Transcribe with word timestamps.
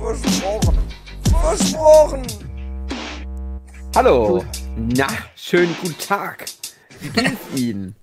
Versprochen. 0.00 0.78
Versprochen. 1.42 2.26
Hallo. 3.94 4.42
Na, 4.76 5.06
schönen 5.36 5.76
guten 5.82 5.98
Tag. 5.98 6.46
Wie 7.00 7.10
geht's 7.10 7.54
Ihnen? 7.54 7.94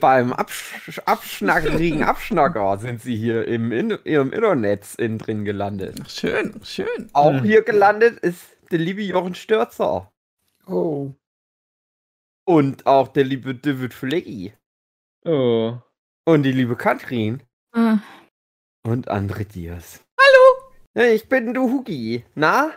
Beim 0.00 0.32
Absch 0.32 1.00
abschnackerigen 1.04 2.04
Abschnacker 2.04 2.78
sind 2.78 3.02
Sie 3.02 3.16
hier 3.16 3.48
im, 3.48 3.72
in 3.72 3.90
im 3.90 4.32
Internet 4.32 4.94
in 4.96 5.18
drin 5.18 5.44
gelandet. 5.44 6.08
Schön, 6.08 6.60
schön. 6.62 7.10
Auch 7.12 7.42
hier 7.42 7.62
gelandet 7.62 8.20
ist 8.20 8.56
der 8.70 8.78
liebe 8.78 9.02
Jochen 9.02 9.34
Stürzer. 9.34 10.12
Oh. 10.68 11.10
Und 12.46 12.86
auch 12.86 13.08
der 13.08 13.24
liebe 13.24 13.56
David 13.56 13.92
Fleggy. 13.92 14.52
Oh. 15.26 15.78
Und 16.26 16.44
die 16.44 16.52
liebe 16.52 16.76
Katrin. 16.76 17.42
Ah. 17.72 17.98
Und 18.86 19.10
André 19.10 19.44
Diaz. 19.44 20.04
Ich 20.94 21.28
bin 21.28 21.52
du 21.52 21.62
Hugi. 21.70 22.24
Na? 22.36 22.72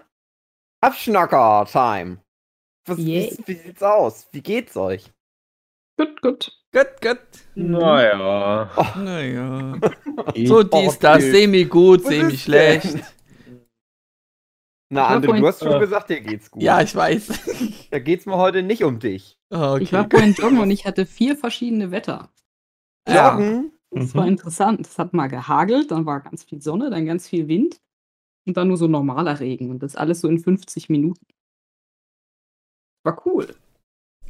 Abschnacker-Time. 0.82 2.18
Was, 2.88 2.98
Yay. 2.98 3.38
wie, 3.46 3.48
wie 3.48 3.60
sieht's 3.60 3.84
aus? 3.84 4.28
Wie 4.32 4.42
geht's 4.42 4.76
euch? 4.76 5.14
Gut, 6.00 6.22
gut. 6.22 6.52
Gut, 6.74 7.02
gut. 7.02 7.20
Naja. 7.56 8.70
Naja. 8.96 9.76
So 10.46 10.64
dies, 10.64 10.98
das, 11.00 11.24
semi-gut, 11.24 12.04
semi-schlecht. 12.06 12.98
Na, 14.90 15.10
André, 15.10 15.40
du 15.40 15.48
hast 15.48 15.60
schon 15.60 15.74
Äh. 15.74 15.80
gesagt, 15.80 16.10
dir 16.10 16.22
geht's 16.22 16.50
gut. 16.50 16.62
Ja, 16.62 16.82
ich 16.82 16.96
weiß. 16.96 17.88
Da 17.92 18.00
geht's 18.00 18.26
mir 18.26 18.38
heute 18.38 18.64
nicht 18.64 18.84
um 18.84 19.00
dich. 19.00 19.38
Okay. 19.50 19.84
Ich 19.84 19.94
war 19.94 20.10
vorhin 20.10 20.34
joggen 20.34 20.60
und 20.60 20.72
ich 20.72 20.86
hatte 20.86 21.06
vier 21.06 21.38
verschiedene 21.38 21.92
Wetter. 21.92 22.30
Ja. 23.08 23.32
Joggen? 23.32 23.72
Das 23.92 24.16
war 24.16 24.28
interessant. 24.28 24.82
Es 24.82 24.98
hat 24.98 25.14
mal 25.14 25.28
gehagelt, 25.28 25.92
dann 25.92 26.06
war 26.06 26.20
ganz 26.20 26.44
viel 26.44 26.62
Sonne, 26.62 26.90
dann 26.90 27.06
ganz 27.06 27.28
viel 27.30 27.48
Wind 27.48 27.80
und 28.48 28.58
dann 28.58 28.68
nur 28.70 28.78
so 28.78 28.88
normaler 28.88 29.40
Regen. 29.40 29.70
Und 29.70 29.84
das 29.84 29.96
alles 29.96 30.22
so 30.22 30.28
in 30.28 30.40
50 30.40 30.90
Minuten. 30.90 31.26
War 33.04 33.26
cool. 33.26 33.56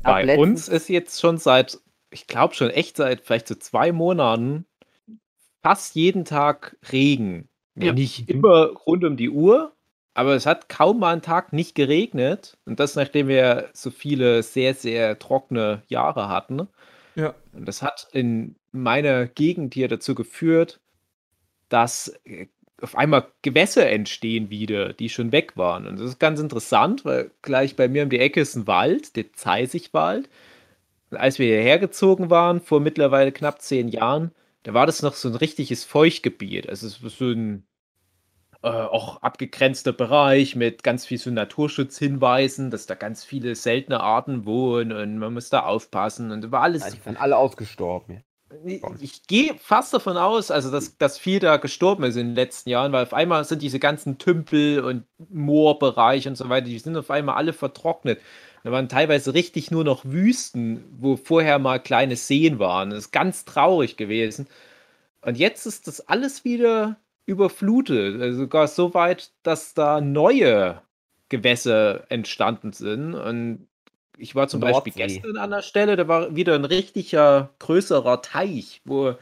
Bei 0.04 0.24
letzten- 0.24 0.42
uns 0.42 0.68
ist 0.68 0.90
jetzt 0.90 1.20
schon 1.20 1.38
seit, 1.38 1.80
ich 2.12 2.28
glaube 2.28 2.54
schon 2.54 2.70
echt 2.70 2.98
seit 2.98 3.22
vielleicht 3.22 3.48
so 3.48 3.56
zwei 3.56 3.92
Monaten 3.92 4.66
fast 5.64 5.96
jeden 5.96 6.26
Tag 6.26 6.78
Regen. 6.92 7.48
Ja. 7.76 7.94
Nicht 7.94 8.30
immer 8.30 8.68
rund 8.88 9.04
um 9.04 9.18
die 9.18 9.30
Uhr, 9.30 9.72
aber 10.14 10.34
es 10.36 10.46
hat 10.46 10.68
kaum 10.70 11.00
mal 11.00 11.14
einen 11.14 11.22
Tag 11.22 11.54
nicht 11.54 11.76
geregnet. 11.76 12.58
Und 12.66 12.80
das, 12.80 12.96
nachdem 12.96 13.28
wir 13.28 13.70
so 13.74 13.92
viele 13.92 14.42
sehr, 14.44 14.74
sehr 14.74 15.20
trockene 15.20 15.84
Jahre 15.88 16.28
hatten. 16.30 16.68
Ja. 17.16 17.36
Und 17.54 17.68
das 17.68 17.82
hat 17.82 18.08
in 18.14 18.56
meiner 18.72 19.28
Gegend 19.28 19.74
hier 19.74 19.88
dazu 19.88 20.16
geführt, 20.16 20.80
dass 21.70 22.08
äh, 22.26 22.48
auf 22.82 22.96
einmal 22.96 23.28
Gewässer 23.42 23.90
entstehen 23.90 24.50
wieder, 24.50 24.94
die 24.94 25.10
schon 25.10 25.32
weg 25.32 25.58
waren. 25.58 25.88
Und 25.88 26.00
das 26.00 26.10
ist 26.10 26.20
ganz 26.20 26.40
interessant, 26.40 27.06
weil 27.06 27.32
gleich 27.42 27.76
bei 27.76 27.88
mir 27.88 28.04
um 28.04 28.10
die 28.10 28.20
Ecke 28.20 28.42
ist 28.42 28.56
ein 28.56 28.68
Wald, 28.68 29.16
der 29.16 29.34
Zeisigwald. 29.34 30.30
Und 31.10 31.18
als 31.18 31.40
wir 31.40 31.48
hierher 31.48 31.80
gezogen 31.80 32.30
waren, 32.30 32.62
vor 32.62 32.80
mittlerweile 32.80 33.32
knapp 33.32 33.62
zehn 33.62 33.88
Jahren, 33.88 34.32
da 34.64 34.74
war 34.74 34.86
das 34.86 35.02
noch 35.02 35.14
so 35.16 35.30
ein 35.30 35.36
richtiges 35.36 35.86
Feuchtgebiet. 35.86 36.70
Also 36.70 36.88
es 36.88 37.02
war 37.02 37.10
so 37.10 37.26
ein 37.26 37.66
äh, 38.64 38.68
auch 38.70 39.22
abgegrenzter 39.22 39.94
Bereich 39.94 40.56
mit 40.56 40.84
ganz 40.84 41.06
viel 41.06 41.18
so 41.18 41.32
Naturschutzhinweisen, 41.32 42.70
dass 42.70 42.86
da 42.86 42.96
ganz 42.96 43.24
viele 43.24 43.56
seltene 43.56 44.02
Arten 44.02 44.46
wohnen 44.46 44.92
und 44.92 45.18
man 45.18 45.34
muss 45.34 45.50
da 45.50 45.62
aufpassen. 45.62 46.32
Und 46.32 46.52
war 46.52 46.64
alles 46.64 46.84
Ja, 46.84 46.92
die 46.92 47.00
sind 47.00 47.22
alle 47.22 47.38
ausgestorben. 47.38 48.24
Ich, 49.02 49.28
gehe 49.28 49.56
fast 49.60 49.94
davon 49.94 50.18
aus, 50.18 50.52
also 50.52 50.72
dass, 50.72 50.98
dass 50.98 51.18
viel 51.18 51.40
da 51.40 51.58
gestorben 51.58 52.04
ist 52.04 52.16
in 52.16 52.28
den 52.28 52.36
letzten 52.36 52.70
Jahren, 52.70 52.92
weil 52.92 53.04
auf 53.04 53.14
einmal 53.14 53.44
sind 53.44 53.62
diese 53.62 53.80
ganzen 53.80 54.18
Tümpel 54.18 54.80
und 54.84 55.04
Moorbereiche 55.30 56.30
und 56.30 56.36
so 56.36 56.48
weiter, 56.48 56.68
die 56.68 56.80
sind 56.80 56.96
auf 56.96 57.12
einmal 57.12 57.36
alle 57.36 57.54
vertrocknet. 57.54 58.22
Da 58.64 58.72
waren 58.72 58.90
teilweise 58.90 59.34
richtig 59.34 59.72
nur 59.72 59.84
noch 59.84 60.06
Wüsten, 60.06 60.84
wo 61.00 61.18
vorher 61.18 61.60
mal 61.60 61.80
kleine 61.80 62.16
Seen 62.16 62.60
waren. 62.60 62.90
Das 62.90 63.00
ist 63.06 63.12
ganz 63.12 63.46
traurig 63.46 63.98
gewesen. 63.98 64.48
Und 65.22 65.38
jetzt 65.38 65.66
ist 65.66 65.88
das 65.88 66.08
alles 66.08 66.46
wieder 66.46 66.98
überflutet. 67.26 68.22
Also 68.22 68.40
sogar 68.40 68.68
so 68.68 68.94
weit, 68.94 69.32
dass 69.44 69.74
da 69.74 70.02
neue 70.02 70.82
Gewässer 71.30 72.10
entstanden 72.10 72.74
sind. 72.74 73.14
Und 73.14 73.68
ich 74.18 74.36
war 74.36 74.48
zum 74.48 74.60
Beispiel 74.62 74.94
Nordsee. 74.96 75.20
gestern 75.20 75.38
an 75.38 75.52
der 75.52 75.62
Stelle, 75.62 75.96
da 75.96 76.08
war 76.08 76.36
wieder 76.36 76.56
ein 76.56 76.66
richtiger 76.66 77.50
größerer 77.60 78.22
Teich, 78.22 78.82
wo 78.86 79.14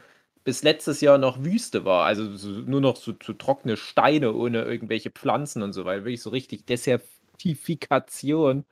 bis 0.44 0.62
letztes 0.62 1.00
Jahr 1.00 1.18
noch 1.18 1.42
Wüste 1.44 1.84
war. 1.84 2.06
Also 2.06 2.36
so, 2.36 2.48
nur 2.48 2.80
noch 2.80 2.96
so, 2.96 3.12
so 3.22 3.32
trockene 3.32 3.76
Steine 3.76 4.32
ohne 4.32 4.62
irgendwelche 4.62 5.10
Pflanzen 5.10 5.62
und 5.62 5.72
so 5.72 5.84
weiter. 5.84 6.04
Wirklich 6.04 6.22
so 6.22 6.30
richtig 6.30 6.64
Desertifikation. 6.66 8.64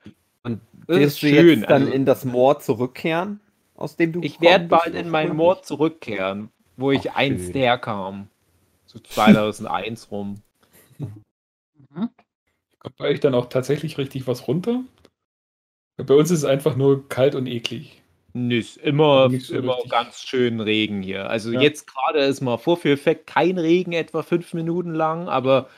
Und 0.43 0.61
Das 0.87 0.97
wirst 0.97 1.07
ist 1.17 1.23
du 1.23 1.27
schön, 1.27 1.59
jetzt 1.61 1.69
dann 1.69 1.81
also- 1.83 1.93
in 1.93 2.05
das 2.05 2.23
Moor 2.25 2.59
zurückkehren, 2.59 3.39
aus 3.75 3.95
dem 3.97 4.13
du 4.13 4.21
Ich 4.23 4.39
werde 4.41 4.65
bald 4.67 4.95
in 4.95 5.09
mein 5.09 5.35
Mord 5.35 5.65
zurückkehren, 5.65 6.49
wo 6.77 6.91
ich 6.91 7.11
Ach, 7.11 7.15
einst 7.17 7.45
schön. 7.47 7.53
herkam. 7.55 8.27
So 8.85 8.99
2001 8.99 10.11
rum. 10.11 10.35
Kommt 12.79 12.97
bei 12.97 13.05
euch 13.09 13.19
dann 13.19 13.33
auch 13.35 13.47
tatsächlich 13.47 13.97
richtig 13.97 14.27
was 14.27 14.47
runter? 14.47 14.81
Bei 16.05 16.13
uns 16.15 16.31
ist 16.31 16.39
es 16.39 16.45
einfach 16.45 16.75
nur 16.75 17.07
kalt 17.09 17.35
und 17.35 17.47
eklig. 17.47 18.01
Nö, 18.33 18.57
ist 18.57 18.77
immer, 18.77 19.29
so 19.39 19.55
immer 19.55 19.75
richtig. 19.75 19.91
ganz 19.91 20.21
schön 20.21 20.59
Regen 20.59 21.01
hier. 21.01 21.29
Also 21.29 21.51
Ja. 21.51 21.61
jetzt 21.61 21.87
gerade 21.87 22.19
ist 22.19 22.41
mal 22.41 22.57
Vorführeffekt 22.57 23.27
kein 23.27 23.57
Regen, 23.57 23.93
etwa 23.93 24.23
fünf 24.23 24.53
Minuten 24.53 24.93
lang, 24.93 25.29
aber 25.29 25.69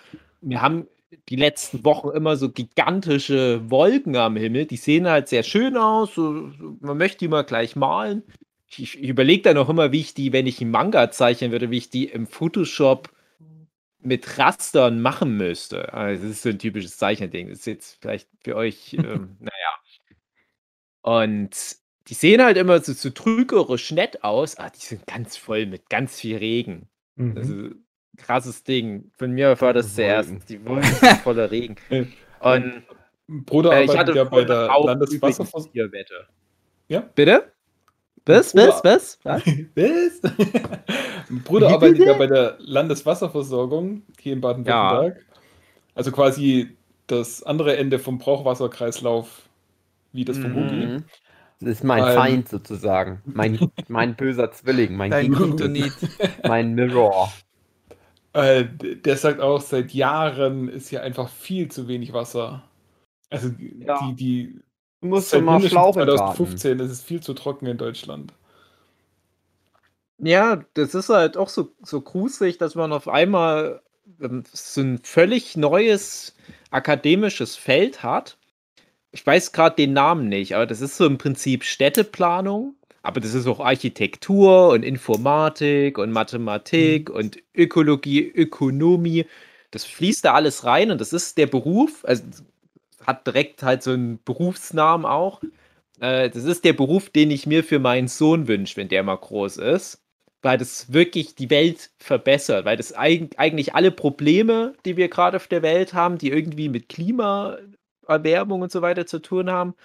wir 0.41 0.61
haben 0.61 0.87
die 1.29 1.35
letzten 1.35 1.85
Wochen 1.85 2.09
immer 2.09 2.35
so 2.35 2.49
gigantische 2.49 3.61
Wolken 3.69 4.16
am 4.16 4.35
Himmel. 4.35 4.66
Die 4.66 4.77
sehen 4.77 5.07
halt 5.07 5.27
sehr 5.27 5.43
schön 5.43 5.77
aus. 5.77 6.16
So, 6.16 6.51
man 6.81 6.97
möchte 6.97 7.19
die 7.19 7.27
mal 7.27 7.43
gleich 7.43 7.75
malen. 7.75 8.23
Ich, 8.69 9.01
ich 9.01 9.09
überlege 9.09 9.43
dann 9.43 9.57
auch 9.57 9.69
immer, 9.69 9.91
wie 9.91 10.01
ich 10.01 10.13
die, 10.13 10.33
wenn 10.33 10.47
ich 10.47 10.59
einen 10.59 10.71
Manga 10.71 11.11
zeichnen 11.11 11.51
würde, 11.51 11.69
wie 11.71 11.77
ich 11.77 11.89
die 11.89 12.05
im 12.05 12.27
Photoshop 12.27 13.09
mit 13.99 14.37
Rastern 14.37 15.01
machen 15.01 15.37
müsste. 15.37 15.93
Also 15.93 16.23
das 16.23 16.31
ist 16.33 16.41
so 16.43 16.49
ein 16.49 16.59
typisches 16.59 16.97
Zeichnerding. 16.97 17.49
Das 17.49 17.59
ist 17.59 17.66
jetzt 17.67 17.97
vielleicht 18.01 18.29
für 18.43 18.55
euch, 18.55 18.93
ähm, 18.99 19.37
naja. 19.39 19.51
Und 21.07 21.78
die 22.09 22.13
sehen 22.13 22.44
halt 22.44 22.57
immer 22.57 22.81
so, 22.81 22.91
so 22.91 23.09
trügerisch 23.09 23.91
nett 23.91 24.25
aus, 24.25 24.57
aber 24.57 24.72
die 24.72 24.85
sind 24.85 25.07
ganz 25.07 25.38
voll 25.38 25.66
mit 25.66 25.90
ganz 25.90 26.19
viel 26.19 26.35
Regen. 26.35 26.90
Mhm. 27.16 27.38
Also 27.38 27.69
krasses 28.18 28.66
Ding. 28.66 29.09
Von 29.17 29.31
mir 29.31 29.59
war 29.62 29.72
das 29.72 29.96
zuerst. 29.96 30.34
Die 30.50 30.66
Wolken 30.66 30.84
sind 30.84 31.17
voller 31.19 31.50
Regen. 31.50 31.78
Äh, 32.40 32.53
Und 32.53 32.84
Bruder 33.46 33.72
äh, 33.72 33.85
ich 33.85 33.90
arbeitet 33.90 34.09
hatte 34.09 34.17
ja 34.17 34.23
bei 34.25 34.44
der 34.44 34.69
Tierwette. 35.72 36.28
Ja? 36.88 37.00
Bitte? 37.16 37.51
Was? 38.25 38.53
was? 38.53 38.84
Was? 38.84 39.19
Mein 39.23 39.72
Bruder 41.46 41.69
arbeitet 41.69 42.00
ja 42.00 42.13
bei 42.13 42.28
der 42.28 42.57
Landeswasserversorgung 42.59 44.03
hier 44.19 44.34
in 44.34 44.41
Baden-Württemberg. 44.41 45.25
Also 45.96 46.12
quasi 46.12 46.78
das 47.08 47.41
andere 47.43 47.78
Ende 47.78 47.97
vom 47.97 48.17
Brauchwasserkreislauf, 48.17 49.47
wie 50.17 50.25
das 50.25 50.37
vom 50.40 50.52
Mhm. 50.52 50.55
Hugi. 50.55 50.85
Mhm. 50.87 51.03
Das 51.61 51.69
ist 51.69 51.84
mein 51.84 52.03
Ähm. 52.03 52.14
Feind 52.14 52.49
sozusagen. 52.49 53.22
Mein, 53.25 53.58
mein 53.87 54.16
böser 54.16 54.52
Zwilling, 54.52 54.96
mein 54.97 55.11
Kryptonit. 55.11 55.93
mein 56.43 56.73
Mirror. 56.75 57.31
Äh, 58.34 58.66
der 58.66 59.17
sagt 59.17 59.40
auch, 59.40 59.61
seit 59.61 59.93
Jahren 59.93 60.67
ist 60.67 60.90
hier 60.90 61.02
einfach 61.03 61.29
viel 61.29 61.69
zu 61.72 61.87
wenig 61.87 62.14
Wasser. 62.14 62.64
Also 63.29 63.49
Ja. 63.79 63.99
die, 64.09 64.16
die 64.16 64.59
Du 65.02 65.08
musst 65.08 65.29
seit 65.29 65.40
immer 65.41 65.53
mindestens 65.53 65.72
Schlauch 65.72 65.97
im 65.97 66.05
Garten. 66.14 66.17
2015 66.17 66.79
ist 66.79 66.91
es 66.91 67.03
viel 67.03 67.22
zu 67.22 67.34
trocken 67.34 67.67
in 67.67 67.78
Deutschland. 67.78 68.34
Ja, 70.19 70.64
das 70.73 70.96
ist 70.96 71.09
halt 71.09 71.37
auch 71.37 71.49
so, 71.49 71.75
so 71.84 72.02
gruselig, 72.02 72.58
dass 72.58 72.75
man 72.75 72.91
auf 72.91 73.08
einmal 73.08 73.81
ähm, 74.19 74.43
so 74.52 74.81
ein 74.81 74.97
völlig 75.03 75.55
neues 75.58 76.35
akademisches 76.72 77.55
Feld 77.55 78.02
hat. 78.03 78.36
Ich 79.11 79.25
weiß 79.25 79.51
gerade 79.51 79.75
den 79.75 79.93
Namen 79.93 80.29
nicht, 80.29 80.55
aber 80.55 80.65
das 80.65 80.81
ist 80.81 80.97
so 80.97 81.05
im 81.05 81.17
Prinzip 81.17 81.63
Städteplanung. 81.63 82.75
Aber 83.03 83.21
das 83.21 83.33
ist 83.33 83.47
auch 83.47 83.61
Architektur 83.61 84.69
und 84.69 84.83
Informatik 84.83 85.97
und 85.97 86.11
Mathematik 86.11 87.09
und 87.09 87.37
Ökologie, 87.55 88.27
Ökonomie. 88.27 89.25
Das 89.71 89.85
fließt 89.85 90.25
da 90.25 90.33
alles 90.33 90.65
rein 90.65 90.91
und 90.91 90.99
das 90.99 91.13
ist 91.13 91.37
der 91.37 91.47
Beruf, 91.47 92.03
also 92.03 92.23
hat 93.05 93.25
direkt 93.25 93.63
halt 93.63 93.81
so 93.83 93.91
einen 93.91 94.19
Berufsnamen 94.25 95.05
auch. 95.05 95.41
Äh, 96.01 96.29
das 96.29 96.43
ist 96.43 96.65
der 96.65 96.73
Beruf, 96.73 97.09
den 97.09 97.31
ich 97.31 97.47
mir 97.47 97.63
für 97.63 97.79
meinen 97.79 98.09
Sohn 98.09 98.47
wünsche, 98.47 98.77
wenn 98.77 98.89
der 98.89 99.03
mal 99.03 99.15
groß 99.15 99.57
ist. 99.57 100.01
Weil 100.41 100.57
das 100.57 100.93
wirklich 100.93 101.35
die 101.35 101.49
Welt 101.49 101.91
verbessert, 101.99 102.65
weil 102.65 102.77
das 102.77 102.93
eigentlich 102.93 103.73
alle 103.73 103.91
Probleme, 103.91 104.75
die 104.85 104.97
wir 104.97 105.07
gerade 105.09 105.37
auf 105.37 105.47
der 105.47 105.61
Welt 105.61 105.93
haben, 105.93 106.17
die 106.17 106.29
irgendwie 106.29 106.69
mit 106.69 106.89
Klimaerwärmung 108.07 108.61
und 108.61 108.71
so 108.71 108.81
weiter 108.81 109.05
zu 109.05 109.19
tun 109.19 109.49
haben, 109.49 109.75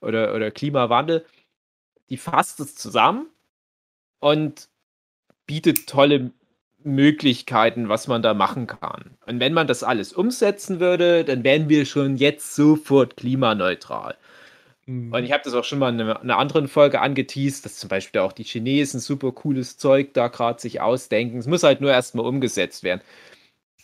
oder, 0.00 0.34
oder 0.34 0.50
Klimawandel, 0.50 1.24
die 2.10 2.16
fasst 2.16 2.60
es 2.60 2.74
zusammen 2.74 3.26
und 4.18 4.68
bietet 5.46 5.86
tolle 5.86 6.32
Möglichkeiten, 6.84 7.88
was 7.88 8.08
man 8.08 8.22
da 8.22 8.34
machen 8.34 8.66
kann. 8.66 9.16
Und 9.26 9.38
wenn 9.38 9.52
man 9.52 9.68
das 9.68 9.84
alles 9.84 10.12
umsetzen 10.12 10.80
würde, 10.80 11.24
dann 11.24 11.44
wären 11.44 11.68
wir 11.68 11.86
schon 11.86 12.16
jetzt 12.16 12.56
sofort 12.56 13.16
klimaneutral. 13.16 14.16
Mhm. 14.86 15.12
Und 15.12 15.22
ich 15.22 15.30
habe 15.30 15.44
das 15.44 15.54
auch 15.54 15.62
schon 15.62 15.78
mal 15.78 15.90
in 15.90 16.00
einer 16.00 16.38
anderen 16.38 16.66
Folge 16.66 17.00
angeteased, 17.00 17.64
dass 17.64 17.78
zum 17.78 17.88
Beispiel 17.88 18.20
auch 18.20 18.32
die 18.32 18.42
Chinesen 18.42 18.98
super 18.98 19.30
cooles 19.30 19.78
Zeug 19.78 20.12
da 20.14 20.26
gerade 20.26 20.60
sich 20.60 20.80
ausdenken. 20.80 21.38
Es 21.38 21.46
muss 21.46 21.62
halt 21.62 21.80
nur 21.80 21.92
erstmal 21.92 22.26
umgesetzt 22.26 22.82
werden. 22.82 23.00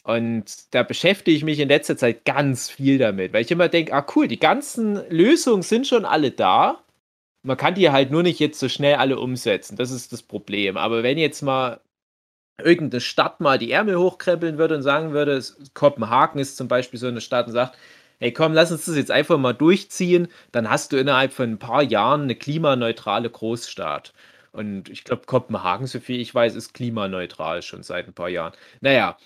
Und 0.08 0.75
da 0.75 0.84
beschäftige 0.84 1.37
ich 1.37 1.44
mich 1.44 1.60
in 1.60 1.69
letzter 1.69 1.94
Zeit 1.99 2.25
ganz 2.25 2.70
viel 2.70 2.96
damit, 2.96 3.34
weil 3.34 3.43
ich 3.43 3.50
immer 3.50 3.69
denke, 3.69 3.93
ah 3.93 4.06
cool, 4.16 4.26
die 4.26 4.38
ganzen 4.40 5.02
Lösungen 5.10 5.62
sind 5.62 5.87
schon 5.87 6.06
alle 6.06 6.31
da. 6.31 6.82
Man 7.43 7.58
kann 7.58 7.75
die 7.75 7.90
halt 7.90 8.10
nur 8.10 8.22
nicht 8.22 8.40
jetzt 8.40 8.58
so 8.58 8.70
schnell 8.70 8.94
alle 8.96 9.19
umsetzen. 9.20 9.76
Das 9.76 9.90
ist 9.90 10.12
das 10.14 10.22
Problem. 10.22 10.78
Aber 10.78 11.02
wenn 11.02 11.19
jetzt 11.19 11.43
mal 11.43 11.81
irgendeine 12.62 13.02
Stadt 13.02 13.40
mal 13.40 13.58
die 13.58 13.70
Ärmel 13.72 13.99
hochkrempeln 13.99 14.58
würde 14.58 14.76
und 14.76 14.82
sagen 14.82 15.12
würde, 15.12 15.43
Kopenhagen 15.75 16.40
ist 16.40 16.56
zum 16.56 16.69
Beispiel 16.69 16.99
so 16.99 17.08
eine 17.08 17.20
Stadt 17.20 17.46
und 17.49 17.52
sagt, 17.52 17.76
hey 18.19 18.32
komm, 18.32 18.55
lass 18.55 18.72
uns 18.72 18.87
das 18.87 18.96
jetzt 18.96 19.10
einfach 19.10 19.38
mal 19.38 19.52
durchziehen, 19.55 20.28
dann 20.52 20.70
hast 20.70 20.93
du 20.93 20.96
innerhalb 20.99 21.32
von 21.34 21.50
ein 21.52 21.58
paar 21.58 21.82
Jahren 21.82 22.22
eine 22.22 22.37
klimaneutrale 22.37 23.31
Großstadt. 23.31 24.14
Und 24.52 24.88
ich 24.88 25.05
glaube, 25.05 25.26
Kopenhagen, 25.26 25.87
so 25.87 26.00
viel 26.00 26.20
ich 26.20 26.34
weiß, 26.34 26.55
ist 26.55 26.75
klimaneutral 26.75 27.62
schon 27.62 27.82
seit 27.82 28.06
ein 28.08 28.14
paar 28.14 28.31
Jahren. 28.31 28.55
Naja, 28.81 29.19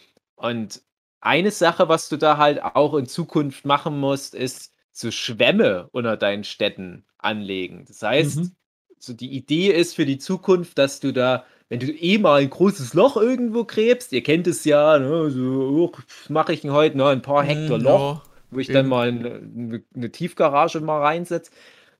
und 0.42 0.82
eine 1.20 1.50
Sache, 1.50 1.88
was 1.88 2.08
du 2.08 2.16
da 2.16 2.36
halt 2.36 2.62
auch 2.62 2.94
in 2.94 3.06
Zukunft 3.06 3.64
machen 3.64 3.98
musst, 3.98 4.34
ist 4.34 4.72
so 4.90 5.10
Schwämme 5.10 5.88
unter 5.92 6.16
deinen 6.16 6.44
Städten 6.44 7.04
anlegen. 7.18 7.84
Das 7.86 8.02
heißt, 8.02 8.36
mhm. 8.38 8.52
so 8.98 9.12
die 9.12 9.32
Idee 9.32 9.68
ist 9.68 9.94
für 9.94 10.04
die 10.04 10.18
Zukunft, 10.18 10.78
dass 10.78 11.00
du 11.00 11.12
da 11.12 11.44
wenn 11.72 11.80
du 11.80 11.90
eh 11.90 12.18
mal 12.18 12.42
ein 12.42 12.50
großes 12.50 12.92
Loch 12.92 13.16
irgendwo 13.16 13.64
gräbst, 13.64 14.12
ihr 14.12 14.22
kennt 14.22 14.46
es 14.46 14.62
ja, 14.66 14.98
ne, 14.98 15.30
so 15.30 15.40
oh, 15.40 15.92
mache 16.28 16.52
ich 16.52 16.64
heute 16.64 16.98
ne, 16.98 17.06
ein 17.06 17.22
paar 17.22 17.42
Hektar 17.44 17.78
mm, 17.78 17.80
Loch, 17.80 18.22
wo 18.50 18.58
ich 18.58 18.68
eben. 18.68 18.74
dann 18.74 18.88
mal 18.88 19.08
eine, 19.08 19.82
eine, 19.94 20.12
Tiefgarage 20.12 20.80
mal 20.80 21.00
reinsetze, 21.00 21.50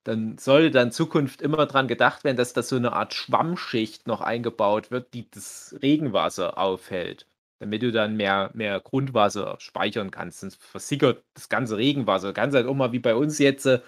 dann 0.05 0.37
sollte 0.37 0.73
dann 0.73 0.89
in 0.89 0.93
Zukunft 0.93 1.41
immer 1.41 1.65
dran 1.65 1.89
gedacht 1.89 2.23
werden, 2.23 2.37
dass 2.37 2.53
da 2.53 2.63
so 2.63 2.77
eine 2.77 2.93
Art 2.93 3.15
Schwammschicht 3.15 4.07
noch 4.07 4.21
eingebaut 4.21 4.91
wird, 4.91 5.15
die 5.15 5.31
das 5.31 5.75
Regenwasser 5.81 6.59
aufhält. 6.59 7.27
Damit 7.63 7.81
du 7.81 7.93
dann 7.93 8.17
mehr, 8.17 8.51
mehr 8.55 8.81
Grundwasser 8.81 9.55
speichern 9.59 10.11
kannst. 10.11 10.41
Sonst 10.41 10.61
versickert 10.61 11.23
das 11.35 11.49
ganze 11.49 11.77
Regenwasser. 11.77 12.29
Du 12.29 12.35
kannst 12.35 12.57
halt 12.57 12.67
auch 12.67 12.75
mal 12.75 12.91
wie 12.91 12.99
bei 12.99 13.15
uns 13.15 13.39
jetzt 13.39 13.67
äh, 13.67 13.79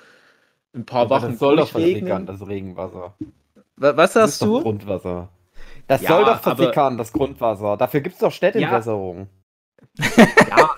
ein 0.73 0.87
paar 0.87 1.03
Aber 1.03 1.17
Wochen 1.17 1.31
das 1.33 1.41
soll 1.41 1.57
doch 1.57 1.69
versickern, 1.69 2.25
das 2.25 2.47
Regenwasser. 2.47 3.15
Was 3.77 4.13
sagst 4.13 4.43
du? 4.43 4.63
Grundwasser. 4.63 5.29
Das 5.89 6.03
ja, 6.03 6.09
soll 6.11 6.25
doch 6.25 6.41
versickern, 6.41 6.97
das 6.99 7.13
Grundwasser. 7.13 7.77
Dafür 7.77 8.01
gibt 8.01 8.15
es 8.15 8.21
doch 8.21 8.31
Städtentwässerung. 8.31 9.27
Ja. 9.99 10.27
ja, 10.49 10.71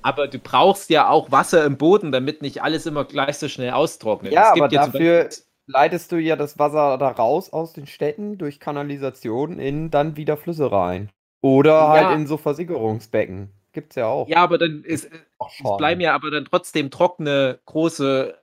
aber 0.00 0.26
du 0.26 0.38
brauchst 0.38 0.88
ja 0.88 1.10
auch 1.10 1.30
Wasser 1.30 1.66
im 1.66 1.76
Boden, 1.76 2.12
damit 2.12 2.40
nicht 2.40 2.62
alles 2.62 2.86
immer 2.86 3.04
gleich 3.04 3.36
so 3.36 3.48
schnell 3.48 3.72
austrocknet. 3.72 4.32
Ja, 4.32 4.52
aber 4.52 4.68
dafür 4.68 5.28
leitest 5.66 6.12
du 6.12 6.16
ja 6.16 6.34
das 6.34 6.58
Wasser 6.58 6.96
da 6.96 7.08
raus 7.08 7.52
aus 7.52 7.74
den 7.74 7.86
Städten 7.86 8.38
durch 8.38 8.58
Kanalisation 8.58 9.58
in 9.58 9.90
dann 9.90 10.16
wieder 10.16 10.38
Flüsse 10.38 10.72
rein. 10.72 11.10
Oder 11.40 11.70
ja. 11.70 11.88
halt 11.88 12.18
in 12.18 12.26
so 12.26 12.36
Versickerungsbecken. 12.36 13.50
Gibt's 13.72 13.96
ja 13.96 14.06
auch. 14.06 14.28
Ja, 14.28 14.38
aber 14.38 14.58
dann 14.58 14.82
ist, 14.82 15.10
es 15.12 15.76
bleiben 15.76 16.00
ja 16.00 16.14
aber 16.14 16.30
dann 16.30 16.46
trotzdem 16.46 16.90
trockene, 16.90 17.60
große 17.66 18.36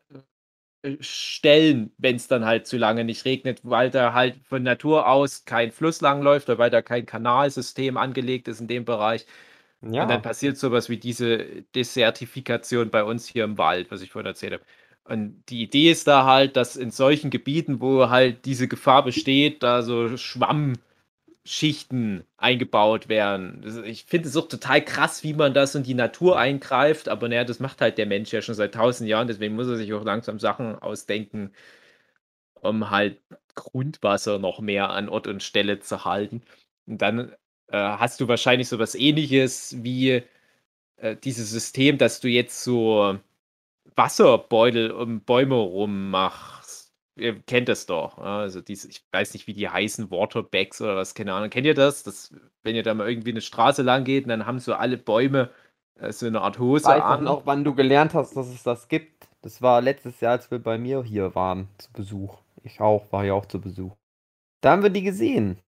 Stellen, 1.00 1.92
wenn 1.98 2.16
es 2.16 2.28
dann 2.28 2.46
halt 2.46 2.68
zu 2.68 2.78
lange 2.78 3.04
nicht 3.04 3.26
regnet, 3.26 3.60
weil 3.64 3.90
da 3.90 4.14
halt 4.14 4.38
von 4.44 4.64
Natur 4.64 5.08
aus 5.08 5.46
kein 5.46 5.72
Fluss 5.72 6.02
langläuft 6.02 6.48
oder 6.48 6.60
weil 6.60 6.70
da 6.70 6.82
kein 6.82 7.06
Kanalsystem 7.06 7.98
angelegt 7.98 8.48
ist 8.48 8.62
in 8.62 8.68
dem 8.68 8.86
Bereich. 8.86 9.26
Ja. 9.82 10.04
Und 10.04 10.10
dann 10.10 10.22
passiert 10.22 10.58
sowas 10.58 10.90
wie 10.90 10.98
diese 10.98 11.64
Desertifikation 11.76 12.90
bei 12.90 13.04
uns 13.04 13.28
hier 13.28 13.44
im 13.44 13.58
Wald, 13.58 13.92
was 13.92 14.02
ich 14.02 14.12
vorhin 14.12 14.28
erzählt 14.28 14.54
habe. 14.54 14.64
Und 15.08 15.44
die 15.50 15.62
Idee 15.62 15.92
ist 15.92 16.08
da 16.08 16.26
halt, 16.26 16.56
dass 16.56 16.76
in 16.76 16.92
solchen 16.92 17.30
Gebieten, 17.30 17.80
wo 17.80 18.10
halt 18.10 18.46
diese 18.46 18.68
Gefahr 18.68 19.04
besteht, 19.04 19.62
da 19.62 19.84
so 19.84 20.18
Schwamm 20.18 20.74
Schichten 21.46 22.24
eingebaut 22.38 23.08
werden. 23.08 23.64
ich 23.86 24.06
finde 24.06 24.28
es 24.28 24.36
auch 24.36 24.48
total 24.48 24.84
krass, 24.84 25.24
wie 25.24 25.34
man 25.34 25.54
das 25.54 25.76
in 25.76 25.84
die 25.84 25.94
Natur 25.94 26.40
eingreift, 26.40 27.08
aber 27.08 27.30
naja, 27.30 27.44
das 27.44 27.60
macht 27.60 27.82
halt 27.82 27.98
der 28.00 28.08
Mensch 28.08 28.34
ja 28.34 28.42
schon 28.42 28.56
seit 28.56 28.74
tausend 28.74 29.08
Jahren, 29.10 29.28
deswegen 29.28 29.56
muss 29.56 29.68
er 29.68 29.78
sich 29.78 29.94
auch 29.94 30.04
langsam 30.04 30.40
Sachen 30.40 30.76
ausdenken, 30.80 31.52
um 32.56 32.90
halt 32.90 33.22
Grundwasser 33.56 34.40
noch 34.40 34.60
mehr 34.60 34.90
an 34.90 35.10
Ort 35.10 35.28
und 35.28 35.44
Stelle 35.44 35.80
zu 35.80 36.06
halten. 36.06 36.44
Und 36.88 37.02
dann 37.02 37.32
äh, 37.68 37.78
hast 37.78 38.20
du 38.22 38.28
wahrscheinlich 38.28 38.68
so 38.70 38.80
was 38.80 38.96
ähnliches 38.96 39.84
wie 39.84 40.24
äh, 40.98 41.16
dieses 41.24 41.52
System, 41.52 41.98
dass 41.98 42.20
du 42.22 42.28
jetzt 42.30 42.64
so 42.64 43.20
Wasserbeutel 43.96 44.92
um 44.92 45.22
Bäume 45.22 45.56
rummachst 45.56 46.65
ihr 47.16 47.40
kennt 47.42 47.70
das 47.70 47.86
doch. 47.86 48.18
Also 48.18 48.62
diese, 48.62 48.90
ich 48.90 49.04
weiß 49.12 49.34
nicht, 49.34 49.48
wie 49.48 49.54
die 49.54 49.70
heißen 49.70 50.12
Waterbags 50.12 50.82
oder 50.82 50.96
was, 50.96 51.16
keine 51.16 51.34
Ahnung. 51.34 51.50
Kennt 51.50 51.66
ihr 51.66 51.74
das? 51.74 52.04
das? 52.04 52.34
Wenn 52.64 52.76
ihr 52.76 52.84
da 52.84 52.94
mal 52.94 53.10
irgendwie 53.10 53.32
eine 53.32 53.42
Straße 53.42 53.82
lang 53.82 54.04
geht 54.04 54.26
und 54.26 54.30
dann 54.30 54.46
haben 54.46 54.60
so 54.60 54.74
alle 54.74 54.98
Bäume 54.98 55.50
äh, 56.00 56.12
so 56.12 56.26
eine 56.26 56.42
Art 56.42 56.60
Hose 56.60 56.86
weiß 56.86 57.02
an. 57.02 57.28
auch, 57.28 57.46
wann 57.46 57.64
du 57.64 57.74
gelernt 57.74 58.14
hast, 58.14 58.36
dass 58.36 58.48
es 58.48 58.64
das 58.64 58.88
gibt. 58.88 59.28
Das 59.42 59.62
war 59.62 59.82
letztes 59.82 60.20
Jahr, 60.22 60.34
als 60.34 60.50
wir 60.52 60.60
bei 60.60 60.78
mir 60.78 61.04
hier 61.04 61.36
waren, 61.36 61.68
zu 61.78 61.92
Besuch. 61.94 62.40
Ich 62.64 62.82
auch, 62.82 63.12
war 63.12 63.24
ja 63.24 63.34
auch 63.34 63.46
zu 63.46 63.62
Besuch. 63.62 63.94
Da 64.62 64.72
haben 64.72 64.84
wir 64.84 64.90
die 64.90 65.04
gesehen. 65.04 65.60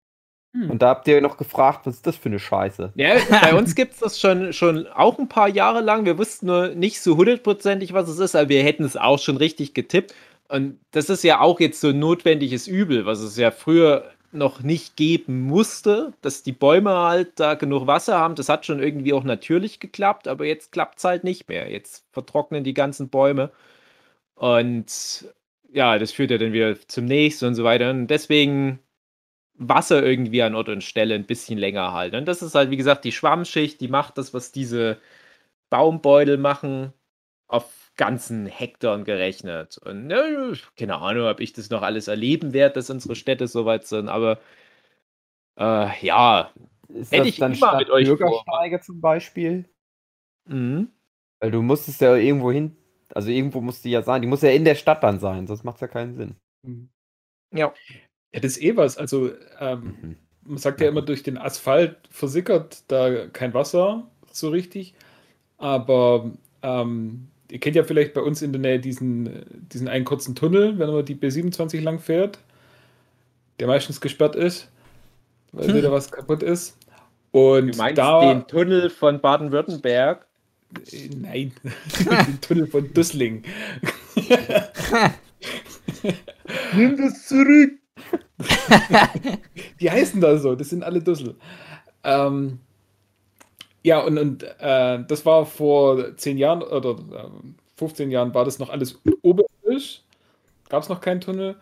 Hm. 0.54 0.72
Und 0.72 0.82
da 0.82 0.90
habt 0.90 1.08
ihr 1.08 1.22
noch 1.22 1.38
gefragt, 1.38 1.86
was 1.86 1.96
ist 1.96 2.08
das 2.08 2.16
für 2.16 2.30
eine 2.30 2.40
Scheiße? 2.40 2.94
Ja, 2.96 3.16
bei 3.42 3.54
uns 3.54 3.76
gibt 3.76 3.94
es 3.94 4.00
das 4.00 4.20
schon, 4.20 4.54
schon 4.54 4.88
auch 4.88 5.20
ein 5.20 5.30
paar 5.30 5.48
Jahre 5.48 5.82
lang. 5.82 6.06
Wir 6.06 6.18
wussten 6.18 6.48
nur 6.48 6.70
nicht 6.70 7.02
so 7.02 7.18
hundertprozentig, 7.18 7.94
was 7.94 8.10
es 8.10 8.20
ist, 8.20 8.36
aber 8.36 8.50
wir 8.50 8.64
hätten 8.64 8.84
es 8.84 8.98
auch 8.98 9.20
schon 9.20 9.38
richtig 9.38 9.74
getippt. 9.74 10.16
Und 10.50 10.80
das 10.92 11.10
ist 11.10 11.24
ja 11.24 11.42
auch 11.42 11.60
jetzt 11.60 11.82
so 11.82 11.90
ein 11.90 12.00
notwendiges 12.00 12.68
Übel, 12.68 13.06
was 13.06 13.20
es 13.20 13.38
ja 13.38 13.52
früher 13.52 14.12
noch 14.32 14.62
nicht 14.62 14.96
geben 14.96 15.42
musste, 15.42 16.14
dass 16.22 16.44
die 16.44 16.52
Bäume 16.52 16.92
halt 16.92 17.40
da 17.40 17.56
genug 17.56 17.88
Wasser 17.88 18.18
haben. 18.20 18.36
Das 18.36 18.50
hat 18.50 18.66
schon 18.66 18.80
irgendwie 18.82 19.14
auch 19.14 19.24
natürlich 19.24 19.80
geklappt, 19.80 20.28
aber 20.28 20.46
jetzt 20.46 20.72
klappt 20.72 21.00
es 21.00 21.04
halt 21.06 21.24
nicht 21.24 21.50
mehr. 21.50 21.72
Jetzt 21.72 22.06
vertrocknen 22.12 22.64
die 22.64 22.74
ganzen 22.74 23.10
Bäume. 23.10 23.52
Und 24.36 25.26
ja, 25.72 25.98
das 26.00 26.12
führt 26.12 26.32
ja 26.32 26.38
dann 26.38 26.54
wieder 26.54 26.80
zum 26.88 27.06
nächsten 27.06 27.46
und 27.48 27.56
so 27.56 27.64
weiter. 27.64 27.90
Und 27.92 28.08
deswegen 28.08 28.80
Wasser 29.56 30.04
irgendwie 30.04 30.44
an 30.44 30.56
Ort 30.56 30.70
und 30.70 30.84
Stelle 30.84 31.16
ein 31.16 31.26
bisschen 31.26 31.58
länger 31.58 31.94
halten. 31.94 32.18
Und 32.18 32.28
das 32.28 32.42
ist 32.42 32.56
halt, 32.56 32.70
wie 32.72 32.78
gesagt, 32.78 33.06
die 33.06 33.12
Schwammschicht, 33.12 33.82
die 33.82 33.88
macht 33.88 34.18
das, 34.18 34.34
was 34.34 34.52
diese 34.52 34.98
Baumbeutel 35.70 36.38
machen, 36.38 36.94
auf 37.48 37.87
ganzen 37.98 38.46
Hektaren 38.46 39.04
gerechnet. 39.04 39.78
Und 39.78 40.08
ne, 40.08 40.54
keine 40.78 40.98
Ahnung, 40.98 41.28
ob 41.28 41.40
ich 41.40 41.54
das 41.54 41.70
noch 41.70 41.82
alles 41.82 42.08
erleben 42.08 42.54
werde, 42.54 42.76
dass 42.76 42.90
unsere 42.90 43.16
Städte 43.16 43.48
soweit 43.48 43.86
sind, 43.86 44.08
aber 44.08 44.40
äh, 45.60 46.06
ja, 46.06 46.52
ist 46.88 47.12
hätte 47.12 47.28
ich 47.28 47.38
dann 47.38 47.52
immer 47.52 47.68
Stadt 47.68 47.80
mit 47.80 47.90
euch 47.90 48.06
Bürgersteige 48.06 48.78
vor. 48.78 48.86
zum 48.86 49.02
Beispiel? 49.02 49.66
Mhm. 50.46 50.90
Weil 51.40 51.52
du 51.52 51.62
musstest 51.62 52.02
ja 52.02 52.16
irgendwo 52.16 52.52
hin, 52.52 52.76
also 53.14 53.30
irgendwo 53.30 53.62
muss 53.62 53.82
die 53.82 53.92
ja 53.92 54.02
sein, 54.02 54.22
die 54.22 54.28
muss 54.28 54.42
ja 54.42 54.50
in 54.50 54.66
der 54.66 54.76
Stadt 54.76 55.04
dann 55.04 55.20
sein, 55.20 55.48
sonst 55.48 55.64
macht 55.64 55.76
es 55.76 55.82
ja 55.82 55.88
keinen 55.88 56.16
Sinn. 56.16 56.36
Mhm. 56.64 56.90
Ja. 57.52 57.74
Ja, 58.34 58.42
das 58.42 58.58
ist 58.58 58.62
eh 58.62 58.76
was. 58.76 58.98
Also, 58.98 59.32
ähm, 59.60 59.98
mhm. 60.02 60.18
man 60.44 60.58
sagt 60.58 60.82
ja 60.82 60.90
immer, 60.90 61.02
durch 61.02 61.24
den 61.24 61.38
Asphalt 61.38 61.98
versickert 62.10 62.84
da 62.92 63.28
kein 63.28 63.54
Wasser 63.54 64.10
so 64.32 64.50
richtig. 64.50 64.94
Aber 65.58 66.32
ähm, 66.62 67.30
ihr 67.50 67.60
kennt 67.60 67.76
ja 67.76 67.84
vielleicht 67.84 68.14
bei 68.14 68.22
uns 68.22 68.42
in 68.42 68.52
der 68.52 68.62
Nähe 68.62 68.80
diesen, 68.80 69.46
diesen 69.72 69.88
einen 69.88 70.06
kurzen 70.06 70.36
Tunnel, 70.36 70.80
wenn 70.80 70.90
man 70.90 71.06
die 71.06 71.16
B27 71.16 71.82
lang 71.82 72.00
fährt, 72.00 72.40
der 73.60 73.68
meistens 73.68 74.02
gesperrt 74.02 74.36
ist, 74.36 74.70
weil 75.52 75.68
hm. 75.68 75.76
wieder 75.76 75.92
was 75.92 76.12
kaputt 76.12 76.44
ist. 76.44 76.78
Und 77.32 77.74
du 77.74 77.78
meinst 77.78 77.98
da, 77.98 78.22
den 78.22 78.48
Tunnel 78.48 78.90
von 78.90 79.20
Baden-Württemberg? 79.22 80.26
Äh, 80.92 81.10
nein, 81.16 81.52
den 82.28 82.42
Tunnel 82.42 82.68
von 82.68 82.94
Düsseling. 82.94 83.44
Nimm 86.76 86.98
das 86.98 87.28
zurück! 87.28 87.74
die 89.80 89.90
heißen 89.90 90.22
da 90.22 90.38
so, 90.38 90.56
das 90.56 90.70
sind 90.70 90.84
alle 90.84 91.02
Düssel. 91.02 91.36
Ähm, 92.04 92.60
Ja, 93.88 94.02
und, 94.02 94.18
und 94.18 94.44
äh, 94.44 95.00
das 95.08 95.26
war 95.26 95.46
vor 95.46 96.18
zehn 96.18 96.38
Jahren 96.38 96.62
oder 96.62 96.90
äh, 96.92 97.30
15 97.78 98.12
Jahren 98.12 98.34
war 98.34 98.44
das 98.44 98.60
noch 98.60 98.70
alles 98.70 99.00
oberirdisch. 99.22 100.02
Gab 100.70 100.84
es 100.84 100.90
noch 100.90 101.00
keinen 101.00 101.22
Tunnel. 101.22 101.56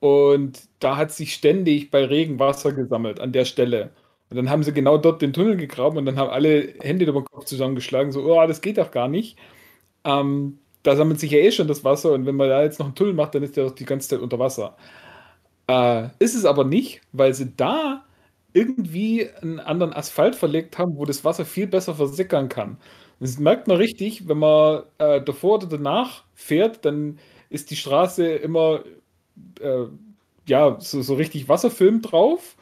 Und 0.00 0.62
da 0.80 0.96
hat 0.96 1.12
sich 1.12 1.32
ständig 1.34 1.92
bei 1.92 2.04
Regen 2.04 2.40
Wasser 2.40 2.72
gesammelt 2.72 3.20
an 3.20 3.30
der 3.32 3.44
Stelle. 3.44 3.90
Und 4.30 4.36
dann 4.38 4.50
haben 4.50 4.64
sie 4.64 4.72
genau 4.72 4.98
dort 4.98 5.22
den 5.22 5.32
Tunnel 5.32 5.56
gegraben 5.56 5.96
und 5.98 6.06
dann 6.06 6.18
haben 6.18 6.30
alle 6.30 6.74
Hände 6.80 7.04
über 7.06 7.20
den 7.22 7.26
Kopf 7.26 7.44
zusammengeschlagen, 7.46 8.10
so, 8.12 8.24
oh, 8.24 8.46
das 8.48 8.62
geht 8.62 8.78
doch 8.78 8.90
gar 8.90 9.08
nicht. 9.08 9.38
Ähm, 10.04 10.58
da 10.84 10.96
sammelt 10.96 11.20
sich 11.20 11.32
ja 11.32 11.38
eh 11.40 11.52
schon 11.52 11.68
das 11.68 11.84
Wasser 11.84 12.12
und 12.12 12.26
wenn 12.26 12.36
man 12.36 12.48
da 12.50 12.62
jetzt 12.62 12.80
noch 12.80 12.86
einen 12.86 12.96
Tunnel 12.96 13.14
macht, 13.14 13.34
dann 13.36 13.44
ist 13.44 13.56
der 13.56 13.66
doch 13.66 13.74
die 13.76 13.84
ganze 13.86 14.08
Zeit 14.10 14.20
unter 14.20 14.38
Wasser. 14.40 14.76
Äh, 15.68 16.08
ist 16.18 16.34
es 16.34 16.44
aber 16.44 16.64
nicht, 16.64 17.02
weil 17.12 17.34
sie 17.34 17.52
da 17.56 18.04
irgendwie 18.52 19.28
einen 19.42 19.60
anderen 19.60 19.92
Asphalt 19.92 20.34
verlegt 20.36 20.78
haben, 20.78 20.96
wo 20.96 21.04
das 21.04 21.24
Wasser 21.24 21.44
viel 21.44 21.66
besser 21.66 21.94
versickern 21.94 22.48
kann. 22.48 22.78
Das 23.20 23.38
merkt 23.38 23.68
man 23.68 23.76
richtig, 23.76 24.28
wenn 24.28 24.38
man 24.38 24.84
äh, 24.98 25.20
davor 25.22 25.56
oder 25.56 25.66
danach 25.68 26.24
fährt, 26.34 26.84
dann 26.84 27.18
ist 27.50 27.70
die 27.70 27.76
Straße 27.76 28.26
immer 28.26 28.82
äh, 29.60 29.86
ja, 30.48 30.76
so, 30.80 31.02
so 31.02 31.14
richtig 31.14 31.48
Wasserfilm 31.48 32.02
drauf. 32.02 32.56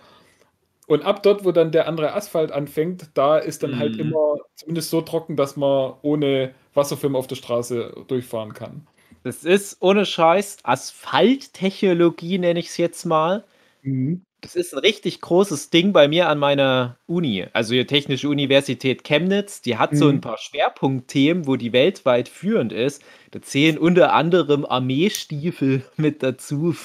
Und 0.89 1.05
ab 1.05 1.23
dort, 1.23 1.45
wo 1.45 1.53
dann 1.53 1.73
der 1.73 1.87
andere 1.89 2.15
Asphalt 2.15 2.53
anfängt, 2.53 3.11
da 3.15 3.39
ist 3.39 3.63
dann 3.63 3.79
halt 3.79 3.97
Mhm. 3.97 4.01
immer 4.01 4.39
zumindest 4.57 4.91
so 4.91 5.03
trocken, 5.03 5.37
dass 5.37 5.57
man 5.57 5.95
ohne 6.03 6.55
Wasserfilm 6.75 7.15
auf 7.17 7.27
der 7.27 7.37
Straße 7.37 8.05
durchfahren 8.09 8.55
kann. 8.55 8.87
Das 9.23 9.45
ist 9.45 9.77
ohne 9.81 10.05
Scheiß 10.07 10.59
Asphalttechnologie, 10.65 12.39
nenne 12.39 12.59
ich 12.61 12.67
es 12.69 12.77
jetzt 12.79 13.05
mal. 13.05 13.45
Mhm. 13.83 14.23
Das 14.41 14.55
ist 14.55 14.73
ein 14.73 14.79
richtig 14.79 15.21
großes 15.21 15.71
Ding 15.71 15.93
bei 15.93 16.07
mir 16.07 16.29
an 16.29 16.39
meiner 16.39 16.97
Uni. 17.07 17.47
Also 17.53 17.75
die 17.75 17.85
Technische 17.87 18.29
Universität 18.29 19.03
Chemnitz, 19.03 19.63
die 19.63 19.77
hat 19.79 19.97
so 19.97 20.05
Mhm. 20.07 20.11
ein 20.13 20.21
paar 20.21 20.39
Schwerpunktthemen, 20.39 21.47
wo 21.49 21.57
die 21.57 21.73
weltweit 21.73 22.29
führend 22.29 22.73
ist. 22.73 23.03
Da 23.33 23.43
zählen 23.43 23.77
unter 23.79 24.13
anderem 24.13 24.65
Armeestiefel 24.65 25.83
mit 25.97 26.23
dazu. 26.23 26.77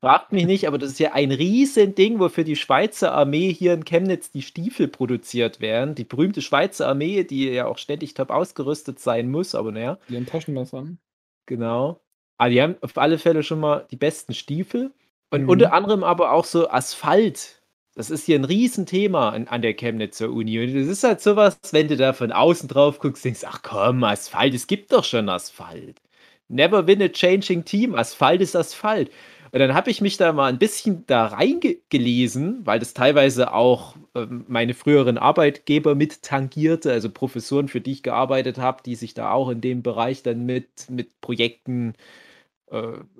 Fragt 0.00 0.32
mich 0.32 0.46
nicht, 0.46 0.66
aber 0.66 0.78
das 0.78 0.90
ist 0.90 0.98
ja 0.98 1.12
ein 1.12 1.30
Riesending, 1.30 2.18
wofür 2.18 2.42
die 2.42 2.56
Schweizer 2.56 3.12
Armee 3.12 3.52
hier 3.52 3.74
in 3.74 3.84
Chemnitz 3.84 4.32
die 4.32 4.42
Stiefel 4.42 4.88
produziert 4.88 5.60
werden. 5.60 5.94
Die 5.94 6.02
berühmte 6.02 6.42
Schweizer 6.42 6.88
Armee, 6.88 7.22
die 7.22 7.48
ja 7.48 7.66
auch 7.66 7.78
ständig 7.78 8.14
top 8.14 8.30
ausgerüstet 8.30 8.98
sein 8.98 9.30
muss, 9.30 9.54
aber 9.54 9.70
naja. 9.70 9.98
Die 10.08 10.16
haben 10.16 10.26
Taschenmessern. 10.26 10.98
Genau. 11.46 12.00
Aber 12.38 12.50
die 12.50 12.60
haben 12.60 12.74
auf 12.80 12.98
alle 12.98 13.18
Fälle 13.18 13.44
schon 13.44 13.60
mal 13.60 13.86
die 13.92 13.96
besten 13.96 14.34
Stiefel. 14.34 14.90
Und 15.32 15.42
Mhm. 15.42 15.48
unter 15.48 15.72
anderem 15.74 16.04
aber 16.04 16.32
auch 16.32 16.44
so 16.44 16.70
Asphalt. 16.70 17.62
Das 17.94 18.10
ist 18.10 18.26
hier 18.26 18.38
ein 18.38 18.44
Riesenthema 18.44 19.30
an, 19.30 19.48
an 19.48 19.62
der 19.62 19.74
Chemnitzer 19.74 20.30
Uni. 20.30 20.60
Und 20.60 20.74
das 20.74 20.88
ist 20.88 21.04
halt 21.04 21.20
sowas, 21.20 21.58
wenn 21.72 21.88
du 21.88 21.96
da 21.96 22.12
von 22.14 22.32
außen 22.32 22.68
drauf 22.68 22.98
guckst, 23.00 23.24
denkst, 23.24 23.42
ach 23.46 23.62
komm, 23.62 24.04
Asphalt, 24.04 24.54
es 24.54 24.66
gibt 24.66 24.92
doch 24.92 25.04
schon 25.04 25.28
Asphalt. 25.28 26.00
Never 26.48 26.86
win 26.86 27.02
a 27.02 27.08
changing 27.08 27.64
team. 27.64 27.94
Asphalt 27.94 28.40
ist 28.42 28.56
Asphalt. 28.56 29.10
Und 29.52 29.60
dann 29.60 29.74
habe 29.74 29.90
ich 29.90 30.00
mich 30.00 30.16
da 30.16 30.32
mal 30.32 30.48
ein 30.48 30.58
bisschen 30.58 31.04
da 31.06 31.26
reingelesen, 31.26 32.64
weil 32.66 32.78
das 32.78 32.94
teilweise 32.94 33.52
auch 33.52 33.96
ähm, 34.14 34.44
meine 34.48 34.72
früheren 34.74 35.18
Arbeitgeber 35.18 35.94
mit 35.94 36.22
tangierte, 36.22 36.92
also 36.92 37.10
Professoren, 37.10 37.68
für 37.68 37.82
die 37.82 37.92
ich 37.92 38.02
gearbeitet 38.02 38.58
habe, 38.58 38.82
die 38.84 38.94
sich 38.96 39.12
da 39.14 39.32
auch 39.32 39.50
in 39.50 39.60
dem 39.60 39.82
Bereich 39.82 40.22
dann 40.22 40.46
mit, 40.46 40.88
mit 40.90 41.20
Projekten 41.20 41.94
äh, 41.94 41.98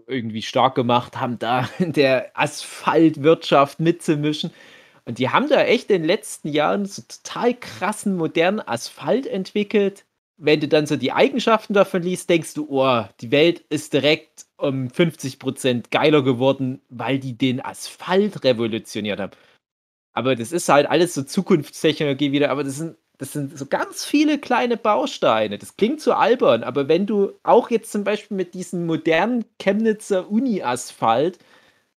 irgendwie 0.07 0.43
stark 0.43 0.75
gemacht 0.75 1.21
haben, 1.21 1.39
da 1.39 1.69
in 1.79 1.93
der 1.93 2.31
Asphaltwirtschaft 2.35 3.81
mitzumischen. 3.81 4.51
Und 5.05 5.19
die 5.19 5.31
haben 5.31 5.49
da 5.49 5.63
echt 5.63 5.91
in 5.91 6.03
den 6.03 6.07
letzten 6.07 6.49
Jahren 6.49 6.87
so 6.87 7.03
total 7.03 7.55
krassen, 7.55 8.17
modernen 8.17 8.61
Asphalt 8.61 9.27
entwickelt. 9.27 10.05
Wenn 10.37 10.61
du 10.61 10.69
dann 10.69 10.87
so 10.87 10.97
die 10.97 11.13
Eigenschaften 11.13 11.75
davon 11.75 12.03
liest, 12.03 12.31
denkst 12.31 12.55
du, 12.55 12.67
oh, 12.71 13.05
die 13.21 13.31
Welt 13.31 13.65
ist 13.69 13.93
direkt 13.93 14.47
um 14.57 14.89
50% 14.89 15.91
geiler 15.91 16.23
geworden, 16.23 16.81
weil 16.89 17.19
die 17.19 17.37
den 17.37 17.65
Asphalt 17.65 18.45
revolutioniert 18.45 19.21
haben. 19.21 19.33
Aber 20.15 20.37
das 20.37 20.53
ist 20.53 20.69
halt 20.69 20.89
alles 20.89 21.15
so 21.15 21.23
Zukunftstechnologie 21.23 22.33
wieder, 22.33 22.51
aber 22.51 22.65
das 22.65 22.77
sind, 22.77 22.97
das 23.23 23.33
sind 23.35 23.57
so 23.57 23.67
ganz 23.67 24.05
viele 24.05 24.39
kleine 24.41 24.77
Bausteine. 24.77 25.57
Das 25.57 25.77
klingt 25.77 26.01
so 26.01 26.13
albern, 26.13 26.65
aber 26.65 26.89
wenn 26.89 27.07
du 27.07 27.33
auch 27.45 27.71
jetzt 27.71 27.93
zum 27.93 28.03
Beispiel 28.03 28.37
mit 28.37 28.53
diesem 28.55 28.85
modernen 28.85 29.45
Chemnitzer 29.61 30.29
Uni-Asphalt 30.29 31.39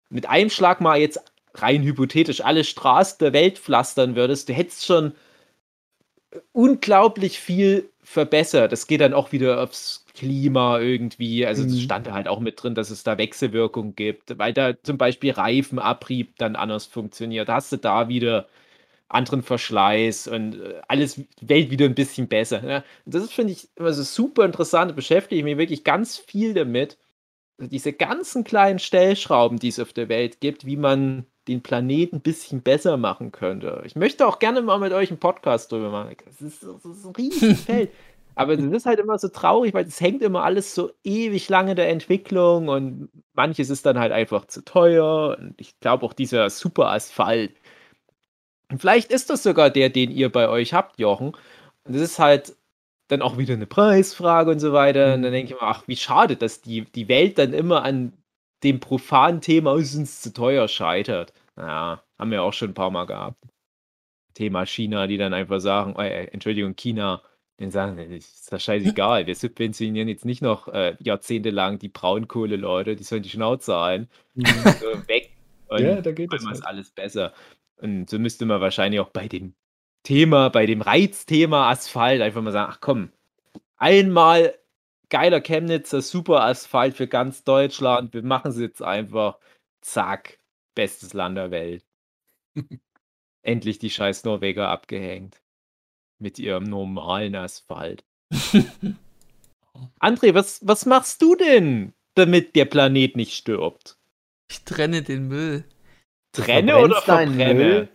mit 0.10 0.28
einem 0.30 0.50
Schlag 0.52 0.82
mal 0.82 1.00
jetzt 1.00 1.20
rein 1.56 1.84
hypothetisch 1.84 2.42
alle 2.42 2.64
Straßen 2.64 3.18
der 3.20 3.34
Welt 3.34 3.60
pflastern 3.60 4.16
würdest, 4.16 4.50
du 4.50 4.54
hättest 4.54 4.86
schon 4.86 5.14
unglaublich 6.54 7.40
viel 7.40 7.90
verbessert. 8.04 8.72
Das 8.72 8.88
geht 8.88 9.02
dann 9.02 9.14
auch 9.14 9.32
wieder 9.32 9.62
aufs 9.62 10.06
Klima 10.14 10.80
irgendwie. 10.80 11.46
Also 11.46 11.64
es 11.64 11.72
Mhm. 11.72 11.80
stand 11.80 12.08
da 12.08 12.14
halt 12.14 12.28
auch 12.28 12.40
mit 12.40 12.62
drin, 12.62 12.76
dass 12.76 12.90
es 12.90 13.04
da 13.04 13.18
Wechselwirkung 13.18 13.96
gibt, 13.96 14.38
weil 14.38 14.54
da 14.54 14.74
zum 14.84 14.98
Beispiel 14.98 15.32
Reifenabrieb 15.32 16.38
dann 16.38 16.56
anders 16.56 16.86
funktioniert. 16.86 17.50
Da 17.50 17.56
hast 17.56 17.72
du 17.72 17.78
da 17.78 18.08
wieder 18.10 18.48
anderen 19.08 19.44
Verschleiß 19.44 20.28
und 20.28 20.60
äh, 20.62 20.82
alles 20.88 21.16
die 21.16 21.50
Welt 21.50 21.70
wieder 21.70 21.86
ein 21.86 21.96
bisschen 21.96 22.28
besser. 22.28 22.62
Ne? 22.62 22.84
Das 23.06 23.24
ist, 23.24 23.34
finde 23.34 23.54
ich, 23.54 23.70
immer 23.76 23.94
so 23.94 24.04
super 24.04 24.46
interessant. 24.46 24.96
Beschäftige 24.96 25.40
ich 25.40 25.46
mich 25.46 25.58
wirklich 25.58 25.84
ganz 25.84 26.18
viel 26.18 26.54
damit. 26.54 26.98
Also 27.58 27.70
diese 27.70 27.94
ganzen 27.94 28.44
kleinen 28.44 28.80
Stellschrauben, 28.80 29.60
die 29.60 29.70
es 29.70 29.80
auf 29.80 29.94
der 29.94 30.10
Welt 30.10 30.42
gibt, 30.42 30.66
wie 30.66 30.76
man 30.76 31.26
den 31.48 31.62
Planeten 31.62 32.18
ein 32.18 32.22
bisschen 32.22 32.62
besser 32.62 32.98
machen 32.98 33.32
könnte. 33.32 33.82
Ich 33.86 33.96
möchte 33.96 34.28
auch 34.28 34.40
gerne 34.40 34.62
mal 34.62 34.80
mit 34.80 34.92
euch 34.92 35.10
einen 35.12 35.20
Podcast 35.20 35.72
drüber 35.72 35.92
machen. 35.92 36.16
Das 36.26 36.42
ist, 36.42 36.64
das 36.64 36.84
ist 36.84 37.06
ein 37.06 37.16
Riesenfeld. 37.16 37.92
Aber 38.36 38.58
das 38.58 38.66
ist 38.66 38.86
halt 38.86 39.00
immer 39.00 39.18
so 39.18 39.30
traurig, 39.30 39.74
weil 39.74 39.86
es 39.86 40.02
hängt 40.02 40.22
immer 40.22 40.44
alles 40.44 40.76
so 40.76 40.92
ewig 41.06 41.48
lange 41.48 41.72
in 41.72 41.78
der 41.78 41.90
Entwicklung 41.90 42.68
und 42.68 43.10
manches 43.34 43.70
ist 43.70 43.86
dann 43.86 43.98
halt 43.98 44.12
einfach 44.12 44.46
zu 44.46 44.66
teuer. 44.66 45.38
Und 45.40 45.56
ich 45.58 45.80
glaube 45.80 46.06
auch 46.06 46.12
dieser 46.12 46.50
Superasphalt. 46.50 47.54
Und 48.72 48.80
vielleicht 48.80 49.12
ist 49.12 49.30
das 49.30 49.44
sogar 49.44 49.70
der, 49.70 49.90
den 49.90 50.12
ihr 50.12 50.32
bei 50.32 50.50
euch 50.50 50.74
habt, 50.74 51.00
Jochen. 51.00 51.30
Und 51.84 51.94
das 51.96 52.02
ist 52.02 52.20
halt 52.20 52.56
dann 53.08 53.22
auch 53.22 53.38
wieder 53.38 53.54
eine 53.54 53.68
Preisfrage 53.68 54.52
und 54.52 54.60
so 54.60 54.74
weiter. 54.74 55.14
Und 55.14 55.22
dann 55.22 55.32
denke 55.32 55.54
ich 55.54 55.62
mir, 55.62 55.68
ach, 55.68 55.84
wie 55.88 55.96
schade, 55.96 56.36
dass 56.36 56.62
die, 56.62 56.82
die 56.82 57.08
Welt 57.08 57.38
dann 57.38 57.54
immer 57.54 57.84
an 57.84 58.14
dem 58.64 58.80
profanen 58.80 59.42
Thema, 59.42 59.76
es 59.76 59.92
ist 59.92 59.96
uns 59.96 60.22
zu 60.22 60.34
teuer, 60.34 60.68
scheitert. 60.68 61.34
Naja, 61.56 62.04
haben 62.18 62.32
wir 62.32 62.42
auch 62.44 62.54
schon 62.54 62.70
ein 62.72 62.74
paar 62.74 62.90
Mal 62.92 63.06
gehabt. 63.06 63.38
Thema 64.34 64.66
China, 64.66 65.08
die 65.08 65.18
dann 65.18 65.34
einfach 65.34 65.60
sagen, 65.60 65.96
äh, 65.98 66.26
Entschuldigung, 66.26 66.76
China, 66.76 67.22
den 67.60 67.72
sagen, 67.72 67.96
das 67.96 68.08
ist 68.08 68.52
das 68.52 68.64
scheißegal, 68.64 69.28
wir 69.28 69.36
subventionieren 69.36 70.10
jetzt 70.10 70.26
nicht 70.26 70.42
noch 70.42 70.68
äh, 70.68 70.98
jahrzehntelang 71.00 71.80
die 71.80 71.88
Braunkohle-Leute, 71.88 72.98
die 72.98 73.04
sollen 73.04 73.24
die 73.24 73.30
Schnauze 73.30 73.78
ein, 73.78 74.10
so 74.36 75.08
weg. 75.08 75.32
Und 75.68 75.80
Ja, 75.80 76.02
da 76.02 76.12
geht 76.12 76.34
ist 76.34 76.46
halt. 76.46 76.66
alles 76.66 76.92
besser. 76.92 77.34
Und 77.78 78.10
so 78.10 78.20
müsste 78.20 78.46
man 78.46 78.62
wahrscheinlich 78.62 79.00
auch 79.00 79.10
bei 79.10 79.28
dem 79.28 79.54
Thema, 80.04 80.50
bei 80.50 80.66
dem 80.66 80.82
Reizthema 80.82 81.70
Asphalt 81.70 82.22
einfach 82.22 82.42
mal 82.42 82.52
sagen, 82.52 82.72
ach 82.72 82.80
komm, 82.80 83.12
einmal 83.78 84.58
geiler 85.10 85.42
Chemnitzer 85.42 86.02
Super 86.02 86.42
Asphalt 86.42 86.96
für 86.96 87.08
ganz 87.08 87.44
Deutschland, 87.44 88.14
wir 88.14 88.24
machen 88.24 88.52
es 88.52 88.60
jetzt 88.60 88.82
einfach, 88.82 89.40
zack, 89.82 90.40
bestes 90.74 91.14
Land 91.14 91.38
der 91.38 91.52
Welt. 91.52 91.86
Endlich 93.42 93.80
die 93.80 93.90
scheiß 93.90 94.24
Norweger 94.24 94.70
abgehängt. 94.70 95.42
Mit 96.20 96.40
ihrem 96.40 96.64
normalen 96.64 97.36
Asphalt. 97.36 98.04
André, 100.00 100.34
was, 100.34 100.66
was 100.66 100.86
machst 100.86 101.22
du 101.22 101.36
denn, 101.36 101.94
damit 102.16 102.56
der 102.56 102.66
Planet 102.66 103.16
nicht 103.16 103.34
stirbt? 103.34 103.98
Ich 104.50 104.64
trenne 104.64 105.04
den 105.04 105.28
Müll. 105.28 105.66
Trenne 106.36 106.78
oder 106.78 107.02
verbrenne? 107.02 107.54
Müll? 107.54 107.90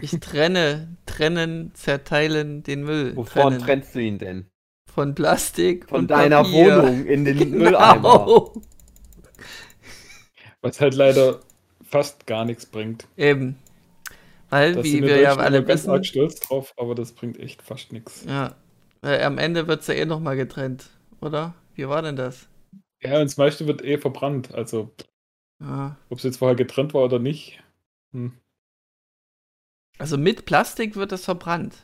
Ich 0.00 0.18
trenne, 0.20 0.96
trennen, 1.06 1.72
zerteilen 1.74 2.62
den 2.62 2.84
Müll. 2.84 3.16
Wovon 3.16 3.58
trennen. 3.58 3.58
trennst 3.58 3.94
du 3.94 4.00
ihn 4.00 4.18
denn? 4.18 4.50
Von 4.92 5.14
Plastik 5.14 5.88
Von 5.88 6.00
und 6.02 6.08
deiner 6.08 6.42
Papier. 6.42 6.82
Wohnung 6.82 7.06
in 7.06 7.24
den 7.24 7.50
Mülleimer. 7.58 8.24
Genau. 8.24 8.52
Was 10.62 10.80
halt 10.80 10.94
leider 10.94 11.40
fast 11.82 12.26
gar 12.26 12.44
nichts 12.44 12.66
bringt. 12.66 13.06
Eben. 13.16 13.58
Weil, 14.50 14.74
Da 14.74 14.84
wie 14.84 15.02
wir 15.02 15.18
ja 15.20 15.36
alle 15.36 15.64
ganz 15.64 15.84
wissen, 15.84 15.90
arg 15.90 16.06
stolz 16.06 16.40
drauf, 16.40 16.74
aber 16.76 16.94
das 16.94 17.12
bringt 17.12 17.38
echt 17.38 17.62
fast 17.62 17.92
nichts. 17.92 18.24
ja, 18.26 18.56
weil 19.02 19.22
am 19.22 19.38
Ende 19.38 19.66
wird 19.68 19.80
es 19.82 19.86
ja 19.86 19.94
eh 19.94 20.04
nochmal 20.06 20.36
getrennt, 20.36 20.90
oder? 21.20 21.54
Wie 21.74 21.88
war 21.88 22.02
denn 22.02 22.16
das? 22.16 22.48
Ja, 23.02 23.14
und 23.20 23.24
das 23.24 23.36
meiste 23.36 23.66
wird 23.66 23.82
eh 23.82 23.98
verbrannt. 23.98 24.52
Also, 24.54 24.90
Ja. 25.60 25.96
ob 26.08 26.18
es 26.18 26.24
jetzt 26.24 26.38
vorher 26.38 26.56
getrennt 26.56 26.94
war 26.94 27.04
oder 27.04 27.18
nicht. 27.18 27.62
Hm. 28.12 28.32
Also 29.98 30.16
mit 30.16 30.46
Plastik 30.46 30.96
wird 30.96 31.12
es 31.12 31.24
verbrannt. 31.24 31.76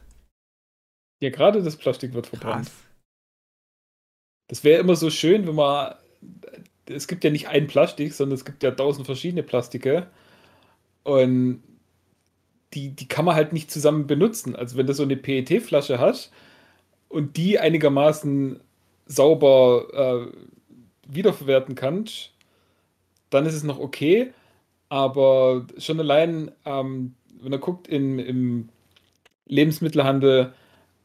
Ja, 1.21 1.31
gerade 1.31 1.63
das 1.63 1.77
Plastik 1.77 2.15
wird 2.15 2.27
verbrannt. 2.27 2.67
Krass. 2.67 2.75
Das 4.49 4.65
wäre 4.65 4.81
immer 4.81 4.97
so 4.97 5.11
schön, 5.11 5.47
wenn 5.47 5.55
man. 5.55 5.95
Es 6.87 7.09
gibt 7.09 7.25
ja 7.25 7.31
nicht 7.31 7.49
ein 7.49 7.67
Plastik, 7.67 8.15
sondern 8.15 8.37
es 8.37 8.45
gibt 8.45 8.63
ja 8.63 8.71
tausend 8.71 9.07
verschiedene 9.07 9.43
Plastike. 9.43 10.07
Und 11.03 11.63
die, 12.75 12.91
die 12.91 13.09
kann 13.09 13.25
man 13.25 13.35
halt 13.35 13.53
nicht 13.53 13.71
zusammen 13.71 14.07
benutzen. 14.07 14.55
Also 14.55 14.77
wenn 14.77 14.87
du 14.87 14.95
so 14.95 15.03
eine 15.03 15.17
PET-Flasche 15.17 15.99
hast 15.99 16.33
und 17.09 17.37
die 17.37 17.59
einigermaßen 17.59 18.61
sauber 19.07 20.31
äh, 20.33 21.13
wiederverwerten 21.13 21.75
kannst, 21.75 22.33
dann 23.31 23.47
ist 23.47 23.55
es 23.55 23.63
noch 23.65 23.79
okay. 23.79 24.33
Aber 24.89 25.67
schon 25.79 26.01
allein, 26.01 26.53
ähm, 26.65 27.15
wenn 27.41 27.53
er 27.53 27.59
guckt 27.59 27.89
in, 27.89 28.19
im 28.19 28.69
Lebensmittelhandel, 29.47 30.55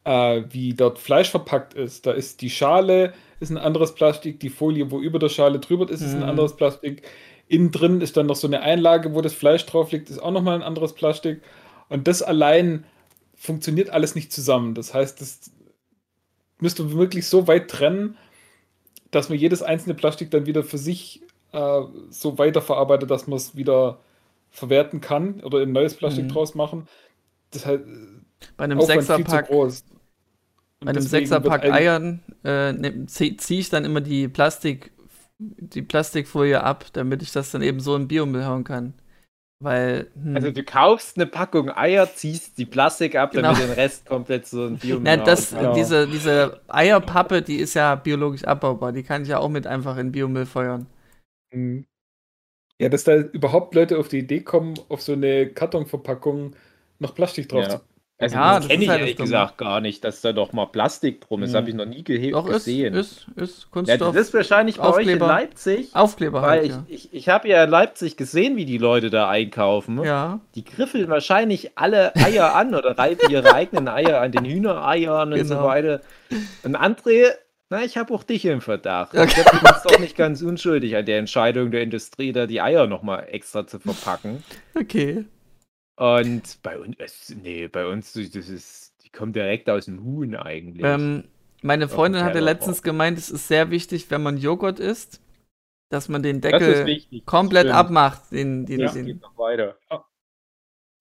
äh, 0.03 0.43
wie 0.49 0.73
dort 0.73 0.99
Fleisch 0.99 1.29
verpackt 1.29 1.73
ist, 1.75 2.05
da 2.05 2.11
ist 2.11 2.41
die 2.41 2.49
Schale 2.49 3.13
ist 3.39 3.49
ein 3.51 3.57
anderes 3.57 3.95
Plastik, 3.95 4.39
die 4.39 4.49
Folie, 4.49 4.91
wo 4.91 4.99
über 4.99 5.19
der 5.19 5.29
Schale 5.29 5.59
drüber 5.59 5.89
ist, 5.89 6.01
ist 6.01 6.13
ein 6.13 6.19
Mhm. 6.21 6.29
anderes 6.29 6.55
Plastik. 6.55 7.03
Innen 7.47 7.71
drin 7.71 8.01
ist 8.01 8.17
dann 8.17 8.27
noch 8.27 8.35
so 8.35 8.47
eine 8.47 8.61
Einlage, 8.61 9.13
wo 9.15 9.21
das 9.21 9.33
Fleisch 9.33 9.65
drauf 9.65 9.91
liegt, 9.91 10.09
ist 10.09 10.19
auch 10.19 10.31
nochmal 10.31 10.55
ein 10.55 10.63
anderes 10.63 10.93
Plastik. 10.93 11.41
Und 11.89 12.07
das 12.07 12.21
allein 12.21 12.85
funktioniert 13.35 13.89
alles 13.89 14.15
nicht 14.15 14.31
zusammen. 14.31 14.75
Das 14.75 14.93
heißt, 14.93 15.19
das 15.21 15.51
müsste 16.59 16.83
man 16.83 16.97
wirklich 16.97 17.27
so 17.27 17.47
weit 17.47 17.69
trennen, 17.69 18.17
dass 19.11 19.29
man 19.29 19.37
jedes 19.37 19.61
einzelne 19.63 19.95
Plastik 19.95 20.31
dann 20.31 20.45
wieder 20.45 20.63
für 20.63 20.77
sich 20.77 21.21
äh, 21.53 21.81
so 22.09 22.37
weiterverarbeitet, 22.37 23.09
dass 23.11 23.27
man 23.27 23.37
es 23.37 23.55
wieder 23.55 23.99
verwerten 24.51 25.01
kann 25.01 25.41
oder 25.41 25.59
ein 25.61 25.71
neues 25.71 25.95
Plastik 25.95 26.25
Mhm. 26.25 26.29
draus 26.29 26.55
machen. 26.55 26.87
Das 27.51 27.65
heißt, 27.65 27.83
Bei 28.57 28.63
einem 28.65 28.79
Sechserpack, 28.81 29.49
bei 30.83 30.89
einem 30.91 31.01
Sechserpack 31.01 31.63
Eiern 31.65 32.21
äh, 32.43 32.73
ne, 32.73 33.05
ziehe 33.05 33.37
zieh 33.37 33.59
ich 33.59 33.69
dann 33.69 33.85
immer 33.85 34.01
die 34.01 34.27
Plastik, 34.27 34.91
die 35.39 35.81
Plastikfolie 35.81 36.63
ab, 36.63 36.85
damit 36.93 37.21
ich 37.21 37.31
das 37.31 37.51
dann 37.51 37.61
eben 37.61 37.79
so 37.79 37.95
in 37.95 38.07
Biomüll 38.07 38.45
hauen 38.45 38.63
kann. 38.63 38.93
Weil, 39.59 40.09
hm, 40.15 40.35
Also 40.35 40.51
du 40.51 40.63
kaufst 40.63 41.17
eine 41.17 41.27
Packung 41.27 41.69
Eier, 41.69 42.11
ziehst 42.13 42.57
die 42.57 42.65
Plastik 42.65 43.15
ab, 43.15 43.33
Genau. 43.33 43.49
damit 43.49 43.57
den 43.59 43.71
Rest 43.71 44.05
komplett 44.07 44.47
so 44.47 44.65
ein 44.65 44.79
Biomüll 44.79 45.03
na, 45.03 45.17
das. 45.17 45.51
Ja. 45.51 45.73
diese, 45.73 46.07
diese 46.07 46.61
Eierpappe, 46.67 47.41
die 47.41 47.57
ist 47.57 47.73
ja 47.73 47.95
biologisch 47.95 48.43
abbaubar, 48.45 48.91
die 48.91 49.03
kann 49.03 49.23
ich 49.23 49.29
ja 49.29 49.39
auch 49.39 49.49
mit 49.49 49.67
einfach 49.67 49.97
in 49.97 50.11
Biomüll 50.11 50.45
feuern. 50.45 50.87
Mhm. 51.51 51.85
Ja, 52.79 52.89
dass 52.89 53.03
da 53.03 53.15
überhaupt 53.15 53.75
Leute 53.75 53.99
auf 53.99 54.07
die 54.07 54.19
Idee 54.19 54.41
kommen, 54.41 54.73
auf 54.89 55.01
so 55.01 55.13
eine 55.13 55.47
Kartonverpackung 55.47 56.55
noch 56.99 57.13
Plastik 57.13 57.49
drauf 57.49 57.63
Ja. 57.63 57.69
zu 57.69 57.81
Also 58.17 58.35
Ja, 58.35 58.57
das 58.59 58.67
kenne 58.67 58.77
ist 58.79 58.83
ich 58.83 58.89
halt 58.89 58.99
ehrlich 59.01 59.17
gesagt 59.17 59.57
gar 59.57 59.81
nicht, 59.81 60.03
dass 60.03 60.21
da 60.21 60.31
doch 60.31 60.53
mal 60.53 60.67
Plastik 60.67 61.21
drum 61.21 61.41
ist. 61.43 61.49
Mhm. 61.49 61.53
Das 61.53 61.59
habe 61.61 61.69
ich 61.69 61.75
noch 61.75 61.85
nie 61.85 62.03
gehe 62.03 62.31
Doch, 62.31 62.47
ist, 62.47 62.53
gesehen. 62.65 62.93
ist, 62.93 63.27
ist 63.35 63.63
ja, 63.63 63.67
Kunststoff. 63.71 64.13
das 64.15 64.27
ist 64.27 64.33
wahrscheinlich 64.35 64.77
bei 64.77 64.83
euch 64.83 64.89
in 64.89 64.99
Aufkleber. 64.99 65.27
Leipzig. 65.27 65.95
Aufkleber 65.95 66.41
Weil 66.43 66.49
halt, 66.49 66.63
ich, 66.65 66.71
ja. 66.71 66.85
ich, 66.87 67.13
ich 67.13 67.29
habe 67.29 67.47
ja 67.49 67.63
in 67.63 67.69
Leipzig 67.71 68.17
gesehen, 68.17 68.55
wie 68.57 68.65
die 68.65 68.77
Leute 68.77 69.09
da 69.09 69.27
einkaufen. 69.29 70.03
Ja, 70.03 70.39
Die 70.53 70.63
griffeln 70.63 71.07
wahrscheinlich 71.09 71.77
alle 71.77 72.15
Eier 72.15 72.55
an 72.55 72.73
oder 72.75 72.95
reiben 72.97 73.29
ihre 73.29 73.53
eigenen 73.55 73.87
Eier 73.87 74.21
an 74.21 74.31
den 74.31 74.45
Hühnereiern 74.45 75.33
und 75.33 75.45
so 75.45 75.55
Genau. 75.55 75.65
weiter. 75.67 76.01
Und 76.63 76.77
André, 76.77 77.25
na, 77.71 77.85
ich 77.85 77.95
habe 77.95 78.13
auch 78.13 78.23
dich 78.23 78.43
im 78.43 78.59
Verdacht. 78.59 79.17
Okay. 79.17 79.45
Ich 79.45 79.61
bist 79.61 79.85
doch 79.85 79.97
nicht 79.97 80.17
ganz 80.17 80.41
unschuldig 80.41 80.97
an 80.97 81.05
der 81.05 81.19
Entscheidung 81.19 81.71
der 81.71 81.81
Industrie, 81.81 82.33
da 82.33 82.45
die 82.45 82.59
Eier 82.59 82.85
nochmal 82.85 83.27
extra 83.31 83.65
zu 83.65 83.79
verpacken. 83.79 84.43
okay. 84.75 85.23
Und 85.95 86.61
bei 86.63 86.77
uns, 86.77 87.33
nee, 87.41 87.69
bei 87.69 87.87
uns, 87.87 88.11
das 88.11 88.49
ist, 88.49 88.93
die 89.03 89.09
kommen 89.09 89.31
direkt 89.31 89.69
aus 89.69 89.85
dem 89.85 90.03
Huhn 90.03 90.35
eigentlich. 90.35 90.83
Ähm, 90.85 91.23
meine 91.61 91.87
Freundin 91.87 92.23
hatte 92.23 92.41
letztens 92.41 92.83
gemeint, 92.83 93.17
es 93.17 93.29
ist 93.29 93.47
sehr 93.47 93.71
wichtig, 93.71 94.11
wenn 94.11 94.21
man 94.21 94.37
Joghurt 94.37 94.79
isst, 94.79 95.21
dass 95.89 96.09
man 96.09 96.23
den 96.23 96.41
Deckel 96.41 96.85
wichtig. 96.85 97.25
komplett 97.25 97.67
abmacht, 97.67 98.31
den, 98.31 98.65
den, 98.65 98.81
Das 98.81 98.93
den, 98.93 99.05
geht 99.05 99.21
noch 99.21 99.37
weiter. 99.37 99.77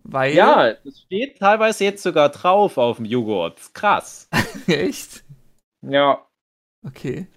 weil, 0.05 0.35
Ja, 0.35 0.75
das 0.75 1.01
steht 1.01 1.39
teilweise 1.41 1.83
jetzt 1.83 2.05
sogar 2.05 2.29
drauf 2.29 2.79
auf 2.79 2.99
dem 2.99 3.07
Joghurt. 3.07 3.75
Krass. 3.75 4.29
echt? 4.69 5.25
Ja. 5.83 6.30
Okay. 6.87 7.29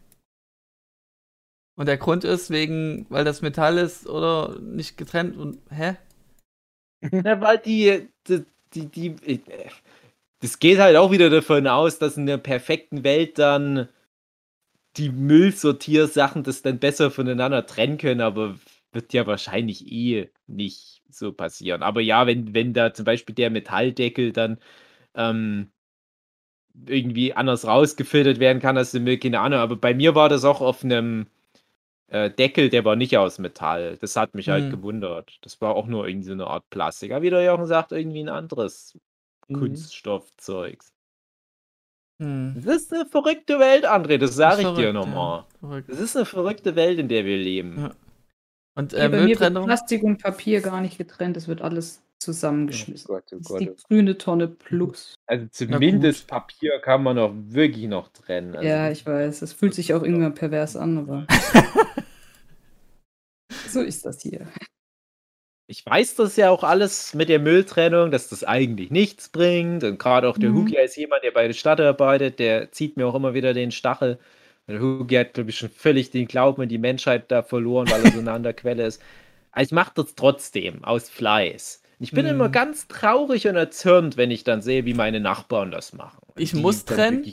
Und 1.75 1.87
der 1.87 1.97
Grund 1.97 2.23
ist 2.23 2.49
wegen, 2.51 3.05
weil 3.09 3.23
das 3.25 3.41
Metall 3.41 3.77
ist 3.77 4.07
oder 4.07 4.59
nicht 4.59 4.97
getrennt 4.97 5.35
und, 5.37 5.59
hä? 5.71 5.97
Na, 7.11 7.41
weil 7.41 7.57
die, 7.59 8.09
die, 8.27 8.45
die, 8.73 8.87
die, 8.87 9.07
äh, 9.25 9.39
das 10.39 10.59
geht 10.59 10.79
halt 10.79 10.95
auch 10.97 11.11
wieder 11.11 11.29
davon 11.29 11.67
aus, 11.67 11.99
dass 11.99 12.17
in 12.17 12.25
der 12.25 12.37
perfekten 12.37 13.03
Welt 13.03 13.39
dann 13.39 13.89
die 14.97 15.09
Müllsortiersachen 15.09 16.43
das 16.43 16.61
dann 16.61 16.79
besser 16.79 17.11
voneinander 17.11 17.65
trennen 17.65 17.97
können, 17.97 18.21
aber 18.21 18.59
wird 18.91 19.13
ja 19.13 19.25
wahrscheinlich 19.25 19.91
eh 19.91 20.29
nicht 20.47 21.01
so 21.09 21.33
passieren. 21.33 21.81
Aber 21.83 22.01
ja, 22.01 22.27
wenn, 22.27 22.53
wenn 22.53 22.73
da 22.73 22.93
zum 22.93 23.05
Beispiel 23.05 23.35
der 23.35 23.49
Metalldeckel 23.49 24.31
dann 24.33 24.59
ähm, 25.15 25.71
irgendwie 26.87 27.33
anders 27.33 27.65
rausgefiltert 27.67 28.39
werden 28.39 28.61
kann 28.61 28.77
als 28.77 28.91
der 28.91 29.01
Müll, 29.01 29.17
keine 29.19 29.39
Ahnung. 29.41 29.59
Aber 29.59 29.75
bei 29.75 29.93
mir 29.93 30.15
war 30.15 30.29
das 30.29 30.43
auch 30.45 30.61
auf 30.61 30.83
einem 30.83 31.27
äh, 32.07 32.29
Deckel, 32.31 32.69
der 32.69 32.85
war 32.85 32.95
nicht 32.95 33.17
aus 33.17 33.39
Metall. 33.39 33.97
Das 34.01 34.15
hat 34.15 34.35
mich 34.35 34.49
halt 34.49 34.65
Hm. 34.65 34.71
gewundert. 34.71 35.37
Das 35.41 35.61
war 35.61 35.75
auch 35.75 35.87
nur 35.87 36.07
irgendwie 36.07 36.27
so 36.27 36.33
eine 36.33 36.47
Art 36.47 36.69
Plastik. 36.69 37.11
Aber 37.11 37.23
wie 37.23 37.29
der 37.31 37.43
Jochen 37.43 37.67
sagt, 37.67 37.91
irgendwie 37.91 38.21
ein 38.23 38.29
anderes 38.29 38.97
Mhm. 39.49 39.59
Kunststoffzeugs. 39.59 40.93
Hm. 42.21 42.53
Das 42.55 42.75
ist 42.77 42.93
eine 42.93 43.05
verrückte 43.05 43.59
Welt, 43.59 43.85
André, 43.87 44.17
das 44.17 44.35
sage 44.35 44.61
ich 44.61 44.75
dir 44.75 44.93
nochmal. 44.93 45.45
Ja. 45.61 45.81
Das 45.81 45.99
ist 45.99 46.15
eine 46.15 46.25
verrückte 46.25 46.75
Welt, 46.75 46.99
in 46.99 47.07
der 47.07 47.25
wir 47.25 47.37
leben. 47.37 47.79
Ja. 47.79 47.91
Und 48.75 48.93
äh, 48.93 49.09
bei 49.09 49.21
mir 49.25 49.39
wird? 49.39 49.63
Plastik 49.65 50.03
und 50.03 50.21
Papier 50.21 50.61
gar 50.61 50.81
nicht 50.81 50.97
getrennt, 50.97 51.37
es 51.37 51.47
wird 51.47 51.61
alles 51.61 52.01
zusammengeschmissen. 52.23 53.07
Gott, 53.07 53.23
oh 53.31 53.37
Das 53.37 53.41
ist 53.41 53.47
Gott. 53.49 53.61
die 53.61 53.71
grüne 53.87 54.17
Tonne 54.17 54.47
plus. 54.47 55.15
Also 55.27 55.45
zumindest 55.51 56.27
Papier 56.27 56.79
kann 56.81 57.03
man 57.03 57.15
noch 57.15 57.31
wirklich 57.35 57.87
noch 57.87 58.09
trennen. 58.09 58.55
Also, 58.55 58.67
Ja, 58.67 58.91
ich 58.91 59.05
weiß, 59.05 59.41
es 59.41 59.53
fühlt 59.53 59.73
sich 59.73 59.93
auch 59.93 60.03
irgendwann 60.03 60.33
pervers 60.35 60.75
an, 60.75 60.97
aber 60.97 61.25
so 63.69 63.81
ist 63.81 64.05
das 64.05 64.21
hier. 64.21 64.47
ich 65.67 65.85
weiß 65.85 66.15
das 66.15 66.35
ja 66.35 66.49
auch 66.51 66.63
alles 66.63 67.13
mit 67.13 67.29
der 67.29 67.39
Mülltrennung, 67.39 68.11
dass 68.11 68.29
das 68.29 68.43
eigentlich 68.43 68.91
nichts 68.91 69.29
bringt. 69.29 69.83
Und 69.83 69.97
gerade 69.99 70.27
auch 70.29 70.37
der 70.37 70.51
Mhm. 70.51 70.57
Hugi 70.57 70.77
ist 70.77 70.97
jemand, 70.97 71.23
der 71.23 71.31
bei 71.31 71.47
der 71.47 71.53
Stadt 71.53 71.79
arbeitet, 71.79 72.39
der 72.39 72.71
zieht 72.71 72.97
mir 72.97 73.07
auch 73.07 73.15
immer 73.15 73.33
wieder 73.33 73.53
den 73.53 73.71
Stachel. 73.71 74.19
Der 74.67 74.79
Hugi 74.79 75.15
hat, 75.15 75.33
glaube 75.33 75.49
ich, 75.49 75.57
schon 75.57 75.69
völlig 75.69 76.11
den 76.11 76.27
Glauben 76.27 76.61
in 76.63 76.69
die 76.69 76.77
Menschheit 76.77 77.31
da 77.31 77.43
verloren, 77.43 77.89
weil 77.89 78.03
er 78.05 78.11
so 78.11 78.21
nah 78.21 78.33
an 78.35 78.43
der 78.43 78.53
Quelle 78.53 78.85
ist. 78.85 79.01
Aber 79.51 79.63
ich 79.63 79.71
mache 79.71 79.91
das 79.95 80.15
trotzdem 80.15 80.83
aus 80.83 81.09
Fleiß. 81.09 81.81
Ich 82.03 82.11
bin 82.11 82.25
Mhm. 82.25 82.31
immer 82.31 82.49
ganz 82.49 82.87
traurig 82.89 83.47
und 83.47 83.55
erzürnt, 83.55 84.17
wenn 84.17 84.29
ich 84.29 84.43
dann 84.43 84.61
sehe, 84.61 84.85
wie 84.85 84.93
meine 84.93 85.21
Nachbarn 85.21 85.71
das 85.71 85.93
machen. 85.93 86.19
Ich 86.35 86.51
Die 86.51 86.61
muss 86.61 86.83
trennen? 86.83 87.25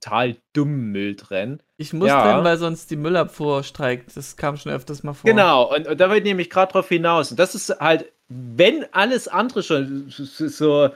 total 0.00 0.36
dummen 0.54 0.90
Müll 0.90 1.16
trennen. 1.16 1.62
Ich 1.76 1.92
muss 1.92 2.08
Ja. 2.08 2.22
trennen, 2.22 2.44
weil 2.44 2.56
sonst 2.56 2.90
die 2.90 2.96
Müllabfuhr 2.96 3.62
streikt. 3.62 4.16
Das 4.16 4.36
kam 4.36 4.56
schon 4.56 4.72
öfters 4.72 5.02
mal 5.02 5.12
vor. 5.12 5.30
Genau, 5.30 5.74
und, 5.74 5.86
und 5.86 6.00
da 6.00 6.08
will 6.08 6.18
ich 6.18 6.24
nämlich 6.24 6.48
gerade 6.48 6.72
drauf 6.72 6.88
hinaus. 6.88 7.30
Und 7.30 7.38
das 7.38 7.54
ist 7.54 7.68
halt, 7.78 8.10
wenn 8.28 8.86
alles 8.92 9.28
andere 9.28 9.62
schon 9.62 10.06
so, 10.08 10.48
so 10.48 10.88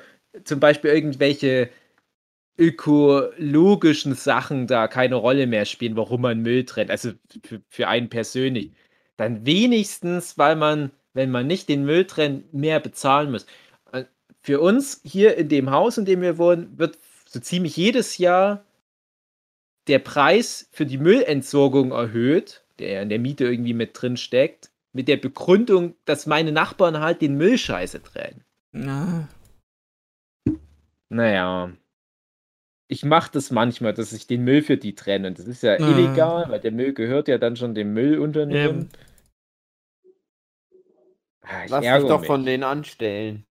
zum 0.45 0.59
Beispiel 0.59 0.91
irgendwelche 0.91 1.69
ökologischen 2.59 4.15
Sachen 4.15 4.67
da 4.67 4.89
keine 4.89 5.17
Rolle 5.17 5.47
mehr 5.47 5.65
spielen, 5.65 5.97
warum 5.97 6.23
man 6.23 6.41
Müll 6.41 6.65
trennt, 6.65 6.91
also 6.91 7.13
für, 7.45 7.61
für 7.69 7.89
einen 7.89 8.09
persönlich, 8.09 8.73
dann 9.17 9.45
wenigstens, 9.47 10.39
weil 10.39 10.57
man, 10.57 10.91
wenn 11.15 11.31
man 11.31 11.47
nicht 11.47 11.69
den 11.69 11.85
Müll 11.85 12.05
trennt, 12.07 12.53
mehr 12.55 12.81
bezahlen 12.81 13.31
muss. 13.31 13.47
Äh, 13.93 14.05
Für 14.43 14.61
uns 14.61 15.01
hier 15.05 15.37
in 15.37 15.49
dem 15.49 15.71
Haus, 15.71 15.99
in 15.99 16.05
dem 16.05 16.21
wir 16.23 16.39
wohnen, 16.39 16.79
wird 16.79 16.99
so 17.27 17.41
ziemlich 17.41 17.77
jedes 17.77 18.19
Jahr 18.19 18.65
der 19.87 19.99
Preis 19.99 20.69
für 20.73 20.87
die 20.87 20.99
Müllentsorgung 20.99 21.91
erhöht, 21.93 22.63
der 22.79 22.91
ja 22.91 23.03
in 23.03 23.09
der 23.09 23.19
Miete 23.19 23.45
irgendwie 23.45 23.75
mit 23.75 23.91
drin 24.01 24.17
steckt, 24.17 24.71
mit 24.93 25.09
der 25.09 25.17
Begründung, 25.17 25.95
dass 26.05 26.27
meine 26.27 26.53
Nachbarn 26.53 27.01
halt 27.01 27.23
den 27.23 27.37
Müll 27.37 27.59
scheiße 27.59 28.03
trennen. 28.03 28.45
Ja. 28.73 29.29
Naja. 31.09 31.73
Ich 32.89 33.05
mache 33.05 33.31
das 33.33 33.51
manchmal, 33.53 33.95
dass 33.95 34.13
ich 34.13 34.27
den 34.27 34.43
Müll 34.43 34.63
für 34.63 34.77
die 34.77 34.95
trenne. 34.97 35.29
Und 35.29 35.39
das 35.39 35.47
ist 35.47 35.63
ja 35.63 35.75
Ah. 35.75 35.91
illegal, 35.91 36.47
weil 36.49 36.61
der 36.61 36.73
Müll 36.73 36.93
gehört 36.93 37.29
ja 37.29 37.39
dann 37.39 37.57
schon 37.57 37.75
dem 37.75 37.93
Müllunternehmen. 37.93 38.81
Eben. 38.83 38.89
Ah, 41.51 41.65
Ich 41.65 41.71
Lass 41.71 41.81
dich 41.85 42.09
doch 42.09 42.21
mich. 42.21 42.27
von 42.27 42.45
denen 42.45 42.65
anstellen. 42.65 43.45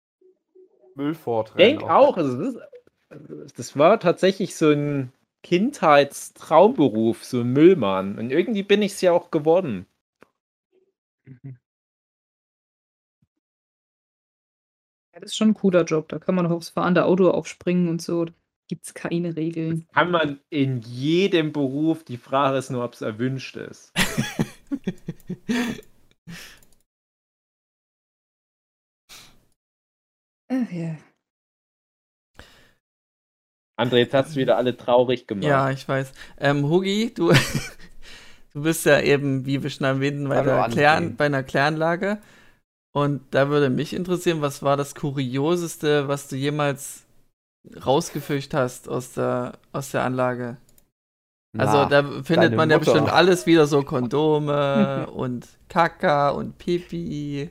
Müll 0.95 1.15
vortrennen. 1.15 1.79
denk 1.79 1.91
auch, 1.91 2.17
also 2.17 2.53
das, 2.53 3.53
das 3.55 3.79
war 3.79 4.01
tatsächlich 4.01 4.55
so 4.57 4.71
ein 4.71 5.13
Kindheitstraumberuf, 5.43 7.25
so 7.25 7.41
ein 7.41 7.53
Müllmann. 7.53 8.19
Und 8.19 8.31
irgendwie 8.31 8.63
bin 8.63 8.83
ich 8.83 8.93
es 8.93 9.01
ja 9.01 9.13
auch 9.13 9.31
geworden. 9.31 9.87
Ja, 15.15 15.21
das 15.21 15.31
ist 15.31 15.37
schon 15.37 15.49
ein 15.49 15.55
cooler 15.55 15.85
Job. 15.85 16.11
Da 16.11 16.19
kann 16.19 16.35
man 16.35 16.45
noch 16.45 16.53
aufs 16.53 16.69
fahrende 16.69 17.07
Auto 17.07 17.31
aufspringen 17.31 17.89
und 17.89 18.03
so. 18.03 18.27
Da 18.27 18.33
gibt 18.69 18.85
es 18.85 18.93
keine 18.93 19.35
Regeln. 19.35 19.87
Kann 19.95 20.11
man 20.11 20.41
in 20.51 20.83
jedem 20.83 21.55
Beruf, 21.55 22.05
die 22.05 22.19
Frage 22.19 22.59
ist 22.59 22.69
nur, 22.71 22.85
ob 22.85 22.93
es 22.93 23.01
erwünscht 23.01 23.57
ist. 23.57 23.95
Ach 30.49 30.71
ja. 30.71 30.97
André, 33.79 33.99
jetzt 33.99 34.15
hast 34.15 34.35
du 34.35 34.41
wieder 34.41 34.57
alle 34.57 34.77
traurig 34.77 35.27
gemacht. 35.27 35.45
Ja, 35.45 35.71
ich 35.71 35.87
weiß. 35.87 36.13
Ähm, 36.39 36.69
Hugi, 36.69 37.13
du, 37.15 37.33
du 38.55 38.63
bist 38.63 38.87
ja 38.87 39.01
eben, 39.01 39.45
wie 39.45 39.63
wir 39.63 39.71
schon 39.71 39.87
erwähnten, 39.87 40.29
bei, 40.29 40.43
der 40.43 41.01
bei 41.11 41.27
einer 41.27 41.43
Kläranlage. 41.43 42.19
Und 42.95 43.23
da 43.33 43.51
würde 43.51 43.69
mich 43.69 43.93
interessieren, 43.93 44.41
was 44.41 44.63
war 44.63 44.79
das 44.79 44.95
Kurioseste, 44.95 46.09
was 46.09 46.29
du 46.29 46.37
jemals 46.37 47.05
rausgefischt 47.85 48.55
hast 48.55 48.89
aus 48.89 49.13
der, 49.13 49.59
aus 49.73 49.91
der 49.91 50.05
Anlage? 50.05 50.57
Also 51.59 51.79
Na, 51.79 51.87
da 51.87 52.23
findet 52.23 52.55
man 52.55 52.71
ja 52.71 52.79
Mutter. 52.79 52.93
bestimmt 52.93 53.13
alles 53.13 53.47
wieder 53.47 53.67
so 53.67 53.83
Kondome 53.85 55.07
und 55.11 55.47
Kaka 55.69 56.31
und 56.31 56.57
Pipi. 56.57 57.51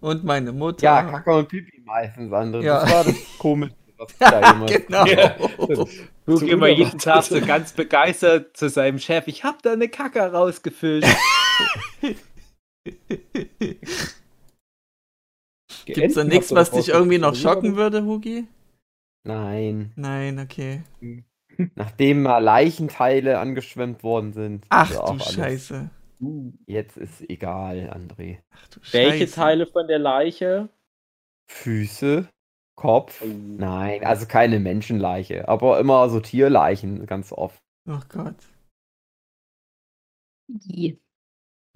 Und 0.00 0.24
meine 0.24 0.52
Mutter. 0.52 0.84
Ja, 0.84 1.02
Kacke 1.02 1.34
und 1.34 1.48
Pipi 1.48 1.80
meistens, 1.84 2.32
andere. 2.32 2.62
Ja. 2.62 2.80
Das 2.80 2.92
war 2.92 3.04
das 3.04 3.16
Komische, 3.38 3.74
was 3.96 4.12
ich 4.12 4.18
da 4.18 4.52
jemals 4.52 4.72
genau. 4.72 5.06
Ja. 5.06 6.56
Mal 6.56 6.68
jeden. 6.68 6.98
Tag 6.98 7.24
so 7.24 7.40
ganz 7.40 7.72
begeistert 7.72 8.56
zu 8.56 8.68
seinem 8.68 8.98
Chef. 8.98 9.26
Ich 9.26 9.44
hab 9.44 9.62
da 9.62 9.72
eine 9.72 9.88
Kacke 9.88 10.20
rausgefischt. 10.20 11.08
Gibt's 15.86 16.14
da 16.14 16.24
nichts, 16.24 16.54
was 16.54 16.70
dich 16.70 16.88
irgendwie 16.88 17.18
noch 17.18 17.34
schocken 17.34 17.76
würde, 17.76 18.04
Hugi? 18.04 18.46
Nein. 19.24 19.92
Nein, 19.96 20.38
okay. 20.38 20.82
Nachdem 21.74 22.22
mal 22.22 22.38
Leichenteile 22.38 23.38
angeschwemmt 23.38 24.02
worden 24.02 24.32
sind. 24.32 24.64
Ach 24.68 24.90
du 24.90 25.18
Scheiße. 25.18 25.90
Jetzt 26.66 26.96
ist 26.96 27.28
egal, 27.30 27.90
André. 27.90 28.42
Ach 28.50 28.68
du 28.68 28.80
Welche 28.90 29.26
Scheiße. 29.26 29.34
Teile 29.34 29.66
von 29.66 29.86
der 29.88 29.98
Leiche? 29.98 30.68
Füße, 31.50 32.28
Kopf. 32.76 33.22
Oh. 33.22 33.26
Nein, 33.26 34.04
also 34.04 34.26
keine 34.26 34.60
Menschenleiche, 34.60 35.48
aber 35.48 35.80
immer 35.80 36.08
so 36.10 36.20
Tierleichen 36.20 37.06
ganz 37.06 37.32
oft. 37.32 37.62
Oh 37.88 38.00
Gott. 38.08 38.36
Je. 40.66 40.98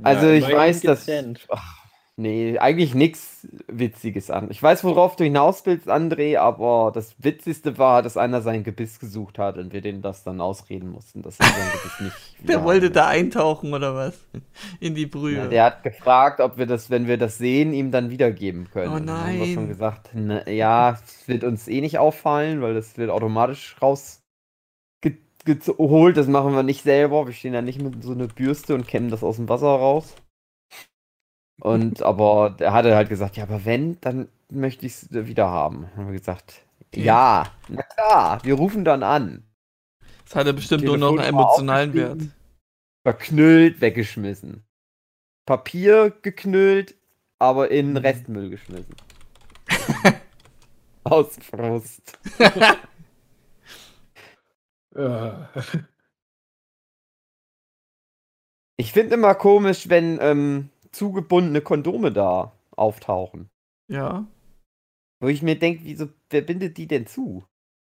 Also 0.02 0.26
Ja, 0.26 0.33
ich 0.33 0.50
weiß, 0.50 0.83
dass. 0.83 1.09
Ach, 1.48 1.81
nee, 2.16 2.59
eigentlich 2.59 2.94
nichts 2.94 3.46
Witziges 3.68 4.31
an. 4.31 4.51
Ich 4.51 4.62
weiß, 4.62 4.85
worauf 4.85 5.16
du 5.16 5.25
hinaus 5.25 5.64
willst, 5.66 5.88
André, 5.88 6.38
aber 6.38 6.92
das 6.94 7.14
Witzigste 7.18 7.79
war, 7.79 8.03
dass 8.03 8.16
einer 8.16 8.42
sein 8.42 8.64
Gebiss 8.64 9.01
gesucht 9.01 9.38
hat 9.38 9.59
und 9.59 9.72
wir 9.72 9.81
denen 9.81 10.03
das 10.03 10.22
dann 10.22 10.40
ausreden 10.40 10.90
mussten, 10.90 11.22
dass 11.22 11.40
er 11.40 11.46
sein 11.46 11.72
Gebiss 11.72 12.01
nicht. 12.01 12.16
Der 12.48 12.64
wollte 12.64 12.90
da 12.90 13.09
eintauchen 13.09 13.72
oder 13.72 13.94
was? 13.94 14.18
In 14.81 14.94
die 14.94 15.07
Brühe. 15.07 15.37
Ja, 15.37 15.46
der 15.46 15.64
hat 15.64 15.83
gefragt, 15.83 16.40
ob 16.40 16.59
wir 16.59 16.66
das, 16.66 16.90
wenn 16.90 17.07
wir 17.07 17.16
das 17.16 17.38
sehen, 17.38 17.72
ihm 17.72 17.90
dann 17.90 18.11
wiedergeben 18.11 18.68
können. 18.70 18.92
Oh 18.92 18.96
Und 18.96 19.07
dann 19.07 19.18
haben 19.18 19.33
wir 19.33 19.46
nein. 19.46 19.55
schon 19.55 19.68
gesagt, 19.68 20.11
na, 20.12 20.48
ja, 20.48 20.98
es 21.05 21.29
wird 21.29 21.44
uns 21.44 21.68
eh 21.68 21.81
nicht 21.81 21.98
auffallen, 21.98 22.61
weil 22.62 22.75
das 22.75 22.98
wird 22.98 23.11
automatisch 23.11 23.77
rausgeholt. 23.81 26.16
Das 26.16 26.27
machen 26.27 26.55
wir 26.55 26.62
nicht 26.62 26.83
selber. 26.83 27.27
Wir 27.27 27.33
stehen 27.33 27.53
da 27.53 27.62
nicht 27.62 27.81
mit 27.81 28.03
so 28.03 28.12
einer 28.12 28.29
Bürste 28.29 28.75
und 28.75 28.87
kämmen 28.87 29.11
das 29.11 29.22
aus 29.22 29.37
dem 29.37 29.48
Wasser 29.48 29.68
raus. 29.68 30.14
Und 31.62 32.03
aber 32.03 32.57
er 32.59 32.72
hatte 32.72 32.96
halt 32.96 33.09
gesagt, 33.09 33.37
ja, 33.37 33.44
aber 33.44 33.64
wenn, 33.64 34.01
dann 34.01 34.29
möchte 34.51 34.85
ich 34.85 34.94
es 34.94 35.12
wieder 35.12 35.48
haben. 35.48 35.83
Dann 35.83 35.96
haben 35.96 36.12
wir 36.12 36.18
gesagt, 36.18 36.62
Okay. 36.88 37.05
ja, 37.05 37.46
na 37.68 37.83
klar, 37.83 38.44
wir 38.44 38.55
rufen 38.55 38.85
dann 38.85 39.03
an. 39.03 39.44
Das 40.25 40.35
hatte 40.37 40.53
bestimmt 40.53 40.85
nur 40.85 40.98
noch 40.98 41.11
einen 41.11 41.20
emotionalen 41.20 41.94
Wert. 41.94 42.20
Verknüllt, 43.07 43.81
weggeschmissen. 43.81 44.64
Papier 45.46 46.11
geknüllt, 46.22 46.96
aber 47.38 47.70
in 47.70 47.90
Mhm. 47.92 47.96
Restmüll 47.96 48.51
geschmissen. 48.51 48.94
Aus 51.05 51.37
Frust. 51.38 52.18
Ich 58.77 58.92
finde 58.92 59.14
immer 59.14 59.35
komisch, 59.35 59.88
wenn 59.88 60.18
ähm, 60.20 60.68
zugebundene 60.92 61.61
Kondome 61.61 62.12
da 62.12 62.52
auftauchen. 62.76 63.48
Ja. 63.88 64.26
Wo 65.20 65.28
ich 65.28 65.42
mir 65.42 65.59
denke, 65.59 65.85
wieso, 65.85 66.09
wer 66.31 66.42
bindet 66.42 66.76
die 66.76 66.87
denn 66.87 67.07
zu? 67.07 67.44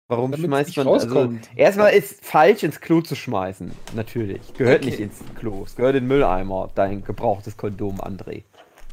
Warum 0.09 0.31
Damit's 0.31 0.47
schmeißt 0.47 0.69
nicht 0.69 0.77
man. 0.79 0.88
Also, 0.88 1.07
rauskommt. 1.09 1.51
erstmal 1.57 1.92
ist 1.92 2.25
falsch 2.25 2.62
ins 2.62 2.81
Klo 2.81 3.01
zu 3.01 3.16
schmeißen. 3.16 3.73
Natürlich. 3.95 4.55
Gehört 4.55 4.83
Okay. 4.83 4.90
nicht 4.90 5.01
ins 5.01 5.21
Klo. 5.35 5.64
Es 5.64 5.75
gehört 5.75 5.97
in 5.97 6.05
den 6.05 6.09
Mülleimer, 6.09 6.71
dein 6.75 7.03
gebrauchtes 7.03 7.57
Kondom, 7.57 8.01
André. 8.01 8.45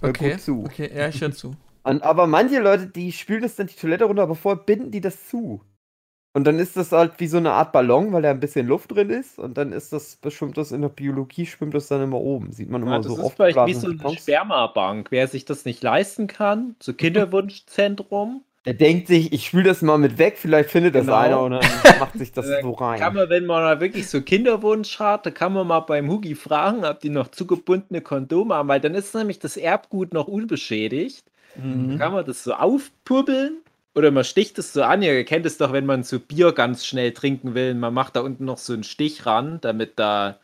Hör 0.02 0.10
Okay. 0.10 0.38
zu. 0.38 0.64
Okay, 0.66 0.90
ja, 0.94 1.08
ich 1.10 1.22
höre 1.22 1.32
zu. 1.32 1.56
Und, 1.84 2.02
aber 2.02 2.26
manche 2.28 2.60
Leute, 2.60 2.88
die 2.88 3.12
spülen 3.12 3.42
das 3.44 3.56
dann 3.56 3.68
die 3.68 3.76
Toilette 3.76 4.06
runter, 4.06 4.24
aber 4.24 4.36
vorher 4.36 4.64
binden 4.64 4.90
die 4.90 5.02
das 5.02 5.28
zu. 5.28 5.62
Und 6.36 6.46
dann 6.46 6.58
ist 6.58 6.76
das 6.78 6.92
halt 6.92 7.14
wie 7.20 7.28
so 7.28 7.38
eine 7.38 7.52
Art 7.52 7.72
Ballon, 7.72 8.12
weil 8.12 8.24
da 8.24 8.32
ein 8.32 8.40
bisschen 8.40 8.66
Luft 8.68 8.92
drin 8.92 9.12
ist. 9.12 9.38
Und 9.38 9.56
dann 9.58 9.72
ist 9.72 9.94
das, 9.94 10.18
schwimmt 10.30 10.58
das 10.58 10.72
in 10.72 10.82
der 10.82 10.90
Biologie, 10.90 11.46
schwimmt 11.46 11.76
das 11.76 11.88
dann 11.88 12.02
immer 12.02 12.18
oben. 12.20 12.52
Sieht 12.52 12.70
man 12.72 12.82
immer 12.82 12.94
Ja, 12.94 12.98
das 13.00 13.08
so 13.14 13.28
ist 13.28 13.34
vielleicht 13.36 13.66
wie 13.68 13.74
so 13.76 13.88
eine. 13.88 14.18
Spermabank. 14.18 15.12
Wer 15.12 15.28
sich 15.28 15.46
das 15.46 15.64
nicht 15.66 15.84
leisten 15.84 16.26
kann, 16.28 16.76
so 16.82 16.94
Kinderwunschzentrum, 17.58 18.44
Der 18.66 18.74
denkt 18.74 19.08
sich, 19.10 19.32
ich 19.32 19.46
spül 19.48 19.64
das 19.64 19.82
mal 19.84 19.98
mit 19.98 20.18
weg, 20.18 20.38
vielleicht 20.38 20.72
findet 20.72 20.96
das 20.96 21.06
Genau. 21.06 21.18
einer 21.18 21.42
und 21.42 21.52
dann 21.52 21.62
macht 22.00 22.18
sich 22.18 22.32
das 22.32 22.48
so 22.62 22.72
rein. 22.72 23.00
kann 23.00 23.14
man, 23.14 23.30
wenn 23.30 23.46
man 23.46 23.62
da 23.62 23.80
wirklich 23.80 24.08
so 24.08 24.22
Kinderwunsch 24.22 25.00
hat, 25.00 25.26
da 25.26 25.32
kann 25.32 25.54
man 25.54 25.68
mal 25.68 25.82
beim 25.82 26.10
Hugi 26.10 26.34
fragen, 26.34 26.84
ob 26.86 27.00
die 27.02 27.10
noch 27.10 27.28
zugebundene 27.28 28.02
Kondome 28.02 28.56
haben, 28.56 28.70
weil 28.70 28.80
dann 28.80 28.96
ist 28.96 29.14
nämlich 29.14 29.38
das 29.40 29.56
Erbgut 29.58 30.14
noch 30.14 30.28
unbeschädigt. 30.28 31.26
Mhm. 31.56 31.90
Dann 31.90 32.00
kann 32.00 32.14
man 32.14 32.26
das 32.26 32.44
so 32.44 32.54
aufpubbeln 32.54 33.58
oder 33.96 34.12
man 34.12 34.24
sticht 34.24 34.58
es 34.60 34.74
so 34.74 34.84
an. 34.84 35.02
Ihr 35.02 35.24
kennt 35.26 35.46
es 35.46 35.58
doch, 35.58 35.74
wenn 35.74 35.86
man 35.86 36.04
so 36.04 36.20
Bier 36.20 36.52
ganz 36.54 36.86
schnell 36.86 37.14
trinken 37.14 37.56
will. 37.56 37.74
Man 37.76 37.94
macht 37.94 38.16
da 38.16 38.22
unten 38.22 38.46
noch 38.46 38.58
so 38.58 38.74
einen 38.74 38.84
Stich 38.84 39.26
ran, 39.26 39.60
damit 39.62 40.00
da 40.00 40.40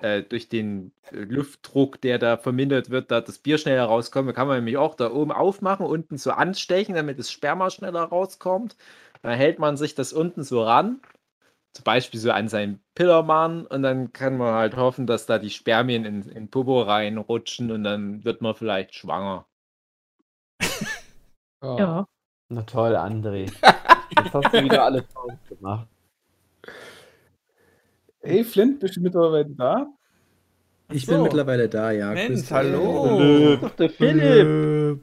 äh, 0.00 0.22
durch 0.22 0.48
den 0.48 0.92
Luftdruck, 1.12 2.00
der 2.00 2.18
da 2.18 2.36
vermindert 2.36 2.90
wird, 2.90 3.10
da 3.10 3.20
das 3.20 3.38
Bier 3.38 3.58
schneller 3.58 3.84
rauskommt. 3.86 4.28
Da 4.28 4.32
kann 4.32 4.48
man 4.48 4.58
nämlich 4.58 4.76
auch 4.76 4.94
da 4.96 5.12
oben 5.12 5.32
aufmachen, 5.32 5.86
unten 5.86 6.18
so 6.18 6.32
anstechen, 6.32 6.94
damit 6.94 7.18
das 7.18 7.30
Sperma 7.32 7.70
schneller 7.70 8.02
rauskommt. 8.04 8.76
Dann 9.22 9.34
hält 9.36 9.58
man 9.58 9.76
sich 9.76 9.94
das 9.94 10.12
unten 10.12 10.42
so 10.44 10.62
ran, 10.62 11.00
zum 11.74 11.84
Beispiel 11.84 12.20
so 12.20 12.30
an 12.32 12.48
seinen 12.48 12.82
Pillermann 12.94 13.66
und 13.66 13.82
dann 13.82 14.12
kann 14.12 14.36
man 14.38 14.54
halt 14.54 14.76
hoffen, 14.76 15.06
dass 15.06 15.26
da 15.26 15.38
die 15.38 15.50
Spermien 15.50 16.04
in, 16.04 16.22
in 16.30 16.50
Popo 16.50 16.82
reinrutschen 16.82 17.70
und 17.72 17.84
dann 17.84 18.24
wird 18.24 18.42
man 18.42 18.54
vielleicht 18.54 18.94
schwanger. 18.94 19.46
ja. 21.62 21.78
Ja. 21.78 22.06
Na 22.48 22.62
toll, 22.62 22.94
André. 22.96 23.42
Jetzt 24.16 24.34
hast 24.34 24.52
du 24.54 24.62
wieder 24.64 24.84
alles 24.84 25.04
falsch 25.12 25.48
gemacht. 25.48 25.88
Hey 28.20 28.44
Flint, 28.44 28.80
bist 28.80 28.96
du 28.96 29.00
mittlerweile 29.00 29.50
da? 29.50 29.86
Ich 30.92 31.06
so. 31.06 31.12
bin 31.12 31.22
mittlerweile 31.22 31.68
da, 31.68 31.90
ja. 31.90 32.12
Mensch, 32.12 32.40
grüß 32.40 32.50
hallo. 32.52 33.58
Ach, 33.62 33.70
der 33.70 33.90
Philipp! 33.90 35.00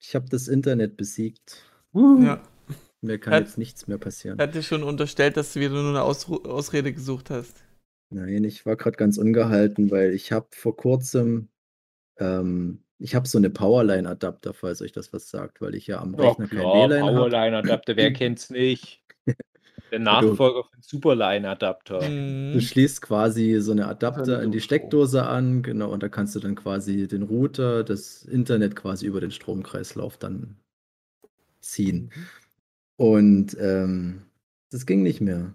Ich 0.00 0.14
habe 0.14 0.28
das 0.28 0.48
Internet 0.48 0.96
besiegt. 0.96 1.64
Ja. 1.92 2.40
Mir 3.00 3.18
kann 3.18 3.34
Hat- 3.34 3.44
jetzt 3.44 3.58
nichts 3.58 3.86
mehr 3.86 3.98
passieren. 3.98 4.38
Ich 4.38 4.42
hatte 4.46 4.62
schon 4.62 4.82
unterstellt, 4.82 5.36
dass 5.36 5.52
du 5.52 5.60
wieder 5.60 5.74
nur 5.74 5.88
eine 5.90 6.02
Ausru 6.02 6.36
Ausrede 6.44 6.92
gesucht 6.92 7.30
hast. 7.30 7.62
Nein, 8.10 8.44
ich 8.44 8.64
war 8.64 8.76
gerade 8.76 8.96
ganz 8.96 9.18
ungehalten, 9.18 9.90
weil 9.90 10.12
ich 10.12 10.32
habe 10.32 10.46
vor 10.50 10.76
kurzem, 10.76 11.48
ähm, 12.18 12.83
ich 12.98 13.14
habe 13.14 13.28
so 13.28 13.38
eine 13.38 13.50
Powerline-Adapter, 13.50 14.54
falls 14.54 14.82
euch 14.82 14.92
das 14.92 15.12
was 15.12 15.30
sagt, 15.30 15.60
weil 15.60 15.74
ich 15.74 15.86
ja 15.86 16.00
am 16.00 16.14
Rechner 16.14 16.48
kein 16.48 16.72
klar, 16.72 16.72
WLAN 16.72 17.12
habe. 17.14 17.32
Powerline-Adapter, 17.32 17.96
wer 17.96 18.12
kennt's 18.12 18.50
nicht? 18.50 19.02
Der 19.92 20.00
Nachfolger 20.00 20.64
von 20.64 20.82
Superline-Adapter. 20.82 22.16
Du 22.52 22.60
Mhm. 22.60 22.62
schließt 22.62 23.02
quasi 23.02 23.60
so 23.60 23.72
eine 23.72 23.86
Adapter 23.86 24.42
in 24.42 24.50
die 24.50 24.60
und. 24.60 24.62
Steckdose 24.62 25.24
an, 25.26 25.62
genau, 25.62 25.90
und 25.92 26.02
da 26.02 26.08
kannst 26.08 26.34
du 26.34 26.40
dann 26.40 26.54
quasi 26.54 27.06
den 27.06 27.22
Router, 27.22 27.84
das 27.84 28.22
Internet 28.24 28.76
quasi 28.76 29.04
über 29.06 29.20
den 29.20 29.30
Stromkreislauf 29.30 30.16
dann 30.16 30.56
ziehen. 31.60 32.12
Und 32.96 33.56
ähm, 33.60 34.24
das 34.70 34.86
ging 34.86 35.02
nicht 35.02 35.20
mehr. 35.20 35.54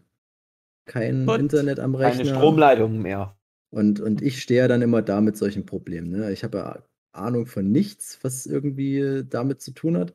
Kein 0.85 1.29
What? 1.29 1.39
Internet 1.39 1.79
am 1.79 1.95
Keine 1.97 2.25
Rechner. 2.25 2.25
Stromleitung 2.25 3.01
mehr. 3.01 3.37
Und, 3.71 3.99
und 3.99 4.21
ich 4.21 4.41
stehe 4.41 4.61
ja 4.61 4.67
dann 4.67 4.81
immer 4.81 5.01
da 5.01 5.21
mit 5.21 5.37
solchen 5.37 5.65
Problemen. 5.65 6.09
Ne? 6.09 6.31
Ich 6.31 6.43
habe 6.43 6.57
ja 6.59 6.83
Ahnung 7.11 7.45
von 7.47 7.71
nichts, 7.71 8.19
was 8.23 8.45
irgendwie 8.45 9.23
damit 9.27 9.61
zu 9.61 9.71
tun 9.71 9.97
hat. 9.97 10.13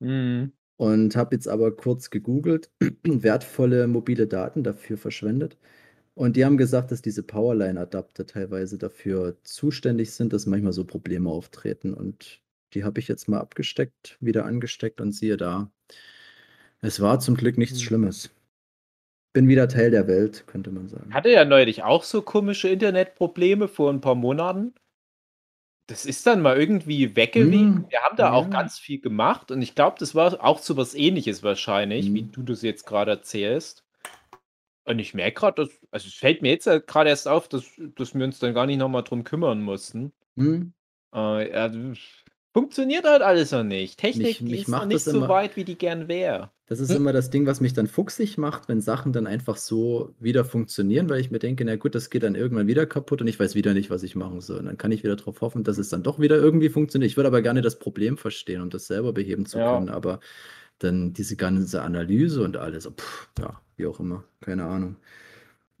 Mhm. 0.00 0.52
Und 0.76 1.14
habe 1.16 1.36
jetzt 1.36 1.48
aber 1.48 1.74
kurz 1.76 2.10
gegoogelt, 2.10 2.70
wertvolle 3.04 3.86
mobile 3.86 4.26
Daten 4.26 4.64
dafür 4.64 4.98
verschwendet. 4.98 5.56
Und 6.14 6.36
die 6.36 6.44
haben 6.44 6.56
gesagt, 6.58 6.92
dass 6.92 7.02
diese 7.02 7.22
Powerline-Adapter 7.24 8.26
teilweise 8.26 8.78
dafür 8.78 9.36
zuständig 9.44 10.12
sind, 10.12 10.32
dass 10.32 10.46
manchmal 10.46 10.72
so 10.72 10.84
Probleme 10.84 11.30
auftreten. 11.30 11.94
Und 11.94 12.42
die 12.74 12.84
habe 12.84 13.00
ich 13.00 13.08
jetzt 13.08 13.28
mal 13.28 13.40
abgesteckt, 13.40 14.16
wieder 14.20 14.46
angesteckt 14.46 15.00
und 15.00 15.12
siehe 15.12 15.36
da. 15.36 15.70
Es 16.80 17.00
war 17.00 17.18
zum 17.20 17.36
Glück 17.36 17.58
nichts 17.58 17.78
Hm. 17.80 17.86
Schlimmes. 17.86 18.30
Bin 19.32 19.48
wieder 19.48 19.66
Teil 19.68 19.90
der 19.90 20.06
Welt, 20.06 20.44
könnte 20.46 20.70
man 20.70 20.88
sagen. 20.88 21.12
Hatte 21.12 21.30
ja 21.30 21.44
neulich 21.44 21.82
auch 21.82 22.04
so 22.04 22.22
komische 22.22 22.68
Internetprobleme 22.68 23.66
vor 23.66 23.92
ein 23.92 24.00
paar 24.00 24.14
Monaten. 24.14 24.74
Das 25.86 26.06
ist 26.06 26.26
dann 26.26 26.40
mal 26.40 26.56
irgendwie 26.58 27.14
weggewichen. 27.14 27.76
Hm, 27.76 27.86
Wir 27.90 28.00
haben 28.00 28.16
da 28.16 28.32
auch 28.32 28.44
ja. 28.44 28.50
ganz 28.50 28.78
viel 28.78 29.00
gemacht 29.00 29.50
und 29.50 29.60
ich 29.62 29.74
glaube, 29.74 29.96
das 29.98 30.14
war 30.14 30.42
auch 30.42 30.58
so 30.58 30.76
was 30.76 30.94
Ähnliches 30.94 31.42
wahrscheinlich, 31.42 32.12
wie 32.14 32.22
Hm. 32.22 32.32
du 32.32 32.42
das 32.42 32.62
jetzt 32.62 32.86
gerade 32.86 33.10
erzählst. 33.12 33.84
Und 34.86 34.98
ich 34.98 35.14
merke 35.14 35.40
gerade, 35.40 35.64
dass, 35.64 35.70
also 35.90 36.08
es 36.08 36.14
fällt 36.14 36.42
mir 36.42 36.50
jetzt 36.50 36.66
halt 36.66 36.86
gerade 36.86 37.10
erst 37.10 37.26
auf, 37.28 37.48
dass, 37.48 37.64
dass 37.96 38.14
wir 38.14 38.24
uns 38.24 38.38
dann 38.38 38.54
gar 38.54 38.66
nicht 38.66 38.78
nochmal 38.78 39.02
drum 39.02 39.24
kümmern 39.24 39.62
mussten. 39.62 40.12
Hm. 40.36 40.72
Äh, 41.14 41.50
ja, 41.52 41.70
funktioniert 42.54 43.04
halt 43.04 43.20
alles 43.20 43.50
noch 43.50 43.64
nicht. 43.64 43.98
Technik, 43.98 44.40
Mich- 44.40 44.42
mich 44.42 44.60
ist 44.62 44.68
noch 44.68 44.86
nicht 44.86 45.04
so 45.04 45.10
immer- 45.10 45.28
weit, 45.28 45.56
wie 45.56 45.64
die 45.64 45.76
gern 45.76 46.08
wäre. 46.08 46.50
Das 46.66 46.80
ist 46.80 46.88
Hm. 46.88 46.96
immer 46.96 47.12
das 47.12 47.28
Ding, 47.28 47.44
was 47.44 47.60
mich 47.60 47.74
dann 47.74 47.86
fuchsig 47.88 48.38
macht, 48.38 48.68
wenn 48.68 48.80
Sachen 48.80 49.12
dann 49.12 49.26
einfach 49.26 49.56
so 49.58 50.14
wieder 50.18 50.46
funktionieren, 50.46 51.10
weil 51.10 51.20
ich 51.20 51.30
mir 51.30 51.40
denke, 51.40 51.64
na 51.66 51.76
gut, 51.76 51.94
das 51.94 52.08
geht 52.08 52.22
dann 52.22 52.34
irgendwann 52.36 52.66
wieder 52.66 52.86
kaputt 52.86 53.20
und 53.20 53.26
ich 53.26 53.38
weiß 53.38 53.54
wieder 53.54 53.74
nicht, 53.74 53.90
was 53.90 54.02
ich 54.02 54.16
machen 54.16 54.40
soll. 54.40 54.60
Und 54.60 54.66
dann 54.66 54.78
kann 54.78 54.90
ich 54.92 55.02
wieder 55.02 55.16
darauf 55.16 55.42
hoffen, 55.42 55.62
dass 55.64 55.76
es 55.76 55.90
dann 55.90 56.02
doch 56.02 56.20
wieder 56.20 56.36
irgendwie 56.36 56.70
funktioniert. 56.70 57.10
Ich 57.10 57.16
würde 57.18 57.26
aber 57.28 57.42
gerne 57.42 57.60
das 57.60 57.78
Problem 57.78 58.16
verstehen, 58.16 58.62
um 58.62 58.70
das 58.70 58.86
selber 58.86 59.12
beheben 59.12 59.44
zu 59.44 59.58
Ja. 59.58 59.74
können. 59.74 59.90
Aber 59.90 60.20
dann 60.78 61.12
diese 61.12 61.36
ganze 61.36 61.82
Analyse 61.82 62.42
und 62.42 62.56
alles, 62.56 62.86
pff, 62.86 63.28
ja, 63.38 63.60
wie 63.76 63.86
auch 63.86 64.00
immer, 64.00 64.24
keine 64.40 64.64
Ahnung. 64.64 64.96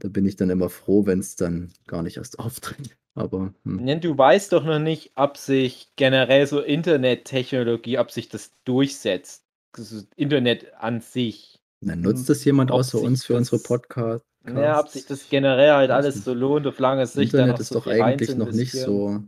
Da 0.00 0.08
bin 0.08 0.26
ich 0.26 0.36
dann 0.36 0.50
immer 0.50 0.68
froh, 0.68 1.06
wenn 1.06 1.20
es 1.20 1.36
dann 1.36 1.70
gar 1.86 2.02
nicht 2.02 2.16
erst 2.18 2.38
auftritt. 2.40 2.96
Aber 3.14 3.54
hm. 3.64 4.00
Du 4.00 4.18
weißt 4.18 4.52
doch 4.52 4.64
noch 4.64 4.78
nicht, 4.80 5.12
ob 5.14 5.36
sich 5.36 5.88
generell 5.96 6.46
so 6.46 6.60
Internettechnologie, 6.60 7.98
ob 7.98 8.10
sich 8.10 8.28
das 8.28 8.52
durchsetzt. 8.64 9.44
Das 9.72 10.06
Internet 10.16 10.72
an 10.74 11.00
sich. 11.00 11.60
dann 11.80 12.00
nutzt 12.00 12.28
das 12.28 12.44
jemand 12.44 12.70
Ob 12.70 12.78
außer 12.78 13.00
uns 13.00 13.24
für 13.24 13.36
unsere 13.36 13.56
das- 13.56 13.64
Podcasts? 13.64 14.26
Ja, 14.46 14.78
ob 14.78 14.88
sich 14.88 15.06
das 15.06 15.28
generell 15.30 15.72
halt 15.72 15.90
alles 15.90 16.22
so 16.22 16.34
lohnt, 16.34 16.66
auf 16.66 16.78
lange 16.78 17.06
Sicht 17.06 17.32
Internet 17.32 17.60
ist 17.60 17.68
so 17.68 17.76
doch 17.80 17.86
eigentlich 17.86 18.36
noch 18.36 18.52
nicht 18.52 18.72
so. 18.72 19.22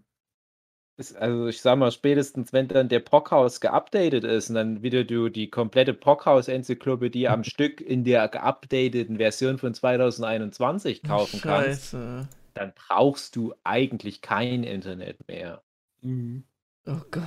Ist, 0.99 1.16
also 1.16 1.46
ich 1.49 1.61
sag 1.61 1.79
mal, 1.79 1.90
spätestens 1.90 2.53
wenn 2.53 2.68
dann 2.68 2.88
der 2.88 3.01
Brockhaus 3.01 3.61
geupdatet 3.61 4.25
ist 4.25 4.49
und 4.49 4.57
dann 4.57 4.83
wieder 4.83 5.05
du 5.05 5.29
die 5.29 5.49
komplette 5.49 5.94
Brockhaus-Enzyklopädie 5.94 7.29
am 7.29 7.44
Stück 7.44 7.81
in 7.81 8.05
der 8.05 8.29
geupdateten 8.29 9.16
Version 9.16 9.59
von 9.59 9.75
2021 9.75 11.03
kaufen 11.03 11.40
kannst, 11.42 11.90
Scheiße. 11.92 12.29
Dann 12.56 12.72
brauchst 12.74 13.36
du 13.36 13.54
eigentlich 13.64 14.22
kein 14.22 14.64
Internet 14.64 15.28
mehr. 15.28 15.62
Mhm. 16.02 16.44
Oh 16.86 17.00
Gott. 17.10 17.22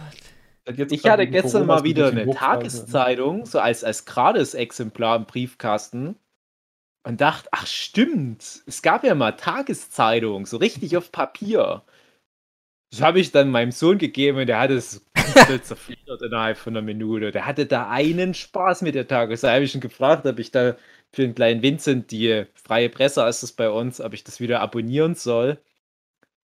Ich 0.66 1.06
hatte 1.06 1.28
gestern 1.28 1.66
Corona 1.66 1.82
mal 1.82 1.84
wieder 1.84 2.08
eine 2.10 2.26
ne? 2.26 2.34
Tageszeitung, 2.34 3.46
so 3.46 3.60
als, 3.60 3.84
als 3.84 4.06
Gratis-Exemplar 4.06 5.16
im 5.16 5.26
Briefkasten 5.26 6.16
und 7.04 7.22
dachte, 7.22 7.50
ach 7.52 7.66
stimmt, 7.66 8.62
es 8.66 8.82
gab 8.82 9.04
ja 9.04 9.16
mal 9.16 9.32
Tageszeitung, 9.32 10.46
so 10.46 10.58
richtig 10.58 10.96
auf 10.96 11.12
Papier. 11.12 11.84
Das 12.92 13.02
habe 13.02 13.20
ich 13.20 13.32
dann 13.32 13.52
meinem 13.52 13.72
Sohn 13.72 13.98
gegeben 13.98 14.40
und 14.40 14.48
der 14.48 14.60
hat 14.60 14.72
es 14.72 15.06
komplett 15.16 15.66
zerfledert 15.66 16.22
innerhalb 16.22 16.58
von 16.58 16.76
einer 16.76 16.86
Minute. 16.86 17.32
Der 17.32 17.46
hatte 17.46 17.66
da 17.66 17.90
einen 17.90 18.34
Spaß 18.34 18.82
mit 18.82 18.96
der 18.96 19.08
Tageszeitung. 19.08 19.56
habe 19.56 19.66
ich 19.66 19.76
ihn 19.76 19.82
gefragt, 19.82 20.26
ob 20.26 20.40
ich 20.40 20.52
da 20.52 20.76
für 21.12 21.24
den 21.24 21.36
kleinen 21.36 21.62
Vincent, 21.64 22.12
die 22.12 22.46
freie 22.54 22.90
Presse 22.90 23.28
ist 23.28 23.44
es 23.44 23.52
bei 23.54 23.70
uns, 23.70 24.00
ob 24.02 24.14
ich 24.14 24.24
das 24.24 24.40
wieder 24.40 24.62
abonnieren 24.62 25.16
soll. 25.16 25.60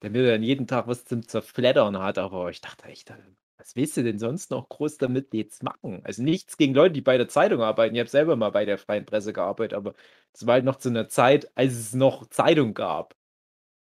Damit 0.00 0.22
er 0.22 0.32
dann 0.32 0.42
jeden 0.42 0.66
Tag 0.66 0.86
was 0.88 1.04
zum 1.04 1.26
Zerfleddern 1.26 1.98
hat. 1.98 2.18
Aber 2.18 2.50
ich 2.50 2.60
dachte 2.60 2.84
echt, 2.86 3.12
was 3.58 3.76
willst 3.76 3.96
du 3.96 4.02
denn 4.04 4.18
sonst 4.18 4.50
noch 4.50 4.68
groß 4.68 4.98
damit 4.98 5.32
jetzt 5.34 5.62
machen? 5.62 6.02
Also 6.04 6.22
nichts 6.22 6.56
gegen 6.58 6.74
Leute, 6.74 6.94
die 6.94 7.00
bei 7.00 7.16
der 7.18 7.28
Zeitung 7.28 7.62
arbeiten. 7.62 7.94
Ich 7.94 8.00
habe 8.00 8.10
selber 8.10 8.36
mal 8.36 8.50
bei 8.50 8.64
der 8.64 8.78
freien 8.78 9.06
Presse 9.06 9.32
gearbeitet, 9.32 9.74
aber 9.74 9.94
es 10.32 10.46
war 10.46 10.54
halt 10.54 10.64
noch 10.64 10.76
zu 10.76 10.90
einer 10.90 11.08
Zeit, 11.08 11.50
als 11.56 11.72
es 11.74 11.94
noch 11.94 12.28
Zeitung 12.28 12.74
gab. 12.74 13.16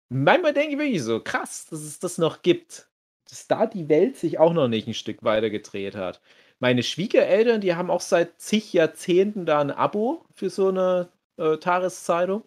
Manchmal 0.08 0.52
denke 0.54 0.72
ich 0.72 0.78
wirklich 0.78 1.02
so, 1.02 1.20
krass, 1.22 1.66
dass 1.66 1.80
es 1.80 1.98
das 2.00 2.18
noch 2.18 2.42
gibt. 2.42 2.88
Dass 3.28 3.46
da 3.46 3.66
die 3.66 3.88
Welt 3.88 4.16
sich 4.16 4.38
auch 4.38 4.52
noch 4.52 4.68
nicht 4.68 4.88
ein 4.88 4.94
Stück 4.94 5.22
weiter 5.22 5.50
gedreht 5.50 5.94
hat. 5.96 6.20
Meine 6.60 6.82
Schwiegereltern, 6.82 7.62
die 7.62 7.74
haben 7.74 7.90
auch 7.90 8.02
seit 8.02 8.38
zig 8.40 8.72
Jahrzehnten 8.72 9.46
da 9.46 9.60
ein 9.60 9.70
Abo 9.70 10.24
für 10.34 10.50
so 10.50 10.68
eine 10.68 11.08
äh, 11.38 11.56
Tageszeitung. 11.56 12.44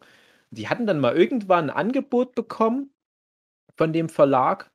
Die 0.52 0.70
hatten 0.70 0.86
dann 0.86 1.00
mal 1.00 1.18
irgendwann 1.18 1.72
ein 1.72 1.76
Angebot 1.76 2.36
bekommen 2.36 2.92
von 3.76 3.92
dem 3.92 4.10
Verlag, 4.10 4.72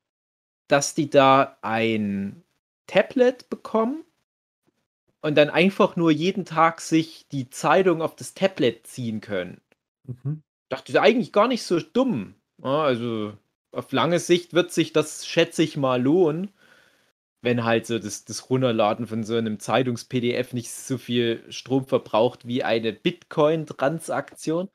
dass 0.66 0.94
die 0.94 1.09
da 1.09 1.57
ein 1.62 2.42
Tablet 2.88 3.48
bekommen 3.48 4.05
und 5.20 5.37
dann 5.37 5.51
einfach 5.51 5.94
nur 5.94 6.11
jeden 6.11 6.44
Tag 6.44 6.81
sich 6.81 7.29
die 7.29 7.48
Zeitung 7.48 8.03
auf 8.03 8.16
das 8.16 8.35
Tablet 8.35 8.88
ziehen 8.88 9.20
können. 9.20 9.61
Mhm. 10.05 10.42
Dachte 10.68 10.90
ich 10.90 11.01
eigentlich 11.01 11.33
gar 11.33 11.46
nicht 11.46 11.62
so 11.62 11.79
dumm. 11.79 12.35
Also 12.61 13.35
auf 13.70 13.92
lange 13.92 14.18
Sicht 14.18 14.53
wird 14.53 14.72
sich 14.72 14.92
das, 14.92 15.27
schätze 15.29 15.62
ich 15.62 15.77
mal, 15.77 16.03
lohnen, 16.03 16.51
wenn 17.42 17.64
halt 17.64 17.87
so 17.87 17.98
das, 17.98 18.24
das 18.24 18.51
Runterladen 18.51 19.07
von 19.07 19.24
so 19.24 19.37
einem 19.37 19.61
Zeitungs-PDF 19.61 20.53
nicht 20.55 20.70
so 20.72 20.98
viel 20.98 21.44
Strom 21.51 21.87
verbraucht 21.87 22.46
wie 22.46 22.64
eine 22.64 22.92
Bitcoin-Transaktion. 22.92 24.70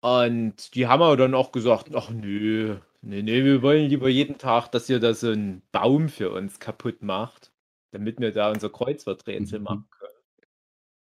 Und 0.00 0.74
die 0.74 0.86
haben 0.86 1.02
aber 1.02 1.16
dann 1.16 1.34
auch 1.34 1.52
gesagt, 1.52 1.94
ach 1.94 2.10
nö, 2.10 2.78
nee, 3.02 3.22
nee, 3.22 3.44
wir 3.44 3.62
wollen 3.62 3.88
lieber 3.88 4.08
jeden 4.08 4.38
Tag, 4.38 4.68
dass 4.68 4.88
ihr 4.88 5.00
da 5.00 5.14
so 5.14 5.30
einen 5.30 5.62
Baum 5.72 6.08
für 6.08 6.30
uns 6.32 6.60
kaputt 6.60 7.02
macht, 7.02 7.52
damit 7.92 8.20
wir 8.20 8.32
da 8.32 8.50
unser 8.50 8.70
Kreuzworträtsel 8.70 9.58
Mhm. 9.58 9.60
machen 9.60 9.88
können. 9.90 10.14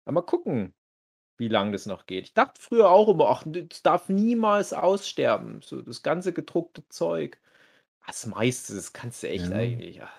Aber 0.05 0.13
mal 0.15 0.21
gucken, 0.21 0.73
wie 1.37 1.47
lange 1.49 1.73
das 1.73 1.85
noch 1.87 2.05
geht. 2.07 2.25
Ich 2.25 2.33
dachte 2.35 2.61
früher 2.61 2.89
auch 2.91 3.09
immer, 3.09 3.29
ach, 3.29 3.43
das 3.47 3.83
darf 3.83 4.09
niemals 4.09 4.73
aussterben, 4.73 5.61
so 5.63 5.81
das 5.83 6.03
ganze 6.03 6.33
gedruckte 6.33 6.87
Zeug. 6.89 7.39
Das 8.07 8.25
meiste, 8.25 8.73
das 8.75 8.91
kannst 8.93 9.21
du 9.23 9.29
echt 9.29 9.51
Ja. 9.51 9.53
eigentlich, 9.53 9.97
ja, 9.97 10.09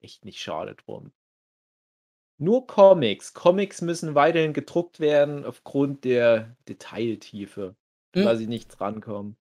echt 0.00 0.24
nicht 0.24 0.40
schade 0.40 0.74
drum. 0.74 1.12
Nur 2.38 2.66
Comics. 2.66 3.34
Comics 3.34 3.82
müssen 3.82 4.14
weiterhin 4.14 4.52
gedruckt 4.52 5.00
werden 5.00 5.44
aufgrund 5.44 6.04
der 6.04 6.56
Detailtiefe. 6.68 7.74
Hm. 8.14 8.22
Quasi 8.22 8.46
nichts 8.46 8.80
rankommen. 8.80 9.36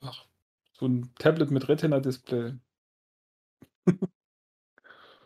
Ach, 0.00 0.26
so 0.72 0.86
ein 0.86 1.12
Tablet 1.18 1.50
mit 1.50 1.68
Retina-Display. 1.68 2.54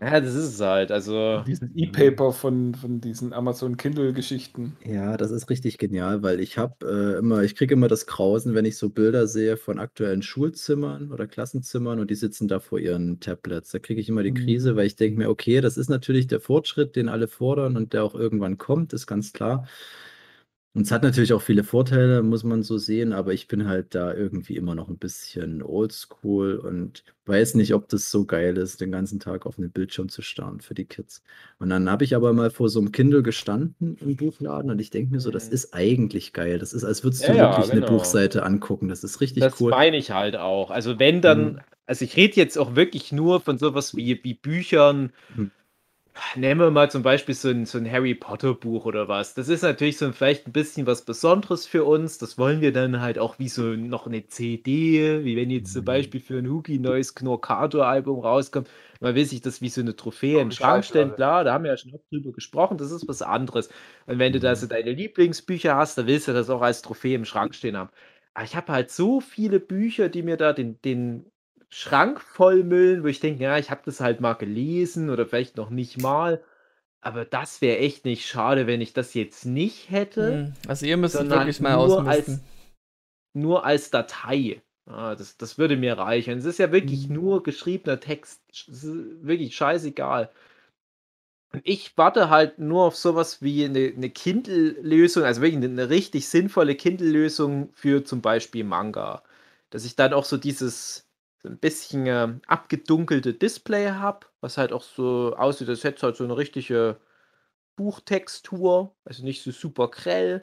Ja, 0.01 0.21
das 0.21 0.35
ist 0.35 0.55
es 0.55 0.61
halt. 0.61 0.91
Also, 0.91 1.45
Diesen 1.47 1.77
E-Paper 1.77 2.33
von, 2.33 2.75
von 2.75 3.01
diesen 3.03 3.33
Amazon 3.35 3.77
Kindle-Geschichten. 3.77 4.79
Ja, 4.83 5.19
das 5.19 5.31
ist 5.31 5.51
richtig 5.51 5.77
genial, 5.77 6.23
weil 6.23 6.41
ich 6.41 6.57
habe 6.57 6.87
äh, 6.89 7.19
immer, 7.19 7.43
ich 7.43 7.55
kriege 7.55 7.75
immer 7.75 7.87
das 7.89 8.07
Grausen, 8.07 8.55
wenn 8.55 8.65
ich 8.65 8.79
so 8.79 8.89
Bilder 8.89 9.27
sehe 9.27 9.59
von 9.59 9.79
aktuellen 9.79 10.23
Schulzimmern 10.23 11.13
oder 11.13 11.27
Klassenzimmern 11.27 12.01
und 12.01 12.11
die 12.11 12.15
sitzen 12.15 12.49
da 12.49 12.61
vor 12.61 12.79
ihren 12.79 13.21
Tablets. 13.21 13.73
Da 13.73 13.79
kriege 13.79 14.01
ich 14.01 14.09
immer 14.09 14.23
die 14.23 14.33
Mhm. 14.33 14.35
Krise, 14.35 14.77
weil 14.77 14.87
ich 14.87 14.97
denke 14.97 15.19
mir, 15.19 15.29
okay, 15.29 15.61
das 15.61 15.77
ist 15.77 15.91
natürlich 15.91 16.29
der 16.29 16.41
Fortschritt, 16.41 16.97
den 16.97 17.11
alle 17.11 17.29
fordern 17.29 17.77
und 17.77 17.93
der 17.93 18.05
auch 18.05 18.15
irgendwann 18.15 18.57
kommt, 18.57 18.95
ist 18.95 19.07
ganz 19.07 19.35
klar. 19.35 19.67
Und 20.73 20.83
es 20.83 20.93
hat 20.93 21.03
natürlich 21.03 21.33
auch 21.33 21.43
viele 21.43 21.65
Vorteile, 21.65 22.23
muss 22.23 22.45
man 22.45 22.63
so 22.63 22.79
sehen, 22.79 23.13
aber 23.13 23.33
ich 23.33 23.49
bin 23.49 23.67
halt 23.67 23.93
da 23.97 24.15
irgendwie 24.15 24.57
immer 24.57 24.77
noch 24.77 24.89
ein 24.89 24.99
bisschen 24.99 25.63
oldschool 25.65 26.59
und 26.59 27.03
weiß 27.27 27.57
nicht, 27.57 27.75
ob 27.75 27.89
das 27.89 28.09
so 28.11 28.25
geil 28.25 28.57
ist, 28.57 28.81
den 28.81 28.93
ganzen 28.93 29.19
Tag 29.19 29.47
auf 29.47 29.59
einen 29.59 29.73
Bildschirm 29.73 30.09
zu 30.09 30.23
starren 30.23 30.61
für 30.61 30.75
die 30.75 30.85
Kids. 30.85 31.23
Und 31.59 31.71
dann 31.71 31.91
habe 31.91 32.05
ich 32.05 32.15
aber 32.15 32.33
mal 32.33 32.51
vor 32.51 32.69
so 32.69 32.79
einem 32.79 32.93
Kindle 32.93 33.25
gestanden 33.25 33.97
im 34.01 34.15
Buchladen 34.15 34.71
und 34.71 34.79
ich 34.81 34.91
denke 34.91 35.11
mir 35.13 35.21
so, 35.21 35.33
das 35.33 35.49
Mhm. 35.49 35.55
ist 35.55 35.75
eigentlich 35.75 36.33
geil. 36.33 36.59
Das 36.61 36.73
ist, 36.73 36.85
als 36.85 37.03
würdest 37.03 37.27
du 37.27 37.33
ja, 37.35 37.51
wirklich 37.57 37.73
eine 37.73 37.81
genau. 37.81 37.93
Buchseite 37.97 38.45
angucken. 38.45 38.89
Das 38.89 39.03
ist 39.03 39.21
richtig 39.21 39.43
das 39.43 39.61
cool. 39.61 39.71
meine 39.71 39.97
ich 39.97 40.13
halt 40.13 40.37
auch. 40.37 40.71
Also, 40.71 41.01
wenn 41.01 41.21
dann, 41.21 41.55
Mhm. 41.55 41.61
also 41.87 42.05
ich 42.05 42.17
rede 42.17 42.37
jetzt 42.37 42.57
auch 42.59 42.77
wirklich 42.77 43.11
nur 43.11 43.41
von 43.41 43.59
sowas 43.59 43.97
wie, 43.97 44.21
wie 44.23 44.35
Büchern. 44.35 45.13
Mhm. 45.35 45.51
Nehmen 46.37 46.61
wir 46.61 46.71
mal 46.73 46.91
zum 46.91 47.03
Beispiel 47.03 47.35
so 47.35 47.49
ein, 47.51 47.67
so 47.67 47.79
ein 47.79 47.91
Harry 47.91 48.15
Potter 48.15 48.55
Buch 48.55 48.85
oder 48.85 49.07
was. 49.09 49.35
Das 49.35 49.49
ist 49.49 49.63
natürlich 49.63 49.97
so 49.97 50.11
vielleicht 50.13 50.47
ein 50.47 50.53
bisschen 50.53 50.87
was 50.87 51.05
Besonderes 51.05 51.67
für 51.67 51.85
uns. 51.85 52.19
Das 52.19 52.37
wollen 52.37 52.61
wir 52.61 52.73
dann 52.73 53.01
halt 53.01 53.19
auch 53.19 53.39
wie 53.39 53.49
so 53.49 53.63
noch 53.63 54.07
eine 54.07 54.27
CD, 54.27 55.25
wie 55.25 55.37
wenn 55.37 55.51
jetzt 55.51 55.73
zum 55.73 55.85
Mhm. 55.85 55.85
Beispiel 55.85 56.21
für 56.21 56.39
ein 56.39 56.49
Hugi 56.51 56.79
neues 56.81 57.15
Knorkator-Album 57.15 58.21
rauskommt. 58.21 58.69
Man 59.01 59.15
will 59.15 59.25
sich 59.25 59.41
das 59.41 59.61
wie 59.61 59.69
so 59.69 59.81
eine 59.81 59.95
Trophäe 59.97 60.41
in 60.41 60.49
den 60.49 60.51
die 60.51 60.57
Schrank 60.57 60.85
stellen. 60.85 61.15
Klar, 61.15 61.45
da 61.45 61.53
haben 61.55 61.65
wir 61.65 61.71
ja 61.71 61.77
schon 61.77 61.95
oft 61.95 62.05
drüber 62.11 62.33
gesprochen. 62.33 62.77
Das 62.79 62.91
ist 62.91 63.07
was 63.09 63.23
anderes. 63.23 63.69
Und 64.07 64.19
wenn 64.19 64.33
du 64.33 64.41
da 64.41 64.57
so 64.57 64.67
deine 64.67 64.93
Lieblingsbücher 64.93 65.77
hast, 65.77 65.97
dann 65.97 66.07
willst 66.07 66.27
du 66.29 66.33
das 66.33 66.51
auch 66.51 66.61
als 66.63 66.83
Trophäe 66.83 67.15
im 67.15 67.25
Schrank 67.25 67.55
stehen 67.55 67.77
haben. 67.77 67.91
Aber 68.35 68.45
ich 68.45 68.57
habe 68.57 68.73
halt 68.73 68.91
so 68.91 69.21
viele 69.21 69.61
Bücher, 69.61 70.09
die 70.09 70.23
mir 70.23 70.37
da 70.37 70.53
den, 70.53 70.81
den 70.83 71.27
Schrank 71.73 72.21
vollmüllen, 72.21 73.03
wo 73.03 73.07
ich 73.07 73.21
denke, 73.21 73.43
ja, 73.45 73.57
ich 73.59 73.71
habe 73.71 73.83
das 73.85 74.01
halt 74.01 74.21
mal 74.21 74.35
gelesen 74.35 75.09
oder 75.11 75.27
vielleicht 75.27 75.57
noch 75.57 75.71
nicht 75.71 75.99
mal. 76.03 76.43
Aber 77.01 77.25
das 77.25 77.61
wäre 77.63 77.79
echt 77.79 78.05
nicht 78.05 78.27
schade, 78.27 78.67
wenn 78.67 78.81
ich 78.81 78.93
das 78.93 79.15
jetzt 79.15 79.47
nicht 79.47 79.91
hätte, 79.91 80.45
Hm, 80.47 80.53
Also 80.69 80.87
ihr 80.87 80.97
müsst 80.97 81.15
sondern 81.15 81.47
wirklich 81.47 81.61
mal 81.61 81.77
nur 81.77 82.07
als, 82.07 82.27
ausmisten. 82.27 82.45
nur 83.35 83.65
als 83.65 83.91
Datei. 83.91 84.63
Ah, 84.87 85.15
das, 85.15 85.37
das 85.37 85.57
würde 85.59 85.77
mir 85.77 85.97
reichen. 85.97 86.39
Es 86.39 86.45
ist 86.45 86.59
ja 86.59 86.73
wirklich 86.73 87.09
Mhm. 87.09 87.15
nur 87.15 87.43
geschriebener 87.43 88.01
Text. 88.01 88.43
Es 88.51 88.85
ist 88.85 89.25
wirklich 89.25 89.55
scheißegal. 89.55 90.31
Und 91.53 91.63
ich 91.65 91.97
warte 91.99 92.31
halt 92.31 92.59
nur 92.59 92.85
auf 92.85 92.97
sowas 92.97 93.43
wie 93.43 93.65
eine, 93.65 93.93
eine 93.97 94.11
Kindle-Lösung, 94.11 95.25
also 95.25 95.41
wirklich 95.43 95.57
eine, 95.57 95.67
eine 95.67 95.91
richtig 95.91 96.29
sinnvolle 96.29 96.77
Kindle-Lösung 96.77 97.71
für 97.75 98.05
zum 98.05 98.21
Beispiel 98.23 98.65
Manga. 98.65 99.23
Dass 99.71 99.85
ich 99.85 99.97
dann 99.97 100.13
auch 100.13 100.25
so 100.25 100.37
dieses 100.37 101.09
so 101.43 101.49
ein 101.49 101.59
bisschen 101.59 102.07
äh, 102.07 102.29
abgedunkelte 102.47 103.35
Display 103.35 103.91
habe, 103.91 104.27
was 104.41 104.59
halt 104.59 104.73
auch 104.73 104.83
so 104.83 105.35
aussieht, 105.37 105.69
als 105.69 105.85
hätte 105.85 105.97
es 105.99 106.03
halt 106.03 106.17
so 106.17 106.25
eine 106.25 106.37
richtige 106.37 107.01
Buchtextur, 107.77 108.95
also 109.05 109.25
nicht 109.25 109.43
so 109.43 109.51
super 109.53 109.89
grell. 109.91 110.43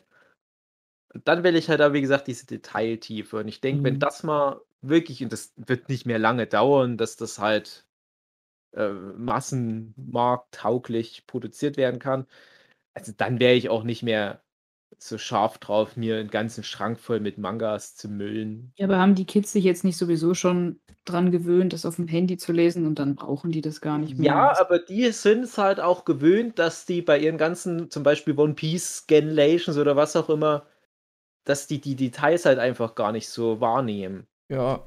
Und 1.14 1.28
dann 1.28 1.44
will 1.44 1.56
ich 1.56 1.70
halt 1.70 1.82
aber, 1.82 1.94
wie 1.94 2.02
gesagt, 2.02 2.28
diese 2.28 2.46
Detailtiefe. 2.46 3.38
Und 3.38 3.48
ich 3.48 3.62
denke, 3.62 3.84
wenn 3.84 3.96
Mhm. 3.96 4.00
das 4.00 4.24
mal 4.24 4.62
wirklich, 4.82 5.24
und 5.24 5.32
das 5.34 5.54
wird 5.58 5.90
nicht 5.90 6.06
mehr 6.06 6.20
lange 6.20 6.46
dauern, 6.48 6.98
dass 6.98 7.16
das 7.18 7.40
halt 7.40 7.86
äh, 8.74 8.90
massenmarkttauglich 8.92 11.26
produziert 11.28 11.78
werden 11.78 12.00
kann, 12.00 12.28
also 12.96 13.14
dann 13.18 13.40
wäre 13.40 13.56
ich 13.56 13.70
auch 13.70 13.84
nicht 13.84 14.04
mehr 14.04 14.44
so 15.00 15.18
scharf 15.18 15.58
drauf, 15.60 15.96
mir 15.98 16.18
einen 16.18 16.30
ganzen 16.30 16.64
Schrank 16.64 17.00
voll 17.00 17.20
mit 17.20 17.38
Mangas 17.38 17.96
zu 17.96 18.10
müllen. 18.10 18.74
Ja, 18.76 18.86
aber 18.86 19.00
haben 19.00 19.16
die 19.16 19.26
Kids 19.26 19.52
sich 19.52 19.64
jetzt 19.64 19.84
nicht 19.84 19.98
sowieso 19.98 20.34
schon 20.34 20.80
dran 21.06 21.32
gewöhnt, 21.32 21.74
das 21.74 21.86
auf 21.86 21.96
dem 21.96 22.08
Handy 22.08 22.38
zu 22.38 22.52
lesen 22.52 22.86
und 22.86 23.00
dann 23.00 23.16
brauchen 23.16 23.52
die 23.52 23.62
das 23.62 23.82
gar 23.82 23.98
nicht 23.98 24.18
mehr? 24.18 24.28
Ja, 24.28 24.60
aber 24.60 24.80
die 24.80 25.12
sind 25.12 25.44
es 25.44 25.58
halt 25.58 25.80
auch 25.80 26.06
gewöhnt, 26.06 26.60
dass 26.60 26.86
die 26.86 27.02
bei 27.02 27.18
ihren 27.20 27.38
ganzen, 27.38 27.90
zum 27.90 28.04
Beispiel 28.04 28.38
One 28.38 28.54
Piece 28.56 28.98
Scanlations 29.04 29.78
oder 29.78 29.96
was 29.96 30.16
auch 30.16 30.30
immer, 30.30 30.68
dass 31.46 31.68
die 31.68 31.82
die 31.82 31.96
Details 31.96 32.46
halt 32.46 32.60
einfach 32.60 32.96
gar 32.96 33.12
nicht 33.12 33.30
so 33.30 33.62
wahrnehmen. 33.62 34.28
Ja. 34.50 34.86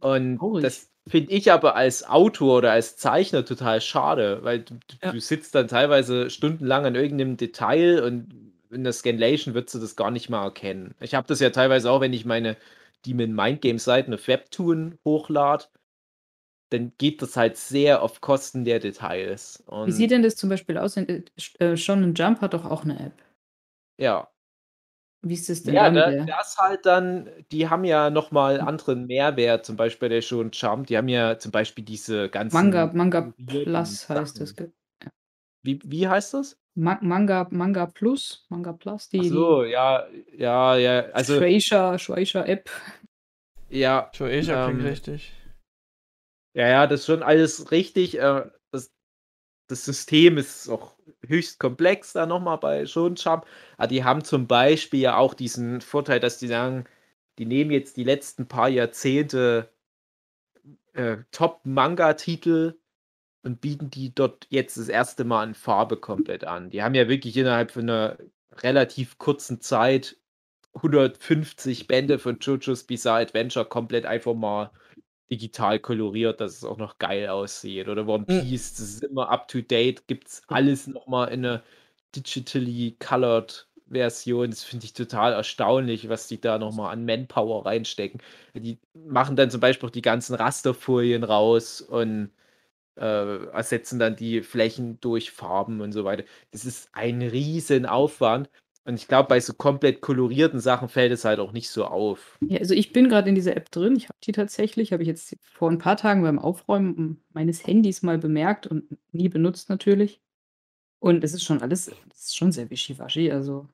Und 0.00 0.38
Traurig. 0.38 0.62
das 0.62 0.90
finde 1.08 1.32
ich 1.32 1.52
aber 1.52 1.76
als 1.76 2.04
Autor 2.08 2.58
oder 2.58 2.72
als 2.72 2.96
Zeichner 2.96 3.44
total 3.44 3.80
schade, 3.80 4.42
weil 4.42 4.60
du, 4.64 4.74
Ja. 5.02 5.12
du 5.12 5.20
sitzt 5.20 5.54
dann 5.54 5.68
teilweise 5.68 6.30
stundenlang 6.30 6.86
an 6.86 6.94
irgendeinem 6.94 7.36
Detail 7.36 8.02
und 8.02 8.43
in 8.74 8.84
der 8.84 8.92
Scanlation 8.92 9.54
würdest 9.54 9.74
du 9.74 9.78
das 9.80 9.96
gar 9.96 10.10
nicht 10.10 10.28
mal 10.30 10.44
erkennen. 10.44 10.94
Ich 11.00 11.14
habe 11.14 11.26
das 11.26 11.40
ja 11.40 11.50
teilweise 11.50 11.90
auch, 11.90 12.00
wenn 12.00 12.12
ich 12.12 12.24
meine 12.24 12.56
Demon 13.06 13.32
Mind 13.34 13.60
Game 13.62 13.78
Seiten 13.78 14.14
auf 14.14 14.28
Webtoon 14.28 14.98
hochlade, 15.04 15.66
dann 16.70 16.92
geht 16.98 17.22
das 17.22 17.36
halt 17.38 17.56
sehr 17.56 18.02
auf 18.02 18.20
Kosten 18.20 18.64
der 18.64 18.78
Details. 18.80 19.62
Und 19.66 19.86
Wie 19.86 19.92
sieht 19.92 20.10
denn 20.10 20.22
das 20.22 20.36
zum 20.36 20.50
Beispiel 20.50 20.76
aus? 20.76 20.96
Äh, 20.98 21.22
äh, 21.58 21.76
Shonen 21.78 22.14
Jump 22.14 22.40
hat 22.42 22.52
doch 22.52 22.64
auch 22.66 22.84
eine 22.84 22.98
App. 23.00 23.14
ja. 23.98 24.30
Wie 25.22 25.34
ist 25.34 25.48
das 25.48 25.62
denn 25.64 25.74
Ja, 25.74 25.90
da 25.94 26.12
das 26.26 26.56
halt 26.58 26.84
dann, 26.86 27.28
die 27.50 27.68
haben 27.68 27.84
ja 27.84 28.10
nochmal 28.10 28.60
anderen 28.60 29.06
Mehrwert, 29.06 29.64
zum 29.64 29.76
Beispiel 29.76 30.08
der 30.10 30.20
schon 30.22 30.50
Jump, 30.52 30.86
die 30.88 30.96
haben 30.98 31.08
ja 31.08 31.38
zum 31.38 31.52
Beispiel 31.52 31.84
diese 31.84 32.28
ganzen 32.28 32.52
Manga, 32.54 32.86
Manga 32.94 33.34
Plus 33.46 34.08
heißt 34.08 34.40
Sachen. 34.40 34.40
das. 34.40 34.56
ge- 34.56 34.70
Wie, 35.62 35.80
wie 35.84 36.06
heißt 36.08 36.34
das? 36.34 36.58
Ma 36.76 36.98
Manga, 37.02 37.46
Manga 37.50 37.86
Plus, 37.86 38.46
Manga 38.48 38.72
Plus, 38.72 39.08
die, 39.08 39.20
Ach 39.20 39.24
so, 39.24 39.64
ja, 39.64 40.06
ja, 40.36 40.76
ja, 40.76 41.00
also, 41.12 41.34
Shueisha, 41.36 41.98
Shueisha 41.98 42.44
App. 42.44 42.68
ja, 43.68 44.10
Shueisha 44.12 44.64
klingt 44.64 44.80
Ähm, 44.80 44.86
richtig. 44.86 45.32
ja, 46.54 46.68
ja, 46.68 46.86
das 46.86 47.00
ist 47.00 47.06
schon 47.06 47.22
alles 47.22 47.70
richtig. 47.70 48.18
Äh, 48.18 48.50
das, 48.72 48.92
das 49.68 49.84
System 49.84 50.38
ist 50.38 50.68
auch 50.68 50.96
höchst 51.26 51.58
komplex 51.60 52.12
da 52.14 52.26
nochmal 52.26 52.58
bei 52.58 52.84
Jump. 52.84 53.46
Aber 53.78 53.88
die 53.88 54.04
haben 54.04 54.24
zum 54.24 54.46
Beispiel 54.46 55.00
ja 55.00 55.16
auch 55.16 55.34
diesen 55.34 55.80
Vorteil, 55.80 56.20
dass 56.20 56.38
die 56.38 56.48
sagen, 56.48 56.86
die 57.38 57.46
nehmen 57.46 57.70
jetzt 57.72 57.96
die 57.96 58.04
letzten 58.04 58.48
paar 58.48 58.68
Jahrzehnte 58.68 59.70
äh, 60.92 61.18
Top-Manga-Titel 61.30 62.78
und 63.44 63.60
bieten 63.60 63.90
die 63.90 64.14
dort 64.14 64.46
jetzt 64.50 64.76
das 64.78 64.88
erste 64.88 65.24
Mal 65.24 65.48
in 65.48 65.54
Farbe 65.54 65.96
komplett 65.98 66.44
an. 66.44 66.70
Die 66.70 66.82
haben 66.82 66.94
ja 66.94 67.08
wirklich 67.08 67.36
innerhalb 67.36 67.72
von 67.72 67.82
einer 67.84 68.18
relativ 68.62 69.18
kurzen 69.18 69.60
Zeit 69.60 70.16
150 70.74 71.86
Bände 71.88 72.18
von 72.18 72.38
JoJo's 72.40 72.84
Bizarre 72.84 73.22
Adventure 73.22 73.66
komplett 73.66 74.06
einfach 74.06 74.34
mal 74.34 74.72
digital 75.30 75.78
koloriert, 75.80 76.40
dass 76.40 76.54
es 76.58 76.64
auch 76.64 76.76
noch 76.78 76.98
geil 76.98 77.28
aussieht. 77.28 77.88
Oder 77.88 78.06
One 78.06 78.26
Mhm. 78.28 78.40
Piece, 78.40 78.72
das 78.74 78.80
ist 78.90 79.04
immer 79.04 79.30
up 79.30 79.48
to 79.48 79.60
date, 79.62 80.06
gibt 80.08 80.28
es 80.28 80.42
alles 80.48 80.86
nochmal 80.86 81.28
in 81.28 81.44
einer 81.44 81.64
digitally 82.14 82.96
colored 83.00 83.68
Version. 83.88 84.50
Das 84.50 84.64
finde 84.64 84.84
ich 84.86 84.92
total 84.94 85.32
erstaunlich, 85.32 86.08
was 86.08 86.28
die 86.28 86.40
da 86.40 86.58
nochmal 86.58 86.92
an 86.92 87.04
Manpower 87.04 87.66
reinstecken. 87.66 88.20
Die 88.54 88.78
machen 88.94 89.36
dann 89.36 89.50
zum 89.50 89.60
Beispiel 89.60 89.88
auch 89.88 89.92
die 89.92 90.02
ganzen 90.02 90.34
Rasterfolien 90.34 91.24
raus 91.24 91.80
und 91.80 92.30
äh, 92.96 93.46
ersetzen 93.46 93.98
dann 93.98 94.16
die 94.16 94.42
Flächen 94.42 95.00
durch 95.00 95.30
Farben 95.30 95.80
und 95.80 95.92
so 95.92 96.04
weiter. 96.04 96.24
Das 96.50 96.64
ist 96.64 96.88
ein 96.92 97.22
riesen 97.22 97.86
Aufwand. 97.86 98.50
Und 98.86 98.96
ich 98.96 99.08
glaube, 99.08 99.28
bei 99.28 99.40
so 99.40 99.54
komplett 99.54 100.02
kolorierten 100.02 100.60
Sachen 100.60 100.90
fällt 100.90 101.10
es 101.10 101.24
halt 101.24 101.40
auch 101.40 101.52
nicht 101.52 101.70
so 101.70 101.86
auf. 101.86 102.38
Ja, 102.46 102.58
also 102.58 102.74
ich 102.74 102.92
bin 102.92 103.08
gerade 103.08 103.30
in 103.30 103.34
dieser 103.34 103.56
App 103.56 103.70
drin. 103.70 103.96
Ich 103.96 104.04
habe 104.10 104.18
die 104.22 104.32
tatsächlich, 104.32 104.92
habe 104.92 105.02
ich 105.02 105.06
jetzt 105.08 105.34
vor 105.40 105.70
ein 105.70 105.78
paar 105.78 105.96
Tagen 105.96 106.22
beim 106.22 106.38
Aufräumen 106.38 107.24
meines 107.32 107.66
Handys 107.66 108.02
mal 108.02 108.18
bemerkt 108.18 108.66
und 108.66 108.84
nie 109.12 109.30
benutzt 109.30 109.70
natürlich. 109.70 110.20
Und 111.00 111.24
es 111.24 111.32
ist 111.32 111.44
schon 111.44 111.62
alles, 111.62 111.88
es 111.88 112.26
ist 112.26 112.36
schon 112.36 112.52
sehr 112.52 112.70
wischiwaschi. 112.70 113.32
Also 113.32 113.68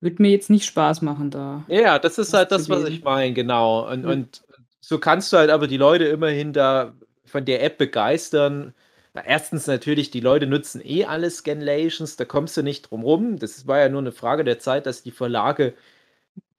wird 0.00 0.18
mir 0.20 0.30
jetzt 0.30 0.50
nicht 0.50 0.66
Spaß 0.66 1.02
machen 1.02 1.30
da. 1.30 1.64
Ja, 1.68 1.98
das 1.98 2.18
ist 2.18 2.34
halt 2.34 2.50
das, 2.52 2.68
was 2.68 2.84
ich 2.88 3.02
meine, 3.04 3.32
genau. 3.32 3.88
Und, 3.90 4.04
Ja. 4.04 4.10
und 4.10 4.44
so 4.80 4.98
kannst 4.98 5.32
du 5.32 5.36
halt 5.36 5.50
aber 5.50 5.66
die 5.68 5.76
Leute 5.76 6.04
immerhin 6.04 6.52
da 6.52 6.94
von 7.26 7.44
der 7.44 7.62
App 7.62 7.78
begeistern. 7.78 8.74
Na, 9.14 9.24
erstens 9.24 9.66
natürlich, 9.66 10.10
die 10.10 10.20
Leute 10.20 10.46
nutzen 10.46 10.80
eh 10.84 11.04
alle 11.04 11.30
Scanlations, 11.30 12.16
da 12.16 12.24
kommst 12.24 12.56
du 12.56 12.62
nicht 12.62 12.90
drum 12.90 13.02
rum. 13.02 13.38
Das 13.38 13.66
war 13.66 13.78
ja 13.80 13.88
nur 13.88 14.00
eine 14.00 14.12
Frage 14.12 14.44
der 14.44 14.58
Zeit, 14.58 14.86
dass 14.86 15.02
die 15.02 15.10
Verlage 15.12 15.74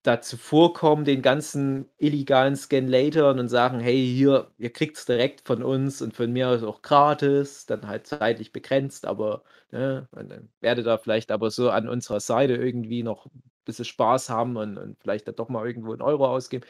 dazu 0.03 0.37
vorkommen, 0.37 1.03
den 1.05 1.21
ganzen 1.21 1.89
illegalen 1.97 2.55
Scanlatoren 2.55 3.39
und 3.39 3.49
sagen, 3.49 3.79
hey, 3.79 3.97
hier, 4.07 4.49
ihr 4.57 4.71
kriegt 4.71 4.97
es 4.97 5.05
direkt 5.05 5.45
von 5.45 5.63
uns 5.63 6.01
und 6.01 6.15
von 6.15 6.31
mir 6.31 6.47
aus 6.49 6.63
auch 6.63 6.81
gratis, 6.81 7.65
dann 7.65 7.87
halt 7.87 8.07
zeitlich 8.07 8.53
begrenzt, 8.53 9.05
aber 9.05 9.43
ne, 9.71 10.07
dann 10.13 10.49
werdet 10.61 10.87
ihr 10.87 10.97
vielleicht 10.99 11.31
aber 11.31 11.51
so 11.51 11.69
an 11.71 11.89
unserer 11.89 12.21
Seite 12.21 12.55
irgendwie 12.55 13.03
noch 13.03 13.25
ein 13.25 13.43
bisschen 13.65 13.85
Spaß 13.85 14.29
haben 14.29 14.55
und, 14.55 14.77
und 14.77 14.97
vielleicht 15.01 15.27
dann 15.27 15.35
doch 15.35 15.49
mal 15.49 15.67
irgendwo 15.67 15.91
einen 15.91 16.01
Euro 16.01 16.27
ausgeben. 16.27 16.65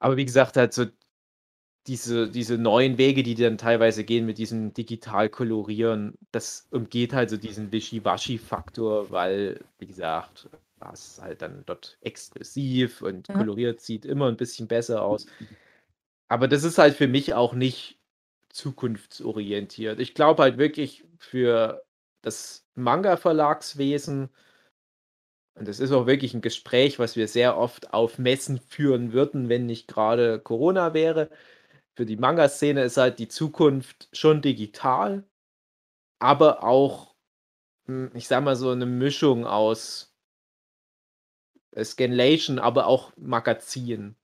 Aber 0.00 0.16
wie 0.16 0.24
gesagt, 0.24 0.56
halt 0.56 0.72
so 0.72 0.86
diese, 1.88 2.28
diese 2.30 2.58
neuen 2.58 2.98
Wege, 2.98 3.22
die 3.22 3.34
dann 3.34 3.58
teilweise 3.58 4.04
gehen 4.04 4.26
mit 4.26 4.38
diesem 4.38 4.74
digital 4.74 5.28
kolorieren, 5.30 6.14
das 6.32 6.68
umgeht 6.70 7.12
halt 7.14 7.30
so 7.30 7.36
diesen 7.36 7.72
Wischiwaschi-Faktor, 7.72 9.10
weil, 9.10 9.60
wie 9.78 9.86
gesagt, 9.86 10.48
was 10.78 11.20
halt 11.20 11.42
dann 11.42 11.64
dort 11.66 11.98
exklusiv 12.02 13.02
und 13.02 13.28
Ja. 13.28 13.34
koloriert 13.36 13.80
sieht 13.80 14.04
immer 14.04 14.28
ein 14.28 14.36
bisschen 14.36 14.68
besser 14.68 15.02
aus. 15.02 15.26
Aber 16.28 16.46
das 16.48 16.64
ist 16.64 16.78
halt 16.78 16.94
für 16.94 17.08
mich 17.08 17.34
auch 17.34 17.54
nicht 17.54 17.98
zukunftsorientiert. 18.50 19.98
Ich 20.00 20.14
glaube 20.14 20.42
halt 20.42 20.58
wirklich 20.58 21.04
für 21.18 21.82
das 22.22 22.66
Manga-Verlagswesen, 22.74 24.28
und 25.54 25.66
das 25.66 25.80
ist 25.80 25.90
auch 25.90 26.06
wirklich 26.06 26.34
ein 26.34 26.40
Gespräch, 26.40 26.98
was 27.00 27.16
wir 27.16 27.26
sehr 27.26 27.56
oft 27.58 27.92
auf 27.92 28.18
Messen 28.18 28.58
führen 28.60 29.12
würden, 29.12 29.48
wenn 29.48 29.66
nicht 29.66 29.88
gerade 29.88 30.38
Corona 30.38 30.94
wäre. 30.94 31.30
Für 31.98 32.06
die 32.06 32.16
Manga-Szene 32.16 32.84
ist 32.84 32.96
halt 32.96 33.18
die 33.18 33.26
Zukunft 33.26 34.08
schon 34.12 34.40
digital, 34.40 35.24
aber 36.20 36.64
auch, 36.64 37.16
hm, 37.86 38.10
ich 38.14 38.28
sag 38.28 38.44
mal, 38.44 38.56
so 38.56 38.70
eine 38.70 38.86
Mischung 38.86 39.46
aus 39.46 40.14
äh, 41.72 41.84
Scanlation, 41.84 42.60
aber 42.60 42.86
auch 42.86 43.12
Magazin. 43.16 44.14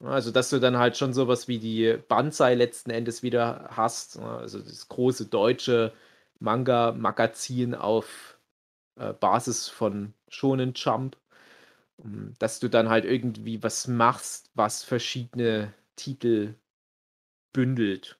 Also, 0.00 0.30
dass 0.30 0.50
du 0.50 0.60
dann 0.60 0.78
halt 0.78 0.96
schon 0.96 1.14
sowas 1.14 1.48
wie 1.48 1.58
die 1.58 1.98
Banzai 2.08 2.54
letzten 2.54 2.90
Endes 2.90 3.22
wieder 3.24 3.68
hast. 3.72 4.16
ja, 4.16 4.38
Also 4.38 4.60
das 4.60 4.88
große 4.88 5.26
deutsche 5.26 5.92
Manga-Magazin 6.40 7.74
auf 7.74 8.38
äh, 8.96 9.12
Basis 9.14 9.68
von 9.68 10.14
Shonen 10.28 10.74
Jump. 10.76 11.16
Ähm, 12.04 12.34
Dass 12.38 12.60
du 12.60 12.68
dann 12.68 12.88
halt 12.90 13.04
irgendwie 13.06 13.62
was 13.62 13.88
machst, 13.88 14.50
was 14.54 14.84
verschiedene 14.84 15.74
Titel 15.96 16.54
bündelt. 17.56 18.18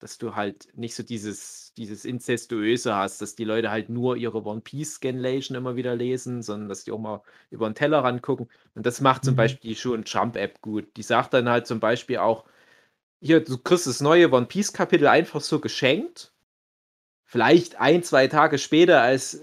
Dass 0.00 0.18
du 0.18 0.34
halt 0.34 0.66
nicht 0.76 0.96
so 0.96 1.04
dieses, 1.04 1.72
dieses 1.76 2.04
Inzestuöse 2.04 2.94
hast, 2.96 3.22
dass 3.22 3.36
die 3.36 3.44
Leute 3.44 3.70
halt 3.70 3.88
nur 3.88 4.16
ihre 4.16 4.44
One 4.44 4.60
Piece 4.60 4.94
Scanlation 4.94 5.56
immer 5.56 5.76
wieder 5.76 5.94
lesen, 5.94 6.42
sondern 6.42 6.68
dass 6.68 6.82
die 6.82 6.90
auch 6.90 6.98
mal 6.98 7.22
über 7.50 7.70
den 7.70 7.76
Teller 7.76 8.02
rangucken. 8.02 8.50
Und 8.74 8.84
das 8.84 9.00
macht 9.00 9.24
zum 9.24 9.34
Mhm. 9.34 9.36
Beispiel 9.36 9.70
die 9.70 9.76
Shonen 9.76 10.04
Jump 10.04 10.34
App 10.36 10.60
gut. 10.60 10.88
Die 10.96 11.04
sagt 11.04 11.32
dann 11.34 11.48
halt 11.48 11.68
zum 11.68 11.78
Beispiel 11.78 12.18
auch, 12.18 12.44
hier, 13.22 13.44
du 13.44 13.58
kriegst 13.58 13.86
das 13.88 14.00
neue 14.02 14.32
One 14.32 14.46
Piece 14.46 14.72
Kapitel 14.72 15.08
einfach 15.08 15.40
so 15.42 15.60
geschenkt. 15.60 16.32
Vielleicht 17.24 17.76
ein, 17.80 18.02
zwei 18.02 18.28
Tage 18.28 18.58
später, 18.58 19.02
als 19.02 19.42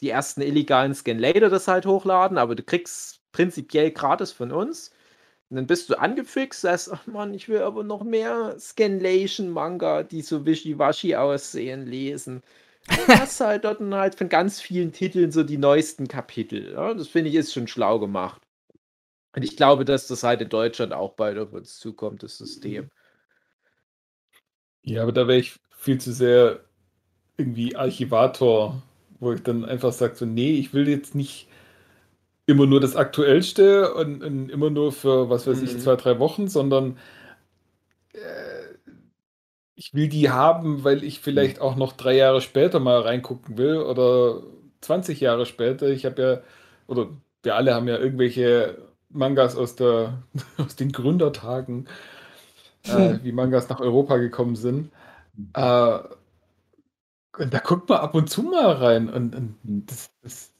die 0.00 0.10
ersten 0.10 0.42
illegalen 0.42 0.94
Scanlator 0.94 1.50
das 1.50 1.68
halt 1.68 1.86
hochladen, 1.86 2.38
aber 2.38 2.54
du 2.56 2.62
kriegst 2.64 3.20
prinzipiell 3.32 3.92
gratis 3.92 4.32
von 4.32 4.52
uns. 4.52 4.92
Und 5.52 5.56
dann 5.56 5.66
bist 5.66 5.90
du 5.90 6.00
angefixt, 6.00 6.62
sagst, 6.62 6.90
ach 6.90 7.06
Mann, 7.06 7.34
ich 7.34 7.46
will 7.46 7.60
aber 7.60 7.84
noch 7.84 8.04
mehr 8.04 8.58
Scanlation-Manga, 8.58 10.02
die 10.02 10.22
so 10.22 10.46
wischiwaschi 10.46 11.14
aussehen, 11.14 11.84
lesen. 11.84 12.42
Du 12.88 13.06
hast 13.08 13.38
halt 13.38 13.64
dort 13.64 13.82
halt 13.82 14.14
von 14.14 14.30
ganz 14.30 14.62
vielen 14.62 14.92
Titeln 14.92 15.30
so 15.30 15.42
die 15.42 15.58
neuesten 15.58 16.08
Kapitel. 16.08 16.72
Ja? 16.72 16.94
Das 16.94 17.08
finde 17.08 17.28
ich 17.28 17.36
ist 17.36 17.52
schon 17.52 17.68
schlau 17.68 17.98
gemacht. 17.98 18.40
Und 19.36 19.42
ich 19.42 19.54
glaube, 19.54 19.84
dass 19.84 20.06
das 20.06 20.22
halt 20.22 20.40
in 20.40 20.48
Deutschland 20.48 20.94
auch 20.94 21.12
bald 21.12 21.36
auf 21.36 21.52
uns 21.52 21.78
zukommt, 21.78 22.22
das 22.22 22.38
System. 22.38 22.88
Ja, 24.80 25.02
aber 25.02 25.12
da 25.12 25.28
wäre 25.28 25.38
ich 25.38 25.60
viel 25.76 26.00
zu 26.00 26.14
sehr 26.14 26.60
irgendwie 27.36 27.76
Archivator, 27.76 28.80
wo 29.20 29.34
ich 29.34 29.42
dann 29.42 29.66
einfach 29.66 29.92
sage, 29.92 30.14
so, 30.14 30.24
nee, 30.24 30.52
ich 30.52 30.72
will 30.72 30.88
jetzt 30.88 31.14
nicht 31.14 31.46
immer 32.46 32.66
nur 32.66 32.80
das 32.80 32.96
Aktuellste 32.96 33.94
und, 33.94 34.22
und 34.22 34.48
immer 34.50 34.70
nur 34.70 34.92
für, 34.92 35.30
was 35.30 35.46
weiß 35.46 35.62
ich, 35.62 35.78
Mhm. 35.78 35.78
zwei, 35.78 35.96
drei 35.96 36.18
Wochen, 36.18 36.48
sondern 36.48 36.98
äh, 38.14 38.76
ich 39.74 39.94
will 39.94 40.08
die 40.08 40.30
haben, 40.30 40.84
weil 40.84 41.02
ich 41.04 41.20
vielleicht 41.20 41.60
auch 41.60 41.76
noch 41.76 41.92
drei 41.94 42.16
Jahre 42.16 42.40
später 42.40 42.80
mal 42.80 43.00
reingucken 43.00 43.56
will 43.58 43.78
oder 43.78 44.42
20 44.80 45.20
Jahre 45.20 45.46
später. 45.46 45.88
Ich 45.88 46.04
habe 46.04 46.22
ja, 46.22 46.42
oder 46.86 47.08
wir 47.42 47.56
alle 47.56 47.74
haben 47.74 47.88
ja 47.88 47.98
irgendwelche 47.98 48.78
Mangas 49.10 49.56
aus 49.56 49.76
der, 49.76 50.22
aus 50.58 50.76
den 50.76 50.92
Gründertagen, 50.92 51.88
äh, 52.86 53.18
wie 53.22 53.32
Mangas 53.32 53.68
nach 53.68 53.80
Europa 53.80 54.18
gekommen 54.18 54.56
sind. 54.56 54.92
Äh, 55.54 56.00
und 57.38 57.52
da 57.54 57.58
guckt 57.60 57.88
man 57.88 57.98
ab 58.00 58.14
und 58.14 58.28
zu 58.30 58.42
mal 58.42 58.72
rein. 58.72 59.08
Und, 59.08 59.34
und 59.34 59.58
das, 59.64 60.10
das, 60.22 60.51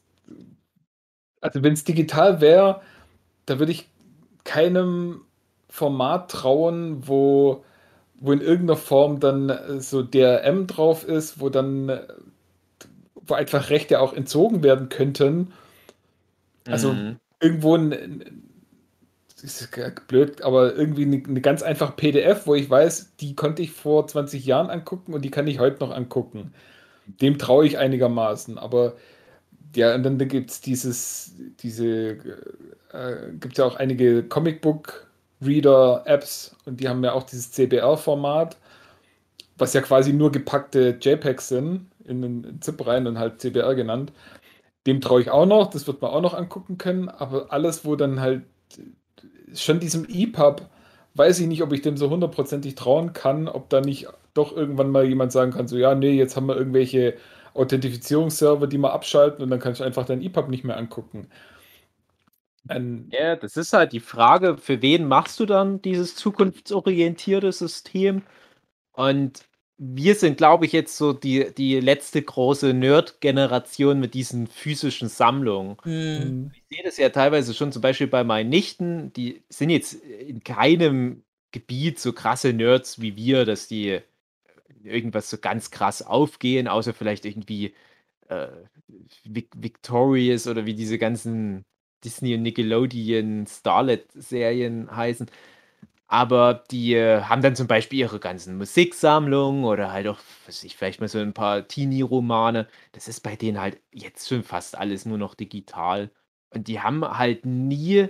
also 1.43 1.63
wenn 1.63 1.73
es 1.73 1.83
digital 1.83 2.41
wäre, 2.41 2.81
da 3.45 3.59
würde 3.59 3.71
ich 3.73 3.89
keinem 4.45 5.21
Format 5.69 6.31
trauen, 6.31 7.07
wo, 7.07 7.63
wo 8.15 8.31
in 8.33 8.41
irgendeiner 8.41 8.77
Form 8.77 9.19
dann 9.19 9.49
äh, 9.49 9.81
so 9.81 10.03
DRM 10.03 10.67
drauf 10.67 11.05
ist, 11.07 11.39
wo 11.41 11.49
dann 11.49 11.89
äh, 11.89 12.07
wo 13.15 13.33
einfach 13.35 13.69
Rechte 13.69 13.99
auch 13.99 14.13
entzogen 14.13 14.63
werden 14.63 14.89
könnten. 14.89 15.53
Also 16.69 17.01
Mhm. 17.01 17.19
irgendwo 17.39 17.75
ein, 17.75 18.43
ist 19.41 19.75
ja 19.75 19.89
blöd, 20.07 20.41
aber 20.41 20.75
irgendwie 20.75 21.03
eine, 21.05 21.21
eine 21.27 21.41
ganz 21.41 21.63
einfache 21.63 21.93
PDF, 21.93 22.47
wo 22.47 22.55
ich 22.55 22.69
weiß, 22.69 23.15
die 23.19 23.35
konnte 23.35 23.61
ich 23.61 23.71
vor 23.71 24.07
20 24.07 24.45
Jahren 24.45 24.69
angucken 24.69 25.13
und 25.13 25.23
die 25.23 25.31
kann 25.31 25.47
ich 25.47 25.59
heute 25.59 25.79
noch 25.83 25.91
angucken. 25.91 26.53
Dem 27.07 27.37
traue 27.39 27.65
ich 27.67 27.77
einigermaßen, 27.77 28.57
aber 28.57 28.95
ja, 29.75 29.95
und 29.95 30.03
dann 30.03 30.17
gibt 30.19 30.51
es 30.51 30.61
dieses, 30.61 31.33
diese, 31.59 32.17
äh, 32.91 33.31
gibt 33.39 33.53
es 33.53 33.57
ja 33.57 33.65
auch 33.65 33.75
einige 33.75 34.23
Comicbook-Reader-Apps 34.27 36.55
und 36.65 36.79
die 36.79 36.87
haben 36.89 37.03
ja 37.03 37.13
auch 37.13 37.23
dieses 37.23 37.51
CBR-Format, 37.51 38.57
was 39.57 39.73
ja 39.73 39.81
quasi 39.81 40.13
nur 40.13 40.31
gepackte 40.31 40.97
JPEGs 41.01 41.47
sind, 41.49 41.87
in 42.05 42.23
einen 42.23 42.61
ZIP 42.61 42.85
rein 42.87 43.07
und 43.07 43.17
halt 43.19 43.41
CBR 43.41 43.75
genannt. 43.75 44.11
Dem 44.87 45.01
traue 45.01 45.21
ich 45.21 45.31
auch 45.31 45.45
noch, 45.47 45.69
das 45.69 45.87
wird 45.87 46.01
man 46.01 46.11
auch 46.11 46.21
noch 46.21 46.33
angucken 46.35 46.77
können, 46.77 47.09
aber 47.09 47.51
alles, 47.53 47.85
wo 47.85 47.95
dann 47.95 48.19
halt 48.21 48.43
schon 49.53 49.79
diesem 49.79 50.05
EPUB, 50.09 50.61
weiß 51.15 51.39
ich 51.39 51.47
nicht, 51.47 51.61
ob 51.63 51.71
ich 51.73 51.81
dem 51.81 51.97
so 51.97 52.09
hundertprozentig 52.09 52.75
trauen 52.75 53.13
kann, 53.13 53.47
ob 53.47 53.69
da 53.69 53.81
nicht 53.81 54.07
doch 54.33 54.55
irgendwann 54.55 54.89
mal 54.91 55.05
jemand 55.05 55.31
sagen 55.31 55.51
kann, 55.51 55.67
so 55.67 55.77
ja, 55.77 55.93
nee, 55.95 56.11
jetzt 56.11 56.35
haben 56.35 56.47
wir 56.47 56.57
irgendwelche 56.57 57.15
Authentifizierungsserver, 57.53 58.67
die 58.67 58.77
wir 58.77 58.93
abschalten 58.93 59.43
und 59.43 59.49
dann 59.49 59.59
kann 59.59 59.73
ich 59.73 59.83
einfach 59.83 60.05
dein 60.05 60.21
EPUB 60.21 60.49
nicht 60.49 60.63
mehr 60.63 60.77
angucken. 60.77 61.29
Ein, 62.67 63.09
Ja, 63.11 63.35
das 63.35 63.57
ist 63.57 63.73
halt 63.73 63.91
die 63.91 63.99
Frage, 63.99 64.57
für 64.57 64.81
wen 64.81 65.07
machst 65.07 65.39
du 65.39 65.45
dann 65.45 65.81
dieses 65.81 66.15
zukunftsorientierte 66.15 67.51
System? 67.51 68.23
Und 68.93 69.45
wir 69.77 70.15
sind, 70.15 70.37
glaube 70.37 70.65
ich, 70.65 70.71
jetzt 70.71 70.97
so 70.97 71.13
die, 71.13 71.53
die 71.55 71.79
letzte 71.79 72.21
große 72.21 72.73
Nerd-Generation 72.73 73.99
mit 73.99 74.13
diesen 74.13 74.47
physischen 74.47 75.09
Sammlungen. 75.09 75.77
Hm. 75.83 76.51
Ich 76.53 76.63
sehe 76.77 76.85
das 76.85 76.97
ja 76.97 77.09
teilweise 77.09 77.53
schon 77.53 77.71
zum 77.71 77.81
Beispiel 77.81 78.07
bei 78.07 78.23
meinen 78.23 78.49
Nichten, 78.49 79.11
die 79.13 79.43
sind 79.49 79.69
jetzt 79.69 79.93
in 79.93 80.43
keinem 80.43 81.23
Gebiet 81.51 81.99
so 81.99 82.13
krasse 82.13 82.53
Nerds 82.53 83.01
wie 83.01 83.15
wir, 83.15 83.45
dass 83.45 83.67
die 83.67 83.99
irgendwas 84.83 85.29
so 85.29 85.37
ganz 85.37 85.71
krass 85.71 86.01
aufgehen, 86.01 86.67
außer 86.67 86.93
vielleicht 86.93 87.25
irgendwie 87.25 87.73
äh, 88.29 88.47
Vic 89.23 89.49
Victorious 89.55 90.47
oder 90.47 90.65
wie 90.65 90.73
diese 90.75 90.97
ganzen 90.97 91.65
Disney 92.03 92.35
und 92.35 92.43
Nickelodeon 92.43 93.45
Starlet-Serien 93.47 94.95
heißen. 94.95 95.27
Aber 96.07 96.63
die 96.69 96.93
äh, 96.93 97.21
haben 97.23 97.41
dann 97.41 97.55
zum 97.55 97.67
Beispiel 97.67 97.99
ihre 97.99 98.19
ganzen 98.19 98.57
Musiksammlungen 98.57 99.63
oder 99.65 99.91
halt 99.91 100.07
auch, 100.07 100.19
weiß 100.45 100.63
ich, 100.65 100.77
vielleicht 100.77 100.99
mal 101.01 101.07
so 101.07 101.19
ein 101.19 101.33
paar 101.33 101.67
Teenie-Romane. 101.67 102.67
Das 102.91 103.07
ist 103.07 103.21
bei 103.21 103.35
denen 103.35 103.59
halt 103.59 103.81
jetzt 103.91 104.27
schon 104.27 104.43
fast 104.43 104.77
alles 104.77 105.05
nur 105.05 105.17
noch 105.17 105.33
digital. 105.35 106.11
Und 106.51 106.67
die 106.67 106.81
haben 106.81 107.03
halt 107.17 107.45
nie 107.45 108.09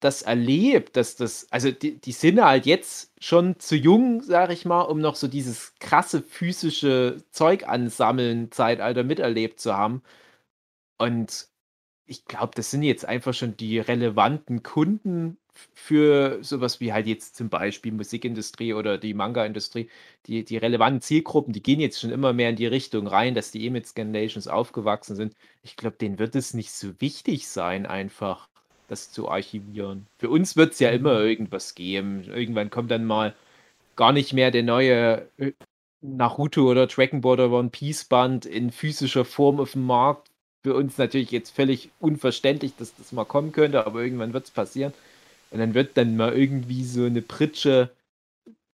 das 0.00 0.22
erlebt, 0.22 0.96
dass 0.96 1.16
das, 1.16 1.46
also 1.52 1.70
die, 1.70 2.00
die 2.00 2.12
sind 2.12 2.42
halt 2.42 2.66
jetzt 2.66 3.12
schon 3.20 3.58
zu 3.60 3.76
jung, 3.76 4.22
sag 4.22 4.50
ich 4.52 4.64
mal, 4.64 4.82
um 4.82 5.00
noch 5.00 5.16
so 5.16 5.28
dieses 5.28 5.74
krasse 5.80 6.22
physische 6.22 7.22
Zeug 7.32 7.68
ansammeln 7.68 8.50
Zeitalter 8.52 9.04
miterlebt 9.04 9.60
zu 9.60 9.76
haben. 9.76 10.02
Und 10.98 11.48
ich 12.06 12.26
glaube, 12.26 12.52
das 12.56 12.70
sind 12.72 12.84
jetzt 12.84 13.06
einfach 13.06 13.34
schon 13.34 13.56
die 13.58 13.80
relevanten 13.80 14.64
Kunden 14.64 15.38
für 15.74 16.40
sowas 16.44 16.80
wie 16.80 16.92
halt 16.94 17.06
jetzt 17.08 17.36
zum 17.36 17.50
Beispiel 17.50 17.92
Musikindustrie 17.92 18.74
oder 18.74 18.98
die 18.98 19.14
Manga-Industrie. 19.14 19.90
Die, 20.26 20.44
die 20.44 20.58
relevanten 20.58 21.02
Zielgruppen, 21.02 21.54
die 21.54 21.62
gehen 21.64 21.80
jetzt 21.80 22.00
schon 22.00 22.10
immer 22.12 22.34
mehr 22.34 22.50
in 22.50 22.56
die 22.56 22.66
Richtung 22.68 23.08
rein, 23.08 23.34
dass 23.36 23.52
die 23.52 23.70
mit 23.70 23.88
Scandinations 23.88 24.48
aufgewachsen 24.48 25.16
sind. 25.16 25.36
Ich 25.62 25.76
glaube, 25.76 25.98
denen 25.98 26.20
wird 26.20 26.36
es 26.36 26.54
nicht 26.54 26.72
so 26.72 27.00
wichtig 27.00 27.48
sein, 27.48 27.86
einfach 27.86 28.49
das 28.90 29.12
zu 29.12 29.28
archivieren. 29.28 30.06
Für 30.18 30.30
uns 30.30 30.56
wird 30.56 30.72
es 30.72 30.80
ja 30.80 30.90
immer 30.90 31.20
irgendwas 31.20 31.74
geben. 31.74 32.24
Irgendwann 32.24 32.70
kommt 32.70 32.90
dann 32.90 33.04
mal 33.04 33.34
gar 33.96 34.12
nicht 34.12 34.32
mehr 34.32 34.50
der 34.50 34.62
neue 34.62 35.28
äh, 35.38 35.52
Naruto 36.00 36.70
oder 36.70 36.86
Dragon 36.86 37.20
Ball 37.20 37.34
oder 37.34 37.50
One 37.50 37.70
Piece 37.70 38.04
Band 38.04 38.46
in 38.46 38.70
physischer 38.70 39.24
Form 39.24 39.60
auf 39.60 39.72
dem 39.72 39.86
Markt. 39.86 40.30
Für 40.62 40.74
uns 40.74 40.98
natürlich 40.98 41.30
jetzt 41.30 41.50
völlig 41.50 41.90
unverständlich, 42.00 42.74
dass 42.76 42.94
das 42.94 43.12
mal 43.12 43.24
kommen 43.24 43.52
könnte, 43.52 43.86
aber 43.86 44.02
irgendwann 44.02 44.32
wird 44.32 44.44
es 44.44 44.50
passieren. 44.50 44.92
Und 45.50 45.58
dann 45.58 45.74
wird 45.74 45.96
dann 45.96 46.16
mal 46.16 46.36
irgendwie 46.36 46.84
so 46.84 47.04
eine 47.04 47.22
Pritsche 47.22 47.90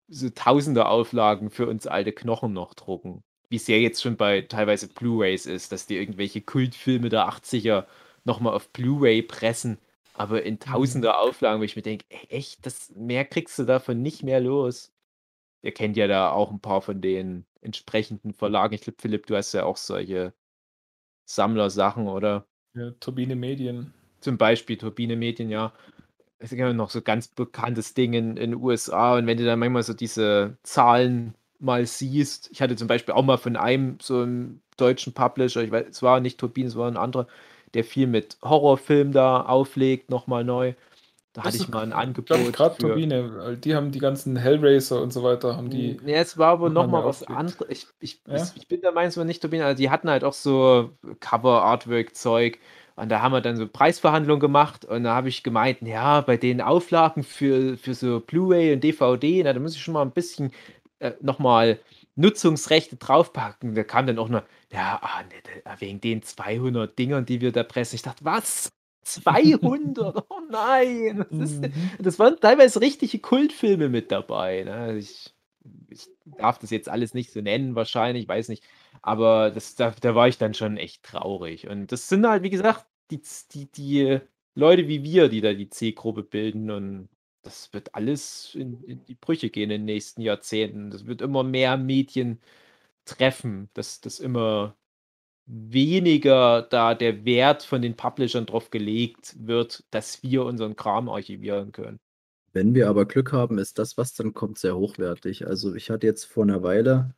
so 0.07 0.29
tausende 0.29 0.87
Auflagen 0.87 1.49
für 1.49 1.67
uns 1.67 1.87
alte 1.87 2.11
Knochen 2.11 2.53
noch 2.53 2.73
drucken. 2.73 3.23
Wie 3.49 3.55
es 3.57 3.67
ja 3.67 3.75
jetzt 3.75 4.01
schon 4.01 4.17
bei 4.17 4.41
teilweise 4.41 4.87
Blu-Rays 4.87 5.45
ist, 5.45 5.71
dass 5.71 5.87
die 5.87 5.97
irgendwelche 5.97 6.41
Kultfilme 6.41 7.09
der 7.09 7.27
80er 7.29 7.85
nochmal 8.23 8.53
auf 8.53 8.69
Blu-Ray 8.69 9.21
pressen, 9.23 9.77
aber 10.17 10.43
in 10.43 10.59
tausender 10.59 11.19
Auflagen, 11.19 11.59
wo 11.59 11.65
ich 11.65 11.75
mir 11.75 11.81
denke, 11.81 12.05
echt, 12.29 12.65
das 12.65 12.91
mehr 12.95 13.25
kriegst 13.25 13.59
du 13.59 13.63
davon 13.65 14.01
nicht 14.01 14.23
mehr 14.23 14.39
los. 14.39 14.93
Ihr 15.61 15.73
kennt 15.73 15.97
ja 15.97 16.07
da 16.07 16.31
auch 16.31 16.51
ein 16.51 16.61
paar 16.61 16.81
von 16.81 17.01
den 17.01 17.45
entsprechenden 17.61 18.33
Verlagen. 18.33 18.73
Ich 18.75 18.81
glaube, 18.81 18.97
Philipp, 19.01 19.27
du 19.27 19.35
hast 19.35 19.53
ja 19.53 19.65
auch 19.65 19.77
solche 19.77 20.33
Sammlersachen, 21.25 22.07
oder? 22.07 22.47
ja, 22.75 22.91
Turbine 22.99 23.35
Medien. 23.35 23.93
Zum 24.19 24.37
Beispiel 24.37 24.77
Turbine 24.77 25.15
Medien, 25.15 25.49
ja. 25.49 25.73
Es 26.39 26.51
ist 26.51 26.57
ja 26.59 26.73
noch 26.73 26.89
so 26.89 27.01
ganz 27.01 27.29
bekanntes 27.29 27.93
Ding 27.93 28.13
in 28.13 28.35
den 28.35 28.55
USA. 28.55 29.17
Und 29.17 29.27
wenn 29.27 29.37
du 29.37 29.45
dann 29.45 29.59
manchmal 29.59 29.83
so 29.83 29.93
diese 29.93 30.57
Zahlen 30.63 31.35
mal 31.59 31.85
siehst, 31.85 32.49
ich 32.51 32.61
hatte 32.61 32.75
zum 32.75 32.87
Beispiel 32.87 33.13
auch 33.13 33.23
mal 33.23 33.37
von 33.37 33.55
einem 33.55 33.97
so 34.01 34.21
einem 34.21 34.61
deutschen 34.77 35.13
Publisher, 35.13 35.63
ich 35.63 35.71
weiß, 35.71 35.87
es 35.89 36.03
war 36.03 36.19
nicht 36.19 36.39
Turbine, 36.39 36.67
es 36.67 36.75
war 36.75 36.89
ein 36.89 36.97
anderer, 36.97 37.27
der 37.75 37.83
viel 37.83 38.07
mit 38.07 38.37
Horrorfilm 38.43 39.11
da 39.11 39.41
auflegt, 39.41 40.09
nochmal 40.09 40.43
neu. 40.43 40.73
Da 41.33 41.43
hatte 41.43 41.57
ich 41.57 41.67
mal 41.67 41.83
ein 41.83 41.91
Angebot. 41.91 42.53
gerade 42.53 42.77
Turbine, 42.77 43.35
weil 43.35 43.57
die 43.57 43.75
haben 43.75 43.91
die 43.91 43.99
ganzen 43.99 44.37
Hellraiser 44.37 45.01
und 45.01 45.11
so 45.11 45.21
weiter, 45.21 45.57
haben 45.57 45.69
die. 45.69 45.97
Ja, 46.05 46.15
es 46.15 46.37
war 46.37 46.51
aber 46.53 46.69
nochmal 46.69 47.03
was 47.03 47.23
anderes. 47.23 47.67
Ich, 47.69 47.87
ich, 47.99 48.21
Ja? 48.25 48.47
ich 48.55 48.67
bin 48.69 48.79
der 48.79 48.93
Meinung, 48.93 49.09
es 49.09 49.17
war 49.17 49.25
nicht 49.25 49.41
Turbine, 49.41 49.65
also 49.65 49.77
die 49.77 49.89
hatten 49.89 50.09
halt 50.09 50.23
auch 50.23 50.31
so 50.33 50.91
Cover-Artwork-Zeug. 51.19 52.59
Und 52.95 53.09
da 53.09 53.21
haben 53.21 53.33
wir 53.33 53.41
dann 53.41 53.57
so 53.57 53.67
Preisverhandlungen 53.67 54.39
gemacht 54.39 54.85
und 54.85 55.03
da 55.03 55.13
habe 55.15 55.27
ich 55.27 55.43
gemeint, 55.43 55.81
ja, 55.81 56.21
bei 56.21 56.37
den 56.37 56.61
Auflagen 56.61 57.23
für, 57.23 57.77
für 57.77 57.93
so 57.93 58.21
Blu-ray 58.21 58.71
und 58.73 58.81
DVD, 58.85 59.43
na, 59.43 59.51
da 59.51 59.59
muss 59.59 59.75
ich 59.75 59.81
schon 59.81 59.95
mal 59.95 60.01
ein 60.03 60.11
bisschen 60.11 60.51
äh, 60.99 61.11
nochmal 61.21 61.79
Nutzungsrechte 62.15 62.95
draufpacken. 62.97 63.75
Da 63.75 63.83
kam 63.83 64.07
dann 64.07 64.19
auch 64.19 64.29
noch, 64.29 64.43
ja, 64.71 64.99
ah, 65.01 65.23
nee, 65.29 65.61
da- 65.63 65.79
wegen 65.81 66.01
den 66.01 66.21
200 66.23 66.97
Dingern, 66.97 67.25
die 67.25 67.41
wir 67.41 67.51
da 67.51 67.63
pressen. 67.63 67.95
Ich 67.95 68.01
dachte, 68.03 68.23
was? 68.25 68.71
200? 69.03 70.25
Oh 70.29 70.39
nein! 70.49 71.25
Das, 71.29 71.51
ist, 71.51 71.63
das 71.99 72.19
waren 72.19 72.39
teilweise 72.39 72.81
richtige 72.81 73.19
Kultfilme 73.19 73.89
mit 73.89 74.11
dabei. 74.11 74.63
Ne? 74.63 74.97
Ich, 74.97 75.33
ich 75.89 76.07
darf 76.25 76.57
das 76.59 76.69
jetzt 76.71 76.89
alles 76.89 77.13
nicht 77.13 77.31
so 77.31 77.41
nennen, 77.41 77.75
wahrscheinlich, 77.75 78.27
weiß 78.27 78.49
nicht. 78.49 78.63
Aber 79.01 79.51
das, 79.51 79.75
da, 79.75 79.91
da 80.01 80.15
war 80.15 80.27
ich 80.27 80.37
dann 80.37 80.53
schon 80.53 80.77
echt 80.77 81.03
traurig. 81.03 81.67
Und 81.67 81.91
das 81.91 82.09
sind 82.09 82.25
halt, 82.27 82.43
wie 82.43 82.49
gesagt, 82.49 82.85
die, 83.11 83.21
die, 83.51 83.71
die 83.71 84.19
Leute 84.55 84.87
wie 84.87 85.03
wir, 85.03 85.29
die 85.29 85.41
da 85.41 85.53
die 85.53 85.69
C-Gruppe 85.69 86.23
bilden. 86.23 86.71
Und 86.71 87.09
das 87.45 87.71
wird 87.73 87.93
alles 87.93 88.55
in, 88.55 88.83
in 88.83 89.05
die 89.05 89.15
Brüche 89.15 89.49
gehen 89.49 89.69
in 89.69 89.81
den 89.81 89.85
nächsten 89.85 90.21
Jahrzehnten. 90.21 90.89
Das 90.89 91.05
wird 91.05 91.21
immer 91.21 91.43
mehr 91.43 91.77
Medien 91.77 92.39
treffen, 93.05 93.69
dass 93.73 94.01
das 94.01 94.19
immer 94.19 94.75
weniger 95.45 96.63
da 96.63 96.95
der 96.95 97.23
Wert 97.23 97.61
von 97.63 97.81
den 97.81 97.95
Publishern 97.95 98.47
drauf 98.47 98.71
gelegt 98.71 99.35
wird, 99.39 99.83
dass 99.91 100.23
wir 100.23 100.43
unseren 100.43 100.75
Kram 100.75 101.07
archivieren 101.07 101.71
können. 101.71 101.99
Wenn 102.51 102.73
wir 102.73 102.89
aber 102.89 103.05
Glück 103.05 103.31
haben, 103.31 103.59
ist 103.59 103.77
das, 103.77 103.95
was 103.97 104.13
dann 104.13 104.33
kommt, 104.33 104.57
sehr 104.57 104.75
hochwertig. 104.75 105.45
Also 105.45 105.75
ich 105.75 105.91
hatte 105.91 106.07
jetzt 106.07 106.23
vor 106.23 106.43
einer 106.43 106.63
Weile, 106.63 107.13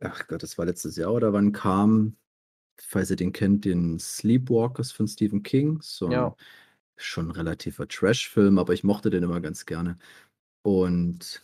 ach 0.00 0.26
Gott, 0.26 0.42
das 0.42 0.58
war 0.58 0.66
letztes 0.66 0.96
Jahr 0.96 1.14
oder 1.14 1.32
wann 1.32 1.52
kam, 1.52 2.16
falls 2.76 3.10
ihr 3.10 3.16
den 3.16 3.32
kennt, 3.32 3.64
den 3.64 3.98
Sleepwalkers 3.98 4.92
von 4.92 5.08
Stephen 5.08 5.42
King. 5.42 5.78
So 5.80 6.10
Ja. 6.10 6.36
Schon 6.96 7.30
relativer 7.30 7.88
Trash-Film, 7.88 8.58
aber 8.58 8.72
ich 8.72 8.84
mochte 8.84 9.10
den 9.10 9.22
immer 9.22 9.40
ganz 9.40 9.66
gerne. 9.66 9.98
Und 10.62 11.42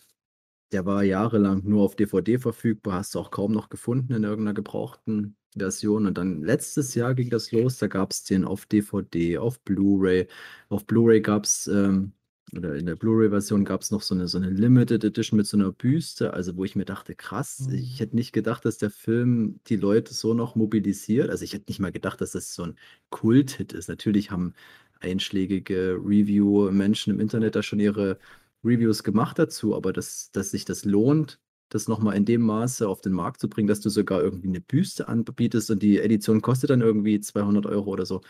der 0.72 0.86
war 0.86 1.05
jahrelang 1.05 1.62
nur 1.64 1.82
auf 1.82 1.96
DVD 1.96 2.38
verfügbar, 2.38 2.94
hast 2.94 3.14
du 3.14 3.20
auch 3.20 3.30
kaum 3.30 3.53
noch 3.53 3.68
gefunden 3.68 4.14
in 4.14 4.24
irgendeiner 4.24 4.55
gebrauchten 4.55 5.36
Version. 5.57 6.07
Und 6.07 6.18
dann 6.18 6.42
letztes 6.42 6.94
Jahr 6.94 7.14
ging 7.14 7.30
das 7.30 7.53
los, 7.53 7.78
da 7.78 7.86
gab 7.86 8.12
es 8.12 8.24
den 8.24 8.44
auf 8.44 8.66
DVD, 8.66 9.38
auf 9.38 9.61
Blu-ray. 9.61 10.28
Auf 10.68 10.86
Blu-ray 10.86 11.20
gab 11.20 11.44
es, 11.44 11.66
ähm, 11.66 12.12
oder 12.57 12.74
in 12.74 12.86
der 12.86 12.96
Blu-ray-Version 12.96 13.64
gab 13.64 13.82
es 13.82 13.90
noch 13.90 14.03
so 14.03 14.14
eine, 14.14 14.28
so 14.28 14.38
eine 14.38 14.50
Limited 14.50 15.05
Edition 15.05 15.36
mit 15.38 15.46
so 15.46 15.57
einer 15.57 15.72
Büste, 15.72 16.32
also 16.34 16.57
wo 16.57 16.64
ich 16.64 16.76
mir 16.76 16.84
dachte, 16.84 17.14
krass, 17.14 17.68
ich 17.72 18.00
hätte 18.00 18.16
nicht 18.16 18.32
gedacht, 18.32 18.64
dass 18.64 18.78
der 18.78 18.90
Film 18.90 19.61
die 19.68 19.76
Leute 19.76 20.12
so 20.14 20.34
noch 20.34 20.55
mobilisiert. 20.55 21.30
Also 21.30 21.44
ich 21.44 21.53
hätte 21.55 21.66
nicht 21.68 21.80
mal 21.80 21.92
gedacht, 21.92 22.20
dass 22.20 22.32
das 22.32 22.55
so 22.55 22.64
ein 22.64 22.76
Kult-Hit 23.11 23.72
ist. 23.72 23.88
Natürlich 23.88 24.30
haben 24.30 24.55
einschlägige 25.03 25.94
Review-Menschen 26.05 27.12
im 27.14 27.20
Internet 27.20 27.57
da 27.57 27.62
schon 27.62 27.80
ihre 27.80 28.18
Reviews 28.64 29.03
gemacht 29.03 29.38
dazu, 29.38 29.74
aber 29.74 29.92
dass, 29.92 30.30
dass 30.32 30.50
sich 30.50 30.64
das 30.64 30.84
lohnt, 30.84 31.40
das 31.68 31.88
nochmal 31.88 32.16
in 32.16 32.24
dem 32.24 32.42
Maße 32.42 32.86
auf 32.88 33.00
den 33.00 33.12
Markt 33.12 33.40
zu 33.40 33.48
bringen, 33.48 33.68
dass 33.68 33.80
du 33.80 33.88
sogar 33.90 34.22
irgendwie 34.22 34.48
eine 34.48 34.61
Büste 34.61 35.09
anbietest 35.09 35.70
und 35.70 35.82
die 35.82 35.98
Edition 35.98 36.42
kostet 36.42 36.70
dann 36.70 36.80
irgendwie 36.82 37.20
200 37.20 37.66
Euro 37.66 37.90
oder 37.90 38.07
so. 38.07 38.20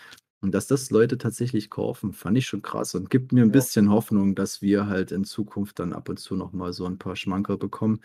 Und 0.41 0.53
dass 0.55 0.67
das 0.67 0.91
Leute 0.91 1.19
tatsächlich 1.19 1.71
kaufen, 1.71 2.13
fand 2.13 2.37
ich 2.39 2.47
schon 2.47 2.63
krass 2.63 2.95
und 2.97 3.11
gibt 3.11 3.33
mir 3.33 3.43
ein 3.43 3.49
Ja. 3.49 3.53
bisschen 3.53 3.91
Hoffnung, 3.91 4.35
dass 4.35 4.61
wir 4.63 4.87
halt 4.89 5.13
in 5.13 5.25
Zukunft 5.25 5.79
dann 5.79 5.93
ab 5.93 6.09
und 6.09 6.19
zu 6.19 6.35
nochmal 6.37 6.73
so 6.73 6.85
ein 6.87 6.99
paar 6.99 7.15
Schmankerl 7.17 7.59
bekommen. 7.59 8.01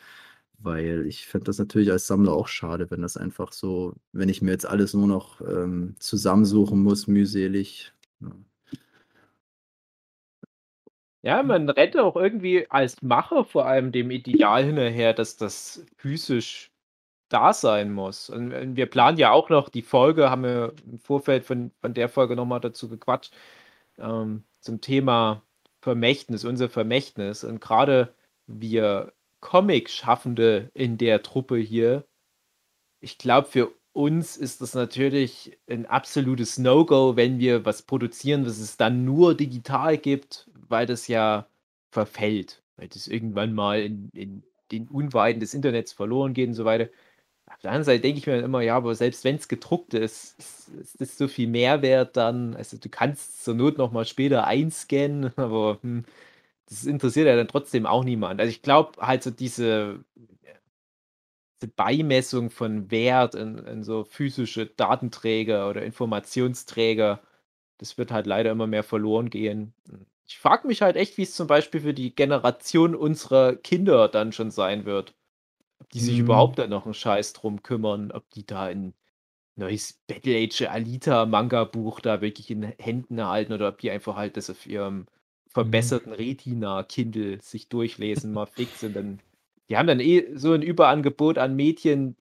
Weil 0.59 1.05
ich 1.07 1.27
fände 1.27 1.45
das 1.45 1.59
natürlich 1.59 1.91
als 1.91 2.07
Sammler 2.07 2.33
auch 2.33 2.47
schade, 2.47 2.89
wenn 2.89 3.01
das 3.01 3.15
einfach 3.17 3.53
so, 3.53 3.93
wenn 4.11 4.29
ich 4.29 4.41
mir 4.41 4.51
jetzt 4.51 4.65
alles 4.65 4.93
nur 4.93 5.07
noch 5.07 5.39
ähm, 5.41 5.95
zusammensuchen 5.99 6.81
muss, 6.81 7.07
mühselig. 7.07 7.93
Ja. 8.21 8.31
Ja, 11.27 11.43
man 11.43 11.69
rennt 11.69 11.97
auch 11.97 12.15
irgendwie 12.15 12.67
als 12.69 13.01
Macher 13.01 13.43
vor 13.43 13.65
allem 13.65 13.91
dem 13.91 14.11
Ideal 14.11 14.63
hinterher, 14.63 15.13
dass 15.13 15.35
das 15.35 15.85
physisch 15.97 16.71
da 17.27 17.51
sein 17.51 17.91
muss. 17.91 18.29
Und 18.29 18.77
wir 18.77 18.85
planen 18.85 19.17
ja 19.17 19.31
auch 19.31 19.49
noch 19.49 19.67
die 19.67 19.81
Folge, 19.81 20.29
haben 20.29 20.43
wir 20.43 20.73
im 20.85 20.99
Vorfeld 20.99 21.43
von, 21.43 21.71
von 21.81 21.93
der 21.93 22.07
Folge 22.07 22.37
nochmal 22.37 22.61
dazu 22.61 22.87
gequatscht, 22.87 23.33
ähm, 23.97 24.45
zum 24.61 24.79
Thema 24.79 25.43
Vermächtnis, 25.81 26.45
unser 26.45 26.69
Vermächtnis. 26.69 27.43
Und 27.43 27.59
gerade 27.59 28.15
wir 28.47 29.11
Comic-Schaffende 29.41 30.71
in 30.73 30.97
der 30.97 31.23
Truppe 31.23 31.57
hier, 31.57 32.05
ich 33.01 33.17
glaube, 33.17 33.49
für 33.49 33.73
uns 33.97 34.37
ist 34.37 34.61
das 34.61 34.75
natürlich 34.75 35.57
ein 35.67 35.87
absolutes 35.87 36.59
No-Go, 36.59 37.15
wenn 37.15 37.39
wir 37.39 37.65
was 37.65 37.81
produzieren, 37.81 38.45
was 38.45 38.59
es 38.59 38.77
dann 38.77 39.05
nur 39.05 39.35
digital 39.35 39.97
gibt, 39.97 40.46
weil 40.69 40.85
das 40.85 41.07
ja 41.07 41.47
verfällt, 41.91 42.63
weil 42.77 42.87
das 42.89 43.07
irgendwann 43.07 43.53
mal 43.53 43.81
in, 43.81 44.09
in 44.13 44.43
den 44.71 44.87
Unweiten 44.89 45.39
des 45.39 45.53
Internets 45.53 45.93
verloren 45.93 46.33
geht 46.33 46.49
und 46.49 46.53
so 46.55 46.65
weiter. 46.65 46.89
Auf 47.47 47.59
der 47.61 47.71
anderen 47.71 47.85
Seite 47.85 48.01
denke 48.01 48.19
ich 48.19 48.27
mir 48.27 48.35
dann 48.35 48.45
immer, 48.45 48.61
ja, 48.61 48.75
aber 48.77 48.95
selbst 48.95 49.23
wenn 49.23 49.37
es 49.37 49.47
gedruckt 49.47 49.93
ist, 49.93 50.37
ist, 50.39 50.69
ist 50.69 51.01
das 51.01 51.17
so 51.17 51.27
viel 51.29 51.47
Mehrwert 51.47 52.17
dann. 52.17 52.55
Also 52.55 52.77
du 52.77 52.89
kannst 52.89 53.43
zur 53.43 53.55
Not 53.55 53.77
nochmal 53.77 54.05
später 54.05 54.45
einscannen, 54.47 55.31
aber 55.37 55.79
hm, 55.81 56.05
das 56.69 56.85
interessiert 56.85 57.27
ja 57.27 57.35
dann 57.37 57.47
trotzdem 57.47 57.85
auch 57.85 58.03
niemand. 58.03 58.41
Also 58.41 58.51
ich 58.51 58.61
glaube 58.63 59.01
halt 59.05 59.23
so 59.23 59.31
diese, 59.31 60.03
diese 61.61 61.71
Beimessung 61.71 62.49
von 62.49 62.91
Wert 62.91 63.35
in, 63.35 63.57
in 63.59 63.83
so 63.83 64.03
physische 64.03 64.65
Datenträger 64.67 65.69
oder 65.69 65.83
Informationsträger, 65.83 67.21
das 67.79 67.97
wird 67.97 68.11
halt 68.11 68.27
leider 68.27 68.51
immer 68.51 68.67
mehr 68.67 68.83
verloren 68.83 69.29
gehen. 69.29 69.73
Ich 70.27 70.37
frage 70.39 70.67
mich 70.67 70.81
halt 70.81 70.95
echt, 70.97 71.17
wie 71.17 71.23
es 71.23 71.35
zum 71.35 71.47
Beispiel 71.47 71.81
für 71.81 71.93
die 71.93 72.13
Generation 72.13 72.95
unserer 72.95 73.55
Kinder 73.55 74.07
dann 74.09 74.31
schon 74.33 74.51
sein 74.51 74.85
wird. 74.85 75.15
Ob 75.79 75.89
die 75.91 76.01
sich 76.01 76.19
Hm. 76.19 76.19
überhaupt 76.19 76.59
dann 76.59 76.69
noch 76.71 76.85
einen 76.85 76.93
Scheiß 76.95 77.33
drum 77.33 77.63
kümmern, 77.63 78.11
ob 78.11 78.29
die 78.31 78.45
da 78.45 78.65
ein 78.65 78.95
neues 79.55 80.01
Battle 80.07 80.37
Age 80.37 80.63
Alita 80.63 81.25
Manga 81.27 81.65
Buch 81.65 82.01
da 82.01 82.21
wirklich 82.21 82.51
in 82.51 82.63
Händen 82.63 83.23
halten 83.25 83.53
oder 83.53 83.69
ob 83.69 83.79
die 83.79 83.91
einfach 83.91 84.15
halt 84.17 84.37
das 84.37 84.49
auf 84.49 84.65
ihrem 84.67 85.07
verbesserten 85.49 86.13
Retina 86.13 86.83
Kindle 86.83 87.41
sich 87.41 87.69
durchlesen 87.69 88.33
mal 88.33 88.47
fix 88.47 88.83
und 88.83 88.93
dann 88.93 89.21
die 89.69 89.77
haben 89.77 89.87
dann 89.87 89.99
eh 90.01 90.35
so 90.35 90.53
ein 90.53 90.61
Überangebot 90.63 91.37
an 91.39 91.55
Mädchen, 91.55 92.17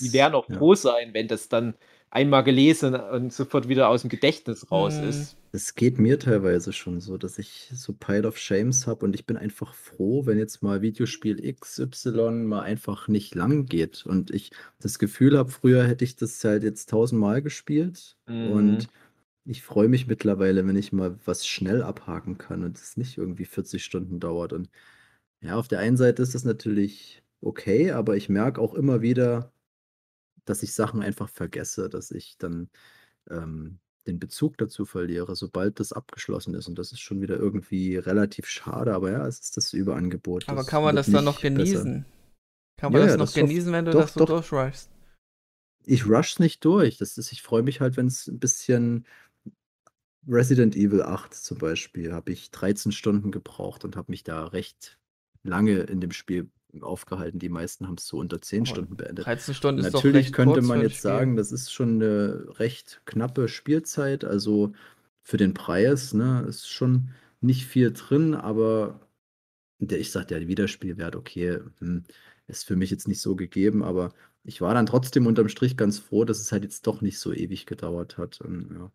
die 0.00 0.12
ist, 0.12 0.12
werden 0.12 0.34
auch 0.34 0.46
ja. 0.48 0.56
froh 0.56 0.74
sein, 0.74 1.14
wenn 1.14 1.28
das 1.28 1.48
dann 1.48 1.74
einmal 2.10 2.42
gelesen 2.44 2.94
und 2.94 3.32
sofort 3.32 3.68
wieder 3.68 3.88
aus 3.88 4.02
dem 4.02 4.10
Gedächtnis 4.10 4.70
raus 4.70 4.98
Hm. 4.98 5.00
ist. 5.00 5.39
Es 5.52 5.74
geht 5.74 5.98
mir 5.98 6.18
teilweise 6.20 6.72
schon 6.72 7.00
so, 7.00 7.18
dass 7.18 7.38
ich 7.38 7.70
so 7.74 7.92
Pile 7.92 8.26
of 8.28 8.38
Shames 8.38 8.86
habe 8.86 9.04
und 9.04 9.14
ich 9.16 9.26
bin 9.26 9.36
einfach 9.36 9.74
froh, 9.74 10.24
wenn 10.26 10.38
jetzt 10.38 10.62
mal 10.62 10.80
Videospiel 10.80 11.40
XY 11.40 12.44
mal 12.46 12.60
einfach 12.62 13.08
nicht 13.08 13.34
lang 13.34 13.66
geht 13.66 14.06
und 14.06 14.30
ich 14.30 14.52
das 14.78 14.98
Gefühl 15.00 15.36
habe, 15.36 15.50
früher 15.50 15.84
hätte 15.86 16.04
ich 16.04 16.14
das 16.14 16.42
halt 16.44 16.62
jetzt 16.62 16.90
tausendmal 16.90 17.42
gespielt 17.42 18.16
Mhm. 18.26 18.46
und 18.52 18.88
ich 19.44 19.62
freue 19.62 19.88
mich 19.88 20.06
mittlerweile, 20.06 20.66
wenn 20.66 20.76
ich 20.76 20.92
mal 20.92 21.18
was 21.26 21.46
schnell 21.46 21.82
abhaken 21.82 22.38
kann 22.38 22.62
und 22.64 22.76
es 22.78 22.96
nicht 22.96 23.18
irgendwie 23.18 23.44
40 23.46 23.84
Stunden 23.84 24.20
dauert. 24.20 24.52
Und 24.52 24.70
ja, 25.42 25.56
auf 25.56 25.68
der 25.68 25.80
einen 25.80 25.96
Seite 25.98 26.22
ist 26.22 26.34
das 26.34 26.44
natürlich 26.44 27.22
okay, 27.42 27.92
aber 27.92 28.16
ich 28.16 28.28
merke 28.28 28.60
auch 28.60 28.74
immer 28.74 29.02
wieder, 29.02 29.52
dass 30.44 30.62
ich 30.62 30.74
Sachen 30.74 31.02
einfach 31.02 31.28
vergesse, 31.28 31.88
dass 31.88 32.10
ich 32.10 32.36
dann 32.38 32.70
ähm, 33.30 33.80
den 34.06 34.18
Bezug 34.18 34.58
dazu 34.58 34.84
verliere, 34.84 35.36
sobald 35.36 35.80
das 35.80 35.92
abgeschlossen 35.92 36.54
ist. 36.54 36.68
Und 36.68 36.78
das 36.78 36.92
ist 36.92 37.00
schon 37.00 37.20
wieder 37.20 37.36
irgendwie 37.36 37.96
relativ 37.96 38.46
schade, 38.48 38.94
aber 38.94 39.10
ja, 39.10 39.26
es 39.26 39.40
ist 39.40 39.56
das 39.56 39.72
Überangebot. 39.72 40.48
Aber 40.48 40.58
Das 40.58 40.66
kann 40.66 40.82
man 40.82 40.96
das 40.96 41.10
dann 41.10 41.24
noch 41.24 41.42
nicht 41.42 41.54
besser. 41.54 41.84
genießen? 41.84 42.04
Kann 42.76 42.92
man 42.92 43.02
Ja, 43.02 43.06
das 43.06 43.12
ja, 43.12 43.16
noch 43.18 43.26
das 43.26 43.34
genießen, 43.34 43.72
wenn 43.72 43.84
du 43.84 43.92
doch, 43.92 44.02
das 44.02 44.14
so 44.14 44.20
doch. 44.20 44.26
durchrushst? 44.26 44.90
Ich 45.84 46.06
rush's 46.06 46.38
nicht 46.38 46.64
durch. 46.64 46.98
Das 46.98 47.18
ist, 47.18 47.32
ich 47.32 47.42
freue 47.42 47.62
mich 47.62 47.80
halt, 47.80 47.96
wenn 47.96 48.06
es 48.06 48.26
ein 48.26 48.38
bisschen 48.38 49.06
Resident 50.28 50.76
Evil 50.76 51.02
8 51.02 51.34
zum 51.34 51.58
Beispiel, 51.58 52.12
habe 52.12 52.32
ich 52.32 52.50
13 52.50 52.92
Stunden 52.92 53.30
gebraucht 53.30 53.84
und 53.84 53.96
habe 53.96 54.12
mich 54.12 54.22
da 54.22 54.44
recht 54.46 54.98
lange 55.42 55.80
in 55.80 56.00
dem 56.00 56.12
Spiel 56.12 56.50
aufgehalten. 56.80 57.38
Die 57.38 57.48
meisten 57.48 57.86
haben 57.86 57.96
es 57.98 58.06
so 58.06 58.18
unter 58.18 58.40
10 58.40 58.62
Oh, 58.62 58.64
Stunden 58.64 58.96
beendet. 58.96 59.26
13 59.26 59.54
Stunden 59.54 59.80
ist 59.80 59.94
doch 59.94 60.02
Natürlich 60.02 60.26
recht 60.26 60.34
könnte 60.34 60.54
kurz 60.54 60.66
man 60.66 60.80
jetzt 60.82 61.02
sagen, 61.02 61.36
das 61.36 61.52
ist 61.52 61.72
schon 61.72 61.96
eine 61.96 62.58
recht 62.58 63.02
knappe 63.04 63.48
Spielzeit. 63.48 64.24
Also 64.24 64.72
für 65.22 65.36
den 65.36 65.54
Preis, 65.54 66.14
ne, 66.14 66.44
ist 66.48 66.68
schon 66.68 67.10
nicht 67.40 67.66
viel 67.66 67.92
drin, 67.92 68.34
aber 68.34 69.00
der, 69.78 69.98
ich 69.98 70.10
sag, 70.10 70.28
der 70.28 70.46
Wiederspielwert, 70.46 71.16
okay, 71.16 71.60
hm, 71.78 72.04
ist 72.46 72.64
für 72.64 72.76
mich 72.76 72.90
jetzt 72.90 73.08
nicht 73.08 73.20
so 73.20 73.36
gegeben, 73.36 73.82
aber 73.82 74.12
ich 74.44 74.60
war 74.60 74.74
dann 74.74 74.86
trotzdem 74.86 75.26
unterm 75.26 75.48
Strich 75.48 75.76
ganz 75.76 75.98
froh, 75.98 76.24
dass 76.24 76.40
es 76.40 76.52
halt 76.52 76.64
jetzt 76.64 76.86
doch 76.86 77.00
nicht 77.00 77.18
so 77.18 77.32
ewig 77.32 77.66
gedauert 77.66 78.18
hat. 78.18 78.40
Und, 78.40 78.70
ja, 78.72 78.90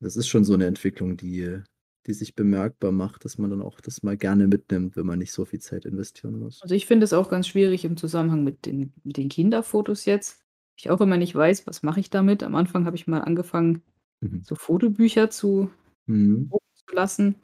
das 0.00 0.16
ist 0.16 0.28
schon 0.28 0.44
so 0.44 0.54
eine 0.54 0.66
Entwicklung, 0.66 1.16
die, 1.16 1.60
die 2.06 2.12
sich 2.14 2.34
bemerkbar 2.34 2.92
macht, 2.92 3.24
dass 3.24 3.38
man 3.38 3.50
dann 3.50 3.62
auch 3.62 3.80
das 3.80 4.02
mal 4.02 4.16
gerne 4.16 4.46
mitnimmt, 4.46 4.96
wenn 4.96 5.06
man 5.06 5.18
nicht 5.18 5.32
so 5.32 5.44
viel 5.44 5.60
Zeit 5.60 5.84
investieren 5.84 6.38
muss. 6.38 6.62
Also 6.62 6.74
ich 6.74 6.86
finde 6.86 7.04
es 7.04 7.12
auch 7.12 7.28
ganz 7.28 7.48
schwierig 7.48 7.84
im 7.84 7.96
Zusammenhang 7.96 8.44
mit 8.44 8.66
den, 8.66 8.92
mit 9.04 9.16
den 9.16 9.28
Kinderfotos 9.28 10.04
jetzt. 10.04 10.40
Ich 10.78 10.90
auch 10.90 11.00
immer 11.00 11.16
nicht 11.16 11.34
weiß, 11.34 11.66
was 11.66 11.82
mache 11.82 12.00
ich 12.00 12.10
damit. 12.10 12.42
Am 12.42 12.54
Anfang 12.54 12.84
habe 12.86 12.96
ich 12.96 13.06
mal 13.06 13.20
angefangen, 13.20 13.82
Mhm. 14.22 14.42
so 14.44 14.54
Fotobücher 14.54 15.28
zu, 15.30 15.70
Mhm. 16.06 16.50
zu 16.74 16.94
lassen 16.94 17.34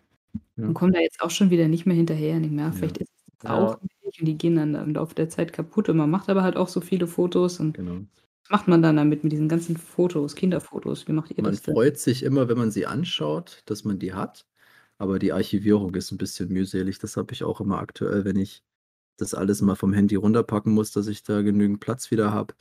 Ja. 0.57 0.67
und 0.69 0.75
komme 0.75 0.93
da 0.93 1.01
jetzt 1.01 1.21
auch 1.23 1.31
schon 1.31 1.51
wieder 1.51 1.69
nicht 1.69 1.87
mehr 1.87 1.97
hinterher. 1.97 2.39
Nicht 2.41 2.53
mehr. 2.53 2.73
Vielleicht 2.73 2.99
ist 2.99 3.11
es 3.15 3.27
jetzt 3.33 3.45
Ja. 3.45 3.59
auch 3.59 3.81
nicht 3.83 4.21
und 4.21 4.27
die 4.29 4.39
gehen 4.39 4.57
dann 4.57 4.75
im 4.75 4.95
Laufe 4.95 5.15
der 5.15 5.29
Zeit 5.29 5.53
kaputt. 5.53 5.89
Und 5.89 5.97
man 5.99 6.11
macht 6.11 6.29
aber 6.31 6.43
halt 6.43 6.57
auch 6.57 6.69
so 6.69 6.81
viele 6.81 7.07
Fotos. 7.07 7.61
Und 7.61 7.75
Genau. 7.75 8.01
was 8.45 8.51
macht 8.51 8.69
man 8.69 8.83
dann 8.83 8.97
damit 8.97 9.23
mit 9.25 9.33
diesen 9.33 9.49
ganzen 9.49 9.77
Fotos, 9.77 10.35
Kinderfotos? 10.37 11.09
Wie 11.09 11.13
macht 11.13 11.31
ihr 11.31 11.43
Man 11.43 11.53
das 11.53 11.63
denn? 11.63 11.75
freut 11.75 11.99
sich 11.99 12.23
immer, 12.23 12.49
wenn 12.49 12.59
man 12.59 12.71
sie 12.71 12.87
anschaut, 12.87 13.63
dass 13.67 13.85
man 13.85 13.99
die 13.99 14.13
hat, 14.15 14.47
aber 15.03 15.19
die 15.19 15.33
Archivierung 15.33 15.95
ist 15.95 16.11
ein 16.13 16.19
bisschen 16.19 16.49
mühselig. 16.51 16.99
Das 16.99 17.17
habe 17.17 17.33
ich 17.35 17.45
auch 17.45 17.61
immer 17.61 17.79
aktuell, 17.79 18.25
wenn 18.25 18.37
ich 18.37 18.63
das 19.19 19.35
alles 19.35 19.61
mal 19.61 19.75
vom 19.75 19.93
Handy 19.93 20.15
runterpacken 20.15 20.73
muss, 20.73 20.91
dass 20.93 21.07
ich 21.09 21.23
da 21.23 21.43
genügend 21.43 21.81
Platz 21.81 22.11
wieder 22.11 22.33
habe. 22.33 22.55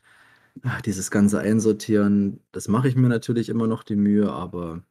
Ah, 0.64 0.82
Dieses 0.82 1.10
ganze 1.12 1.40
Einsortieren, 1.40 2.42
das 2.52 2.68
mache 2.68 2.88
ich 2.90 2.96
mir 2.96 3.08
natürlich 3.08 3.48
immer 3.48 3.68
noch 3.68 3.84
die 3.84 3.96
Mühe, 3.96 4.30
aber 4.32 4.84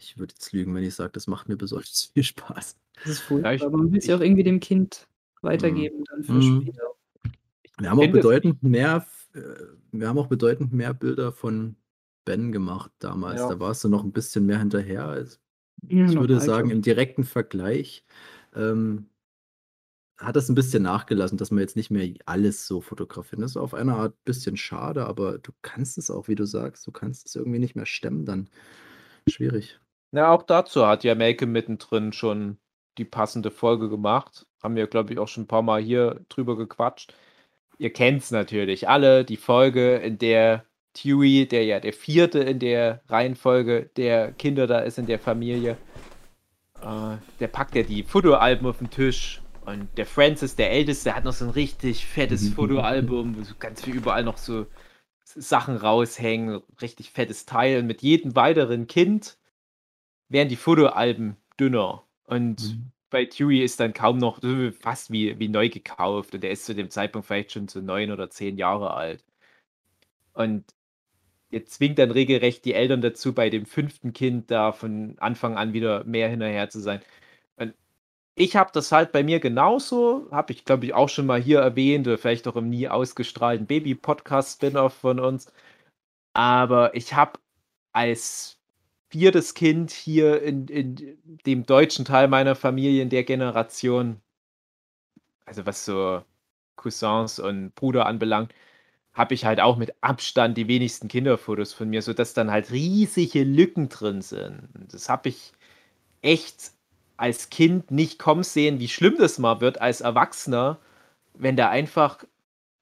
ich 0.00 0.18
würde 0.18 0.34
jetzt 0.34 0.52
lügen, 0.52 0.74
wenn 0.74 0.82
ich 0.82 0.94
sage, 0.94 1.12
das 1.12 1.26
macht 1.28 1.48
mir 1.48 1.56
besonders 1.56 2.10
viel 2.14 2.24
Spaß. 2.24 2.76
Das 3.02 3.06
ist 3.12 3.20
furchtbar. 3.20 3.52
Ja, 3.52 3.56
ich- 3.56 3.62
aber 3.62 3.76
man 3.76 3.92
will 3.92 3.98
es 3.98 4.06
ja 4.06 4.16
auch 4.16 4.20
irgendwie 4.20 4.42
dem 4.42 4.58
Kind 4.60 5.06
weitergeben 5.42 6.02
dann 6.10 6.24
für 6.24 6.32
Mhm. 6.32 6.62
später. 6.62 6.82
Wir 7.78 7.90
haben 7.90 8.00
auch 8.00 8.10
bedeutend 8.10 8.62
mehr 8.62 9.06
äh, 9.34 9.40
wir 9.92 10.08
haben 10.08 10.18
auch 10.18 10.28
bedeutend 10.28 10.72
mehr 10.72 10.94
Bilder 10.94 11.32
von 11.32 11.76
Ben 12.24 12.50
gemacht 12.52 12.90
damals. 12.98 13.40
Ja. 13.40 13.48
Da 13.50 13.60
warst 13.60 13.82
du 13.84 13.88
noch 13.88 14.02
ein 14.04 14.12
bisschen 14.12 14.46
mehr 14.46 14.58
hinterher. 14.58 15.24
Ja, 15.88 16.06
ich 16.06 16.14
würde 16.14 16.40
sagen, 16.40 16.70
im 16.70 16.82
direkten 16.82 17.24
Vergleich 17.24 18.04
ähm, 18.54 19.08
hat 20.18 20.36
das 20.36 20.48
ein 20.48 20.54
bisschen 20.54 20.82
nachgelassen, 20.82 21.38
dass 21.38 21.50
man 21.50 21.60
jetzt 21.60 21.76
nicht 21.76 21.90
mehr 21.90 22.14
alles 22.26 22.66
so 22.66 22.80
fotografiert. 22.80 23.42
Das 23.42 23.52
ist 23.52 23.56
auf 23.56 23.74
eine 23.74 23.94
Art 23.94 24.14
ein 24.14 24.24
bisschen 24.24 24.56
schade, 24.56 25.06
aber 25.06 25.38
du 25.38 25.52
kannst 25.62 25.98
es 25.98 26.10
auch, 26.10 26.28
wie 26.28 26.36
du 26.36 26.46
sagst, 26.46 26.86
du 26.86 26.92
kannst 26.92 27.26
es 27.26 27.34
irgendwie 27.34 27.58
nicht 27.58 27.74
mehr 27.74 27.86
stemmen, 27.86 28.24
dann 28.24 28.48
schwierig. 29.28 29.80
Ja, 30.12 30.30
auch 30.30 30.44
dazu 30.44 30.86
hat 30.86 31.02
ja 31.02 31.14
Melke 31.14 31.46
mittendrin 31.46 32.12
schon 32.12 32.58
die 32.98 33.04
passende 33.04 33.50
Folge 33.50 33.88
gemacht. 33.88 34.46
Haben 34.62 34.76
wir, 34.76 34.86
glaube 34.86 35.12
ich, 35.12 35.18
auch 35.18 35.28
schon 35.28 35.44
ein 35.44 35.48
paar 35.48 35.62
Mal 35.62 35.82
hier 35.82 36.24
drüber 36.28 36.56
gequatscht. 36.56 37.14
Ihr 37.78 37.92
kennt 37.92 38.22
es 38.22 38.30
natürlich 38.30 38.88
alle, 38.88 39.24
die 39.24 39.36
Folge, 39.36 39.96
in 39.96 40.18
der 40.18 40.64
Dewey, 40.94 41.46
der 41.46 41.64
ja 41.64 41.80
der 41.80 41.92
vierte 41.92 42.40
in 42.40 42.58
der 42.58 43.02
Reihenfolge 43.08 43.90
der 43.96 44.32
Kinder 44.32 44.66
da 44.66 44.80
ist 44.80 44.98
in 44.98 45.06
der 45.06 45.18
Familie, 45.18 45.76
äh, 46.82 47.16
der 47.40 47.48
packt 47.48 47.74
ja 47.74 47.82
die 47.82 48.02
Fotoalben 48.02 48.66
auf 48.66 48.78
den 48.78 48.90
Tisch 48.90 49.42
und 49.64 49.88
der 49.96 50.06
Francis, 50.06 50.56
der 50.56 50.70
Älteste, 50.72 51.14
hat 51.14 51.24
noch 51.24 51.32
so 51.32 51.44
ein 51.46 51.50
richtig 51.50 52.06
fettes 52.06 52.48
Fotoalbum, 52.54 53.36
wo 53.36 53.42
so 53.42 53.54
ganz 53.58 53.82
viel 53.82 53.96
überall 53.96 54.24
noch 54.24 54.38
so 54.38 54.66
Sachen 55.24 55.76
raushängen, 55.76 56.62
richtig 56.82 57.10
fettes 57.10 57.46
Teil. 57.46 57.80
Und 57.80 57.86
mit 57.86 58.02
jedem 58.02 58.36
weiteren 58.36 58.86
Kind 58.86 59.38
werden 60.28 60.48
die 60.50 60.56
Fotoalben 60.56 61.36
dünner. 61.58 62.04
Und 62.26 62.62
Mhm. 62.62 62.92
bei 63.10 63.24
Dewey 63.24 63.62
ist 63.62 63.80
dann 63.80 63.94
kaum 63.94 64.18
noch 64.18 64.40
fast 64.80 65.10
wie, 65.10 65.38
wie 65.38 65.48
neu 65.48 65.68
gekauft. 65.70 66.34
Und 66.34 66.42
der 66.42 66.50
ist 66.50 66.66
zu 66.66 66.74
dem 66.74 66.90
Zeitpunkt 66.90 67.26
vielleicht 67.26 67.52
schon 67.52 67.68
so 67.68 67.80
neun 67.80 68.10
oder 68.12 68.30
zehn 68.30 68.58
Jahre 68.58 68.92
alt. 68.94 69.24
Und 70.34 70.64
jetzt 71.50 71.74
zwingt 71.74 71.98
dann 71.98 72.10
regelrecht 72.10 72.64
die 72.64 72.74
Eltern 72.74 73.00
dazu, 73.00 73.34
bei 73.34 73.50
dem 73.50 73.66
fünften 73.66 74.12
Kind 74.12 74.50
da 74.50 74.72
von 74.72 75.16
Anfang 75.18 75.56
an 75.56 75.72
wieder 75.72 76.04
mehr 76.04 76.28
hinterher 76.28 76.68
zu 76.70 76.80
sein. 76.80 77.00
Und 77.56 77.74
ich 78.36 78.56
habe 78.56 78.70
das 78.72 78.92
halt 78.92 79.12
bei 79.12 79.22
mir 79.24 79.40
genauso, 79.40 80.28
habe 80.30 80.52
ich 80.52 80.64
glaube 80.64 80.86
ich 80.86 80.94
auch 80.94 81.08
schon 81.08 81.26
mal 81.26 81.40
hier 81.42 81.60
erwähnt 81.60 82.06
oder 82.06 82.18
vielleicht 82.18 82.48
auch 82.48 82.56
im 82.56 82.70
nie 82.70 82.88
ausgestrahlten 82.88 83.66
Baby-Podcast-Spin-Off 83.66 84.94
von 84.94 85.20
uns. 85.20 85.52
Aber 86.34 86.94
ich 86.94 87.14
habe 87.14 87.38
als 87.92 88.58
viertes 89.10 89.54
Kind 89.54 89.92
hier 89.92 90.42
in, 90.42 90.66
in 90.68 91.18
dem 91.46 91.66
deutschen 91.66 92.04
Teil 92.04 92.28
meiner 92.28 92.56
Familie 92.56 93.02
in 93.02 93.10
der 93.10 93.24
Generation, 93.24 94.20
also 95.46 95.66
was 95.66 95.84
so 95.84 96.22
Cousins 96.76 97.38
und 97.38 97.74
Bruder 97.76 98.06
anbelangt, 98.06 98.52
habe 99.14 99.34
ich 99.34 99.44
halt 99.44 99.60
auch 99.60 99.76
mit 99.76 99.94
Abstand 100.00 100.58
die 100.58 100.68
wenigsten 100.68 101.08
Kinderfotos 101.08 101.72
von 101.72 101.88
mir, 101.88 102.02
sodass 102.02 102.34
dann 102.34 102.50
halt 102.50 102.72
riesige 102.72 103.44
Lücken 103.44 103.88
drin 103.88 104.22
sind. 104.22 104.68
Das 104.90 105.08
habe 105.08 105.28
ich 105.30 105.52
echt 106.22 106.72
als 107.16 107.50
Kind 107.50 107.90
nicht 107.90 108.18
kommen 108.18 108.42
sehen, 108.42 108.80
wie 108.80 108.88
schlimm 108.88 109.16
das 109.18 109.38
mal 109.38 109.60
wird 109.60 109.80
als 109.80 110.00
Erwachsener, 110.00 110.80
wenn 111.34 111.56
da 111.56 111.70
einfach, 111.70 112.24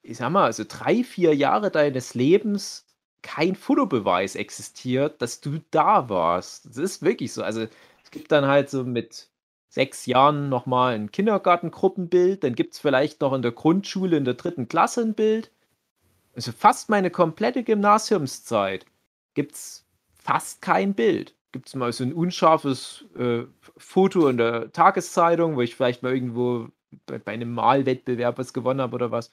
ich 0.02 0.18
sag 0.18 0.30
mal, 0.30 0.44
also 0.44 0.64
drei, 0.66 1.04
vier 1.04 1.34
Jahre 1.34 1.70
deines 1.70 2.14
Lebens 2.14 2.86
kein 3.22 3.54
Fotobeweis 3.54 4.34
existiert, 4.36 5.22
dass 5.22 5.40
du 5.40 5.60
da 5.70 6.08
warst. 6.08 6.66
Das 6.66 6.76
ist 6.78 7.02
wirklich 7.02 7.32
so. 7.32 7.42
Also 7.42 7.66
es 8.04 8.10
gibt 8.10 8.32
dann 8.32 8.46
halt 8.46 8.70
so 8.70 8.84
mit 8.84 9.28
sechs 9.68 10.06
Jahren 10.06 10.48
nochmal 10.48 10.94
ein 10.94 11.10
Kindergartengruppenbild, 11.10 12.44
dann 12.44 12.54
gibt 12.54 12.74
es 12.74 12.80
vielleicht 12.80 13.20
noch 13.20 13.32
in 13.32 13.42
der 13.42 13.52
Grundschule 13.52 14.16
in 14.16 14.24
der 14.24 14.34
dritten 14.34 14.68
Klasse 14.68 15.02
ein 15.02 15.14
Bild. 15.14 15.50
Also 16.34 16.52
fast 16.52 16.88
meine 16.88 17.10
komplette 17.10 17.62
Gymnasiumszeit 17.62 18.86
gibt 19.34 19.52
es 19.52 19.86
fast 20.14 20.62
kein 20.62 20.94
Bild. 20.94 21.34
Gibt 21.52 21.68
es 21.68 21.74
mal 21.74 21.92
so 21.92 22.04
ein 22.04 22.14
unscharfes 22.14 23.04
äh, 23.18 23.42
Foto 23.76 24.28
in 24.28 24.38
der 24.38 24.72
Tageszeitung, 24.72 25.56
wo 25.56 25.60
ich 25.60 25.76
vielleicht 25.76 26.02
mal 26.02 26.14
irgendwo 26.14 26.68
bei, 27.06 27.18
bei 27.18 27.32
einem 27.32 27.52
Malwettbewerb 27.52 28.38
was 28.38 28.52
gewonnen 28.54 28.80
habe 28.80 28.94
oder 28.94 29.10
was. 29.10 29.30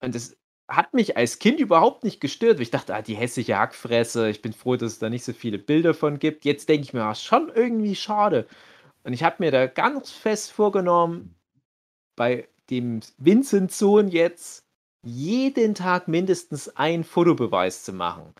Und 0.00 0.14
das 0.14 0.36
hat 0.68 0.94
mich 0.94 1.16
als 1.16 1.38
Kind 1.38 1.60
überhaupt 1.60 2.02
nicht 2.04 2.20
gestört. 2.20 2.56
weil 2.56 2.62
Ich 2.62 2.70
dachte, 2.70 2.94
ah, 2.94 3.02
die 3.02 3.14
hässliche 3.14 3.56
Hackfresse, 3.56 4.28
ich 4.30 4.42
bin 4.42 4.52
froh, 4.52 4.76
dass 4.76 4.92
es 4.92 4.98
da 4.98 5.08
nicht 5.08 5.24
so 5.24 5.32
viele 5.32 5.58
Bilder 5.58 5.94
von 5.94 6.18
gibt. 6.18 6.44
Jetzt 6.44 6.68
denke 6.68 6.84
ich 6.84 6.92
mir, 6.92 7.04
ah, 7.04 7.14
schon 7.14 7.50
irgendwie 7.54 7.94
schade. 7.94 8.48
Und 9.04 9.12
ich 9.12 9.22
habe 9.22 9.36
mir 9.38 9.52
da 9.52 9.66
ganz 9.68 10.10
fest 10.10 10.52
vorgenommen, 10.52 11.36
bei 12.16 12.48
dem 12.70 13.00
Vincent-Sohn 13.18 14.08
jetzt 14.08 14.65
jeden 15.06 15.74
Tag 15.74 16.08
mindestens 16.08 16.68
einen 16.76 17.04
Fotobeweis 17.04 17.84
zu 17.84 17.92
machen. 17.92 18.34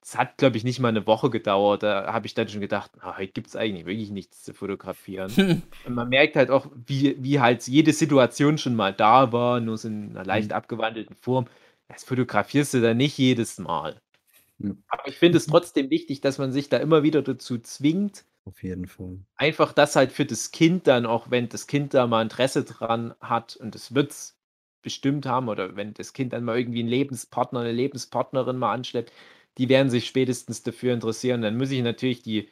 Das 0.00 0.16
hat, 0.18 0.38
glaube 0.38 0.56
ich, 0.56 0.64
nicht 0.64 0.80
mal 0.80 0.88
eine 0.88 1.06
Woche 1.06 1.30
gedauert. 1.30 1.82
Da 1.82 2.12
habe 2.12 2.26
ich 2.26 2.34
dann 2.34 2.48
schon 2.48 2.60
gedacht, 2.62 2.92
ah, 3.00 3.18
heute 3.18 3.32
gibt 3.32 3.48
es 3.48 3.56
eigentlich 3.56 3.86
wirklich 3.86 4.10
nichts 4.10 4.42
zu 4.42 4.54
fotografieren. 4.54 5.32
Und 5.84 5.94
man 5.94 6.08
merkt 6.08 6.36
halt 6.36 6.50
auch, 6.50 6.66
wie, 6.86 7.16
wie 7.22 7.40
halt 7.40 7.66
jede 7.68 7.92
Situation 7.92 8.58
schon 8.58 8.74
mal 8.74 8.94
da 8.94 9.32
war, 9.32 9.60
nur 9.60 9.76
so 9.78 9.88
in 9.88 10.10
einer 10.10 10.24
leicht 10.24 10.52
abgewandelten 10.52 11.16
Form. 11.16 11.46
Das 11.88 12.04
fotografierst 12.04 12.74
du 12.74 12.80
dann 12.80 12.96
nicht 12.96 13.18
jedes 13.18 13.58
Mal. 13.58 14.00
Aber 14.88 15.06
ich 15.08 15.18
finde 15.18 15.38
es 15.38 15.46
trotzdem 15.46 15.90
wichtig, 15.90 16.20
dass 16.20 16.38
man 16.38 16.52
sich 16.52 16.68
da 16.68 16.78
immer 16.78 17.02
wieder 17.02 17.22
dazu 17.22 17.58
zwingt, 17.58 18.24
Auf 18.44 18.62
jeden 18.62 18.86
Fall. 18.86 19.18
einfach 19.36 19.72
das 19.72 19.96
halt 19.96 20.12
für 20.12 20.24
das 20.26 20.50
Kind 20.50 20.86
dann, 20.86 21.06
auch 21.06 21.30
wenn 21.30 21.48
das 21.48 21.66
Kind 21.66 21.94
da 21.94 22.06
mal 22.06 22.22
Interesse 22.22 22.64
dran 22.64 23.14
hat 23.20 23.56
und 23.56 23.74
es 23.74 23.94
wird 23.94 24.10
es 24.12 24.37
bestimmt 24.82 25.26
haben 25.26 25.48
oder 25.48 25.76
wenn 25.76 25.94
das 25.94 26.12
Kind 26.12 26.32
dann 26.32 26.44
mal 26.44 26.58
irgendwie 26.58 26.80
einen 26.80 26.88
Lebenspartner, 26.88 27.60
eine 27.60 27.72
Lebenspartnerin 27.72 28.56
mal 28.58 28.72
anschleppt, 28.72 29.12
die 29.58 29.68
werden 29.68 29.90
sich 29.90 30.06
spätestens 30.06 30.62
dafür 30.62 30.94
interessieren. 30.94 31.42
Dann 31.42 31.56
muss 31.56 31.70
ich 31.70 31.82
natürlich 31.82 32.22
die, 32.22 32.48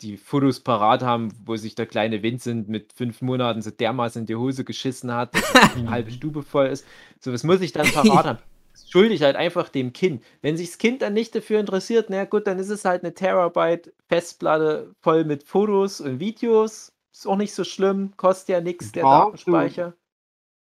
die 0.00 0.16
Fotos 0.16 0.60
parat 0.60 1.02
haben, 1.02 1.28
wo 1.44 1.56
sich 1.56 1.74
der 1.74 1.86
kleine 1.86 2.22
Vincent 2.22 2.68
mit 2.68 2.92
fünf 2.92 3.20
Monaten 3.22 3.62
so 3.62 3.70
dermaßen 3.70 4.22
in 4.22 4.26
die 4.26 4.36
Hose 4.36 4.64
geschissen 4.64 5.12
hat, 5.12 5.34
dass 5.34 5.74
die 5.74 5.88
halbe 5.88 6.10
Stube 6.12 6.42
voll 6.42 6.66
ist. 6.68 6.86
So 7.20 7.32
was 7.32 7.44
muss 7.44 7.60
ich 7.60 7.72
dann 7.72 7.86
parat 7.92 8.24
haben. 8.26 8.38
Das 8.72 8.90
schulde 8.90 9.14
ich 9.14 9.22
halt 9.22 9.36
einfach 9.36 9.68
dem 9.70 9.92
Kind. 9.94 10.22
Wenn 10.42 10.56
sich 10.56 10.68
das 10.68 10.78
Kind 10.78 11.00
dann 11.02 11.14
nicht 11.14 11.34
dafür 11.34 11.60
interessiert, 11.60 12.06
na 12.10 12.24
gut, 12.26 12.46
dann 12.46 12.58
ist 12.58 12.68
es 12.68 12.84
halt 12.84 13.02
eine 13.04 13.14
Terabyte 13.14 13.92
Festplatte 14.08 14.94
voll 15.02 15.24
mit 15.24 15.44
Fotos 15.44 16.00
und 16.00 16.20
Videos. 16.20 16.92
Ist 17.12 17.26
auch 17.26 17.36
nicht 17.36 17.54
so 17.54 17.64
schlimm, 17.64 18.12
kostet 18.18 18.48
ja 18.50 18.60
nichts, 18.60 18.92
der 18.92 19.04
Ja, 19.04 19.24
du- 19.24 19.24
Datenspeicher. 19.26 19.94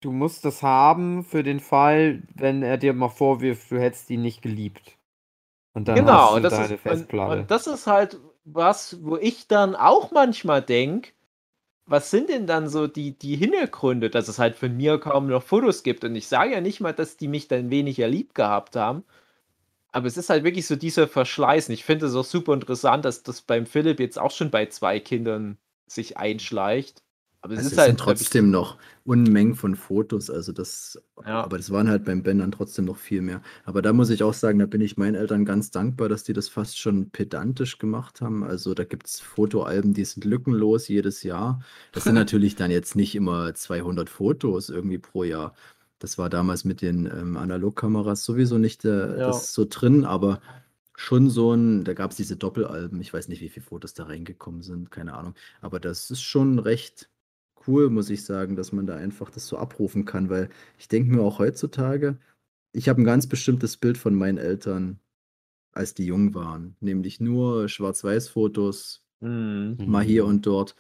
Du 0.02 0.12
musst 0.12 0.46
das 0.46 0.64
haben 0.64 1.24
für 1.24 1.44
den 1.44 1.60
Fall, 1.60 2.24
wenn 2.34 2.64
er 2.64 2.78
dir 2.78 2.94
mal 2.94 3.10
vorwirft, 3.10 3.70
du 3.72 3.80
hättest 3.80 4.10
ihn 4.10 4.22
nicht 4.22 4.42
geliebt. 4.42 4.98
Und 5.74 5.88
dann 5.88 5.96
genau, 5.96 6.14
hast 6.14 6.32
du 6.32 6.36
und 6.38 6.44
das, 6.44 6.54
deine 6.54 6.74
ist, 6.76 6.82
Festplatte. 6.82 7.32
und, 7.32 7.40
und 7.40 7.52
das 7.52 7.68
ist 7.68 7.88
halt 7.88 8.20
was, 8.46 9.04
wo 9.04 9.18
ich 9.18 9.48
dann 9.48 9.76
auch 9.76 10.12
manchmal 10.12 10.62
denke, 10.62 11.12
was 11.86 12.12
sind 12.12 12.30
denn 12.30 12.46
dann 12.48 12.70
so 12.70 12.88
die, 12.88 13.18
die 13.18 13.36
Hintergründe, 13.36 14.10
dass 14.10 14.28
es 14.28 14.40
halt 14.40 14.56
von 14.56 14.78
mir 14.78 15.00
kaum 15.00 15.28
noch 15.28 15.44
Fotos 15.44 15.84
gibt? 15.84 16.04
Und 16.04 16.16
ich 16.16 16.28
sage 16.28 16.54
ja 16.54 16.62
nicht 16.62 16.82
mal, 16.82 16.94
dass 16.94 17.18
die 17.18 17.28
mich 17.28 17.48
dann 17.48 17.72
weniger 17.72 18.08
lieb 18.08 18.36
gehabt 18.36 18.76
haben. 18.76 19.04
Aber 19.92 20.06
es 20.06 20.18
ist 20.18 20.30
halt 20.30 20.44
wirklich 20.44 20.68
so 20.68 20.76
dieser 20.76 21.08
Verschleiß. 21.08 21.68
Und 21.68 21.74
ich 21.74 21.84
finde 21.84 22.06
es 22.06 22.16
auch 22.16 22.26
super 22.26 22.54
interessant, 22.54 23.06
dass 23.06 23.24
das 23.24 23.42
beim 23.42 23.66
Philipp 23.66 24.00
jetzt 24.00 24.20
auch 24.20 24.32
schon 24.32 24.52
bei 24.52 24.68
zwei 24.68 25.00
Kindern 25.00 25.58
sich 25.88 26.18
einschleicht. 26.18 27.02
Aber 27.42 27.54
es 27.54 27.62
Es 27.62 27.68
ist 27.68 27.76
sind 27.76 27.80
halt 27.80 27.98
ich, 28.20 28.30
trotzdem 28.30 28.52
noch 28.52 28.78
Unmengen 29.06 29.56
von 29.56 29.76
Fotos, 29.76 30.30
also 30.30 30.52
das, 30.52 31.02
Ja. 31.26 31.44
aber 31.46 31.58
das 31.58 31.72
waren 31.72 31.88
halt 31.90 32.04
beim 32.04 32.22
Ben 32.22 32.40
dann 32.40 32.52
trotzdem 32.52 32.86
noch 32.86 32.98
viel 32.98 33.22
mehr. 33.22 33.42
Aber 33.64 33.82
da 33.82 33.94
muss 33.94 34.10
ich 34.10 34.24
auch 34.24 34.34
sagen, 34.34 34.60
da 34.60 34.66
bin 34.66 34.82
ich 34.82 34.98
meinen 34.98 35.16
Eltern 35.16 35.46
ganz 35.46 35.72
dankbar, 35.72 36.10
dass 36.10 36.24
die 36.24 36.34
das 36.34 36.50
fast 36.50 36.78
schon 36.78 37.12
pedantisch 37.12 37.78
gemacht 37.78 38.20
haben. 38.22 38.44
Also 38.44 38.74
da 38.74 38.84
gibt 38.84 39.08
es 39.08 39.20
Fotoalben, 39.22 39.94
die 39.94 40.04
sind 40.06 40.26
lückenlos 40.26 40.88
jedes 40.90 41.24
Jahr. 41.24 41.62
Das 41.94 42.06
sind 42.06 42.16
natürlich 42.16 42.56
dann 42.56 42.72
jetzt 42.72 42.96
nicht 42.96 43.16
immer 43.16 43.54
200 43.56 44.10
Fotos 44.10 44.70
irgendwie 44.70 45.00
pro 45.00 45.24
Jahr. 45.24 45.54
Das 46.00 46.18
war 46.18 46.30
damals 46.30 46.66
mit 46.66 46.82
den 46.82 47.06
ähm, 47.08 47.38
Analogkameras 47.38 48.24
sowieso 48.26 48.58
nicht 48.58 48.86
äh, 48.86 49.18
Ja. 49.18 49.26
das 49.28 49.54
so 49.54 49.66
drin, 49.70 50.06
aber 50.06 50.42
schon 50.96 51.30
so 51.30 51.54
ein, 51.54 51.84
da 51.86 51.94
gab 51.94 52.12
es 52.12 52.18
diese 52.18 52.36
Doppelalben. 52.38 53.00
Ich 53.02 53.14
weiß 53.14 53.28
nicht, 53.30 53.42
wie 53.42 53.50
viele 53.50 53.66
Fotos 53.66 53.94
da 53.94 54.04
reingekommen 54.06 54.62
sind, 54.62 54.92
keine 54.92 55.14
Ahnung. 55.14 55.36
Aber 55.62 55.80
das 55.80 56.12
ist 56.12 56.22
schon 56.22 56.60
recht 56.60 57.10
cool, 57.70 57.92
muss 57.92 58.12
ich 58.12 58.26
sagen, 58.26 58.58
dass 58.58 58.74
man 58.74 58.88
da 58.88 58.98
einfach 58.98 59.32
das 59.32 59.48
so 59.48 59.58
abrufen 59.58 60.06
kann, 60.06 60.30
weil 60.30 60.50
ich 60.80 60.90
denke 60.90 61.12
mir 61.16 61.22
auch 61.24 61.40
heutzutage, 61.40 62.20
ich 62.74 62.90
habe 62.90 63.02
ein 63.02 63.06
ganz 63.06 63.28
bestimmtes 63.28 63.78
Bild 63.78 63.98
von 63.98 64.16
meinen 64.16 64.38
Eltern, 64.40 65.00
als 65.74 65.94
die 65.96 66.06
jung 66.08 66.36
waren, 66.36 66.78
nämlich 66.82 67.20
nur 67.22 67.70
Schwarz-Weiß-Fotos, 67.70 69.04
Mhm. 69.22 69.80
mal 69.86 70.04
hier 70.04 70.26
und 70.26 70.46
dort. 70.46 70.76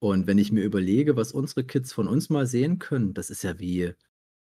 Und 0.00 0.26
wenn 0.26 0.38
ich 0.38 0.52
mir 0.52 0.64
überlege, 0.64 1.16
was 1.16 1.32
unsere 1.32 1.64
Kids 1.64 1.92
von 1.92 2.08
uns 2.08 2.30
mal 2.30 2.46
sehen 2.46 2.78
können, 2.78 3.14
das 3.14 3.30
ist 3.30 3.44
ja 3.44 3.58
wie, 3.60 3.94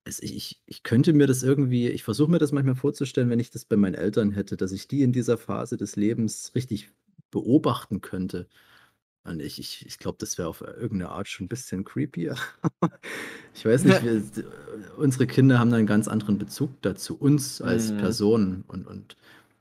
es, 0.05 0.21
ich, 0.23 0.37
ich, 0.37 0.63
ich 0.67 0.83
könnte 0.85 1.13
mir 1.15 1.27
das 1.27 1.43
irgendwie, 1.43 1.89
ich 1.89 2.05
versuche 2.05 2.31
mir 2.31 2.39
das 2.39 2.53
manchmal 2.53 2.77
vorzustellen, 2.77 3.31
wenn 3.31 3.41
ich 3.41 3.51
das 3.51 3.65
bei 3.67 3.77
meinen 3.77 3.95
Eltern 3.95 4.33
hätte, 4.33 4.57
dass 4.57 4.73
ich 4.73 4.89
die 4.89 5.03
in 5.03 5.13
dieser 5.13 5.39
Phase 5.39 5.77
des 5.77 5.97
Lebens 5.97 6.53
richtig 6.55 6.91
beobachten 7.31 8.01
könnte. 8.01 8.49
Und 9.25 9.41
ich, 9.41 9.59
ich, 9.59 9.85
ich 9.87 9.99
glaube, 9.99 10.17
das 10.19 10.39
wäre 10.39 10.49
auf 10.49 10.63
irgendeine 10.63 11.11
Art 11.11 11.29
schon 11.29 11.45
ein 11.45 11.49
bisschen 11.49 11.85
creepy. 11.85 12.33
ich 13.55 13.65
weiß 13.65 13.85
nicht, 13.85 14.03
wir, 14.05 14.23
unsere 14.97 15.27
Kinder 15.27 15.59
haben 15.59 15.71
da 15.71 15.77
einen 15.77 15.87
ganz 15.87 16.09
anderen 16.09 16.39
Bezug 16.39 16.71
dazu, 16.83 17.17
uns 17.17 17.61
als 17.61 17.91
Mhm. 17.91 17.99
Personen. 17.99 18.65
Und, 18.67 18.87
und 18.87 19.17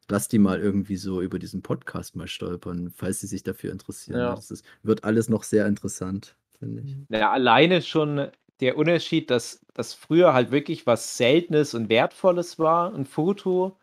lass 0.09 0.27
die 0.29 0.39
mal 0.39 0.59
irgendwie 0.59 0.95
so 0.97 1.21
über 1.21 1.39
diesen 1.39 1.61
Podcast 1.61 2.15
mal 2.15 2.27
stolpern, 2.27 2.91
falls 2.95 3.19
sie 3.19 3.27
sich 3.27 3.43
dafür 3.43 3.71
interessieren. 3.71 4.19
Ja. 4.19 4.35
Das 4.35 4.49
ist, 4.49 4.65
wird 4.83 5.03
alles 5.03 5.29
noch 5.29 5.43
sehr 5.43 5.67
interessant, 5.67 6.35
finde 6.57 6.81
ich. 6.83 6.95
Naja, 7.09 7.31
alleine 7.31 7.81
schon 7.81 8.29
der 8.61 8.77
Unterschied, 8.77 9.29
dass 9.29 9.65
das 9.73 9.93
früher 9.93 10.33
halt 10.33 10.51
wirklich 10.51 10.85
was 10.87 11.17
Seltenes 11.17 11.73
und 11.73 11.89
Wertvolles 11.89 12.59
war, 12.59 12.93
ein 12.93 13.05
Foto. 13.05 13.77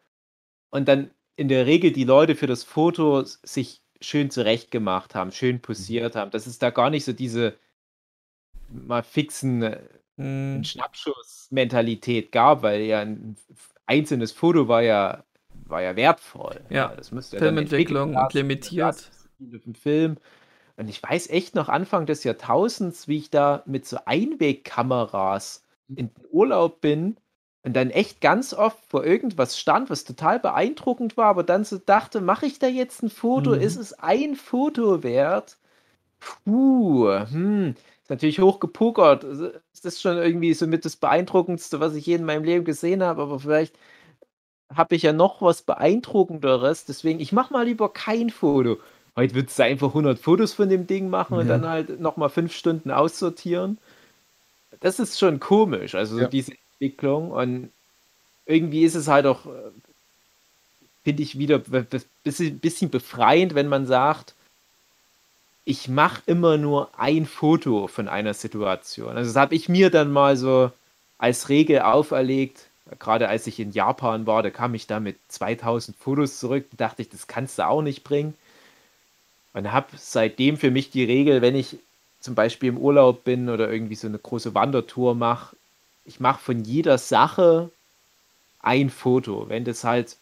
Und 0.70 0.88
dann 0.88 1.10
in 1.36 1.48
der 1.48 1.66
Regel 1.66 1.92
die 1.92 2.04
Leute 2.04 2.34
für 2.34 2.46
das 2.46 2.64
Foto 2.64 3.22
sich 3.24 3.82
schön 4.00 4.30
zurechtgemacht 4.30 5.14
haben, 5.14 5.32
schön 5.32 5.60
posiert 5.60 6.16
haben. 6.16 6.30
Dass 6.30 6.46
es 6.46 6.58
da 6.58 6.70
gar 6.70 6.90
nicht 6.90 7.04
so 7.04 7.12
diese 7.12 7.56
mal 8.68 9.02
fixen 9.02 9.62
äh, 9.62 9.80
Hm. 10.18 10.64
Schnappschuss-Mentalität 10.64 12.32
gab, 12.32 12.62
weil 12.62 12.82
ja 12.82 13.00
ein 13.00 13.36
einzelnes 13.86 14.32
Foto 14.32 14.66
war 14.68 14.82
ja, 14.82 15.24
war 15.66 15.82
ja 15.82 15.94
wertvoll. 15.96 16.60
Ja, 16.70 16.94
das 16.96 17.12
müsste 17.12 17.36
ja 17.36 17.42
Filmentwicklung 17.42 18.14
entwickelt 18.14 18.26
und 18.26 18.34
limitiert. 18.34 19.10
im 19.38 19.74
Film. 19.74 20.16
Und 20.76 20.88
ich 20.88 21.02
weiß 21.02 21.28
echt 21.30 21.54
noch 21.54 21.68
Anfang 21.68 22.06
des 22.06 22.24
Jahrtausends, 22.24 23.08
wie 23.08 23.18
ich 23.18 23.30
da 23.30 23.62
mit 23.66 23.86
so 23.86 23.98
Einwegkameras 24.04 25.64
in 25.88 26.08
den 26.08 26.24
Urlaub 26.30 26.80
bin 26.80 27.16
und 27.66 27.74
dann 27.74 27.90
echt 27.90 28.20
ganz 28.22 28.54
oft 28.54 28.78
vor 28.88 29.04
irgendwas 29.04 29.58
stand, 29.58 29.90
was 29.90 30.04
total 30.04 30.40
beeindruckend 30.40 31.16
war, 31.18 31.26
aber 31.26 31.42
dann 31.44 31.64
so 31.64 31.78
dachte, 31.78 32.20
mache 32.22 32.46
ich 32.46 32.58
da 32.60 32.68
jetzt 32.68 33.02
ein 33.02 33.10
Foto? 33.10 33.54
Mhm. 33.54 33.60
Ist 33.60 33.76
es 33.76 33.92
ein 33.94 34.36
Foto 34.36 35.02
wert? 35.02 35.58
Puh, 36.44 37.08
hm, 37.30 37.74
ist 38.02 38.10
natürlich 38.10 38.40
hoch 38.40 38.60
gepokert. 38.60 39.24
Das 39.24 39.84
ist 39.84 40.00
schon 40.00 40.16
irgendwie 40.16 40.54
so 40.54 40.66
mit 40.66 40.84
das 40.84 40.96
Beeindruckendste, 40.96 41.80
was 41.80 41.94
ich 41.94 42.06
je 42.06 42.14
in 42.16 42.24
meinem 42.24 42.44
Leben 42.44 42.64
gesehen 42.64 43.02
habe, 43.02 43.22
aber 43.22 43.40
vielleicht 43.40 43.76
habe 44.74 44.94
ich 44.96 45.02
ja 45.02 45.12
noch 45.12 45.42
was 45.42 45.62
Beeindruckenderes. 45.62 46.84
Deswegen, 46.86 47.20
ich 47.20 47.32
mache 47.32 47.52
mal 47.52 47.64
lieber 47.66 47.92
kein 47.92 48.30
Foto. 48.30 48.78
Heute 49.16 49.34
würdest 49.34 49.58
du 49.58 49.64
einfach 49.64 49.94
100 49.94 50.18
Fotos 50.18 50.54
von 50.54 50.68
dem 50.68 50.86
Ding 50.86 51.08
machen 51.08 51.38
und 51.38 51.48
Ja. 51.48 51.58
dann 51.58 51.68
halt 51.68 52.00
nochmal 52.00 52.30
fünf 52.30 52.52
Stunden 52.54 52.90
aussortieren. 52.90 53.78
Das 54.80 54.98
ist 54.98 55.18
schon 55.18 55.40
komisch, 55.40 55.94
also 55.94 56.16
so 56.16 56.22
Ja. 56.22 56.28
diese 56.28 56.52
Entwicklung. 56.78 57.30
Und 57.30 57.70
irgendwie 58.46 58.84
ist 58.84 58.94
es 58.94 59.08
halt 59.08 59.26
auch, 59.26 59.46
äh, 59.46 59.70
finde 61.04 61.22
ich, 61.22 61.38
wieder 61.38 61.62
ein 61.70 61.86
bisschen, 62.22 62.90
befreiend, 62.90 63.54
wenn 63.54 63.68
man 63.68 63.86
sagt, 63.86 64.34
ich 65.64 65.88
mache 65.88 66.22
immer 66.26 66.56
nur 66.56 66.90
ein 66.98 67.26
Foto 67.26 67.88
von 67.88 68.08
einer 68.08 68.34
Situation. 68.34 69.16
Also 69.16 69.30
das 69.30 69.40
habe 69.40 69.54
ich 69.54 69.68
mir 69.68 69.90
dann 69.90 70.12
mal 70.12 70.36
so 70.36 70.70
als 71.18 71.48
Regel 71.48 71.80
auferlegt. 71.80 72.68
Gerade 73.00 73.28
als 73.28 73.48
ich 73.48 73.58
in 73.58 73.72
Japan 73.72 74.28
war, 74.28 74.44
da 74.44 74.50
kam 74.50 74.74
ich 74.74 74.86
da 74.86 75.00
mit 75.00 75.16
2000 75.28 75.96
Fotos 75.96 76.38
zurück. 76.38 76.66
Da 76.70 76.88
dachte 76.88 77.02
ich, 77.02 77.08
das 77.08 77.26
kannst 77.26 77.58
du 77.58 77.66
auch 77.66 77.82
nicht 77.82 78.04
bringen. 78.04 78.34
Und 79.54 79.72
habe 79.72 79.88
seitdem 79.96 80.56
für 80.56 80.70
mich 80.70 80.90
die 80.90 81.02
Regel, 81.02 81.42
wenn 81.42 81.56
ich 81.56 81.78
zum 82.20 82.36
Beispiel 82.36 82.68
im 82.68 82.78
Urlaub 82.78 83.24
bin 83.24 83.48
oder 83.48 83.70
irgendwie 83.70 83.94
so 83.96 84.06
eine 84.06 84.18
große 84.18 84.54
Wandertour 84.54 85.14
mache, 85.14 85.56
ich 86.06 86.20
mache 86.20 86.40
von 86.40 86.64
jeder 86.64 86.98
Sache 86.98 87.70
ein 88.60 88.90
Foto. 88.90 89.48
Wenn 89.48 89.64
das 89.64 89.84
halt 89.84 90.16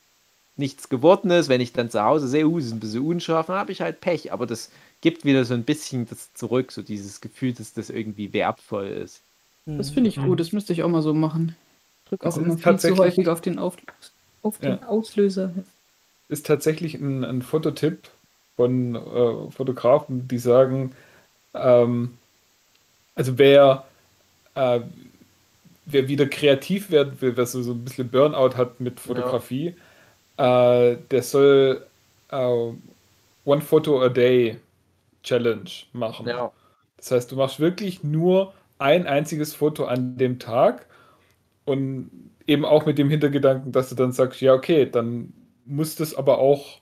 nichts 0.56 0.88
geworden 0.88 1.30
ist, 1.30 1.48
wenn 1.48 1.60
ich 1.60 1.72
dann 1.72 1.90
zu 1.90 2.02
Hause 2.02 2.28
sehe, 2.28 2.46
uh, 2.46 2.58
es 2.58 2.66
ist 2.66 2.72
ein 2.72 2.80
bisschen 2.80 3.06
unscharf, 3.06 3.46
dann 3.46 3.56
habe 3.56 3.72
ich 3.72 3.80
halt 3.80 4.00
Pech. 4.00 4.32
Aber 4.32 4.46
das 4.46 4.70
gibt 5.00 5.24
wieder 5.24 5.44
so 5.44 5.54
ein 5.54 5.64
bisschen 5.64 6.06
das 6.08 6.32
zurück, 6.34 6.72
so 6.72 6.82
dieses 6.82 7.20
Gefühl, 7.20 7.52
dass 7.52 7.72
das 7.74 7.90
irgendwie 7.90 8.32
wertvoll 8.32 8.86
ist. 8.86 9.20
Das 9.66 9.90
finde 9.90 10.10
ich 10.10 10.16
gut, 10.16 10.40
das 10.40 10.52
müsste 10.52 10.72
ich 10.72 10.82
auch 10.82 10.88
mal 10.88 11.02
so 11.02 11.14
machen. 11.14 11.56
Drück 12.08 12.24
auch 12.24 12.36
immer 12.36 12.58
viel 12.58 12.78
zu 12.78 12.96
häufig 12.98 13.28
auf 13.28 13.40
den, 13.40 13.58
auf, 13.58 13.76
auf 14.42 14.58
den 14.58 14.72
Ja. 14.72 14.86
Auslöser. 14.86 15.52
ist 16.28 16.46
tatsächlich 16.46 16.94
ein, 16.94 17.24
ein 17.24 17.42
Fototipp 17.42 18.10
von 18.56 18.94
äh, 18.94 19.50
Fotografen, 19.50 20.28
die 20.28 20.38
sagen, 20.38 20.92
ähm, 21.54 22.16
also 23.14 23.38
wer, 23.38 23.84
äh, 24.54 24.80
wer 25.86 26.08
wieder 26.08 26.26
kreativ 26.26 26.90
werden 26.90 27.20
will, 27.20 27.36
wer 27.36 27.46
so, 27.46 27.62
so 27.62 27.72
ein 27.72 27.84
bisschen 27.84 28.10
Burnout 28.10 28.56
hat 28.56 28.80
mit 28.80 29.00
Fotografie, 29.00 29.76
äh, 30.38 30.96
der 31.10 31.22
soll 31.22 31.86
äh, 32.30 32.72
One 33.44 33.60
Photo 33.60 34.02
a 34.02 34.08
Day 34.08 34.58
Challenge 35.22 35.70
machen. 35.92 36.26
Das 36.96 37.10
heißt, 37.10 37.32
du 37.32 37.36
machst 37.36 37.60
wirklich 37.60 38.02
nur 38.02 38.54
ein 38.78 39.06
einziges 39.06 39.54
Foto 39.54 39.84
an 39.84 40.16
dem 40.16 40.38
Tag 40.38 40.86
und 41.64 42.10
eben 42.46 42.64
auch 42.64 42.86
mit 42.86 42.98
dem 42.98 43.10
Hintergedanken, 43.10 43.72
dass 43.72 43.88
du 43.90 43.94
dann 43.94 44.12
sagst, 44.12 44.40
ja, 44.40 44.54
okay, 44.54 44.86
dann 44.90 45.32
muss 45.66 45.96
das 45.96 46.14
aber 46.14 46.38
auch 46.38 46.80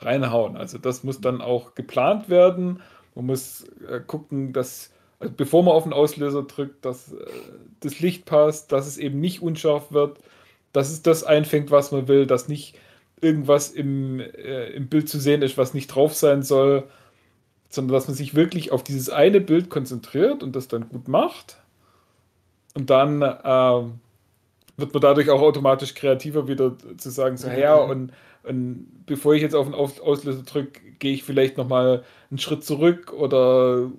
reinhauen. 0.00 0.56
Also 0.56 0.78
das 0.78 1.04
muss 1.04 1.20
dann 1.20 1.40
auch 1.40 1.74
geplant 1.74 2.28
werden. 2.28 2.82
Man 3.14 3.26
muss 3.26 3.64
äh, 3.88 4.00
gucken, 4.00 4.52
dass, 4.52 4.92
also 5.24 5.34
bevor 5.36 5.62
man 5.62 5.74
auf 5.74 5.84
den 5.84 5.92
Auslöser 5.92 6.42
drückt, 6.42 6.84
dass 6.84 7.12
äh, 7.12 7.16
das 7.80 8.00
Licht 8.00 8.24
passt, 8.26 8.72
dass 8.72 8.86
es 8.86 8.98
eben 8.98 9.20
nicht 9.20 9.42
unscharf 9.42 9.92
wird, 9.92 10.18
dass 10.72 10.90
es 10.90 11.02
das 11.02 11.24
einfängt, 11.24 11.70
was 11.70 11.92
man 11.92 12.08
will, 12.08 12.26
dass 12.26 12.48
nicht 12.48 12.76
irgendwas 13.20 13.70
im, 13.70 14.20
äh, 14.20 14.70
im 14.70 14.88
Bild 14.88 15.08
zu 15.08 15.18
sehen 15.18 15.42
ist, 15.42 15.56
was 15.58 15.74
nicht 15.74 15.88
drauf 15.88 16.14
sein 16.14 16.42
soll, 16.42 16.84
sondern 17.68 17.94
dass 17.94 18.08
man 18.08 18.16
sich 18.16 18.34
wirklich 18.34 18.72
auf 18.72 18.84
dieses 18.84 19.10
eine 19.10 19.40
Bild 19.40 19.70
konzentriert 19.70 20.42
und 20.42 20.54
das 20.56 20.68
dann 20.68 20.88
gut 20.88 21.08
macht. 21.08 21.56
Und 22.74 22.90
dann 22.90 23.22
ähm, 23.44 24.00
wird 24.76 24.92
man 24.92 25.00
dadurch 25.00 25.30
auch 25.30 25.40
automatisch 25.40 25.94
kreativer, 25.94 26.48
wieder 26.48 26.76
zu 26.98 27.10
sagen, 27.10 27.36
so, 27.36 27.48
ja, 27.48 27.76
und, 27.76 28.12
und 28.42 28.88
bevor 29.06 29.34
ich 29.34 29.42
jetzt 29.42 29.54
auf 29.54 29.66
den 29.66 29.74
Aus- 29.74 30.00
Auslöser 30.00 30.42
drücke, 30.42 30.80
gehe 30.98 31.14
ich 31.14 31.24
vielleicht 31.24 31.56
nochmal 31.56 32.04
einen 32.30 32.38
Schritt 32.38 32.64
zurück 32.64 33.12
oder 33.12 33.90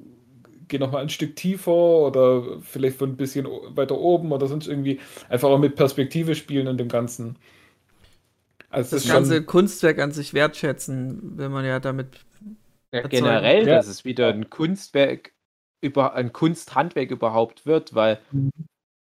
gehe 0.68 0.80
nochmal 0.80 1.02
ein 1.02 1.10
Stück 1.10 1.36
tiefer 1.36 1.72
oder 1.72 2.60
vielleicht 2.62 2.98
von 2.98 3.12
ein 3.12 3.18
bisschen 3.18 3.46
weiter 3.76 3.98
oben 3.98 4.32
oder 4.32 4.48
sonst 4.48 4.68
irgendwie 4.68 5.00
einfach 5.30 5.50
auch 5.50 5.60
mit 5.60 5.76
Perspektive 5.76 6.36
spielen 6.36 6.68
und 6.68 6.78
dem 6.78 6.88
Ganzen. 6.90 7.38
Also 8.70 8.96
Das 8.96 9.08
ganze 9.08 9.44
Kunstwerk 9.44 10.00
an 10.00 10.12
sich 10.12 10.34
wertschätzen, 10.34 11.38
will 11.38 11.50
man 11.50 11.66
ja 11.66 11.80
damit. 11.80 12.26
Ja, 12.92 13.02
generell, 13.08 13.68
Ja. 13.68 13.76
dass 13.76 13.88
es 13.88 14.06
wieder 14.06 14.28
ein 14.30 14.50
Kunstwerk, 14.50 15.34
über, 15.82 16.14
ein 16.14 16.34
Kunsthandwerk 16.34 17.12
überhaupt 17.12 17.66
wird, 17.66 17.94
weil 17.94 18.20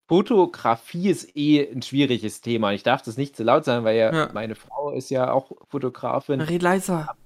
Fotografie 0.08 1.08
ist 1.10 1.36
eh 1.36 1.68
ein 1.68 1.82
schwieriges 1.82 2.40
Thema. 2.40 2.72
Ich 2.72 2.82
darf 2.82 3.02
das 3.02 3.16
nicht 3.16 3.36
zu 3.36 3.42
laut 3.42 3.64
sagen, 3.64 3.84
weil 3.84 3.96
ja, 3.96 4.12
Ja. 4.14 4.30
meine 4.32 4.54
Frau 4.54 4.92
ist 4.92 5.10
ja 5.10 5.32
auch 5.32 5.50
Fotografin. 5.68 6.40
Red 6.40 6.62
leiser. 6.62 7.16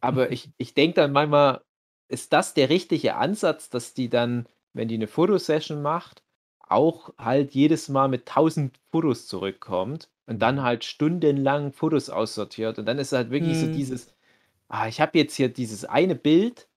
Aber 0.00 0.30
ich, 0.30 0.50
ich 0.56 0.74
denke 0.74 0.94
dann 0.96 1.12
manchmal, 1.12 1.60
ist 2.08 2.32
das 2.32 2.54
der 2.54 2.68
richtige 2.70 3.16
Ansatz, 3.16 3.70
dass 3.70 3.94
die 3.94 4.08
dann, 4.08 4.46
wenn 4.72 4.88
die 4.88 4.94
eine 4.96 5.06
Fotosession 5.08 5.82
macht, 5.82 6.22
auch 6.60 7.12
halt 7.18 7.52
jedes 7.54 7.88
Mal 7.88 8.08
mit 8.08 8.28
1000 8.28 8.78
Fotos 8.90 9.26
zurückkommt 9.28 10.08
und 10.26 10.40
dann 10.40 10.62
halt 10.62 10.84
stundenlang 10.84 11.72
Fotos 11.72 12.10
aussortiert. 12.10 12.78
Und 12.78 12.86
dann 12.86 12.98
ist 12.98 13.12
halt 13.12 13.30
wirklich 13.30 13.58
so 13.58 13.66
Hm. 13.66 13.72
dieses, 13.72 14.14
ah, 14.68 14.88
ich 14.88 15.00
habe 15.00 15.18
jetzt 15.18 15.36
hier 15.36 15.48
dieses 15.48 15.84
eine 15.84 16.14
Bild 16.16 16.68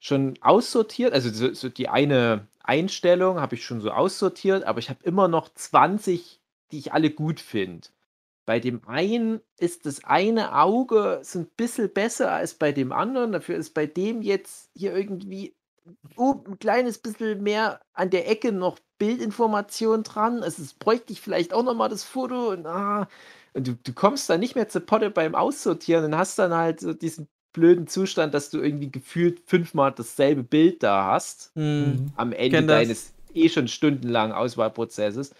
schon 0.00 0.36
aussortiert, 0.42 1.12
also 1.14 1.30
so, 1.30 1.54
so 1.54 1.68
die 1.70 1.88
eine 1.88 2.48
Einstellung 2.62 3.40
habe 3.40 3.56
ich 3.56 3.64
schon 3.64 3.80
so 3.80 3.90
aussortiert, 3.92 4.64
aber 4.64 4.80
ich 4.80 4.90
habe 4.90 5.04
immer 5.04 5.28
noch 5.28 5.48
20, 5.54 6.40
die 6.72 6.78
ich 6.78 6.92
alle 6.94 7.10
gut 7.10 7.40
finde. 7.40 7.88
Bei 8.44 8.60
dem 8.60 8.86
einen 8.88 9.40
ist 9.58 9.86
das 9.86 10.04
eine 10.04 10.58
Auge 10.58 11.20
so 11.22 11.40
ein 11.40 11.46
bisschen 11.56 11.92
besser 11.92 12.32
als 12.32 12.54
bei 12.54 12.72
dem 12.72 12.92
anderen. 12.92 13.32
Dafür 13.32 13.56
ist 13.56 13.70
bei 13.74 13.86
dem 13.86 14.22
jetzt 14.22 14.70
hier 14.74 14.94
irgendwie 14.94 15.54
oh, 16.16 16.42
ein 16.46 16.58
kleines 16.58 16.98
bisschen 16.98 17.42
mehr 17.42 17.80
an 17.92 18.10
der 18.10 18.28
Ecke 18.30 18.52
noch 18.52 18.78
Bildinformation 18.98 20.02
dran. 20.02 20.42
Also 20.42 20.62
es 20.62 20.74
bräuchte 20.74 21.12
ich 21.12 21.20
vielleicht 21.20 21.52
auch 21.54 21.62
nochmal 21.62 21.88
das 21.88 22.04
Foto. 22.04 22.50
Und, 22.50 22.66
ah, 22.66 23.08
und 23.54 23.66
du, 23.66 23.76
du 23.82 23.92
kommst 23.92 24.28
dann 24.30 24.40
nicht 24.40 24.54
mehr 24.54 24.68
zur 24.68 24.82
Potte 24.82 25.10
beim 25.10 25.34
Aussortieren 25.34 26.04
und 26.04 26.16
hast 26.16 26.38
dann 26.38 26.54
halt 26.54 26.80
so 26.80 26.92
diesen 26.94 27.28
blöden 27.52 27.86
Zustand, 27.86 28.32
dass 28.34 28.50
du 28.50 28.60
irgendwie 28.60 28.90
gefühlt 28.90 29.40
fünfmal 29.46 29.92
dasselbe 29.92 30.42
Bild 30.42 30.82
da 30.82 31.12
hast 31.12 31.52
Hm. 31.54 32.12
am 32.16 32.32
Ende 32.32 32.64
deines 32.64 33.12
eh 33.34 33.48
schon 33.48 33.68
stundenlangen 33.68 34.34
Auswahlprozesses. 34.34 35.34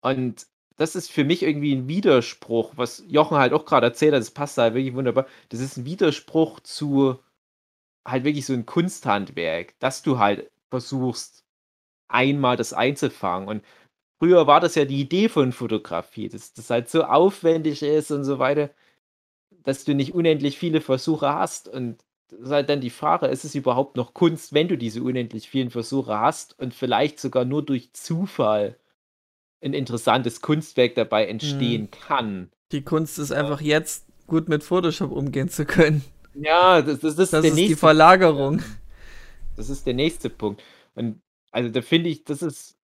Und 0.00 0.46
das 0.78 0.96
ist 0.96 1.10
für 1.12 1.24
mich 1.24 1.42
irgendwie 1.42 1.74
ein 1.74 1.88
Widerspruch, 1.88 2.74
was 2.76 3.04
Jochen 3.08 3.38
halt 3.38 3.52
auch 3.52 3.66
gerade 3.66 3.86
erzählt 3.88 4.14
hat, 4.14 4.20
das 4.20 4.30
passt 4.32 4.58
halt 4.58 4.74
wirklich 4.74 4.94
wunderbar. 4.94 5.26
Das 5.50 5.60
ist 5.60 5.76
ein 5.78 5.84
Widerspruch 5.86 6.60
zu 6.60 7.18
halt 8.06 8.24
wirklich 8.24 8.46
so 8.46 8.54
ein 8.54 8.66
Kunsthandwerk, 8.66 9.78
dass 9.80 10.02
du 10.02 10.18
halt 10.18 10.50
versuchst, 10.70 11.44
einmal 12.08 12.56
das 12.56 12.72
einzufangen. 12.72 13.48
Und 13.48 13.64
früher 14.20 14.46
war 14.46 14.60
das 14.60 14.74
ja 14.76 14.84
die 14.86 15.00
Idee 15.00 15.28
von 15.28 15.52
Fotografie, 15.52 16.28
dass 16.28 16.54
das 16.54 16.70
halt 16.70 16.90
so 16.90 17.04
aufwendig 17.04 17.82
ist 17.82 18.10
und 18.10 18.24
so 18.24 18.38
weiter, 18.38 18.70
dass 19.64 19.84
du 19.84 19.94
nicht 19.94 20.14
unendlich 20.14 20.58
viele 20.58 20.80
Versuche 20.80 21.32
hast. 21.34 21.68
Und 21.68 22.04
ist 22.32 22.50
halt 22.50 22.68
dann 22.70 22.80
die 22.80 22.90
Frage, 22.90 23.26
ist 23.26 23.44
es 23.44 23.54
überhaupt 23.54 23.96
noch 23.96 24.14
Kunst, 24.14 24.52
wenn 24.54 24.68
du 24.68 24.78
diese 24.78 25.02
unendlich 25.02 25.48
vielen 25.48 25.70
Versuche 25.70 26.18
hast 26.20 26.58
und 26.58 26.74
vielleicht 26.74 27.20
sogar 27.20 27.44
nur 27.44 27.64
durch 27.64 27.92
Zufall 27.94 28.78
ein 29.62 29.72
interessantes 29.74 30.40
Kunstwerk 30.40 30.94
dabei 30.94 31.26
entstehen 31.26 31.82
Mhm. 31.82 31.90
kann? 31.90 32.50
Die 32.72 32.82
Kunst 32.82 33.18
ist 33.18 33.32
einfach 33.32 33.60
jetzt 33.60 34.06
gut 34.26 34.48
mit 34.48 34.62
Photoshop 34.62 35.10
umgehen 35.10 35.48
zu 35.48 35.64
können. 35.64 36.04
Ja, 36.34 36.82
das, 36.82 37.00
das 37.00 37.18
ist 37.18 37.32
Das 37.32 37.44
ist 37.44 37.56
die 37.56 37.74
Verlagerung. 37.74 38.62
Das 39.56 39.70
ist 39.70 39.86
der 39.86 39.94
nächste 39.94 40.30
Punkt. 40.30 40.62
Und 40.94 41.20
also 41.50 41.70
da 41.70 41.82
finde 41.82 42.10
ich, 42.10 42.24
das 42.24 42.42
ist 42.42 42.76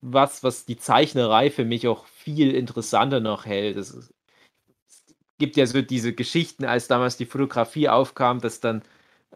was, 0.00 0.42
was 0.42 0.64
die 0.64 0.76
Zeichnerei 0.78 1.50
für 1.50 1.64
mich 1.64 1.86
auch 1.88 2.06
viel 2.06 2.54
interessanter 2.54 3.20
noch 3.20 3.44
hält. 3.44 3.76
Es, 3.76 3.90
es 3.92 4.12
gibt 5.38 5.56
ja 5.56 5.66
so 5.66 5.82
diese 5.82 6.14
Geschichten, 6.14 6.64
als 6.64 6.88
damals 6.88 7.16
die 7.16 7.26
Fotografie 7.26 7.88
aufkam, 7.88 8.40
dass 8.40 8.60
dann 8.60 8.82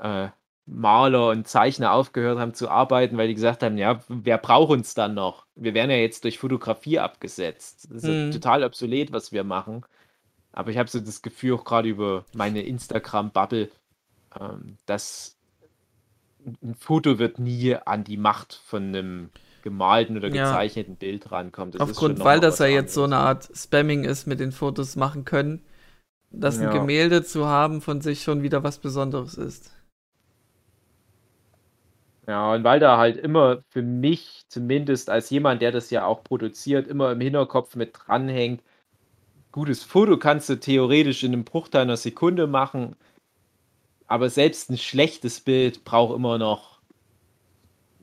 äh, 0.00 0.28
Maler 0.66 1.30
und 1.30 1.46
Zeichner 1.48 1.92
aufgehört 1.92 2.38
haben 2.38 2.54
zu 2.54 2.68
arbeiten, 2.68 3.16
weil 3.18 3.28
die 3.28 3.34
gesagt 3.34 3.62
haben, 3.62 3.78
ja, 3.78 4.00
wer 4.08 4.38
braucht 4.38 4.72
uns 4.72 4.94
dann 4.94 5.14
noch? 5.14 5.46
Wir 5.54 5.74
werden 5.74 5.90
ja 5.90 5.96
jetzt 5.96 6.24
durch 6.24 6.38
Fotografie 6.38 6.98
abgesetzt. 6.98 7.88
Das 7.90 8.02
ist 8.04 8.08
ja 8.08 8.14
Mhm. 8.26 8.32
total 8.32 8.64
obsolet, 8.64 9.12
was 9.12 9.32
wir 9.32 9.44
machen. 9.44 9.84
Aber 10.52 10.70
ich 10.70 10.78
habe 10.78 10.88
so 10.90 11.00
das 11.00 11.22
Gefühl, 11.22 11.54
auch 11.54 11.64
gerade 11.64 11.88
über 11.88 12.24
meine 12.34 12.62
Instagram-Bubble, 12.62 13.70
ähm, 14.40 14.78
dass 14.86 15.36
ein 16.62 16.74
Foto 16.74 17.18
wird 17.18 17.38
nie 17.38 17.74
an 17.74 18.04
die 18.04 18.16
Macht 18.16 18.60
von 18.66 18.84
einem 18.88 19.30
gemalten 19.62 20.16
oder 20.16 20.30
Ja. 20.30 20.52
gezeichneten 20.52 20.96
Bild 20.96 21.32
rankommen. 21.32 21.72
Das 21.72 21.80
Aufgrund, 21.80 22.20
weil 22.20 22.40
das 22.40 22.58
ja 22.60 22.66
jetzt 22.66 22.94
so 22.94 23.04
eine 23.04 23.16
anderes. 23.16 23.48
Art 23.50 23.58
Spamming 23.58 24.04
ist, 24.04 24.26
mit 24.26 24.38
den 24.40 24.52
Fotos 24.52 24.96
machen 24.96 25.24
können, 25.24 25.64
dass 26.30 26.58
ein 26.58 26.64
Ja. 26.64 26.70
Gemälde 26.70 27.24
zu 27.24 27.46
haben 27.46 27.80
von 27.82 28.00
sich 28.00 28.22
schon 28.22 28.42
wieder 28.42 28.62
was 28.64 28.78
Besonderes 28.78 29.34
ist. 29.34 29.72
Ja, 32.28 32.52
und 32.54 32.64
weil 32.64 32.80
da 32.80 32.98
halt 32.98 33.16
immer 33.16 33.62
für 33.68 33.82
mich, 33.82 34.44
zumindest 34.48 35.10
als 35.10 35.30
jemand, 35.30 35.62
der 35.62 35.70
das 35.72 35.90
ja 35.90 36.04
auch 36.06 36.24
produziert, 36.24 36.88
immer 36.88 37.12
im 37.12 37.20
Hinterkopf 37.20 37.76
mit 37.76 37.92
dranhängt, 37.94 38.62
gutes 39.52 39.84
Foto 39.84 40.18
kannst 40.18 40.48
du 40.50 40.56
theoretisch 40.60 41.24
in 41.24 41.32
einem 41.34 41.44
Bruchteil 41.44 41.82
einer 41.82 41.96
Sekunde 41.98 42.46
machen, 42.48 42.96
aber 44.08 44.30
selbst 44.30 44.68
ein 44.70 44.78
schlechtes 44.78 45.40
Bild 45.40 45.84
braucht 45.84 46.16
immer 46.16 46.38
noch 46.38 46.80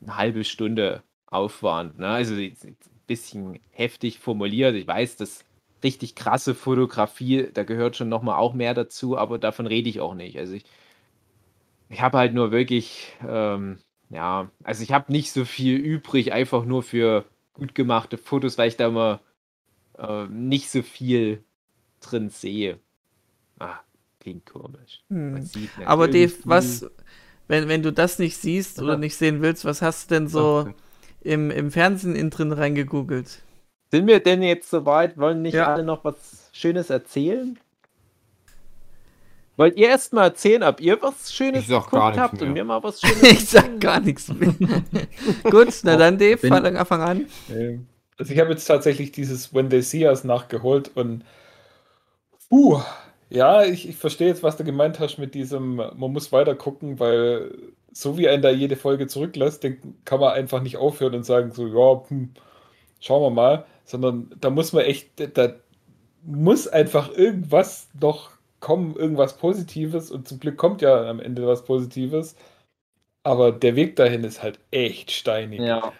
eine 0.02 0.16
halbe 0.16 0.44
Stunde 0.44 1.02
Aufwand. 1.26 1.98
Ne? 1.98 2.06
Also 2.08 2.34
ein 2.34 2.56
bisschen 3.06 3.58
heftig 3.70 4.18
formuliert. 4.18 4.74
Ich 4.74 4.86
weiß, 4.86 5.16
dass 5.16 5.44
richtig 5.82 6.14
krasse 6.14 6.54
Fotografie, 6.54 7.48
da 7.52 7.64
gehört 7.64 7.96
schon 7.96 8.08
nochmal 8.08 8.38
auch 8.38 8.54
mehr 8.54 8.74
dazu, 8.74 9.18
aber 9.18 9.38
davon 9.38 9.66
rede 9.66 9.88
ich 9.90 10.00
auch 10.00 10.14
nicht. 10.14 10.38
Also 10.38 10.54
ich, 10.54 10.64
ich 11.88 12.00
habe 12.00 12.18
halt 12.18 12.34
nur 12.34 12.50
wirklich, 12.50 13.12
ähm, 13.26 13.78
ja, 14.10 14.50
also 14.62 14.82
ich 14.82 14.92
habe 14.92 15.12
nicht 15.12 15.32
so 15.32 15.44
viel 15.44 15.76
übrig, 15.76 16.32
einfach 16.32 16.64
nur 16.64 16.82
für 16.82 17.24
gut 17.52 17.74
gemachte 17.74 18.18
Fotos, 18.18 18.58
weil 18.58 18.68
ich 18.68 18.76
da 18.76 18.88
immer 18.88 19.20
äh, 19.98 20.26
nicht 20.26 20.70
so 20.70 20.82
viel 20.82 21.42
drin 22.00 22.30
sehe. 22.30 22.78
Ah, 23.58 23.78
klingt 24.20 24.46
komisch. 24.46 25.02
Hm. 25.08 25.48
Aber 25.84 26.08
Dave, 26.08 26.32
was, 26.44 26.86
wenn, 27.48 27.68
wenn 27.68 27.82
du 27.82 27.92
das 27.92 28.18
nicht 28.18 28.36
siehst 28.36 28.80
oder 28.80 28.96
nicht 28.96 29.16
sehen 29.16 29.42
willst, 29.42 29.64
was 29.64 29.82
hast 29.82 30.10
du 30.10 30.14
denn 30.16 30.28
so 30.28 30.68
im, 31.20 31.50
im 31.50 31.70
Fernsehen 31.70 32.16
in 32.16 32.30
drin 32.30 32.52
reingegoogelt? 32.52 33.42
Sind 33.90 34.06
wir 34.06 34.20
denn 34.20 34.42
jetzt 34.42 34.70
soweit? 34.70 35.16
Wollen 35.18 35.42
nicht 35.42 35.54
Ja. 35.54 35.72
alle 35.72 35.84
noch 35.84 36.04
was 36.04 36.50
Schönes 36.52 36.90
erzählen? 36.90 37.58
Wollt 39.56 39.76
ihr 39.76 39.88
erst 39.88 40.12
mal 40.12 40.24
erzählen, 40.24 40.62
ob 40.64 40.80
ihr 40.80 41.00
was 41.00 41.32
Schönes 41.32 41.68
geguckt 41.68 41.92
habt 41.92 42.34
und 42.42 42.52
mehr. 42.52 42.52
mir 42.52 42.64
mal 42.64 42.82
was 42.82 43.00
Schönes 43.02 43.22
ich 43.22 43.48
sag 43.48 43.80
gar 43.80 44.00
nichts 44.00 44.28
mehr. 44.28 44.52
Gut, 45.50 45.68
na 45.84 45.96
dann 45.96 46.18
Dave, 46.18 46.36
Bin- 46.38 46.50
fang, 46.52 46.86
fang 46.86 47.00
an. 47.02 47.26
Ähm, 47.50 47.86
Also 48.18 48.32
ich 48.32 48.38
habe 48.40 48.50
jetzt 48.50 48.64
tatsächlich 48.66 49.12
dieses 49.12 49.54
When 49.54 49.70
They 49.70 49.82
See 49.82 50.06
Us 50.06 50.24
nachgeholt 50.24 50.90
und 50.96 51.24
puh, 52.48 52.80
ja, 53.30 53.64
ich, 53.64 53.88
ich 53.88 53.96
verstehe 53.96 54.28
jetzt, 54.28 54.42
was 54.42 54.56
du 54.56 54.64
gemeint 54.64 55.00
hast 55.00 55.18
mit 55.18 55.34
diesem, 55.34 55.76
man 55.76 56.12
muss 56.12 56.30
weiter 56.32 56.54
gucken, 56.54 56.98
weil 57.00 57.52
so 57.92 58.18
wie 58.18 58.28
einen 58.28 58.42
da 58.42 58.50
jede 58.50 58.76
Folge 58.76 59.06
zurücklässt, 59.06 59.62
den 59.62 59.96
kann 60.04 60.20
man 60.20 60.32
einfach 60.32 60.60
nicht 60.62 60.76
aufhören 60.76 61.14
und 61.14 61.24
sagen 61.24 61.52
so, 61.52 61.66
ja, 61.66 62.02
hm, 62.08 62.30
schauen 63.00 63.22
wir 63.22 63.30
mal, 63.30 63.66
sondern 63.84 64.32
da 64.40 64.50
muss 64.50 64.72
man 64.72 64.84
echt, 64.84 65.08
da 65.36 65.54
muss 66.24 66.66
einfach 66.68 67.10
irgendwas 67.16 67.88
noch 68.00 68.30
kommen, 68.64 68.96
irgendwas 68.96 69.36
Positives 69.36 70.10
und 70.10 70.26
zum 70.26 70.40
Glück 70.40 70.56
kommt 70.56 70.80
ja 70.80 71.08
am 71.08 71.20
Ende 71.20 71.46
was 71.46 71.64
Positives, 71.64 72.34
aber 73.22 73.52
der 73.52 73.76
Weg 73.76 73.96
dahin 73.96 74.24
ist 74.24 74.42
halt 74.42 74.58
echt 74.70 75.10
steinig. 75.10 75.60
Ja. 75.60 75.92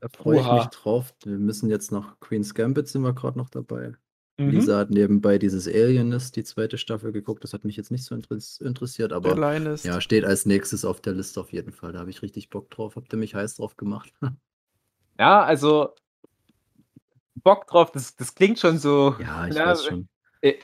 Da 0.00 0.08
freue 0.08 0.40
ich 0.40 0.50
mich 0.50 0.66
drauf. 0.66 1.14
Wir 1.24 1.38
müssen 1.38 1.70
jetzt 1.70 1.92
noch 1.92 2.18
Queen's 2.18 2.54
Gambit 2.54 2.88
sind 2.88 3.02
wir 3.02 3.12
gerade 3.12 3.38
noch 3.38 3.50
dabei. 3.50 3.92
Mhm. 4.38 4.50
Lisa 4.50 4.78
hat 4.78 4.90
nebenbei 4.90 5.38
dieses 5.38 5.68
Alienist, 5.68 6.34
die 6.36 6.44
zweite 6.44 6.78
Staffel 6.78 7.12
geguckt. 7.12 7.44
Das 7.44 7.52
hat 7.52 7.64
mich 7.64 7.76
jetzt 7.76 7.90
nicht 7.90 8.04
so 8.04 8.14
interess 8.14 8.58
interessiert, 8.60 9.12
aber 9.12 9.36
ja, 9.84 10.00
steht 10.00 10.24
als 10.24 10.46
nächstes 10.46 10.84
auf 10.84 11.00
der 11.00 11.12
Liste 11.12 11.40
auf 11.40 11.52
jeden 11.52 11.72
Fall. 11.72 11.92
Da 11.92 12.00
habe 12.00 12.10
ich 12.10 12.22
richtig 12.22 12.48
Bock 12.48 12.70
drauf. 12.70 12.96
Habt 12.96 13.12
ihr 13.12 13.18
mich 13.18 13.34
heiß 13.34 13.56
drauf 13.56 13.76
gemacht? 13.76 14.12
Ja, 15.18 15.44
also 15.44 15.94
Bock 17.44 17.66
drauf, 17.66 17.92
das, 17.92 18.16
das 18.16 18.34
klingt 18.34 18.58
schon 18.58 18.78
so, 18.78 19.14
ja, 19.20 19.46
ich 19.46 19.54
Ja, 19.54 19.66
weiß 19.66 19.84
schon. 19.86 20.08
Äh, 20.42 20.54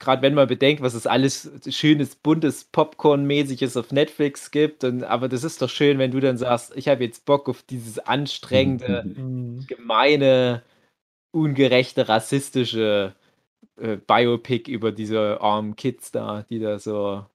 gerade 0.00 0.22
wenn 0.22 0.34
man 0.34 0.48
bedenkt, 0.48 0.82
was 0.82 0.94
es 0.94 1.06
alles 1.08 1.50
schönes, 1.70 2.16
buntes, 2.16 2.64
Popcorn-mäßiges 2.66 3.76
auf 3.78 3.92
Netflix 3.92 4.50
gibt. 4.52 4.84
Und, 4.84 5.04
aber 5.04 5.28
das 5.28 5.44
ist 5.44 5.62
doch 5.62 5.70
schön, 5.70 5.98
wenn 5.98 6.12
du 6.12 6.20
dann 6.20 6.38
sagst, 6.38 6.76
ich 6.76 6.88
habe 6.88 7.04
jetzt 7.04 7.24
Bock 7.26 7.48
auf 7.48 7.62
dieses 7.64 7.98
anstrengende, 8.00 9.06
Mhm. 9.16 9.68
gemeine, 9.68 10.62
ungerechte, 11.32 12.08
rassistische 12.08 13.14
äh, 13.78 13.96
Biopic 13.98 14.70
über 14.70 14.92
diese 14.92 15.40
armen 15.42 15.76
Kids 15.76 16.12
da, 16.12 16.44
die 16.50 16.60
da 16.60 16.78
so 16.78 17.26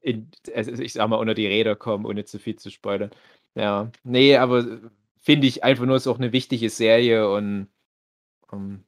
in, 0.00 0.30
also 0.54 0.72
ich 0.72 0.92
sag 0.92 1.08
mal, 1.08 1.16
unter 1.16 1.34
die 1.34 1.46
Räder 1.46 1.76
kommen, 1.76 2.06
ohne 2.06 2.24
zu 2.24 2.38
viel 2.38 2.56
zu 2.56 2.70
spoilern. 2.70 3.10
Ja, 3.54 3.90
nee, 4.04 4.36
aber 4.36 4.64
finde 5.20 5.46
ich 5.46 5.64
einfach 5.64 5.84
nur, 5.86 5.96
ist 5.96 6.06
auch 6.06 6.18
eine 6.18 6.32
wichtige 6.32 6.70
Serie 6.70 7.30
und 7.30 7.68
ähm, 8.52 8.84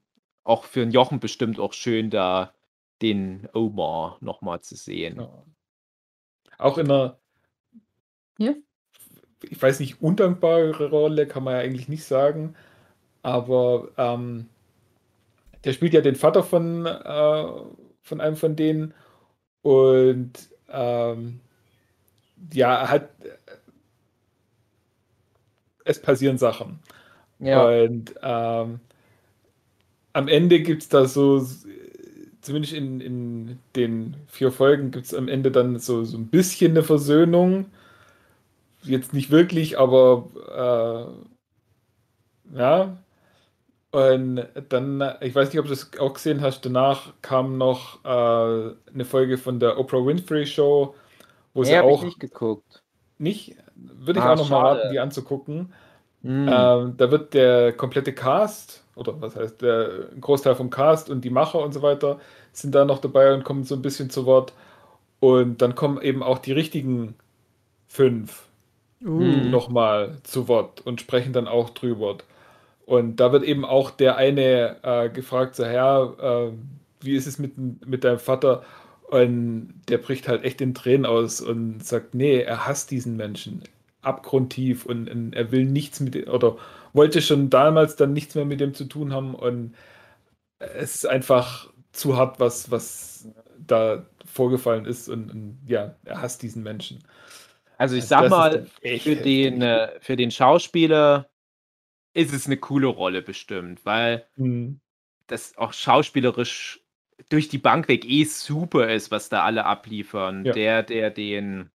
auch 0.48 0.64
für 0.64 0.82
einen 0.82 0.92
Jochen 0.92 1.20
bestimmt 1.20 1.60
auch 1.60 1.74
schön, 1.74 2.10
da 2.10 2.54
den 3.02 3.48
Omar 3.52 4.16
nochmal 4.20 4.60
zu 4.60 4.76
sehen. 4.76 5.16
Ja. 5.20 5.44
Auch 6.56 6.78
in 6.78 6.90
einer, 6.90 7.18
Ja. 8.38 8.54
ich 9.42 9.60
weiß 9.60 9.80
nicht, 9.80 10.00
undankbare 10.00 10.88
Rolle 10.90 11.26
kann 11.26 11.44
man 11.44 11.54
ja 11.54 11.60
eigentlich 11.60 11.88
nicht 11.88 12.04
sagen, 12.04 12.54
aber 13.22 13.88
ähm, 13.98 14.48
der 15.64 15.72
spielt 15.72 15.92
ja 15.94 16.00
den 16.00 16.16
Vater 16.16 16.42
von, 16.42 16.86
äh, 16.86 17.46
von 18.02 18.20
einem 18.20 18.36
von 18.36 18.56
denen 18.56 18.94
und 19.62 20.32
ähm, 20.70 21.40
ja, 22.52 22.74
er 22.82 22.90
hat, 22.90 23.10
es 25.84 26.00
passieren 26.00 26.38
Sachen. 26.38 26.80
Und 27.38 28.14
ähm, 28.22 28.80
am 30.18 30.28
Ende 30.28 30.60
gibt 30.60 30.82
es 30.82 30.88
da 30.88 31.06
so, 31.06 31.46
zumindest 32.40 32.72
in, 32.74 33.00
in 33.00 33.58
den 33.76 34.16
vier 34.26 34.52
Folgen, 34.52 34.90
gibt 34.90 35.06
es 35.06 35.14
am 35.14 35.28
Ende 35.28 35.50
dann 35.50 35.78
so, 35.78 36.04
so 36.04 36.16
ein 36.18 36.28
bisschen 36.28 36.72
eine 36.72 36.82
Versöhnung. 36.82 37.66
Jetzt 38.82 39.12
nicht 39.12 39.30
wirklich, 39.30 39.78
aber 39.78 41.18
äh, 42.52 42.56
ja. 42.58 42.96
Und 43.92 44.46
dann, 44.70 45.02
ich 45.22 45.34
weiß 45.34 45.48
nicht, 45.50 45.58
ob 45.60 45.66
du 45.66 45.70
das 45.70 45.90
auch 45.98 46.14
gesehen 46.14 46.42
hast, 46.42 46.62
danach 46.66 47.14
kam 47.22 47.58
noch 47.58 48.04
äh, 48.04 48.08
eine 48.92 49.04
Folge 49.06 49.38
von 49.38 49.60
der 49.60 49.78
Oprah 49.78 50.04
Winfrey 50.06 50.46
Show, 50.46 50.94
wo 51.54 51.64
sie 51.64 51.76
nee, 51.76 51.90
ich 51.90 52.02
auch 52.02 52.02
nicht 52.02 52.18
geguckt. 52.20 52.82
nicht, 53.18 53.56
würde 53.74 54.20
ich 54.20 54.26
Ah, 54.26 54.28
auch 54.28 54.36
noch 54.36 54.48
mal 54.48 54.58
schade. 54.58 54.78
raten, 54.78 54.88
die 54.88 54.98
anzugucken. 55.00 55.72
Hm. 56.22 56.48
Ähm, 56.48 56.94
da 56.96 57.10
wird 57.10 57.34
der 57.34 57.72
komplette 57.72 58.12
Cast, 58.12 58.84
oder 58.96 59.20
was 59.20 59.36
heißt, 59.36 59.62
der 59.62 60.08
ein 60.14 60.20
Großteil 60.20 60.54
vom 60.56 60.70
Cast 60.70 61.10
und 61.10 61.22
die 61.24 61.30
Macher 61.30 61.60
und 61.60 61.72
so 61.72 61.82
weiter 61.82 62.18
sind 62.52 62.74
da 62.74 62.84
noch 62.84 62.98
dabei 63.00 63.32
und 63.34 63.44
kommen 63.44 63.64
so 63.64 63.76
ein 63.76 63.82
bisschen 63.82 64.10
zu 64.10 64.26
Wort. 64.26 64.52
Und 65.20 65.62
dann 65.62 65.74
kommen 65.74 66.00
eben 66.02 66.22
auch 66.22 66.38
die 66.38 66.52
richtigen 66.52 67.14
fünf 67.88 68.46
Uh, 69.04 69.20
Hm. 69.20 69.50
nochmal 69.50 70.18
zu 70.24 70.48
Wort 70.48 70.80
und 70.86 71.00
sprechen 71.00 71.32
dann 71.32 71.48
auch 71.48 71.70
drüber. 71.70 72.18
Und 72.86 73.16
da 73.16 73.32
wird 73.32 73.44
eben 73.44 73.64
auch 73.64 73.90
der 73.90 74.16
eine 74.16 74.76
äh, 74.82 75.10
gefragt, 75.10 75.56
so, 75.56 75.64
Herr, 75.64 76.50
äh, 76.50 76.52
wie 77.00 77.16
ist 77.16 77.26
es 77.26 77.38
mit, 77.38 77.56
mit 77.86 78.04
deinem 78.04 78.18
Vater? 78.18 78.64
Und 79.10 79.82
der 79.88 79.98
bricht 79.98 80.28
halt 80.28 80.44
echt 80.44 80.60
in 80.60 80.74
Tränen 80.74 81.06
aus 81.06 81.40
und 81.40 81.84
sagt, 81.84 82.14
nee, 82.14 82.40
er 82.40 82.66
hasst 82.66 82.90
diesen 82.90 83.16
Menschen 83.16 83.62
abgrundtief 84.02 84.86
und, 84.86 85.08
und 85.10 85.34
er 85.34 85.52
will 85.52 85.64
nichts 85.66 86.00
mit 86.00 86.28
oder 86.28 86.56
wollte 86.92 87.22
schon 87.22 87.50
damals 87.50 87.96
dann 87.96 88.12
nichts 88.12 88.34
mehr 88.34 88.44
mit 88.44 88.60
dem 88.60 88.74
zu 88.74 88.84
tun 88.86 89.12
haben 89.12 89.34
und 89.34 89.74
es 90.58 90.96
ist 90.96 91.06
einfach 91.06 91.72
zu 91.92 92.16
hart, 92.16 92.40
was, 92.40 92.70
was 92.70 93.28
da 93.58 94.06
vorgefallen 94.26 94.86
ist 94.86 95.08
und, 95.08 95.30
und 95.30 95.60
ja, 95.66 95.96
er 96.04 96.22
hasst 96.22 96.42
diesen 96.42 96.62
Menschen. 96.62 97.00
Also 97.76 97.96
ich 97.96 98.06
Also 98.06 98.08
sag 98.08 98.28
mal, 98.28 98.66
für 98.94 99.16
den, 99.16 99.62
äh, 99.62 100.00
für 100.00 100.16
den 100.16 100.30
Schauspieler 100.30 101.30
ist 102.14 102.34
es 102.34 102.46
eine 102.46 102.58
coole 102.58 102.88
Rolle 102.88 103.22
bestimmt, 103.22 103.84
weil 103.86 104.26
Mhm. 104.36 104.78
das 105.26 105.56
auch 105.56 105.72
schauspielerisch 105.72 106.80
durch 107.28 107.48
die 107.48 107.58
Bank 107.58 107.88
weg 107.88 108.04
eh 108.04 108.24
super 108.24 108.88
ist, 108.92 109.10
was 109.10 109.28
da 109.28 109.44
alle 109.44 109.64
abliefern. 109.64 110.44
Ja. 110.44 110.52
Der, 110.52 110.82
der 110.82 111.10
den, 111.10 111.70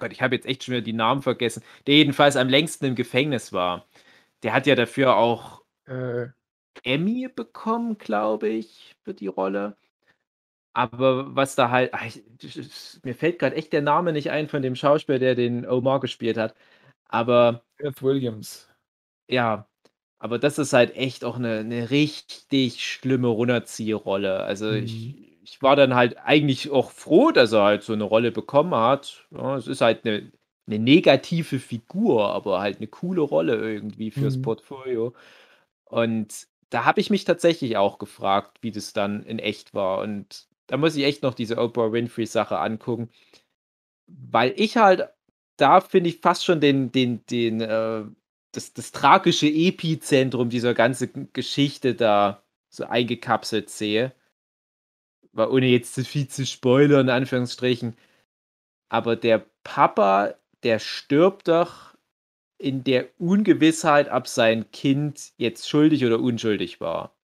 Gott, 0.00 0.12
ich 0.12 0.22
habe 0.22 0.34
jetzt 0.36 0.46
echt 0.46 0.64
schon 0.64 0.72
wieder 0.74 0.82
die 0.84 0.92
Namen 0.94 1.22
vergessen, 1.22 1.62
der 1.86 1.96
jedenfalls 1.96 2.36
am 2.36 2.48
längsten 2.48 2.86
im 2.86 2.94
Gefängnis 2.96 3.52
war. 3.52 3.86
Der 4.44 4.52
hat 4.54 4.66
ja 4.66 4.74
dafür 4.76 5.16
auch 5.16 5.62
äh, 5.86 6.28
Emmy 6.84 7.28
bekommen, 7.28 7.98
glaube 7.98 8.48
ich, 8.48 8.94
für 9.04 9.14
die 9.14 9.26
Rolle. 9.28 9.76
Aber 10.72 11.34
was 11.34 11.56
da 11.56 11.70
halt, 11.70 11.92
ah, 11.94 12.06
ich, 12.06 12.22
das 12.40 12.56
ist- 12.56 13.04
mir 13.04 13.14
fällt 13.14 13.38
gerade 13.38 13.56
echt 13.56 13.72
der 13.72 13.82
Name 13.82 14.12
nicht 14.12 14.30
ein 14.30 14.48
von 14.48 14.62
dem 14.62 14.76
Schauspieler, 14.76 15.18
der 15.18 15.34
den 15.34 15.66
Omar 15.66 16.00
gespielt 16.00 16.36
hat. 16.38 16.54
Aber 17.08 17.64
Beth 17.78 18.00
Williams. 18.00 18.68
ja, 19.28 19.66
aber 20.18 20.38
das 20.38 20.58
ist 20.58 20.72
halt 20.72 20.96
echt 20.96 21.24
auch 21.24 21.36
eine, 21.36 21.60
eine 21.60 21.90
richtig 21.90 22.84
schlimme 22.86 23.28
Runterziehrolle. 23.28 24.42
Also 24.44 24.72
ich, 24.72 25.29
ich 25.42 25.62
war 25.62 25.76
dann 25.76 25.94
halt 25.94 26.18
eigentlich 26.18 26.70
auch 26.70 26.90
froh, 26.90 27.30
dass 27.30 27.52
er 27.52 27.62
halt 27.62 27.82
so 27.82 27.92
eine 27.92 28.04
Rolle 28.04 28.30
bekommen 28.32 28.74
hat. 28.74 29.26
Ja, 29.30 29.56
es 29.56 29.66
ist 29.66 29.80
halt 29.80 30.04
eine, 30.06 30.32
eine 30.66 30.78
negative 30.78 31.58
Figur, 31.58 32.28
aber 32.34 32.60
halt 32.60 32.78
eine 32.78 32.86
coole 32.88 33.20
Rolle 33.22 33.56
irgendwie 33.56 34.10
fürs 34.10 34.36
Mhm. 34.36 34.42
Portfolio. 34.42 35.14
Und 35.84 36.48
da 36.70 36.84
habe 36.84 37.00
ich 37.00 37.10
mich 37.10 37.24
tatsächlich 37.24 37.76
auch 37.76 37.98
gefragt, 37.98 38.58
wie 38.62 38.72
das 38.72 38.92
dann 38.92 39.24
in 39.24 39.38
echt 39.38 39.74
war. 39.74 40.00
Und 40.02 40.48
da 40.68 40.76
muss 40.76 40.96
ich 40.96 41.04
echt 41.04 41.22
noch 41.22 41.34
diese 41.34 41.58
Oprah 41.58 41.92
Winfrey-Sache 41.92 42.58
angucken. 42.58 43.10
Weil 44.06 44.52
ich 44.56 44.76
halt, 44.76 45.08
da 45.56 45.80
finde 45.80 46.10
ich 46.10 46.20
fast 46.20 46.44
schon 46.44 46.60
den, 46.60 46.90
den, 46.92 47.24
den, 47.26 47.60
äh, 47.60 48.04
das, 48.52 48.72
das 48.74 48.92
tragische 48.92 49.46
Epizentrum 49.46 50.50
dieser 50.50 50.74
ganzen 50.74 51.32
Geschichte 51.32 51.94
da 51.94 52.42
so 52.68 52.84
eingekapselt 52.84 53.70
sehe. 53.70 54.12
Weil 55.32 55.48
ohne 55.48 55.66
jetzt 55.66 55.94
zu 55.94 56.04
viel 56.04 56.28
zu 56.28 56.46
spoilern, 56.46 57.08
in 57.08 57.10
Anführungsstrichen. 57.10 57.96
Aber 58.90 59.16
der 59.16 59.46
Papa, 59.64 60.34
der 60.62 60.78
stirbt 60.78 61.48
doch 61.48 61.96
in 62.58 62.84
der 62.84 63.08
Ungewissheit, 63.20 64.10
ob 64.12 64.28
sein 64.28 64.70
Kind 64.72 65.32
jetzt 65.38 65.68
schuldig 65.68 66.04
oder 66.06 66.20
unschuldig 66.20 66.80
war. 66.80 67.16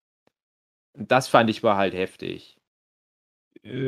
Und 0.94 1.10
das 1.12 1.28
fand 1.28 1.48
ich 1.50 1.62
war 1.62 1.76
halt 1.76 1.94
heftig. 1.94 2.58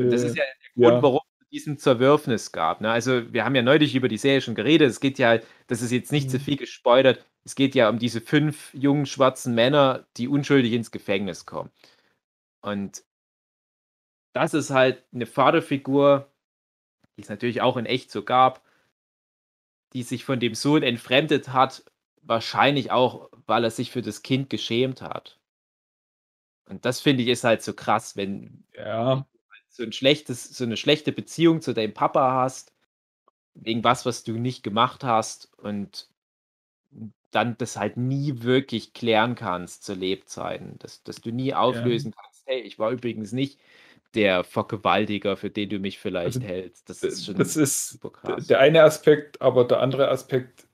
Und 0.01 0.11
das 0.11 0.23
ist 0.23 0.37
ja 0.37 0.43
der 0.45 0.91
Grund, 0.91 0.97
ja. 0.97 1.03
warum 1.03 1.21
es 1.41 1.49
diesen 1.51 1.79
Zerwürfnis 1.79 2.53
gab. 2.53 2.81
Ne? 2.81 2.91
Also, 2.91 3.33
wir 3.33 3.45
haben 3.45 3.55
ja 3.55 3.63
neulich 3.63 3.95
über 3.95 4.09
die 4.09 4.17
Serie 4.19 4.41
schon 4.41 4.55
geredet. 4.55 4.91
Es 4.91 5.01
geht 5.01 5.19
ja, 5.19 5.39
das 5.67 5.83
ist 5.83 5.93
jetzt 5.93 6.13
nicht 6.13 6.31
zu 6.31 6.39
Mhm. 6.39 6.41
viel 6.41 6.57
gespoilert. 6.57 7.25
Es 7.45 7.55
geht 7.55 7.75
ja 7.75 7.89
um 7.89 7.99
diese 7.99 8.21
fünf 8.21 8.73
jungen 8.75 9.07
schwarzen 9.07 9.55
Männer, 9.55 10.07
die 10.17 10.29
unschuldig 10.29 10.73
ins 10.73 10.91
Gefängnis 10.91 11.47
kommen. 11.47 11.71
Und 12.63 13.05
das 14.33 14.55
ist 14.55 14.71
halt 14.71 15.05
eine 15.13 15.27
Vaterfigur, 15.27 16.31
die 17.19 17.23
es 17.23 17.31
natürlich 17.31 17.63
auch 17.63 17.77
in 17.79 17.87
echt 17.87 18.11
so 18.13 18.25
gab, 18.25 18.63
die 19.93 20.03
sich 20.03 20.25
von 20.25 20.41
dem 20.41 20.55
Sohn 20.55 20.83
entfremdet 20.83 21.51
hat, 21.53 21.85
wahrscheinlich 22.23 22.91
auch, 22.91 23.29
weil 23.47 23.65
er 23.65 23.71
sich 23.71 23.91
für 23.91 24.01
das 24.03 24.23
Kind 24.23 24.49
geschämt 24.51 25.03
hat. 25.03 25.39
Und 26.67 26.85
das 26.85 27.01
finde 27.01 27.23
ich 27.25 27.29
ist 27.31 27.43
halt 27.45 27.63
so 27.63 27.75
krass, 27.75 28.17
wenn 28.17 28.65
Ja. 28.75 29.27
so 29.69 29.83
ein 29.83 29.93
schlechtes, 29.93 30.45
so 30.57 30.65
eine 30.65 30.77
schlechte 30.77 31.13
Beziehung 31.13 31.61
zu 31.63 31.75
deinem 31.75 31.95
Papa 31.95 32.33
hast, 32.35 32.73
wegen 33.55 33.85
was, 33.85 34.07
was 34.07 34.25
du 34.25 34.35
nicht 34.39 34.63
gemacht 34.65 35.05
hast 35.05 35.53
und 35.59 36.11
dann 37.31 37.57
das 37.59 37.77
halt 37.77 37.97
nie 37.97 38.43
wirklich 38.43 38.93
klären 38.95 39.35
kannst 39.35 39.85
zu 39.85 39.95
Lebzeiten, 39.95 40.79
dass, 40.79 41.03
dass 41.05 41.21
du 41.21 41.31
nie 41.31 41.55
auflösen 41.55 42.13
kannst, 42.13 42.43
hey, 42.47 42.61
ich 42.61 42.79
war 42.79 42.91
übrigens 42.91 43.33
nicht 43.33 43.61
der 44.15 44.45
Vergewaltiger, 44.45 45.37
für 45.37 45.51
den 45.51 45.69
du 45.71 45.79
mich 45.79 45.99
vielleicht 45.99 46.35
Also, 46.35 46.49
hältst. 46.49 46.89
Das 46.91 47.05
ist 47.05 47.25
schon 47.27 47.37
Das 47.37 47.57
ist 47.57 47.89
super 47.91 48.11
d- 48.27 48.37
krass. 48.37 48.47
der 48.49 48.61
eine 48.61 48.83
Aspekt, 48.85 49.41
aber 49.43 49.65
der 49.67 49.81
andere 49.81 50.09
Aspekt 50.11 50.67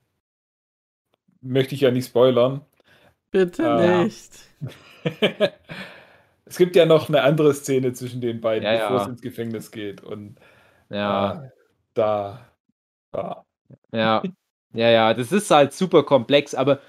möchte 1.41 1.75
ich 1.75 1.81
ja 1.81 1.91
nicht 1.91 2.07
spoilern. 2.07 2.65
Bitte 3.31 3.69
Ah. 3.69 3.69
nicht. 3.69 4.31
es 6.45 6.57
gibt 6.57 6.75
ja 6.75 6.85
noch 6.85 7.09
eine 7.09 7.21
andere 7.23 7.53
Szene 7.53 7.93
zwischen 7.93 8.21
den 8.21 8.41
beiden, 8.41 8.69
Ja, 8.69 8.71
bevor 8.71 8.97
ja. 8.97 9.03
es 9.03 9.07
ins 9.07 9.21
Gefängnis 9.21 9.71
geht. 9.71 10.01
Und 10.03 10.39
Ja. 10.89 11.43
äh, 11.43 11.49
da, 11.93 12.51
da. 13.11 13.45
Ja, 13.91 14.23
ja, 14.73 14.89
ja, 14.89 15.13
das 15.13 15.31
ist 15.31 15.49
halt 15.51 15.73
super 15.73 16.03
komplex, 16.03 16.53
aber 16.53 16.81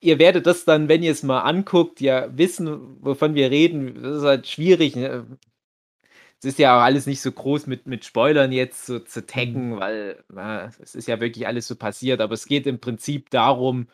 ihr 0.00 0.18
werdet 0.18 0.46
das 0.46 0.64
dann, 0.64 0.88
wenn 0.88 1.02
ihr 1.02 1.12
es 1.12 1.22
mal 1.22 1.40
anguckt, 1.40 2.00
ja 2.00 2.36
wissen, 2.36 3.02
wovon 3.04 3.34
wir 3.34 3.50
reden. 3.50 4.02
Das 4.02 4.18
ist 4.18 4.24
halt 4.24 4.46
schwierig. 4.48 4.96
Ne? 4.96 5.26
Es 6.40 6.44
ist 6.44 6.58
ja 6.58 6.78
auch 6.78 6.82
alles 6.82 7.06
nicht 7.06 7.20
so 7.20 7.32
groß 7.32 7.66
mit, 7.66 7.86
mit 7.86 8.04
Spoilern 8.04 8.52
jetzt 8.52 8.86
so 8.86 9.00
zu 9.00 9.26
taggen, 9.26 9.78
weil 9.80 10.22
na, 10.28 10.66
es 10.80 10.94
ist 10.94 11.08
ja 11.08 11.20
wirklich 11.20 11.46
alles 11.46 11.66
so 11.66 11.74
passiert, 11.76 12.20
aber 12.20 12.34
es 12.34 12.46
geht 12.46 12.66
im 12.66 12.80
Prinzip 12.80 13.30
darum, 13.30 13.88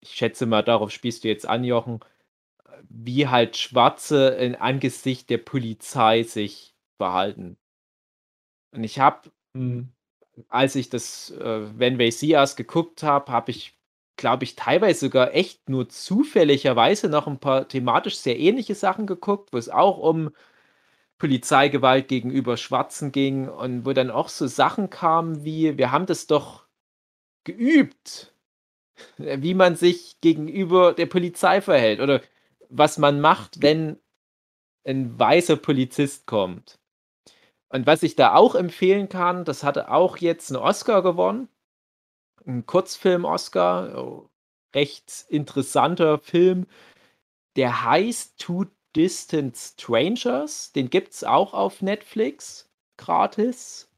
ich 0.00 0.10
schätze 0.12 0.46
mal, 0.46 0.62
darauf 0.62 0.90
spielst 0.92 1.24
du 1.24 1.28
jetzt 1.28 1.48
an, 1.48 1.64
Jochen, 1.64 2.00
wie 2.88 3.28
halt 3.28 3.56
Schwarze 3.56 4.30
in 4.30 4.56
Angesicht 4.56 5.30
der 5.30 5.38
Polizei 5.38 6.24
sich 6.24 6.74
verhalten. 6.98 7.56
Und 8.72 8.84
ich 8.84 8.98
habe 8.98 9.30
Hm. 9.54 9.92
als 10.48 10.76
ich 10.76 10.88
das 10.88 11.30
äh, 11.30 11.78
When 11.78 11.98
They 11.98 12.10
See 12.10 12.36
Us 12.36 12.56
geguckt 12.56 13.02
habe, 13.02 13.30
habe 13.32 13.50
ich, 13.50 13.78
glaube 14.16 14.44
ich, 14.44 14.56
teilweise 14.56 15.00
sogar 15.00 15.34
echt 15.34 15.68
nur 15.68 15.88
zufälligerweise 15.88 17.08
noch 17.08 17.26
ein 17.26 17.40
paar 17.40 17.68
thematisch 17.68 18.16
sehr 18.18 18.38
ähnliche 18.38 18.74
Sachen 18.74 19.06
geguckt, 19.06 19.52
wo 19.52 19.58
es 19.58 19.68
auch 19.68 19.98
um 19.98 20.30
Polizeigewalt 21.18 22.08
gegenüber 22.08 22.56
Schwarzen 22.56 23.12
ging 23.12 23.48
und 23.48 23.86
wo 23.86 23.92
dann 23.92 24.10
auch 24.10 24.28
so 24.28 24.46
Sachen 24.46 24.90
kamen 24.90 25.44
wie, 25.44 25.78
wir 25.78 25.92
haben 25.92 26.06
das 26.06 26.26
doch 26.26 26.66
geübt, 27.44 28.34
äh, 29.18 29.38
wie 29.40 29.54
man 29.54 29.76
sich 29.76 30.20
gegenüber 30.20 30.92
der 30.94 31.06
Polizei 31.06 31.60
verhält 31.60 32.00
oder 32.00 32.22
was 32.70 32.98
man 32.98 33.20
macht, 33.20 33.62
wenn 33.62 33.98
ein 34.84 35.18
weißer 35.18 35.56
Polizist 35.56 36.26
kommt. 36.26 36.78
Und 37.70 37.86
was 37.86 38.02
ich 38.02 38.16
da 38.16 38.34
auch 38.34 38.54
empfehlen 38.54 39.08
kann, 39.08 39.44
das 39.44 39.64
hatte 39.64 39.90
auch 39.90 40.18
jetzt 40.18 40.50
einen 40.52 40.62
Oscar 40.62 41.02
gewonnen. 41.02 41.48
Ein 42.46 42.66
Kurzfilm-Oscar. 42.66 43.98
oh, 43.98 44.28
Recht 44.74 45.26
interessanter 45.28 46.18
Film. 46.18 46.66
Der 47.56 47.84
heißt 47.84 48.38
Two 48.38 48.66
Distant 48.96 49.56
Strangers. 49.56 50.72
Den 50.72 50.90
gibt 50.90 51.12
es 51.12 51.24
auch 51.24 51.52
auf 51.54 51.82
Netflix. 51.82 52.70
Gratis. 52.96 53.88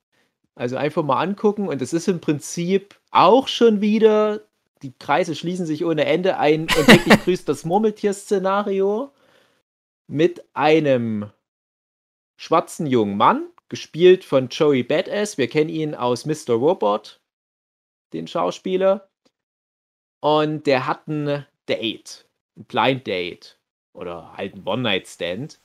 Also 0.54 0.76
einfach 0.76 1.02
mal 1.02 1.20
angucken. 1.20 1.68
Und 1.68 1.82
es 1.82 1.92
ist 1.92 2.08
im 2.08 2.20
Prinzip 2.20 2.98
auch 3.10 3.48
schon 3.48 3.80
wieder, 3.80 4.40
die 4.82 4.92
Kreise 4.98 5.34
schließen 5.34 5.66
sich 5.66 5.84
ohne 5.84 6.04
Ende, 6.04 6.38
ein 6.38 6.62
und 6.78 6.88
wirklich 6.88 7.20
grüßt 7.22 7.48
das 7.48 7.64
Murmeltier-Szenario 7.64 9.12
mit 10.06 10.44
einem 10.54 11.30
schwarzen 12.36 12.86
jungen 12.86 13.16
Mann, 13.16 13.48
gespielt 13.68 14.24
von 14.24 14.48
Joey 14.48 14.82
Badass. 14.82 15.38
Wir 15.38 15.48
kennen 15.48 15.70
ihn 15.70 15.94
aus 15.94 16.26
Mr. 16.26 16.54
Robot, 16.54 17.20
den 18.14 18.26
Schauspieler. 18.26 19.08
Und 20.20 20.66
der 20.66 20.86
hat 20.86 21.06
ein 21.06 21.44
Date, 21.68 22.26
ein 22.56 22.64
Blind 22.64 23.06
Date 23.06 23.58
oder 23.92 24.32
halt 24.36 24.54
ein 24.54 24.66
One-Night-Stand. 24.66 25.60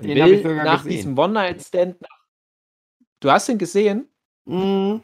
Den 0.00 0.22
habe 0.22 0.32
ich 0.32 0.42
sogar 0.42 0.64
nach 0.64 0.84
gesehen. 0.84 0.90
diesem 0.90 1.18
One-Night-Stand. 1.18 1.96
Du 3.20 3.30
hast 3.30 3.48
ihn 3.48 3.58
gesehen? 3.58 4.08
Mhm. 4.44 5.02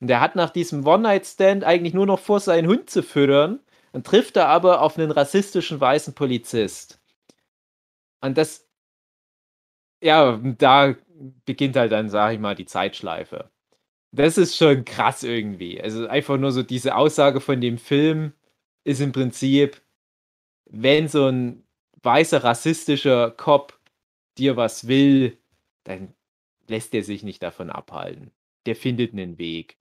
Und 0.00 0.08
der 0.08 0.20
hat 0.20 0.36
nach 0.36 0.50
diesem 0.50 0.86
One-Night-Stand 0.86 1.64
eigentlich 1.64 1.94
nur 1.94 2.06
noch 2.06 2.18
vor, 2.18 2.40
seinen 2.40 2.68
Hund 2.68 2.90
zu 2.90 3.02
füttern 3.02 3.60
und 3.92 4.06
trifft 4.06 4.36
da 4.36 4.46
aber 4.48 4.82
auf 4.82 4.98
einen 4.98 5.10
rassistischen 5.10 5.80
weißen 5.80 6.14
Polizist. 6.14 7.00
Und 8.20 8.38
das, 8.38 8.66
ja, 10.02 10.38
da 10.42 10.94
beginnt 11.44 11.76
halt 11.76 11.92
dann, 11.92 12.08
sag 12.08 12.32
ich 12.32 12.40
mal, 12.40 12.54
die 12.54 12.66
Zeitschleife. 12.66 13.50
Das 14.14 14.38
ist 14.38 14.56
schon 14.56 14.84
krass 14.84 15.22
irgendwie. 15.24 15.80
Also 15.80 16.06
einfach 16.06 16.36
nur 16.38 16.52
so 16.52 16.62
diese 16.62 16.94
Aussage 16.96 17.40
von 17.40 17.60
dem 17.60 17.78
Film 17.78 18.32
ist 18.84 19.00
im 19.00 19.12
Prinzip, 19.12 19.82
wenn 20.66 21.08
so 21.08 21.28
ein 21.28 21.64
weißer 22.02 22.44
rassistischer 22.44 23.32
Cop 23.32 23.78
dir 24.38 24.56
was 24.56 24.88
will, 24.88 25.38
dann 25.84 26.14
lässt 26.68 26.94
er 26.94 27.04
sich 27.04 27.22
nicht 27.24 27.42
davon 27.42 27.70
abhalten. 27.70 28.32
Der 28.66 28.76
findet 28.76 29.12
einen 29.14 29.38
Weg. 29.38 29.78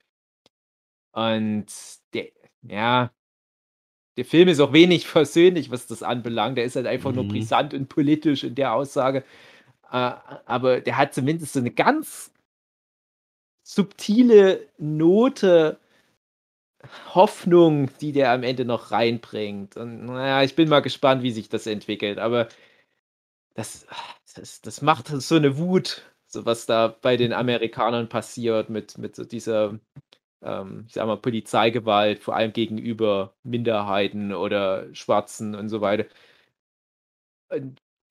Und 1.13 1.67
der, 2.13 2.27
ja, 2.63 3.11
der 4.17 4.25
Film 4.25 4.47
ist 4.47 4.59
auch 4.59 4.73
wenig 4.73 5.07
versöhnlich, 5.07 5.71
was 5.71 5.87
das 5.87 6.03
anbelangt. 6.03 6.57
Der 6.57 6.65
ist 6.65 6.75
halt 6.75 6.87
einfach 6.87 7.13
nur 7.13 7.23
Mhm. 7.23 7.29
brisant 7.29 7.73
und 7.73 7.89
politisch 7.89 8.43
in 8.43 8.55
der 8.55 8.73
Aussage. 8.73 9.23
äh, 9.91 10.13
aber 10.47 10.81
der 10.81 10.97
hat 10.97 11.15
zumindest 11.15 11.53
so 11.53 11.61
eine 11.61 11.71
ganz 11.71 12.32
subtile 13.63 14.67
Note 14.77 15.79
Hoffnung, 17.15 17.89
die 17.99 18.11
der 18.11 18.31
am 18.31 18.43
Ende 18.43 18.65
noch 18.65 18.91
reinbringt. 18.91 19.77
Und 19.77 20.05
naja, 20.05 20.43
ich 20.43 20.55
bin 20.55 20.69
mal 20.69 20.81
gespannt, 20.81 21.23
wie 21.23 21.31
sich 21.31 21.49
das 21.49 21.67
entwickelt. 21.67 22.19
Aber 22.19 22.47
das, 23.55 23.85
das, 24.35 24.61
das 24.61 24.81
macht 24.81 25.07
so 25.07 25.35
eine 25.35 25.57
Wut, 25.57 26.03
so 26.27 26.45
was 26.45 26.65
da 26.65 26.87
bei 26.89 27.17
den 27.17 27.33
Amerikanern 27.33 28.09
passiert 28.09 28.69
mit, 28.69 28.97
mit 28.97 29.15
so 29.15 29.23
dieser, 29.25 29.79
ähm, 30.43 30.85
ich 30.87 30.93
sag 30.95 31.07
mal, 31.07 31.17
Polizeigewalt, 31.17 32.19
vor 32.23 32.35
allem 32.35 32.53
gegenüber 32.53 33.35
Minderheiten 33.43 34.33
oder 34.33 34.93
Schwarzen 34.95 35.55
und 35.55 35.69
so 35.69 35.81
weiter. 35.81 36.05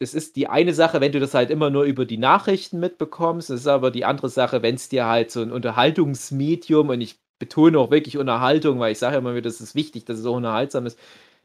Es 0.02 0.14
ist 0.14 0.36
die 0.36 0.48
eine 0.48 0.74
Sache, 0.74 1.00
wenn 1.00 1.12
du 1.12 1.20
das 1.20 1.34
halt 1.34 1.50
immer 1.50 1.70
nur 1.70 1.84
über 1.84 2.04
die 2.04 2.18
Nachrichten 2.18 2.80
mitbekommst. 2.80 3.50
Es 3.50 3.62
ist 3.62 3.66
aber 3.66 3.90
die 3.90 4.04
andere 4.04 4.28
Sache, 4.28 4.62
wenn 4.62 4.74
es 4.76 4.88
dir 4.88 5.06
halt 5.06 5.30
so 5.30 5.42
ein 5.42 5.52
Unterhaltungsmedium 5.52 6.90
und 6.90 7.00
ich 7.00 7.20
betone 7.38 7.78
auch 7.78 7.90
wirklich 7.90 8.18
Unterhaltung, 8.18 8.78
weil 8.80 8.92
ich 8.92 8.98
sage 8.98 9.16
immer 9.16 9.32
wieder, 9.34 9.42
das 9.42 9.60
ist 9.60 9.74
wichtig, 9.74 10.04
dass 10.04 10.18
es 10.18 10.26
auch 10.26 10.36
unterhaltsam 10.36 10.86
ist, 10.86 10.98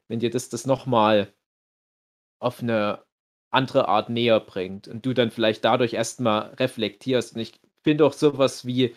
wenn 0.08 0.20
dir 0.20 0.30
das 0.30 0.50
das 0.50 0.66
nochmal 0.66 1.34
auf 2.40 2.62
eine 2.62 3.04
andere 3.52 3.88
Art 3.88 4.10
näher 4.10 4.40
bringt 4.40 4.88
und 4.88 5.06
du 5.06 5.14
dann 5.14 5.32
vielleicht 5.32 5.66
dadurch 5.66 5.94
erstmal 5.94 6.54
reflektierst. 6.56 7.36
Und 7.36 7.42
ich 7.42 7.54
finde 7.84 8.06
auch 8.06 8.14
sowas 8.14 8.66
wie 8.66 8.96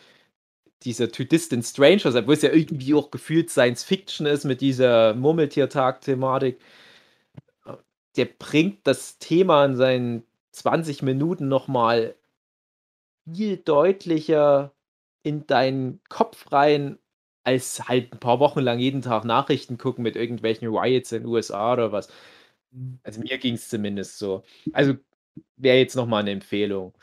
dieser 0.82 1.11
To 1.12 1.24
Distant 1.24 1.64
Strangers, 1.64 2.14
obwohl 2.14 2.34
es 2.34 2.42
ja 2.42 2.52
irgendwie 2.52 2.94
auch 2.94 3.11
gefühlt 3.11 3.50
Science 3.50 3.84
Fiction 3.84 4.26
ist 4.26 4.44
mit 4.44 4.61
dieser 4.61 5.14
Murmeltiertag-Thematik, 5.14 6.58
der 8.16 8.26
bringt 8.26 8.86
das 8.86 9.18
Thema 9.18 9.64
in 9.64 9.76
seinen 9.76 10.24
20 10.52 11.02
Minuten 11.02 11.48
nochmal 11.48 12.14
viel 13.32 13.56
deutlicher 13.56 14.72
in 15.22 15.46
deinen 15.46 16.00
Kopf 16.08 16.50
rein, 16.52 16.98
als 17.44 17.88
halt 17.88 18.12
ein 18.12 18.20
paar 18.20 18.40
Wochen 18.40 18.61
lang 18.61 18.78
jeden 18.78 19.02
Tag 19.02 19.24
Nachrichten 19.24 19.78
gucken 19.78 20.02
mit 20.02 20.16
irgendwelchen 20.16 20.68
Riots 20.68 21.12
in 21.12 21.22
den 21.22 21.28
USA 21.30 21.72
oder 21.72 21.92
was. 21.92 22.08
Mhm. 22.70 22.98
Also 23.02 23.20
mir 23.20 23.38
ging 23.38 23.54
es 23.54 23.68
zumindest 23.68 24.18
so. 24.18 24.42
Also 24.72 24.94
wäre 25.56 25.78
jetzt 25.78 25.96
nochmal 25.96 26.22
eine 26.22 26.32
Empfehlung. 26.32 26.94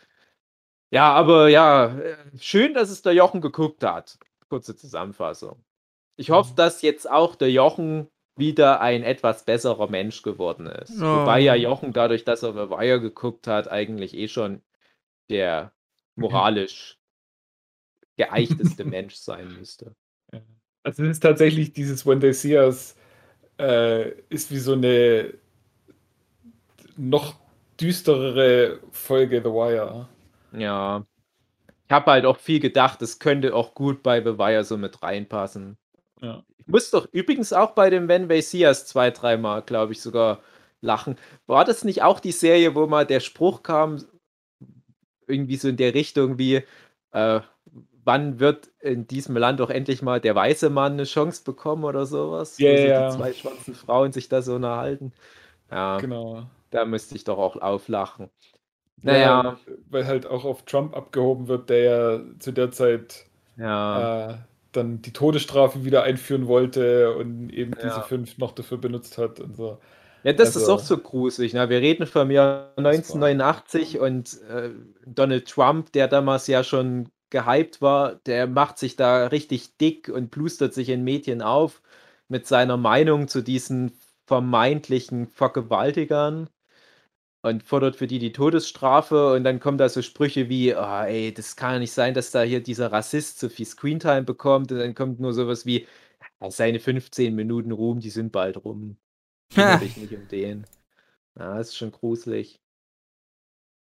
Ja, 0.92 1.14
aber 1.14 1.50
ja, 1.50 1.98
äh, 1.98 2.18
schön, 2.40 2.74
dass 2.74 2.90
es 2.90 3.02
der 3.02 3.14
Jochen 3.14 3.42
geguckt 3.42 3.84
hat. 3.84 4.18
Kurze 4.50 4.76
Zusammenfassung. 4.76 5.64
Ich 6.16 6.32
hoffe, 6.32 6.52
mhm. 6.52 6.56
dass 6.56 6.82
jetzt 6.82 7.10
auch 7.10 7.36
der 7.36 7.52
Jochen 7.52 8.10
wieder 8.38 8.82
ein 8.82 9.04
etwas 9.04 9.46
besserer 9.46 9.90
Mensch 9.90 10.22
geworden 10.22 10.68
ist. 10.68 11.02
Oh. 11.02 11.22
Wobei 11.22 11.40
ja 11.40 11.56
Jochen 11.56 11.94
dadurch, 11.94 12.24
dass 12.24 12.44
er 12.44 12.54
The 12.54 12.70
Wire 12.70 13.02
geguckt 13.02 13.48
hat, 13.48 13.70
eigentlich 13.70 14.14
eh 14.16 14.28
schon 14.28 14.62
der 15.30 15.72
moralisch 16.16 16.98
geeichteste 18.18 18.86
Mensch 18.86 19.16
sein 19.16 19.54
müsste. 19.58 19.96
Also 20.84 21.04
es 21.04 21.10
ist 21.10 21.20
tatsächlich 21.20 21.74
dieses 21.74 22.06
When 22.06 22.20
They 22.20 22.34
See 22.34 22.58
Us 22.58 22.96
äh, 23.60 24.12
ist 24.30 24.52
wie 24.52 24.60
so 24.60 24.74
eine 24.74 25.34
noch 26.96 27.36
düsterere 27.80 28.80
Folge 28.92 29.42
The 29.42 29.50
Wire. 29.50 30.08
Ja. 30.54 31.06
Ich 31.88 31.92
habe 31.92 32.12
halt 32.12 32.26
auch 32.26 32.38
viel 32.38 32.60
gedacht, 32.60 33.02
es 33.02 33.20
könnte 33.20 33.56
auch 33.56 33.74
gut 33.74 34.04
bei 34.04 34.22
The 34.22 34.38
Wire 34.38 34.64
so 34.64 34.78
mit 34.78 35.04
reinpassen. 35.04 35.78
Ja. 36.22 36.44
Ich 36.58 36.68
muss 36.68 36.92
doch 36.92 37.08
übrigens 37.12 37.54
auch 37.54 37.72
bei 37.72 37.90
dem 37.90 38.08
See 38.42 38.66
Us 38.66 38.86
zwei, 38.86 39.12
dreimal, 39.12 39.62
glaube 39.62 39.94
ich, 39.94 40.02
sogar 40.02 40.42
lachen. 40.82 41.18
War 41.46 41.66
das 41.66 41.84
nicht 41.84 42.04
auch 42.04 42.20
die 42.20 42.32
Serie, 42.32 42.76
wo 42.76 42.88
mal 42.88 43.06
der 43.06 43.20
Spruch 43.20 43.64
kam, 43.64 44.04
irgendwie 45.28 45.58
so 45.58 45.68
in 45.70 45.78
der 45.78 45.94
Richtung 45.94 46.38
wie, 46.38 46.64
äh, 47.12 47.42
wann 48.04 48.40
wird 48.40 48.70
in 48.80 49.08
diesem 49.08 49.36
Land 49.36 49.60
doch 49.60 49.70
endlich 49.70 50.02
mal 50.02 50.22
der 50.22 50.36
weiße 50.36 50.70
Mann 50.70 50.94
eine 50.94 51.04
Chance 51.04 51.44
bekommen 51.44 51.84
oder 51.84 52.06
sowas? 52.06 52.58
Ja, 52.58 52.72
yeah, 52.72 53.12
so 53.12 53.18
die 53.18 53.24
zwei 53.24 53.34
schwarzen 53.34 53.76
Frauen 53.76 54.12
sich 54.12 54.30
da 54.30 54.42
so 54.42 54.56
unterhalten. 54.56 55.12
Ja, 55.70 55.98
genau. 55.98 56.44
Da 56.70 56.86
müsste 56.86 57.16
ich 57.16 57.24
doch 57.24 57.38
auch 57.38 57.58
auflachen. 57.58 58.30
Naja. 59.02 59.44
Ja, 59.44 59.60
weil 59.90 60.08
halt 60.08 60.26
auch 60.26 60.44
auf 60.46 60.64
Trump 60.64 60.96
abgehoben 60.96 61.48
wird, 61.48 61.70
der 61.70 61.80
ja 61.80 62.22
zu 62.40 62.52
der 62.52 62.72
Zeit 62.72 63.26
ja. 63.58 64.32
Äh, 64.32 64.38
dann 64.72 65.02
die 65.02 65.14
Todesstrafe 65.14 65.86
wieder 65.86 66.04
einführen 66.04 66.48
wollte 66.48 67.16
und 67.16 67.50
eben 67.50 67.74
ja. 67.78 67.88
diese 67.88 68.02
fünf 68.02 68.38
noch 68.38 68.52
dafür 68.52 68.78
benutzt 68.78 69.18
hat 69.18 69.40
und 69.40 69.56
so. 69.56 69.80
Ja, 70.24 70.34
das 70.34 70.56
also, 70.56 70.60
ist 70.60 70.70
auch 70.70 70.80
so 70.80 70.98
gruselig. 70.98 71.54
Ne? 71.54 71.70
Wir 71.70 71.80
reden 71.80 72.06
vom 72.06 72.32
Jahr 72.32 72.74
1989 72.76 74.00
und 74.00 74.42
äh, 74.50 74.72
Donald 75.06 75.48
Trump, 75.48 75.92
der 75.94 76.08
damals 76.08 76.48
ja 76.48 76.64
schon 76.64 77.10
gehypt 77.30 77.82
war, 77.82 78.16
der 78.26 78.48
macht 78.48 78.78
sich 78.78 78.96
da 78.96 79.28
richtig 79.28 79.78
dick 79.78 80.10
und 80.10 80.32
plustert 80.32 80.74
sich 80.74 80.90
in 80.90 81.04
Medien 81.04 81.42
auf 81.42 81.82
mit 82.30 82.48
seiner 82.48 82.78
Meinung 82.78 83.28
zu 83.28 83.42
diesen 83.42 83.94
vermeintlichen 84.26 85.28
Vergewaltigern 85.28 86.50
und 87.48 87.64
fordert 87.64 87.96
für 87.96 88.08
die 88.08 88.20
die 88.20 88.32
Todesstrafe 88.32 89.34
und 89.34 89.44
dann 89.44 89.60
kommen 89.60 89.78
da 89.78 89.90
so 89.90 90.02
Sprüche 90.02 90.50
wie, 90.50 90.76
oh, 90.76 91.04
ey, 91.04 91.34
das 91.34 91.56
kann 91.56 91.74
ja 91.74 91.80
nicht 91.80 91.92
sein, 91.92 92.14
dass 92.14 92.32
da 92.32 92.42
hier 92.44 92.62
dieser 92.62 92.92
Rassist 92.92 93.40
so 93.40 93.50
viel 93.50 93.66
Screentime 93.66 94.24
bekommt 94.24 94.72
und 94.72 94.80
dann 94.80 94.96
kommt 94.96 95.20
nur 95.20 95.34
sowas 95.34 95.66
wie, 95.66 95.88
seine 96.50 96.80
15 96.80 97.34
Minuten 97.36 97.72
Ruhm, 97.72 98.00
die 98.00 98.10
sind 98.10 98.32
bald 98.32 98.64
rum. 98.64 98.98
Kümmere 99.54 99.80
dich 99.80 99.98
nicht 99.98 100.14
um 100.14 100.28
den. 100.28 100.66
Ja, 101.38 101.58
das 101.58 101.70
ist 101.70 101.78
schon 101.78 101.92
gruselig. 101.92 102.60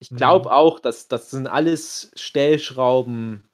Ich 0.01 0.11
glaube 0.11 0.49
mhm. 0.49 0.55
auch, 0.55 0.81
dass 0.81 1.09
das 1.09 1.31
sind 1.31 1.47
alles 1.47 2.13
Stellschrauben, 2.15 3.49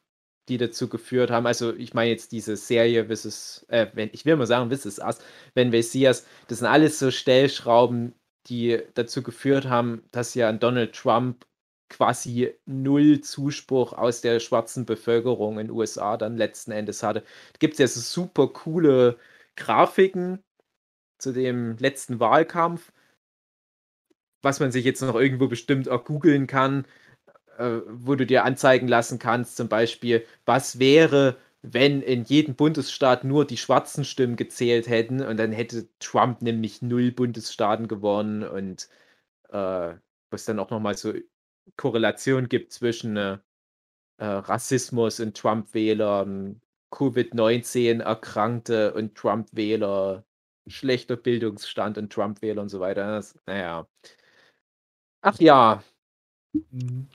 die 0.48 0.58
dazu 0.58 0.88
geführt 0.88 1.30
haben. 1.30 1.46
Also 1.46 1.74
ich 1.74 1.94
meine 1.94 2.10
jetzt 2.10 2.32
diese 2.32 2.56
Serie 2.56 3.06
This 3.06 3.64
äh, 3.68 3.86
wenn, 3.94 4.10
ich 4.12 4.26
will 4.26 4.36
mal 4.36 4.46
sagen 4.46 4.68
This 4.68 4.84
is 4.84 4.98
Us, 4.98 5.18
wenn 5.54 5.70
Messias, 5.70 6.26
das 6.48 6.58
sind 6.58 6.68
alles 6.68 6.98
so 6.98 7.10
Stellschrauben, 7.10 8.14
die 8.46 8.82
dazu 8.94 9.22
geführt 9.22 9.66
haben, 9.68 10.02
dass 10.12 10.34
ja 10.34 10.52
Donald 10.52 10.94
Trump 10.94 11.46
quasi 11.88 12.52
null 12.66 13.20
Zuspruch 13.20 13.92
aus 13.92 14.20
der 14.20 14.40
schwarzen 14.40 14.86
Bevölkerung 14.86 15.58
in 15.58 15.68
den 15.68 15.76
USA 15.76 16.16
dann 16.16 16.36
letzten 16.36 16.72
Endes 16.72 17.02
hatte. 17.02 17.20
Da 17.20 17.58
gibt 17.58 17.74
es 17.74 17.78
ja 17.78 17.86
so 17.88 18.00
super 18.00 18.48
coole 18.48 19.18
Grafiken 19.56 20.42
zu 21.18 21.32
dem 21.32 21.76
letzten 21.78 22.20
Wahlkampf, 22.20 22.92
was 24.42 24.60
man 24.60 24.72
sich 24.72 24.84
jetzt 24.84 25.00
noch 25.02 25.14
irgendwo 25.14 25.48
bestimmt 25.48 25.88
auch 25.88 26.04
googeln 26.04 26.46
kann, 26.46 26.86
äh, 27.58 27.80
wo 27.88 28.14
du 28.16 28.26
dir 28.26 28.44
anzeigen 28.44 28.88
lassen 28.88 29.18
kannst, 29.18 29.56
zum 29.56 29.68
Beispiel, 29.68 30.26
was 30.46 30.78
wäre, 30.78 31.36
wenn 31.66 32.02
in 32.02 32.24
jedem 32.24 32.56
Bundesstaat 32.56 33.24
nur 33.24 33.46
die 33.46 33.56
schwarzen 33.56 34.04
Stimmen 34.04 34.36
gezählt 34.36 34.86
hätten 34.86 35.22
und 35.22 35.38
dann 35.38 35.50
hätte 35.50 35.88
Trump 35.98 36.42
nämlich 36.42 36.82
null 36.82 37.10
Bundesstaaten 37.10 37.88
gewonnen 37.88 38.42
und 38.42 38.88
äh, 39.48 39.94
was 40.30 40.44
dann 40.44 40.58
auch 40.58 40.70
nochmal 40.70 40.94
so 40.94 41.14
Korrelation 41.76 42.50
gibt 42.50 42.72
zwischen 42.72 43.16
äh, 43.16 43.38
äh 44.18 44.26
Rassismus 44.26 45.20
und 45.20 45.36
Trump-Wählern, 45.38 46.60
Covid-19 46.92 48.02
Erkrankte 48.02 48.92
und 48.92 49.14
Trump-Wähler, 49.14 50.24
schlechter 50.66 51.16
Bildungsstand 51.16 51.96
und 51.96 52.12
Trump-Wähler 52.12 52.60
und 52.60 52.68
so 52.68 52.80
weiter. 52.80 53.06
Das, 53.16 53.38
naja. 53.46 53.88
Ach 55.22 55.38
ja. 55.40 55.82
Mhm. 56.52 57.08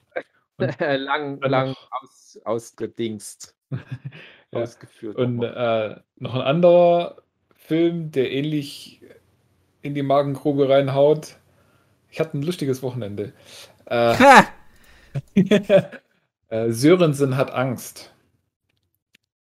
lang, 0.80 1.40
lang 1.42 1.76
aus, 1.92 2.40
ausgedingst. 2.44 3.59
ja. 4.52 4.62
Ausgeführt. 4.62 5.16
Und 5.18 5.44
äh, 5.44 5.96
noch 6.18 6.36
ein 6.36 6.41
anderer 6.41 7.18
Film, 7.56 8.12
der 8.12 8.32
ähnlich 8.32 9.02
in 9.82 9.94
die 9.94 10.04
Magengrube 10.04 10.70
reinhaut. 10.70 11.36
Ich 12.10 12.20
hatte 12.20 12.38
ein 12.38 12.44
lustiges 12.44 12.82
Wochenende. 12.82 13.34
Äh, 13.86 14.16
äh, 16.50 16.72
Sörensen 16.72 17.38
hat 17.38 17.52
Angst. 17.52 18.14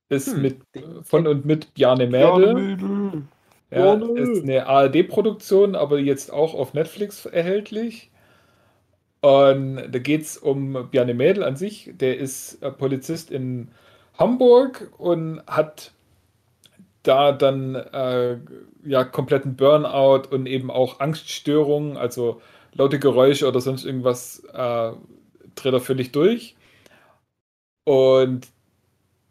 Ist 0.08 0.34
hm. 0.34 0.42
mit 0.42 0.60
von 1.04 1.26
und 1.26 1.44
mit 1.44 1.74
Bjarne 1.74 2.06
Mädel. 2.06 3.22
Ja, 3.70 3.94
ist 3.94 4.42
eine 4.42 4.66
ARD-Produktion, 4.66 5.74
aber 5.74 5.98
jetzt 5.98 6.30
auch 6.30 6.54
auf 6.54 6.74
Netflix 6.74 7.24
erhältlich. 7.24 8.10
Und 9.22 9.76
da 9.90 9.98
geht 9.98 10.22
es 10.22 10.36
um 10.36 10.90
Bjarne 10.90 11.14
Mädel 11.14 11.42
an 11.42 11.56
sich. 11.56 11.90
Der 11.94 12.18
ist 12.18 12.62
äh, 12.62 12.70
Polizist 12.70 13.30
in 13.30 13.68
Hamburg 14.18 14.92
und 14.98 15.42
hat 15.46 15.92
da 17.02 17.32
dann 17.32 17.74
äh, 17.74 18.38
ja 18.84 19.04
kompletten 19.04 19.56
Burnout 19.56 20.28
und 20.30 20.46
eben 20.46 20.70
auch 20.70 21.00
Angststörungen, 21.00 21.96
also 21.96 22.40
laute 22.74 22.98
Geräusche 22.98 23.48
oder 23.48 23.60
sonst 23.60 23.84
irgendwas 23.84 24.40
äh, 24.52 24.92
dreht 25.54 25.74
er 25.74 25.80
völlig 25.80 26.12
durch. 26.12 26.56
Und 27.84 28.48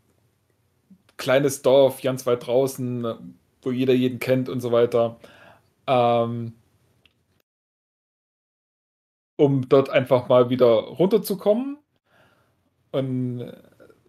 kleines 1.16 1.62
Dorf 1.62 2.02
ganz 2.02 2.26
weit 2.26 2.46
draußen, 2.46 3.06
wo 3.62 3.70
jeder 3.70 3.94
jeden 3.94 4.18
kennt 4.20 4.48
und 4.48 4.60
so 4.60 4.72
weiter. 4.72 5.18
ähm, 5.88 6.54
um 9.38 9.68
dort 9.68 9.88
einfach 9.88 10.28
mal 10.28 10.50
wieder 10.50 10.66
runterzukommen. 10.66 11.78
Und 12.90 13.52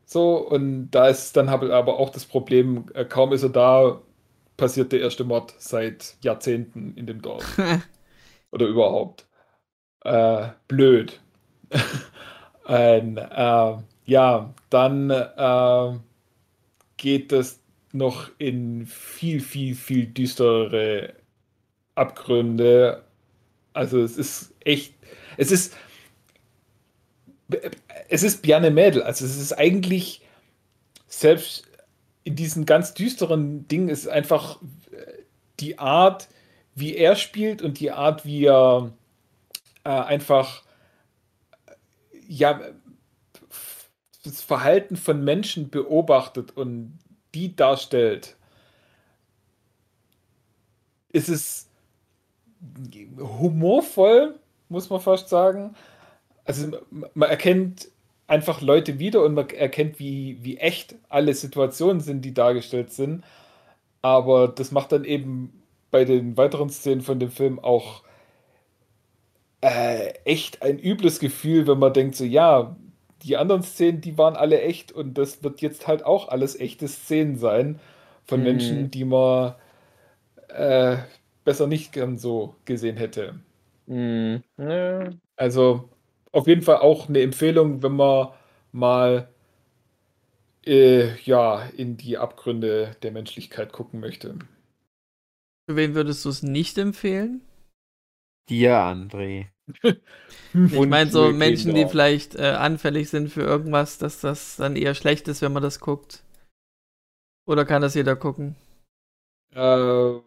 so, 0.06 0.38
und 0.38 0.90
da 0.92 1.08
ist 1.08 1.38
dann 1.38 1.50
aber 1.50 2.00
auch 2.00 2.10
das 2.10 2.26
Problem, 2.26 2.86
äh, 2.96 3.06
kaum 3.06 3.32
ist 3.32 3.44
er 3.44 3.50
da, 3.50 4.02
passiert 4.58 4.92
der 4.92 5.02
erste 5.02 5.24
Mord 5.24 5.54
seit 5.60 6.18
Jahrzehnten 6.24 6.96
in 6.96 7.06
dem 7.06 7.22
Dorf. 7.22 7.58
Oder 8.52 8.66
überhaupt. 8.66 9.28
Äh, 10.04 10.48
blöd. 10.68 11.22
und, 12.66 13.18
äh, 13.18 13.78
ja, 14.06 14.54
dann 14.72 15.12
äh, 15.12 16.00
geht 16.98 17.32
es 17.32 17.64
noch 17.92 18.30
in 18.40 18.88
viel, 18.88 19.42
viel, 19.42 19.76
viel 19.76 20.08
düsterere 20.08 21.14
Abgründe. 21.94 23.04
Also 23.74 24.02
es 24.02 24.18
ist 24.18 24.56
echt, 24.70 24.94
es 25.38 25.52
ist, 25.52 25.76
es 28.10 28.24
ist 28.24 28.42
Bjarne 28.42 28.72
Mädel. 28.72 29.04
Also 29.04 29.26
es 29.26 29.38
ist 29.38 29.54
eigentlich 29.54 30.22
selbst 31.08 31.68
in 32.24 32.36
diesen 32.36 32.66
ganz 32.66 32.94
düsteren 32.94 33.68
Dingen 33.68 33.90
ist 33.90 34.08
einfach 34.08 34.60
die 35.60 35.80
Art, 35.80 36.28
wie 36.76 36.96
er 36.96 37.16
spielt 37.16 37.62
und 37.62 37.80
die 37.80 37.92
Art, 37.92 38.26
wie 38.26 38.46
er 38.46 38.92
äh, 39.84 39.90
einfach 39.90 40.64
ja 42.28 42.62
das 44.24 44.42
Verhalten 44.42 44.96
von 44.96 45.24
Menschen 45.24 45.70
beobachtet 45.70 46.56
und 46.56 47.00
die 47.34 47.56
darstellt, 47.56 48.36
ist 51.12 51.30
es 51.30 51.70
humorvoll, 53.18 54.40
muss 54.70 54.90
man 54.90 55.02
fast 55.02 55.30
sagen. 55.30 55.76
Also 56.46 56.72
man 57.14 57.30
erkennt 57.30 57.90
einfach 58.28 58.62
Leute 58.62 59.00
wieder 59.00 59.24
und 59.24 59.34
man 59.34 59.50
erkennt, 59.50 60.00
wie, 60.00 60.38
wie 60.42 60.58
echt 60.58 60.96
alle 61.10 61.34
Situationen 61.34 62.00
sind, 62.02 62.24
die 62.24 62.34
dargestellt 62.34 62.92
sind. 62.92 63.24
Aber 64.02 64.48
das 64.48 64.72
macht 64.72 64.92
dann 64.92 65.04
eben 65.04 65.64
bei 65.92 66.06
den 66.06 66.38
weiteren 66.38 66.70
Szenen 66.70 67.02
von 67.02 67.20
dem 67.20 67.32
Film 67.32 67.60
auch 67.60 68.04
äh, 69.62 70.14
echt 70.24 70.62
ein 70.62 70.80
übles 70.80 71.20
Gefühl, 71.20 71.68
wenn 71.68 71.80
man 71.80 71.94
denkt, 71.94 72.16
so 72.16 72.24
ja, 72.24 72.78
die 73.24 73.36
anderen 73.36 73.64
Szenen, 73.64 74.02
die 74.02 74.18
waren 74.18 74.36
alle 74.36 74.62
echt 74.62 74.92
und 74.92 75.18
das 75.18 75.44
wird 75.44 75.62
jetzt 75.62 75.88
halt 75.88 76.06
auch 76.06 76.30
alles 76.30 76.58
echte 76.58 76.88
Szenen 76.88 77.36
sein 77.36 77.80
von 78.26 78.40
mhm. 78.40 78.46
Menschen, 78.46 78.92
die 78.92 79.06
man 79.06 79.56
äh, 80.48 80.98
besser 81.44 81.68
nicht 81.68 81.92
gern 81.92 82.18
so 82.18 82.56
gesehen 82.66 82.96
hätte. 82.96 83.40
Mhm. 83.90 84.44
Also 85.36 85.90
auf 86.32 86.48
jeden 86.48 86.62
Fall 86.62 86.78
auch 86.78 87.10
eine 87.10 87.22
Empfehlung, 87.22 87.82
wenn 87.82 87.94
man 87.94 88.30
mal 88.72 89.28
äh, 90.66 91.20
ja, 91.22 91.64
in 91.76 91.98
die 91.98 92.18
Abgründe 92.18 92.96
der 93.02 93.12
Menschlichkeit 93.12 93.74
gucken 93.74 94.00
möchte. 94.00 94.38
Für 95.68 95.76
wen 95.76 95.96
würdest 95.96 96.24
du 96.26 96.30
es 96.30 96.44
nicht 96.44 96.78
empfehlen? 96.78 97.42
Dir, 98.48 98.76
André. 98.76 99.48
ich 99.84 100.88
meine, 100.88 101.10
so 101.10 101.32
Menschen, 101.32 101.74
die 101.74 101.86
vielleicht 101.88 102.36
äh, 102.36 102.52
anfällig 102.52 103.10
sind 103.10 103.30
für 103.30 103.42
irgendwas, 103.42 103.98
dass 103.98 104.20
das 104.22 104.56
dann 104.58 104.76
eher 104.76 104.96
schlecht 104.96 105.28
ist, 105.28 105.42
wenn 105.42 105.54
man 105.54 105.64
das 105.64 105.80
guckt. 105.80 106.24
Oder 107.48 107.66
kann 107.66 107.82
das 107.82 107.96
jeder 107.96 108.16
gucken? 108.16 108.56
Äh, 109.54 110.20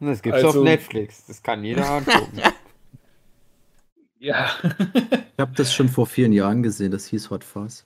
das 0.00 0.22
gibt's 0.22 0.44
also, 0.44 0.60
auf 0.60 0.64
Netflix. 0.64 1.26
Das 1.26 1.42
kann 1.42 1.64
jeder 1.64 1.88
angucken. 1.88 2.40
ja. 4.18 4.50
ich 4.94 5.40
habe 5.40 5.52
das 5.56 5.72
schon 5.72 5.88
vor 5.88 6.06
vielen 6.06 6.32
Jahren 6.32 6.62
gesehen. 6.62 6.90
Das 6.90 7.06
hieß 7.06 7.30
Hot 7.30 7.44
Fuzz. 7.44 7.84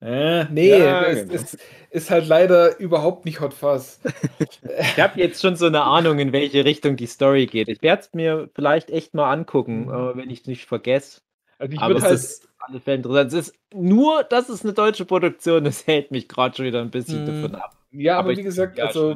Äh, 0.00 0.46
nee, 0.46 0.70
ja, 0.70 1.04
es, 1.04 1.28
genau. 1.28 1.34
es, 1.34 1.58
ist 1.90 2.10
halt 2.10 2.26
leider 2.26 2.80
überhaupt 2.80 3.24
nicht 3.24 3.40
Hot 3.40 3.54
Fuzz. 3.54 4.00
ich 4.80 5.00
habe 5.00 5.20
jetzt 5.20 5.40
schon 5.40 5.54
so 5.54 5.66
eine 5.66 5.82
Ahnung, 5.82 6.18
in 6.18 6.32
welche 6.32 6.64
Richtung 6.64 6.96
die 6.96 7.06
Story 7.06 7.46
geht. 7.46 7.68
Ich 7.68 7.82
werde 7.82 8.02
es 8.02 8.12
mir 8.12 8.50
vielleicht 8.54 8.90
echt 8.90 9.14
mal 9.14 9.32
angucken, 9.32 9.86
mhm. 9.86 10.16
wenn 10.16 10.28
ich 10.28 10.40
es 10.40 10.46
nicht 10.46 10.66
vergesse. 10.66 11.20
Also 11.58 11.74
ich 11.74 11.80
Aber 11.80 11.94
es 11.94 12.02
halt 12.02 12.14
ist 12.14 12.48
alle 12.58 12.80
Fälle 12.80 12.96
interessant. 12.96 13.32
Es 13.32 13.48
ist 13.48 13.54
nur, 13.72 14.24
dass 14.24 14.48
es 14.48 14.64
eine 14.64 14.72
deutsche 14.72 15.04
Produktion 15.04 15.66
ist, 15.66 15.86
hält 15.86 16.10
mich 16.10 16.28
gerade 16.28 16.56
schon 16.56 16.66
wieder 16.66 16.80
ein 16.80 16.90
bisschen 16.90 17.22
mhm. 17.22 17.42
davon 17.42 17.54
ab. 17.54 17.76
Ja, 17.92 18.18
aber, 18.18 18.30
aber 18.30 18.38
wie 18.38 18.42
gesagt, 18.42 18.80
also 18.80 19.14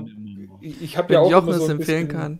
ich, 0.66 0.96
habe 0.96 1.14
ja 1.14 1.20
auch 1.20 1.30
immer 1.30 1.52
so 1.54 1.64
ein 1.64 1.70
empfehlen 1.72 2.08
bisschen, 2.08 2.20
kann. 2.20 2.38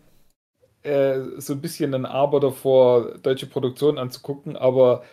Äh, 0.83 1.41
so 1.41 1.53
ein 1.53 1.61
bisschen 1.61 1.95
ein 1.95 2.07
Aber 2.07 2.41
davor, 2.41 3.19
deutsche 3.19 3.47
Produktionen 3.47 3.99
anzugucken, 3.99 4.57
aber 4.57 5.05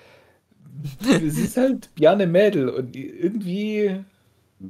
es 1.02 1.38
ist 1.38 1.58
halt 1.58 1.94
Bjarne 1.96 2.28
Mädel 2.28 2.70
und 2.70 2.96
irgendwie, 2.96 4.04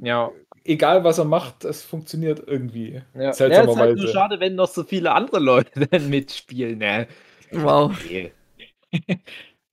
ja. 0.02 0.30
egal 0.64 1.04
was 1.04 1.18
er 1.18 1.24
macht, 1.24 1.64
das 1.64 1.82
funktioniert 1.82 2.42
irgendwie. 2.46 3.02
Ja. 3.14 3.32
Seltsamerweise. 3.32 3.50
Ja, 3.50 3.72
ist 3.72 3.78
halt 3.78 3.96
nur 3.98 4.08
schade, 4.08 4.40
wenn 4.40 4.54
noch 4.54 4.68
so 4.68 4.84
viele 4.84 5.12
andere 5.12 5.38
Leute 5.40 5.86
dann 5.90 6.10
mitspielen. 6.10 6.78
Ne? 6.78 7.06
Wow. 7.52 7.92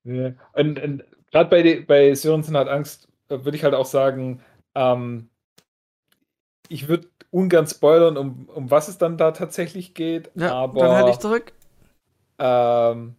Ja. 0.04 0.32
Und, 0.54 0.82
und 0.82 1.04
gerade 1.32 1.50
bei, 1.50 1.84
bei 1.86 2.16
Sörensen 2.16 2.58
hat 2.58 2.68
Angst, 2.68 3.08
äh, 3.30 3.44
würde 3.46 3.56
ich 3.56 3.64
halt 3.64 3.76
auch 3.76 3.86
sagen, 3.86 4.42
ähm, 4.74 5.30
ich 6.70 6.88
würde 6.88 7.11
ungern 7.32 7.66
spoilern, 7.66 8.18
um, 8.18 8.48
um 8.54 8.70
was 8.70 8.88
es 8.88 8.98
dann 8.98 9.18
da 9.18 9.32
tatsächlich 9.32 9.94
geht. 9.94 10.30
Ja, 10.36 10.54
aber, 10.54 10.82
dann 10.82 10.92
halte 10.92 11.12
ich 11.12 11.20
zurück. 11.20 11.54
Ähm, 12.38 13.16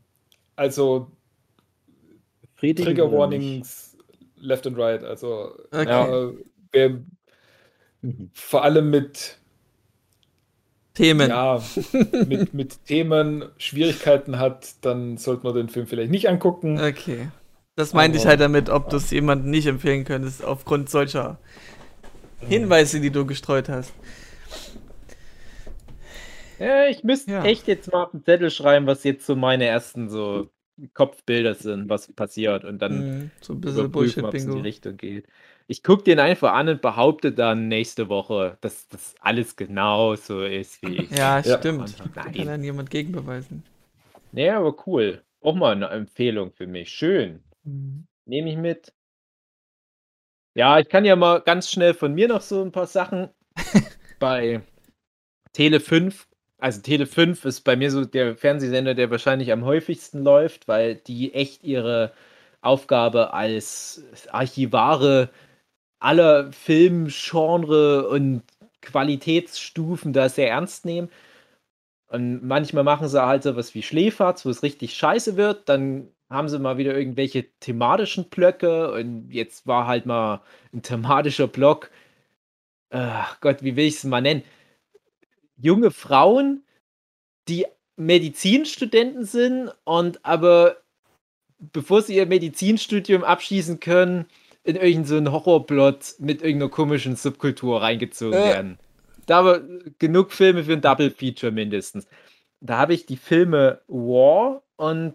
also 0.55 1.10
Predigen 2.56 2.84
Trigger 2.84 3.10
Warnings 3.10 3.97
left 4.36 4.66
and 4.66 4.78
right. 4.78 5.02
Also 5.02 5.56
okay. 5.72 6.28
äh, 6.28 6.32
wer 6.72 7.01
vor 8.32 8.64
allem 8.64 8.90
mit 8.90 9.39
Themen. 10.94 11.30
Ja, 11.30 11.62
mit, 12.26 12.52
mit 12.52 12.84
Themen 12.84 13.47
Schwierigkeiten 13.56 14.39
hat, 14.39 14.74
dann 14.82 15.16
sollte 15.16 15.44
man 15.44 15.55
den 15.55 15.68
Film 15.68 15.86
vielleicht 15.86 16.10
nicht 16.10 16.28
angucken. 16.28 16.78
Okay. 16.78 17.28
Das 17.76 17.94
meinte 17.94 18.18
ich 18.18 18.26
halt 18.26 18.40
damit, 18.40 18.68
ob 18.68 18.90
du 18.90 18.97
es 18.97 19.10
jemandem 19.10 19.51
nicht 19.51 19.66
empfehlen 19.66 20.05
könntest, 20.05 20.44
aufgrund 20.44 20.90
solcher 20.90 21.39
Hinweise, 22.48 23.01
die 23.01 23.10
du 23.10 23.27
gestreut 23.27 23.69
hast. 23.69 23.93
Ja, 26.59 26.86
ich 26.86 27.02
müsste 27.02 27.32
ja. 27.32 27.44
echt 27.44 27.66
jetzt 27.66 27.90
mal 27.90 28.05
auf 28.05 28.12
den 28.12 28.24
Zettel 28.24 28.51
schreiben, 28.51 28.86
was 28.86 29.02
jetzt 29.05 29.27
so 29.27 29.35
meine 29.35 29.64
ersten 29.64 30.09
so 30.09 30.48
Kopfbilder 30.94 31.55
sind, 31.55 31.89
was 31.89 32.12
passiert 32.12 32.64
und 32.64 32.81
dann 32.81 32.98
mhm, 32.98 33.31
so 33.40 33.52
ein 33.52 33.60
bisschen 33.60 33.90
Bullshit 33.90 34.24
ob 34.24 34.35
es 34.35 34.44
in 34.44 34.55
die 34.55 34.60
Richtung 34.60 34.97
geht. 34.97 35.27
Ich 35.66 35.82
gucke 35.82 36.02
den 36.05 36.19
einfach 36.19 36.52
an 36.52 36.69
und 36.69 36.82
behaupte 36.82 37.32
dann 37.32 37.69
nächste 37.69 38.09
Woche, 38.09 38.59
dass 38.60 38.89
das 38.89 39.14
alles 39.20 39.56
genau 39.56 40.16
so 40.16 40.44
ist, 40.44 40.82
wie 40.82 41.02
ich 41.02 41.10
Ja, 41.10 41.43
stimmt. 41.43 41.94
Da 42.14 42.23
kann 42.23 42.47
dann 42.47 42.64
jemand 42.64 42.90
gegenbeweisen. 42.90 43.62
Nee, 44.32 44.51
aber 44.51 44.74
cool. 44.86 45.23
Auch 45.40 45.55
mal 45.55 45.74
eine 45.74 45.89
Empfehlung 45.89 46.52
für 46.52 46.66
mich. 46.66 46.90
Schön. 46.90 47.40
Mhm. 47.64 48.06
Nehme 48.24 48.51
ich 48.51 48.56
mit. 48.56 48.93
Ja, 50.55 50.79
ich 50.79 50.89
kann 50.89 51.05
ja 51.05 51.16
mal 51.16 51.41
ganz 51.41 51.70
schnell 51.70 51.95
von 51.95 52.15
mir 52.15 52.29
noch 52.29 52.43
so 52.43 52.62
ein 52.62 52.73
paar 52.73 52.87
Sachen 52.87 53.31
bei 54.19 54.62
Tele 55.53 55.81
5 55.81 56.27
also 56.62 56.81
Tele 56.81 57.07
5 57.07 57.45
ist 57.45 57.62
bei 57.62 57.74
mir 57.74 57.91
so 57.91 58.05
der 58.05 58.37
Fernsehsender, 58.37 58.95
der 58.95 59.11
wahrscheinlich 59.11 59.51
am 59.51 59.65
häufigsten 59.65 60.23
läuft, 60.23 60.69
weil 60.69 60.95
die 60.95 61.35
echt 61.35 61.65
ihre 61.65 62.12
Aufgabe 62.61 63.33
als 63.35 64.05
Archivare 64.31 65.31
aller 66.01 66.53
Filmgenre 66.53 68.09
und 68.09 68.45
Qualitätsstufen 68.81 70.12
da 70.12 70.29
sehr 70.29 70.51
ernst 70.51 70.85
nehmen. 70.85 71.11
Und 72.09 72.45
manchmal 72.45 72.85
machen 72.85 73.09
sie 73.09 73.20
halt 73.24 73.43
so 73.43 73.57
was 73.57 73.74
wie 73.74 73.83
Schläferz, 73.83 74.47
wo 74.47 74.51
es 74.51 74.62
richtig 74.62 74.95
scheiße 74.95 75.37
wird. 75.37 75.69
Dann 75.69 76.09
haben 76.32 76.48
sie 76.48 76.59
mal 76.59 76.78
wieder 76.78 76.96
irgendwelche 76.96 77.46
thematischen 77.60 78.28
Blöcke. 78.30 78.92
Und 78.92 79.30
jetzt 79.30 79.66
war 79.66 79.86
halt 79.86 80.06
mal 80.06 80.42
ein 80.72 80.82
thematischer 80.82 81.48
Block. 81.48 81.90
Ach 82.90 83.40
Gott, 83.40 83.62
wie 83.62 83.76
will 83.76 83.86
ich 83.86 83.96
es 83.96 84.04
mal 84.04 84.20
nennen? 84.20 84.42
junge 85.62 85.90
Frauen, 85.90 86.64
die 87.48 87.66
Medizinstudenten 87.96 89.24
sind 89.24 89.70
und 89.84 90.24
aber 90.24 90.76
bevor 91.59 92.02
sie 92.02 92.16
ihr 92.16 92.26
Medizinstudium 92.26 93.22
abschließen 93.22 93.80
können, 93.80 94.26
in 94.64 94.76
irgendeinen 94.76 95.26
so 95.26 95.32
Horrorplot 95.32 96.16
mit 96.18 96.42
irgendeiner 96.42 96.70
komischen 96.70 97.16
Subkultur 97.16 97.80
reingezogen 97.80 98.38
äh. 98.38 98.44
werden. 98.44 98.78
Da 99.26 99.44
war 99.44 99.60
genug 99.98 100.32
Filme 100.32 100.64
für 100.64 100.72
ein 100.72 100.80
Double 100.80 101.10
Feature 101.10 101.52
mindestens. 101.52 102.06
Da 102.60 102.78
habe 102.78 102.94
ich 102.94 103.06
die 103.06 103.16
Filme 103.16 103.80
War 103.86 104.62
und 104.76 105.14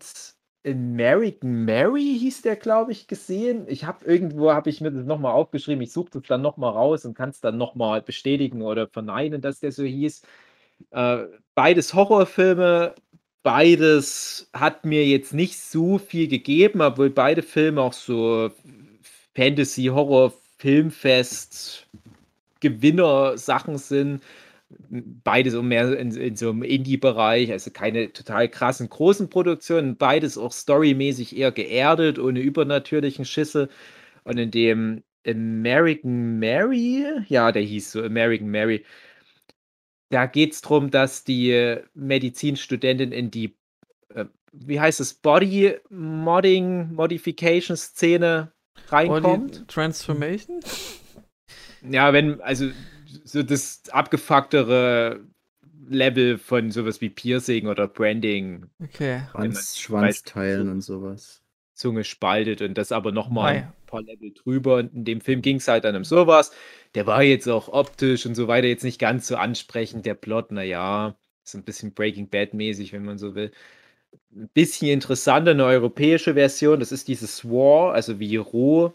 American 0.68 1.66
Mary 1.66 2.18
hieß 2.20 2.42
der, 2.42 2.58
glaube 2.58 2.92
ich, 2.92 3.08
gesehen. 3.08 3.66
Ich 3.68 3.86
habe 3.86 4.06
irgendwo, 4.06 4.52
habe 4.52 4.70
ich 4.70 4.82
mir 4.82 4.92
das 4.92 5.06
nochmal 5.06 5.32
aufgeschrieben. 5.34 5.82
Ich 5.82 5.94
suche 5.94 6.12
das 6.14 6.24
dann 6.24 6.42
nochmal 6.42 6.72
raus 6.72 7.06
und 7.06 7.14
kann 7.14 7.30
es 7.30 7.40
dann 7.40 7.58
nochmal 7.58 8.02
bestätigen 8.02 8.62
oder 8.62 8.88
verneinen, 8.88 9.42
dass 9.42 9.62
der 9.62 9.72
so 9.72 9.84
hieß. 9.84 10.24
Äh, 10.92 11.26
beides 11.56 11.94
Horrorfilme, 11.94 12.96
beides 13.44 14.50
hat 14.54 14.86
mir 14.86 15.06
jetzt 15.06 15.34
nicht 15.34 15.60
so 15.60 15.98
viel 15.98 16.28
gegeben, 16.28 16.82
obwohl 16.82 17.10
beide 17.10 17.44
Filme 17.44 17.82
auch 17.82 17.94
so 17.94 18.52
Fantasy, 19.36 19.86
Horror, 19.86 20.34
Filmfest, 20.58 21.88
Gewinner-Sachen 22.60 23.78
sind. 23.78 24.22
Beides 24.90 25.56
um 25.56 25.70
mehr 25.70 25.98
in, 25.98 26.12
in 26.12 26.36
so 26.36 26.50
einem 26.50 26.64
Indie-Bereich, 26.64 27.52
also 27.52 27.72
keine 27.72 28.12
total 28.12 28.50
krassen 28.50 28.90
großen 28.90 29.30
Produktionen, 29.30 29.96
beides 29.96 30.38
auch 30.38 30.52
storymäßig 30.52 31.38
eher 31.38 31.54
geerdet, 31.54 32.20
ohne 32.20 32.42
übernatürlichen 32.42 33.24
Schisse. 33.24 33.70
Und 34.26 34.38
in 34.38 34.52
dem 34.52 35.04
American 35.26 36.40
Mary, 36.40 37.06
ja, 37.28 37.52
der 37.52 37.62
hieß 37.62 37.94
so 37.94 38.04
American 38.04 38.50
Mary, 38.50 38.84
da 40.10 40.26
geht 40.26 40.54
es 40.54 40.62
darum, 40.62 40.92
dass 40.92 41.24
die 41.24 41.78
Medizinstudentin 41.94 43.12
in 43.12 43.32
die, 43.32 43.58
äh, 44.14 44.26
wie 44.52 44.80
heißt 44.80 45.00
es, 45.00 45.14
Body 45.14 45.76
Modding, 45.90 46.94
Modification 46.94 47.76
Szene 47.76 48.52
reinkommt. 48.88 49.52
Body 49.52 49.68
Transformation? 49.68 50.60
Ja, 51.90 52.14
wenn, 52.14 52.42
also 52.42 52.70
so 53.24 53.44
das 53.44 53.84
abgefucktere 53.92 55.22
Level 55.90 56.38
von 56.38 56.72
sowas 56.72 57.02
wie 57.02 57.10
Piercing 57.10 57.68
oder 57.68 57.88
Branding. 57.88 58.66
Okay. 58.84 59.22
Schwanz, 59.32 59.78
Schwanzteilen 59.78 60.70
und 60.70 60.82
sowas. 60.82 61.42
Zunge 61.74 62.04
spaltet 62.04 62.62
und 62.62 62.78
das 62.78 62.92
aber 62.92 63.12
nochmal 63.12 63.56
ein 63.56 63.74
paar 63.86 64.02
Level 64.02 64.34
drüber. 64.34 64.78
Und 64.78 64.94
in 64.94 65.06
dem 65.06 65.22
Film 65.22 65.42
ging 65.42 65.58
es 65.58 65.68
halt 65.68 65.84
dann 65.84 65.96
um 65.96 66.04
sowas. 66.04 66.52
Der 66.96 67.06
war 67.06 67.24
jetzt 67.24 67.48
auch 67.48 67.70
optisch 67.70 68.26
und 68.26 68.36
so 68.36 68.48
weiter 68.48 68.68
jetzt 68.68 68.84
nicht 68.84 69.00
ganz 69.00 69.28
so 69.28 69.36
ansprechend. 69.36 70.06
Der 70.06 70.16
Plot, 70.16 70.52
naja, 70.52 71.16
ist 71.44 71.56
ein 71.56 71.64
bisschen 71.64 71.94
Breaking 71.94 72.30
Bad-mäßig, 72.30 72.94
wenn 72.94 73.06
man 73.06 73.18
so 73.18 73.36
will. 73.36 73.52
Ein 74.36 74.50
bisschen 74.54 74.90
interessanter, 74.90 75.52
eine 75.52 75.66
europäische 75.66 76.34
Version. 76.34 76.80
Das 76.80 76.92
ist 76.92 77.08
dieses 77.08 77.46
War, 77.46 77.94
also 77.94 78.20
wie 78.20 78.38
roh. 78.38 78.94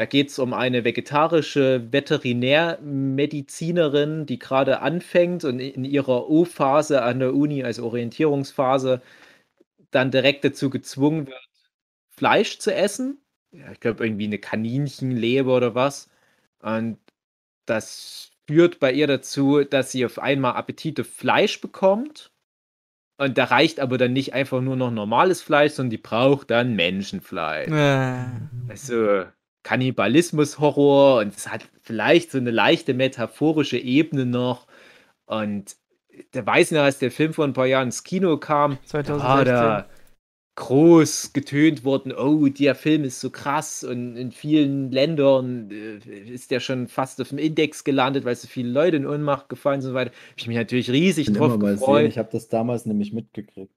Da 0.00 0.06
geht 0.06 0.30
es 0.30 0.38
um 0.38 0.54
eine 0.54 0.84
vegetarische 0.84 1.92
Veterinärmedizinerin, 1.92 4.24
die 4.24 4.38
gerade 4.38 4.80
anfängt 4.80 5.44
und 5.44 5.60
in 5.60 5.84
ihrer 5.84 6.30
O-Phase 6.30 7.02
an 7.02 7.18
der 7.18 7.34
Uni, 7.34 7.64
also 7.64 7.84
Orientierungsphase, 7.84 9.02
dann 9.90 10.10
direkt 10.10 10.42
dazu 10.42 10.70
gezwungen 10.70 11.26
wird, 11.26 11.36
Fleisch 12.08 12.58
zu 12.60 12.74
essen. 12.74 13.20
Ja, 13.50 13.72
ich 13.72 13.80
glaube, 13.80 14.06
irgendwie 14.06 14.24
eine 14.24 14.38
Kaninchenleber 14.38 15.54
oder 15.54 15.74
was. 15.74 16.08
Und 16.60 16.96
das 17.66 18.30
führt 18.48 18.80
bei 18.80 18.94
ihr 18.94 19.06
dazu, 19.06 19.64
dass 19.64 19.92
sie 19.92 20.06
auf 20.06 20.18
einmal 20.18 20.54
Appetit 20.54 20.98
auf 20.98 21.08
Fleisch 21.08 21.60
bekommt. 21.60 22.32
Und 23.18 23.36
da 23.36 23.44
reicht 23.44 23.80
aber 23.80 23.98
dann 23.98 24.14
nicht 24.14 24.32
einfach 24.32 24.62
nur 24.62 24.76
noch 24.76 24.92
normales 24.92 25.42
Fleisch, 25.42 25.72
sondern 25.72 25.90
die 25.90 25.98
braucht 25.98 26.50
dann 26.50 26.74
Menschenfleisch. 26.74 27.70
Äh. 27.70 28.24
Also 28.66 29.26
Kannibalismus-Horror 29.62 31.20
und 31.20 31.36
es 31.36 31.48
hat 31.48 31.68
vielleicht 31.82 32.30
so 32.30 32.38
eine 32.38 32.50
leichte 32.50 32.94
metaphorische 32.94 33.78
Ebene 33.78 34.26
noch. 34.26 34.66
Und 35.26 35.76
der 36.34 36.46
weiß 36.46 36.72
noch, 36.72 36.80
als 36.80 36.98
der 36.98 37.10
Film 37.10 37.32
vor 37.34 37.44
ein 37.44 37.52
paar 37.52 37.66
Jahren 37.66 37.88
ins 37.88 38.04
Kino 38.04 38.36
kam, 38.38 38.78
2016. 38.84 39.28
war 39.28 39.44
da 39.44 39.86
groß 40.56 41.32
getönt 41.32 41.84
worden, 41.84 42.12
oh, 42.12 42.46
der 42.48 42.74
Film 42.74 43.04
ist 43.04 43.20
so 43.20 43.30
krass 43.30 43.82
und 43.82 44.16
in 44.16 44.30
vielen 44.30 44.90
Ländern 44.90 45.70
äh, 45.70 45.98
ist 46.30 46.50
der 46.50 46.60
schon 46.60 46.86
fast 46.86 47.20
auf 47.20 47.30
dem 47.30 47.38
Index 47.38 47.82
gelandet, 47.82 48.26
weil 48.26 48.36
so 48.36 48.46
viele 48.46 48.70
Leute 48.70 48.98
in 48.98 49.06
Ohnmacht 49.06 49.48
gefallen 49.48 49.80
sind 49.80 49.90
und 49.90 49.94
so 49.94 49.98
weiter. 49.98 50.10
Hab 50.10 50.38
ich 50.38 50.46
mich 50.48 50.56
natürlich 50.56 50.90
riesig 50.90 51.28
Ich 51.28 51.34
drauf 51.36 51.58
gefreut. 51.58 52.00
sehen, 52.00 52.10
ich 52.10 52.18
habe 52.18 52.28
das 52.30 52.48
damals 52.48 52.84
nämlich 52.84 53.12
mitgekriegt. 53.12 53.72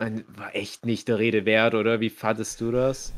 Und 0.00 0.24
war 0.36 0.54
echt 0.54 0.86
nicht 0.86 1.08
der 1.08 1.18
Rede 1.18 1.44
wert, 1.44 1.74
oder? 1.74 2.00
Wie 2.00 2.10
fandest 2.10 2.60
du 2.60 2.72
das? 2.72 3.12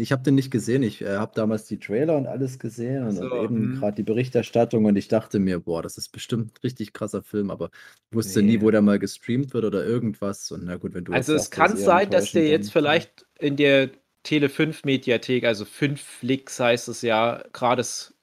Ich 0.00 0.12
habe 0.12 0.22
den 0.22 0.34
nicht 0.34 0.50
gesehen. 0.50 0.82
Ich 0.82 1.00
äh, 1.02 1.16
habe 1.16 1.32
damals 1.34 1.66
die 1.66 1.78
Trailer 1.78 2.16
und 2.16 2.26
alles 2.26 2.58
gesehen 2.58 3.04
und, 3.06 3.18
So, 3.18 3.26
und 3.26 3.34
eben 3.34 3.70
mhm. 3.70 3.70
gerade 3.70 3.94
die 3.96 4.02
Berichterstattung 4.02 4.84
und 4.84 4.96
ich 4.96 5.08
dachte 5.08 5.38
mir, 5.38 5.60
boah, 5.60 5.82
das 5.82 5.98
ist 5.98 6.10
bestimmt 6.10 6.52
ein 6.54 6.60
richtig 6.64 6.92
krasser 6.92 7.22
Film, 7.22 7.50
aber 7.50 7.70
wusste 8.10 8.42
Nee. 8.42 8.42
nie, 8.42 8.60
wo 8.60 8.70
der 8.70 8.82
mal 8.82 8.98
gestreamt 8.98 9.54
wird 9.54 9.64
oder 9.64 9.84
irgendwas. 9.84 10.50
Und 10.52 10.64
na 10.64 10.76
gut, 10.76 10.94
wenn 10.94 11.04
du 11.04 11.20
Also 11.20 11.34
es 11.34 11.50
sagst, 11.50 11.50
kann 11.50 11.76
eher 11.76 11.92
sein, 11.92 12.10
dass 12.10 12.32
der 12.32 12.48
jetzt 12.48 12.70
vielleicht 12.72 13.26
in 13.38 13.56
der 13.56 13.90
Tele 14.22 14.48
5 14.48 14.84
Mediathek, 14.84 15.44
also 15.44 15.64
5 15.64 16.00
Flicks 16.02 16.60
heißt 16.60 16.88
es 16.88 17.02
ja, 17.02 17.42
gerade 17.52 17.80
s- 17.80 18.14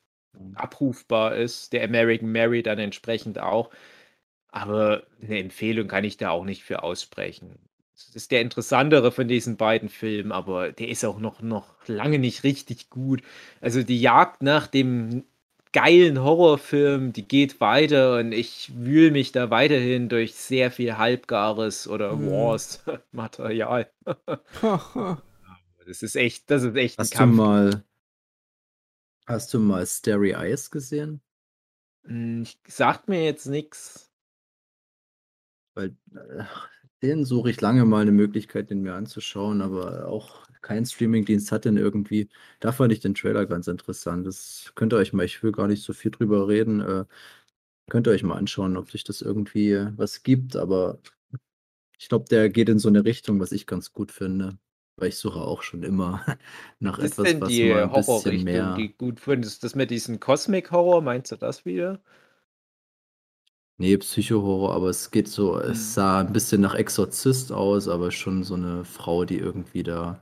abrufbar 0.55 1.35
ist, 1.37 1.73
der 1.73 1.83
American 1.85 2.31
Mary 2.31 2.63
dann 2.63 2.79
entsprechend 2.79 3.39
auch. 3.39 3.71
Aber 4.49 5.07
eine 5.21 5.39
Empfehlung 5.39 5.87
kann 5.89 6.03
ich 6.05 6.17
da 6.17 6.31
auch 6.31 6.45
nicht 6.45 6.63
für 6.63 6.83
aussprechen. 6.83 7.59
Das 7.97 8.15
ist 8.15 8.31
der 8.31 8.41
interessantere 8.41 9.11
von 9.11 9.27
diesen 9.27 9.57
beiden 9.57 9.89
Filmen, 9.89 10.31
aber 10.31 10.71
der 10.71 10.87
ist 10.89 11.03
auch 11.03 11.19
noch, 11.19 11.41
noch 11.41 11.73
lange 11.87 12.19
nicht 12.19 12.43
richtig 12.43 12.89
gut. 12.91 13.23
Also 13.59 13.81
die 13.81 13.99
Jagd 13.99 14.43
nach 14.43 14.67
dem 14.67 15.23
geilen 15.73 16.21
Horrorfilm, 16.23 17.11
die 17.11 17.27
geht 17.27 17.59
weiter 17.59 18.19
und 18.19 18.31
ich 18.33 18.71
wühle 18.75 19.11
mich 19.11 19.31
da 19.31 19.49
weiterhin 19.49 20.09
durch 20.09 20.35
sehr 20.35 20.71
viel 20.71 20.97
halbgares 20.97 21.87
oder 21.87 22.11
Mhm. 22.13 22.29
Wars 22.29 22.83
Material. 23.11 23.89
Das 25.87 26.03
ist 26.03 26.15
echt, 26.15 26.51
das 26.51 26.63
ist 26.63 26.75
echt 26.75 26.99
ein 26.99 27.03
Hast 27.03 27.13
du 27.15 27.17
Kampf. 27.17 27.37
mal, 27.37 27.83
hast 29.25 29.53
du 29.53 29.59
mal 29.59 29.85
Starry 29.85 30.31
Eyes 30.31 30.69
gesehen? 30.69 31.21
Hm, 32.05 32.45
sagt 32.67 33.07
mir 33.07 33.23
jetzt 33.23 33.45
nichts. 33.45 34.11
Weil 35.75 35.95
äh, 36.13 36.43
den 37.01 37.25
suche 37.25 37.49
ich 37.49 37.61
lange 37.61 37.85
mal 37.85 38.01
eine 38.01 38.11
Möglichkeit, 38.11 38.69
den 38.69 38.81
mir 38.81 38.95
anzuschauen, 38.95 39.61
aber 39.61 40.07
auch 40.07 40.45
kein 40.61 40.85
Streamingdienst 40.85 41.51
hat 41.51 41.65
den 41.65 41.77
irgendwie. 41.77 42.29
Da 42.59 42.71
fand 42.71 42.91
ich 42.91 42.99
den 42.99 43.15
Trailer 43.15 43.45
ganz 43.45 43.67
interessant. 43.67 44.25
Das 44.25 44.71
könnt 44.75 44.93
ihr 44.93 44.97
euch 44.97 45.13
mal, 45.13 45.25
ich 45.25 45.41
will 45.43 45.51
gar 45.51 45.67
nicht 45.67 45.83
so 45.83 45.93
viel 45.93 46.11
drüber 46.11 46.47
reden, 46.47 46.81
äh, 46.81 47.05
könnt 47.89 48.07
ihr 48.07 48.11
euch 48.11 48.23
mal 48.23 48.37
anschauen, 48.37 48.77
ob 48.77 48.91
sich 48.91 49.03
das 49.03 49.21
irgendwie 49.21 49.71
äh, 49.71 49.91
was 49.95 50.23
gibt, 50.23 50.55
aber 50.55 50.99
ich 51.99 52.09
glaube, 52.09 52.25
der 52.29 52.49
geht 52.49 52.69
in 52.69 52.79
so 52.79 52.89
eine 52.89 53.05
Richtung, 53.05 53.39
was 53.39 53.51
ich 53.51 53.65
ganz 53.65 53.91
gut 53.91 54.11
finde. 54.11 54.57
Weil 54.99 55.09
ich 55.09 55.17
suche 55.17 55.39
auch 55.39 55.61
schon 55.61 55.83
immer 55.83 56.25
nach 56.79 56.97
ist 56.97 57.13
etwas, 57.13 57.25
denn 57.25 57.41
was 57.41 57.49
die 57.49 57.69
mal 57.69 57.83
ein 57.83 57.91
bisschen 57.91 58.43
mehr. 58.43 58.75
die 58.75 58.93
gut 58.97 59.19
findest? 59.19 59.63
Das 59.63 59.75
mit 59.75 59.91
diesem 59.91 60.19
Cosmic 60.19 60.71
Horror, 60.71 61.01
meinst 61.01 61.31
du 61.31 61.35
das 61.35 61.65
wieder? 61.65 62.01
Nee, 63.79 63.97
Psychohorror, 63.97 64.73
aber 64.73 64.89
es 64.89 65.11
geht 65.11 65.27
so, 65.27 65.59
Mhm. 65.59 65.59
es 65.59 65.93
sah 65.93 66.19
ein 66.21 66.33
bisschen 66.33 66.61
nach 66.61 66.73
Exorzist 66.73 67.51
aus, 67.51 67.87
aber 67.87 68.09
schon 68.11 68.43
so 68.43 68.55
eine 68.55 68.83
Frau, 68.85 69.23
die 69.23 69.37
irgendwie 69.37 69.83
da 69.83 70.21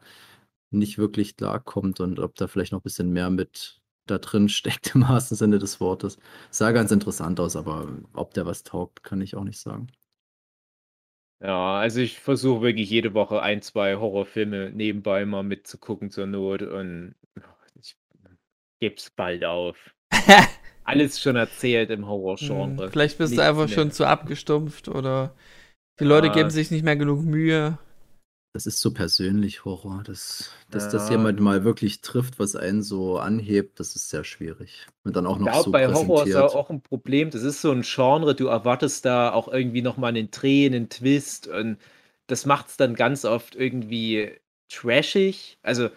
nicht 0.72 0.98
wirklich 0.98 1.38
klarkommt 1.38 2.00
und 2.02 2.20
ob 2.20 2.36
da 2.36 2.48
vielleicht 2.48 2.72
noch 2.74 2.80
ein 2.82 2.84
bisschen 2.84 3.14
mehr 3.14 3.30
mit 3.32 3.82
da 4.08 4.18
drin 4.20 4.50
steckt 4.52 4.96
im 4.96 5.04
wahrsten 5.04 5.38
Sinne 5.38 5.60
des 5.60 5.80
Wortes. 5.82 6.18
Sah 6.52 6.72
ganz 6.72 6.92
interessant 6.92 7.40
aus, 7.40 7.56
aber 7.58 7.88
ob 8.14 8.34
der 8.36 8.46
was 8.48 8.64
taugt, 8.64 9.04
kann 9.04 9.22
ich 9.22 9.36
auch 9.36 9.44
nicht 9.46 9.60
sagen. 9.60 9.88
Ja, 11.42 11.80
also 11.80 12.00
ich 12.02 12.20
versuche 12.20 12.62
wirklich 12.62 12.90
jede 12.90 13.14
Woche 13.14 13.42
ein, 13.42 13.62
zwei 13.62 13.96
Horrorfilme 13.98 14.72
nebenbei 14.72 15.26
mal 15.26 15.44
mitzugucken 15.44 16.10
zur 16.10 16.26
Not 16.28 16.62
und 16.62 17.16
ich 17.76 17.96
gebe 18.80 18.96
es 18.98 19.12
bald 19.12 19.46
auf. 19.46 19.78
Alles 20.86 21.20
schon 21.22 21.36
erzählt 21.36 21.90
im 21.90 22.02
Hm, 22.02 22.08
Horrorgenre. 22.08 22.90
Vielleicht 22.92 23.18
bist 23.18 23.38
du 23.38 23.42
Nichts 23.42 23.50
einfach 23.50 23.68
mehr. 23.68 23.76
schon 23.76 23.92
zu 23.92 24.06
abgestumpft 24.08 24.88
oder 24.88 25.36
die 26.00 26.06
Leute 26.06 26.28
Ja. 26.28 26.34
geben 26.34 26.50
sich 26.52 26.72
nicht 26.72 26.84
mehr 26.86 26.96
genug 26.98 27.24
Mühe. 27.24 27.78
Das 28.54 28.66
ist 28.66 28.80
so 28.82 28.92
persönlich 28.94 29.66
Horror. 29.66 30.02
Das, 30.04 30.50
dass 30.72 30.88
das 30.88 31.10
Ja. 31.10 31.10
jemand 31.10 31.40
mal 31.42 31.64
wirklich 31.64 32.02
trifft, 32.02 32.40
was 32.40 32.56
einen 32.56 32.82
so 32.84 33.18
anhebt, 33.20 33.80
das 33.80 33.96
ist 33.96 34.10
sehr 34.10 34.24
schwierig. 34.24 34.88
Und 35.04 35.16
dann 35.16 35.28
auch 35.28 35.38
Ich 35.38 35.42
noch 35.42 35.52
glaube, 35.52 35.64
so 35.66 35.72
bei 35.72 35.88
Horror 35.92 36.24
ist 36.24 36.36
auch 36.36 36.70
ein 36.70 36.82
Problem. 36.82 37.30
Das 37.32 37.44
ist 37.44 37.62
so 37.62 37.72
ein 37.72 37.82
Genre, 37.84 38.36
du 38.36 38.48
erwartest 38.48 39.06
da 39.06 39.32
auch 39.34 39.48
irgendwie 39.48 39.82
nochmal 39.82 40.10
einen 40.10 40.32
Dreh, 40.32 40.66
einen 40.66 40.90
Twist 40.90 41.48
und 41.48 41.78
das 42.28 42.46
macht 42.46 42.68
es 42.70 42.78
dann 42.78 42.96
ganz 42.96 43.26
oft 43.26 43.56
irgendwie 43.56 44.40
trashig. 44.70 45.58
Also 45.62 45.90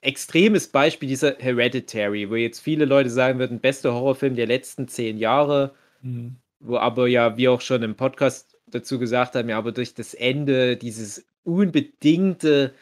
extremes 0.00 0.68
Beispiel 0.68 1.08
dieser 1.08 1.36
Hereditary, 1.38 2.30
wo 2.30 2.36
jetzt 2.36 2.60
viele 2.60 2.84
Leute 2.84 3.10
sagen 3.10 3.38
würden, 3.38 3.60
bester 3.60 3.92
Horrorfilm 3.94 4.36
der 4.36 4.46
letzten 4.46 4.88
zehn 4.88 5.18
Jahre, 5.18 5.74
Mhm. 6.02 6.36
wo 6.60 6.76
aber 6.78 7.08
ja, 7.08 7.36
wir 7.36 7.52
auch 7.52 7.60
schon 7.60 7.82
im 7.82 7.96
Podcast 7.96 8.56
dazu 8.66 8.98
gesagt 8.98 9.34
haben, 9.34 9.48
ja, 9.48 9.58
aber 9.58 9.72
durch 9.72 9.94
das 9.94 10.14
Ende, 10.14 10.76
dieses 10.76 11.26
unbedingte 11.44 12.74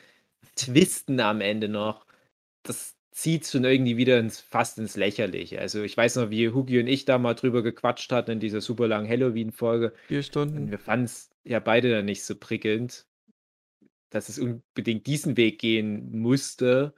Twisten 0.57 1.21
am 1.21 1.41
Ende 1.41 1.69
noch, 1.69 2.07
das 2.63 2.95
zieht 3.13 3.47
schon 3.47 3.65
irgendwie 3.65 3.97
wieder 3.97 4.19
ins, 4.19 4.41
fast 4.41 4.79
ins 4.79 4.97
Lächerliche. 4.97 5.59
Also 5.61 5.83
ich 5.83 5.97
weiß 5.97 6.17
noch, 6.17 6.31
wie 6.31 6.51
Hugi 6.51 6.79
und 6.81 6.87
ich 6.87 7.05
da 7.07 7.19
mal 7.19 7.35
drüber 7.35 7.63
gequatscht 7.63 8.13
hatten 8.13 8.33
in 8.33 8.41
dieser 8.41 8.61
super 8.61 8.89
langen 8.89 9.09
Halloween-Folge. 9.09 9.93
Vier 10.09 10.19
Und 10.19 10.23
Stunden. 10.25 10.71
wir 10.71 10.79
fanden 10.79 11.07
es 11.07 11.31
ja 11.45 11.61
beide 11.61 11.91
dann 11.91 12.05
nicht 12.05 12.25
so 12.25 12.35
prickelnd, 12.37 13.07
dass 14.11 14.29
es 14.29 14.39
unbedingt 14.39 15.07
diesen 15.07 15.37
Weg 15.37 15.59
gehen 15.59 16.19
musste. 16.21 16.95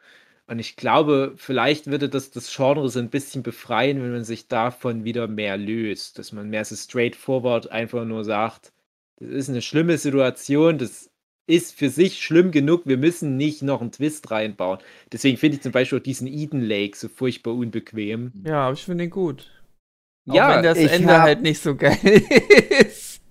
Und 0.47 0.59
ich 0.59 0.76
glaube, 0.76 1.35
vielleicht 1.36 1.86
würde 1.89 2.09
das 2.09 2.30
das 2.30 2.55
Genre 2.55 2.89
so 2.89 2.98
ein 2.98 3.10
bisschen 3.10 3.43
befreien, 3.43 4.02
wenn 4.02 4.12
man 4.12 4.24
sich 4.24 4.48
davon 4.48 5.05
wieder 5.05 5.28
mehr 5.28 5.56
löst. 5.56 6.18
Dass 6.18 6.32
man 6.32 6.48
mehr 6.48 6.64
so 6.64 6.74
straightforward 6.74 7.70
einfach 7.70 8.05
nur 8.05 8.24
sagt, 8.24 8.72
das 9.20 9.28
ist 9.30 9.48
eine 9.51 9.62
schlimme 9.62 9.98
Situation, 9.98 10.78
das 10.78 11.10
ist 11.47 11.74
für 11.78 11.89
sich 11.90 12.22
schlimm 12.22 12.51
genug, 12.51 12.82
wir 12.85 12.98
müssen 12.98 13.36
nicht 13.39 13.62
noch 13.62 13.80
einen 13.80 13.90
Twist 13.93 14.30
reinbauen. 14.30 14.78
Deswegen 15.12 15.39
finde 15.39 15.56
ich 15.56 15.62
zum 15.62 15.72
Beispiel 15.72 15.98
auch 15.98 16.02
diesen 16.02 16.26
Eden 16.26 16.60
Lake 16.60 16.97
so 16.97 17.09
furchtbar 17.09 17.55
unbequem. 17.55 18.32
Ja, 18.44 18.60
aber 18.66 18.74
ich 18.74 18.85
finde 18.85 19.05
ihn 19.05 19.10
gut. 19.10 19.51
Auch 20.28 20.35
Ja, 20.35 20.56
wenn 20.56 20.62
das 20.62 20.76
Ende 20.78 21.09
hab- 21.12 21.22
halt 21.22 21.40
nicht 21.43 21.60
so 21.62 21.74
geil 21.74 21.97
ist. 22.86 23.22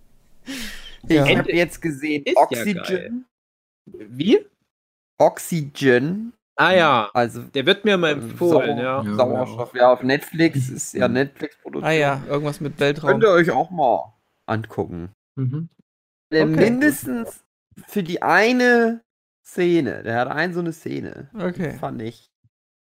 Ich 1.07 1.15
Ja. 1.15 1.27
habe 1.37 1.51
jetzt 1.55 1.79
gesehen, 1.81 2.23
Ist 2.23 2.35
ja 2.35 2.41
Oxygen. 2.41 2.83
geil. 2.83 3.11
Wie? 3.87 4.45
Oxygen. 5.19 6.33
Ah 6.59 6.71
ja, 6.73 7.09
Also 7.13 7.41
der 7.43 7.65
wird 7.67 7.85
mir 7.85 7.97
mal 7.97 8.13
empfohlen, 8.13 8.77
Sauer- 8.77 8.81
ja. 9.05 9.15
Sauerstoff, 9.15 9.75
ja, 9.75 9.91
auf 9.93 10.01
Netflix 10.01 10.69
ist 10.69 10.93
ja 10.93 11.07
Netflix-Produktion. 11.07 11.83
Ah 11.87 11.93
ja, 11.93 12.23
irgendwas 12.27 12.59
mit 12.59 12.79
Weltraum. 12.79 13.11
Könnt 13.11 13.23
ihr 13.23 13.29
euch 13.31 13.51
auch 13.51 13.69
mal 13.69 14.13
angucken. 14.47 15.11
Mhm. 15.35 15.69
Äh, 16.31 16.43
Okay. 16.43 16.45
Mindestens 16.55 17.43
für 17.87 18.01
die 18.03 18.21
eine 18.23 19.01
Szene. 19.45 20.01
Der 20.03 20.19
hat 20.19 20.27
eine 20.29 20.53
so 20.53 20.59
eine 20.61 20.73
Szene. 20.73 21.29
Okay. 21.37 21.77
Fand 21.77 22.01
ich. 22.01 22.31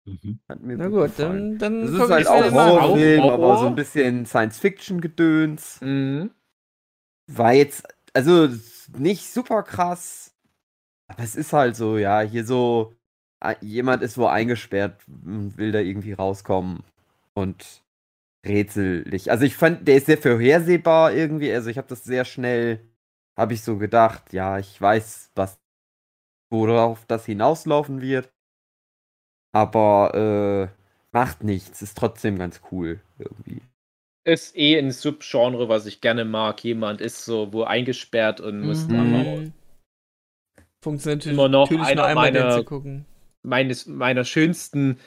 Mhm. 0.07 0.41
Hat 0.49 0.61
mir 0.63 0.77
Na 0.79 0.89
gut, 0.89 0.95
gut, 1.01 1.17
gefallen. 1.17 1.59
dann, 1.59 1.83
dann 1.83 1.99
Das 1.99 2.05
ist 2.07 2.11
halt 2.11 2.23
ich 2.23 2.29
auch. 2.29 2.53
Horrorfilm, 2.53 3.23
Horror. 3.25 3.35
aber 3.35 3.59
so 3.59 3.67
ein 3.67 3.75
bisschen 3.75 4.25
Science-Fiction-Gedöns. 4.25 5.81
Mhm. 5.83 6.31
War 7.31 7.53
jetzt, 7.53 7.87
also 8.15 8.49
nicht 8.97 9.31
super 9.31 9.63
krass, 9.65 10.33
aber 11.09 11.23
es 11.23 11.37
ist 11.37 11.53
halt 11.53 11.77
so, 11.77 11.99
ja, 11.99 12.21
hier 12.21 12.45
so, 12.45 12.95
äh, 13.41 13.55
jemand 13.61 14.03
ist 14.03 14.19
wo 14.19 14.27
eingesperrt 14.27 15.01
und 15.09 15.57
will 15.59 15.73
da 15.73 15.81
irgendwie 15.81 16.13
rauskommen 16.13 16.83
und 17.35 17.85
rätselig. 18.45 19.31
Also 19.31 19.45
ich 19.45 19.57
fand, 19.57 19.87
der 19.89 19.97
ist 19.97 20.07
sehr 20.07 20.19
vorhersehbar 20.19 21.13
irgendwie, 21.13 21.53
also 21.53 21.71
ich 21.71 21.79
habe 21.79 21.89
das 21.89 22.05
sehr 22.05 22.25
schnell, 22.25 22.81
habe 23.37 23.55
ich 23.55 23.63
so 23.63 23.77
gedacht, 23.79 24.33
ja, 24.33 24.59
ich 24.59 24.81
weiß, 24.81 25.33
was, 25.35 25.61
worauf 26.51 27.05
das 27.07 27.27
hinauslaufen 27.27 28.01
wird, 28.01 28.33
aber 29.53 30.71
äh, 30.73 30.83
macht 31.13 31.43
nichts, 31.45 31.83
ist 31.83 31.97
trotzdem 31.99 32.39
ganz 32.39 32.61
cool 32.71 33.01
irgendwie. 33.19 33.63
Ist 34.25 34.57
eh 34.57 34.77
ein 34.79 34.91
Subgenre, 34.91 35.69
was 35.69 35.87
ich 35.87 36.01
gerne 36.01 36.25
mag. 36.25 36.63
Jemand 36.65 37.01
ist 37.01 37.25
so 37.25 37.53
wo 37.53 37.63
eingesperrt 37.63 38.41
und 38.41 38.61
muss 38.61 38.89
da 38.89 39.03
raus. 39.03 39.53
Funktioniert 40.87 41.19
natürlich, 41.27 41.35
Immer 41.39 41.49
noch 41.49 41.69
natürlich 41.71 41.81
nur 41.97 42.05
einer 42.05 42.05
einmal 42.05 42.33
den 42.33 42.43
meiner- 42.45 42.57
zu 42.57 42.65
gucken. 42.65 43.05
Meines, 43.43 43.87
meiner 43.87 44.25
schönsten 44.25 44.99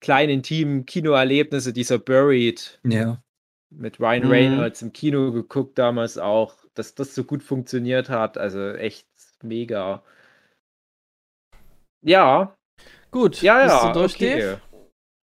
kleinen 0.00 0.30
intimen 0.30 0.84
Kinoerlebnisse, 0.86 1.72
dieser 1.72 1.98
Buried 1.98 2.80
Ja. 2.84 3.22
mit 3.70 4.00
Ryan 4.00 4.24
Mhm. 4.24 4.30
Reynolds 4.30 4.82
im 4.82 4.92
Kino 4.92 5.32
geguckt 5.32 5.78
damals 5.78 6.18
auch, 6.18 6.54
dass 6.74 6.94
das 6.94 7.14
so 7.14 7.24
gut 7.24 7.42
funktioniert 7.42 8.08
hat. 8.08 8.36
Also 8.38 8.72
echt 8.74 9.06
mega. 9.42 10.02
Ja, 12.04 12.54
Gut, 13.10 13.40
ja, 13.42 13.62
bist 13.64 13.74
ja. 13.82 13.92
du 13.92 13.98
durch, 14.00 14.14
okay. 14.16 14.38
Dave? 14.40 14.60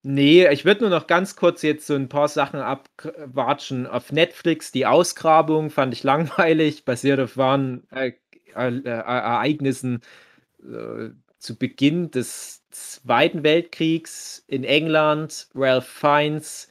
Nee, 0.08 0.48
ich 0.52 0.66
würde 0.66 0.82
nur 0.82 0.90
noch 0.90 1.08
ganz 1.08 1.36
kurz 1.36 1.62
jetzt 1.62 1.88
so 1.88 1.96
ein 1.96 2.10
paar 2.10 2.28
Sachen 2.28 2.60
abwatschen. 2.60 3.88
Auf 3.88 4.12
Netflix, 4.12 4.72
die 4.72 4.86
Ausgrabung 4.86 5.70
fand 5.70 5.94
ich 5.94 6.04
langweilig, 6.50 6.86
basiert 6.86 7.20
auf 7.20 7.38
wahren 7.38 7.88
äh, 7.92 8.14
Ereignissen 8.56 10.02
äh, 10.64 11.10
zu 11.40 11.58
Beginn 11.58 12.12
des 12.12 12.64
Zweiten 12.72 13.44
Weltkriegs 13.44 14.44
in 14.48 14.64
England. 14.64 15.48
Ralph 15.54 15.88
Fiennes 15.88 16.70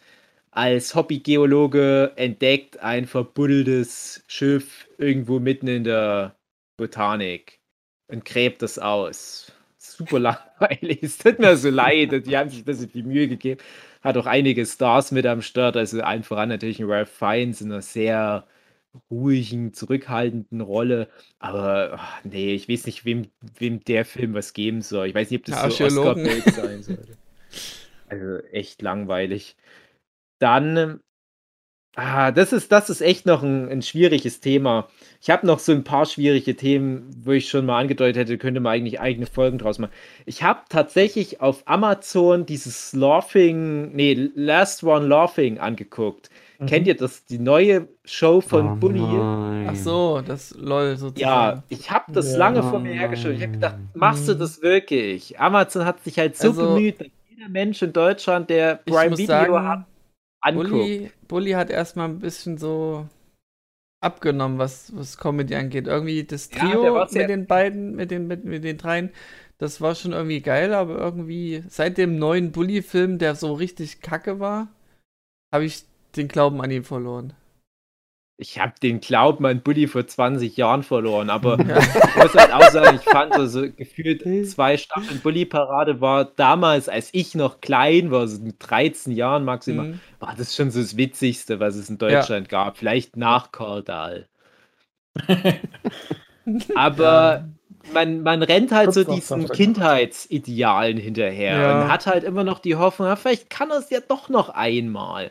als 0.51 0.95
Hobbygeologe 0.95 2.13
entdeckt 2.17 2.81
ein 2.81 3.07
verbuddeltes 3.07 4.23
Schiff 4.27 4.89
irgendwo 4.99 5.41
mitten 5.41 5.69
in 5.69 5.85
der 5.85 6.37
Botanik 6.77 7.61
und 8.09 8.25
gräbt 8.25 8.63
das 8.63 8.79
aus. 8.79 9.53
Super 9.79 10.19
langweilig. 10.19 11.03
Es 11.03 11.19
tut 11.19 11.39
mir 11.39 11.57
so 11.57 11.71
leid. 11.71 12.27
Die 12.27 12.37
haben 12.37 12.51
sich 12.51 12.61
ein 12.61 12.65
bisschen 12.65 12.89
viel 12.89 13.05
Mühe 13.05 13.29
gegeben. 13.29 13.61
Hat 14.03 14.17
auch 14.17 14.27
einige 14.27 14.65
Stars 14.65 15.13
mit 15.13 15.27
am 15.27 15.43
Start. 15.43 15.77
Also 15.77 16.01
allen 16.03 16.23
voran 16.23 16.49
natürlich 16.49 16.81
ein 16.81 16.91
Ralph 16.91 17.11
Fiennes 17.11 17.61
in 17.61 17.71
einer 17.71 17.83
sehr 17.83 18.47
ruhigen, 19.11 19.73
zurückhaltenden 19.73 20.61
Rolle. 20.61 21.09
Aber 21.39 21.95
ach, 21.99 22.25
nee, 22.25 22.55
ich 22.55 22.69
weiß 22.69 22.87
nicht, 22.87 23.05
wem, 23.05 23.29
wem 23.59 23.85
der 23.85 24.05
Film 24.05 24.35
was 24.35 24.53
geben 24.53 24.83
soll. 24.83 25.09
Ich 25.09 25.15
weiß 25.15 25.31
nicht, 25.31 25.41
ob 25.41 25.47
das 25.47 25.79
Ja, 25.79 25.91
so. 25.91 26.03
Oscar-Bild 26.03 26.51
sein 26.51 26.83
sollte. 26.85 27.19
Also 28.09 28.39
echt 28.53 28.83
langweilig. 28.83 29.57
Dann, 30.39 31.01
ah, 31.97 32.33
das 32.33 32.53
ist, 32.53 32.73
das 32.73 32.91
ist 32.91 33.01
echt 33.01 33.27
noch 33.27 33.43
ein, 33.43 33.69
ein 33.69 33.83
schwieriges 33.83 34.41
Thema. 34.41 34.89
Ich 35.23 35.31
habe 35.31 35.47
noch 35.47 35.59
so 35.59 35.73
ein 35.73 35.85
paar 35.85 36.07
schwierige 36.07 36.57
Themen, 36.57 37.11
wo 37.25 37.33
ich 37.33 37.49
schon 37.49 37.67
mal 37.67 37.81
angedeutet 37.81 38.17
hätte, 38.17 38.39
könnte 38.39 38.61
man 38.61 38.73
eigentlich 38.75 39.01
eigene 39.01 39.27
Folgen 39.27 39.59
draus 39.59 39.79
machen. 39.79 39.93
Ich 40.27 40.43
habe 40.43 40.63
tatsächlich 40.69 41.41
auf 41.41 41.63
Amazon 41.67 42.47
dieses 42.47 42.93
Laughing, 42.95 43.93
nee, 43.95 44.15
Last 44.35 44.83
One 44.85 45.07
Laughing 45.07 45.59
angeguckt. 45.59 46.31
Mhm. 46.65 46.69
Kennt 46.69 46.87
ihr 46.87 46.97
das? 46.97 47.25
Die 47.25 47.39
neue 47.39 47.89
Show 48.05 48.41
von 48.41 48.73
Oh 48.73 48.77
Bully? 48.77 49.01
nein. 49.01 49.69
Ach 49.71 49.77
so, 49.77 50.21
das 50.21 50.55
LOL 50.59 50.97
sozusagen. 50.97 51.59
Ja, 51.59 51.63
ich 51.69 51.91
habe 51.91 52.13
das 52.13 52.33
Ja. 52.33 52.39
lange 52.39 52.63
vor 52.63 52.81
mir 52.81 52.93
hergeschoben. 52.93 53.37
Ich 53.37 53.43
habe 53.43 53.53
gedacht, 53.53 53.77
machst 53.95 54.29
du 54.29 54.35
das 54.35 54.61
wirklich? 54.63 55.39
Amazon 55.41 55.85
hat 55.85 56.03
sich 56.05 56.19
halt 56.19 56.37
so. 56.37 56.49
Also- 56.49 56.75
bemüht, 56.75 57.01
dass 57.01 57.09
jeder 57.31 57.49
Mensch 57.49 57.81
in 57.83 57.93
Deutschland, 57.93 58.51
der 58.51 58.77
Prime 58.77 59.17
Video 59.17 59.27
sagen, 59.27 59.63
hat, 59.69 59.85
anguckt. 60.43 60.71
Bully, 60.71 61.11
Bully 61.29 61.51
hat 61.53 61.71
erstmal 61.71 62.09
ein 62.09 62.19
bisschen 62.19 62.59
so 62.59 63.07
abgenommen, 64.03 64.59
was, 64.59 64.95
was 64.95 65.17
Comedy 65.17 65.55
angeht. 65.55 65.87
Irgendwie 65.87 66.25
das 66.25 66.51
Ja, 66.53 66.61
Trio 66.61 67.07
sehr- 67.07 67.23
mit 67.23 67.31
den 67.31 67.47
beiden, 67.47 67.97
mit 67.97 68.11
den, 68.11 68.27
mit, 68.27 68.45
mit 68.45 68.63
den 68.65 68.77
dreien, 68.77 69.11
das 69.59 69.81
war 69.81 69.95
schon 69.95 70.13
irgendwie 70.13 70.41
geil, 70.41 70.75
aber 70.75 70.99
irgendwie 70.99 71.63
seit 71.69 71.97
dem 71.97 72.19
neuen 72.19 72.53
Bully-Film, 72.53 73.19
der 73.19 73.35
so 73.35 73.55
richtig 73.55 74.01
kacke 74.03 74.41
war, 74.41 74.69
habe 75.55 75.65
ich 75.65 75.85
den 76.17 76.29
Glauben 76.29 76.61
an 76.61 76.71
ihn 76.71 76.85
verloren. 76.85 77.33
Ich 78.37 78.59
habe 78.59 78.73
den 78.83 78.99
Glauben 78.99 79.47
an 79.47 79.61
Bully 79.63 79.87
vor 79.87 80.05
20 80.09 80.57
Jahren 80.57 80.83
verloren, 80.83 81.31
aber 81.31 81.57
ich 81.61 82.17
muss 82.17 82.35
halt 82.35 82.53
auch 82.53 82.69
sagen, 82.71 82.97
ich 83.01 83.09
fand 83.09 83.33
so, 83.35 83.47
so 83.47 83.71
gefühlt 83.71 84.25
zwei 84.51 84.77
Staffeln 84.77 85.21
Bully-Parade 85.21 86.01
war 86.01 86.25
damals, 86.25 86.89
als 86.89 87.11
ich 87.13 87.37
noch 87.37 87.61
klein 87.61 88.11
war, 88.11 88.27
so 88.27 88.43
mit 88.43 88.57
13 88.59 89.13
Jahren 89.13 89.45
maximal, 89.45 89.87
Mhm. 89.87 90.01
war 90.19 90.35
das 90.37 90.57
schon 90.57 90.73
so 90.73 90.81
das 90.81 90.97
Witzigste, 90.97 91.61
was 91.61 91.77
es 91.77 91.89
in 91.89 91.99
Deutschland 91.99 92.49
gab. 92.49 92.77
Vielleicht 92.77 93.17
nach 93.17 93.53
Kordal. 93.53 94.27
Aber 96.75 97.49
man, 97.93 98.23
man 98.23 98.43
rennt 98.43 98.73
halt 98.73 98.87
Kurz 98.87 98.95
so 98.97 99.05
diesen. 99.05 99.49
Kindheitsidealen 99.49 100.97
hinterher 100.97 101.57
Ja. 101.61 101.83
und 101.83 101.93
hat 101.93 102.07
halt 102.07 102.25
immer 102.25 102.45
noch 102.45 102.59
die 102.59 102.77
Hoffnung, 102.77 103.09
ja, 103.09 103.17
vielleicht 103.17 103.51
kann 103.51 103.71
er 103.71 103.79
es 103.79 103.91
ja 103.91 104.01
doch 104.01 104.29
noch 104.29 104.49
einmal. 104.49 105.31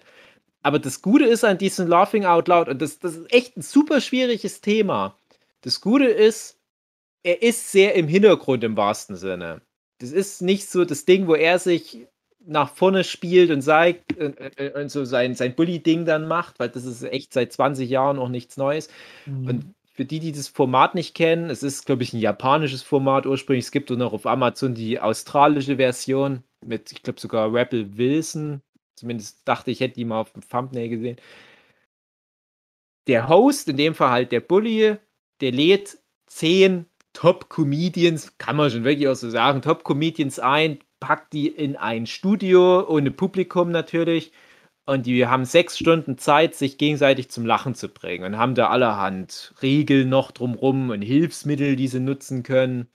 Aber 0.64 0.80
das 0.80 1.02
Gute 1.02 1.26
ist 1.26 1.44
an 1.44 1.58
diesem 1.58 1.88
Laughing 1.88 2.26
Out 2.26 2.48
Loud, 2.48 2.70
und 2.70 2.82
das, 2.82 3.00
das 3.00 3.16
ist 3.16 3.32
echt 3.34 3.58
ein 3.58 3.62
super 3.62 4.02
schwieriges 4.02 4.62
Thema. 4.62 5.18
Das 5.62 5.82
Gute 5.82 6.06
ist, 6.06 6.58
er 7.22 7.42
ist 7.42 7.72
sehr 7.72 7.96
im 7.96 8.08
Hintergrund 8.08 8.64
im 8.64 8.76
wahrsten 8.76 9.16
Sinne. 9.16 9.62
Das 10.00 10.12
ist 10.12 10.42
nicht 10.42 10.70
so 10.70 10.86
das 10.86 11.06
Ding, 11.06 11.28
wo 11.28 11.36
er 11.36 11.60
sich 11.60 12.08
nach 12.46 12.74
vorne 12.74 13.04
spielt 13.04 13.52
und 13.52 13.62
sagt 13.62 14.18
und, 14.18 14.38
und, 14.40 14.76
und 14.76 14.90
so 14.90 15.06
sein, 15.06 15.36
sein 15.36 15.56
Bully-Ding 15.56 16.06
dann 16.06 16.28
macht, 16.28 16.60
weil 16.60 16.70
das 16.70 16.86
ist 16.86 17.04
echt 17.04 17.34
seit 17.34 17.54
20 17.54 17.90
Jahren 17.90 18.20
auch 18.20 18.28
nichts 18.30 18.58
Neues. 18.58 18.90
Und 19.46 19.74
für 19.94 20.06
die, 20.06 20.20
die 20.20 20.32
das 20.32 20.48
Format 20.48 20.96
nicht 20.96 21.14
kennen, 21.14 21.50
es 21.50 21.64
ist, 21.64 21.86
glaube 21.86 22.04
ich, 22.04 22.14
ein 22.14 22.20
japanisches 22.20 22.82
Format 22.82 23.26
ursprünglich. 23.26 23.66
Es 23.66 23.72
gibt 23.72 23.92
auch 23.92 23.96
noch 23.96 24.12
auf 24.14 24.26
Amazon 24.26 24.74
die 24.74 25.00
australische 25.00 25.78
Version 25.78 26.44
mit, 26.66 26.92
ich 26.92 27.04
glaube, 27.04 27.20
sogar 27.20 27.54
Rebel 27.54 27.96
Wilson. 27.98 28.62
Zumindest 28.96 29.48
dachte 29.48 29.72
ich, 29.72 29.80
hätte 29.80 29.96
die 29.96 30.06
mal 30.06 30.20
auf 30.20 30.34
dem 30.34 30.48
Thumbnail 30.48 30.90
gesehen. 30.90 31.18
Der 33.08 33.28
Host, 33.28 33.68
in 33.68 33.78
dem 33.78 33.96
Fall 33.96 34.12
halt 34.12 34.32
der 34.32 34.40
Bully, 34.40 34.98
der 35.42 35.52
lädt 35.52 35.98
zehn 36.28 36.86
Top-Comedians, 37.14 38.38
kann 38.38 38.56
man 38.56 38.72
schon 38.72 38.84
wirklich 38.84 39.08
auch 39.08 39.16
so 39.16 39.30
sagen, 39.30 39.62
Top-Comedians 39.62 40.40
ein, 40.40 40.80
packt 41.00 41.34
die 41.34 41.48
in 41.48 41.76
ein 41.76 42.08
Studio, 42.08 42.88
ohne 42.88 43.12
Publikum 43.12 43.72
natürlich. 43.72 44.32
Und 44.86 45.06
die 45.06 45.28
haben 45.28 45.46
sechs 45.46 45.78
Stunden 45.78 46.18
Zeit, 46.18 46.56
sich 46.56 46.78
gegenseitig 46.78 47.30
zum 47.30 47.46
Lachen 47.46 47.74
zu 47.76 47.88
bringen 47.88 48.26
und 48.26 48.38
haben 48.38 48.56
da 48.56 48.70
allerhand 48.70 49.54
Regeln 49.62 50.10
noch 50.10 50.32
drumrum 50.32 50.90
und 50.90 51.02
Hilfsmittel, 51.02 51.76
die 51.76 51.88
sie 51.88 52.00
nutzen 52.02 52.44
können. 52.44 52.88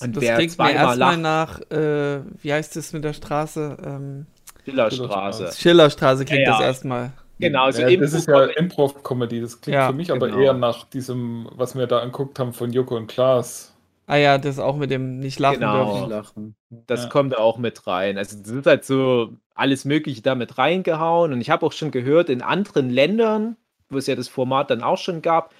Und 0.00 0.16
das 0.16 0.22
wer 0.22 0.36
klingt 0.36 0.52
mir 0.52 0.56
zweimal 0.56 0.98
erstmal 1.00 1.20
lacht- 1.20 1.20
nach, 1.20 1.60
äh, 1.70 2.22
wie 2.42 2.52
heißt 2.52 2.74
das 2.76 2.92
mit 2.92 3.04
der 3.04 3.12
Straße? 3.12 3.76
Ähm, 3.84 4.26
Schillerstraße. 4.70 5.52
Schillerstraße 5.56 6.24
klingt 6.24 6.46
Ja, 6.46 6.52
das 6.52 6.60
ja. 6.60 6.66
erstmal. 6.66 7.12
Genau, 7.38 7.70
so 7.70 7.80
ja, 7.82 7.96
das 7.96 8.12
ist 8.12 8.28
ja. 8.28 8.44
Improv-Comedy. 8.44 9.40
Das 9.40 9.60
klingt 9.60 9.74
Ja, 9.74 9.88
für 9.88 9.94
mich 9.94 10.12
aber 10.12 10.28
genau. 10.28 10.40
eher 10.40 10.52
nach 10.52 10.84
diesem, 10.84 11.48
was 11.52 11.74
wir 11.76 11.86
da 11.86 12.00
anguckt 12.00 12.38
haben 12.38 12.52
von 12.52 12.72
Joko 12.72 12.96
und 12.96 13.06
Klaas. 13.06 13.74
Ah 14.06 14.16
ja, 14.16 14.38
das 14.38 14.58
auch 14.58 14.76
mit 14.76 14.90
dem 14.90 15.20
nicht 15.20 15.38
lachen 15.38 15.60
Genau. 15.60 16.08
dürfen. 16.08 16.10
Lachen. 16.10 16.54
Das 16.68 17.04
Ja. 17.04 17.08
kommt 17.08 17.38
auch 17.38 17.58
mit 17.58 17.86
rein. 17.86 18.18
Also 18.18 18.36
es 18.42 18.48
ist 18.50 18.66
halt 18.66 18.84
so 18.84 19.30
alles 19.54 19.84
Mögliche 19.84 20.20
damit 20.20 20.58
reingehauen. 20.58 21.32
Und 21.32 21.40
ich 21.40 21.48
habe 21.48 21.64
auch 21.64 21.72
schon 21.72 21.90
gehört, 21.92 22.28
in 22.28 22.42
anderen 22.42 22.90
Ländern, 22.90 23.56
wo 23.88 23.98
es 23.98 24.06
ja 24.06 24.16
das 24.16 24.28
Format 24.28 24.70
dann 24.70 24.82
auch 24.82 24.98
schon 24.98 25.22
gab, 25.22 25.54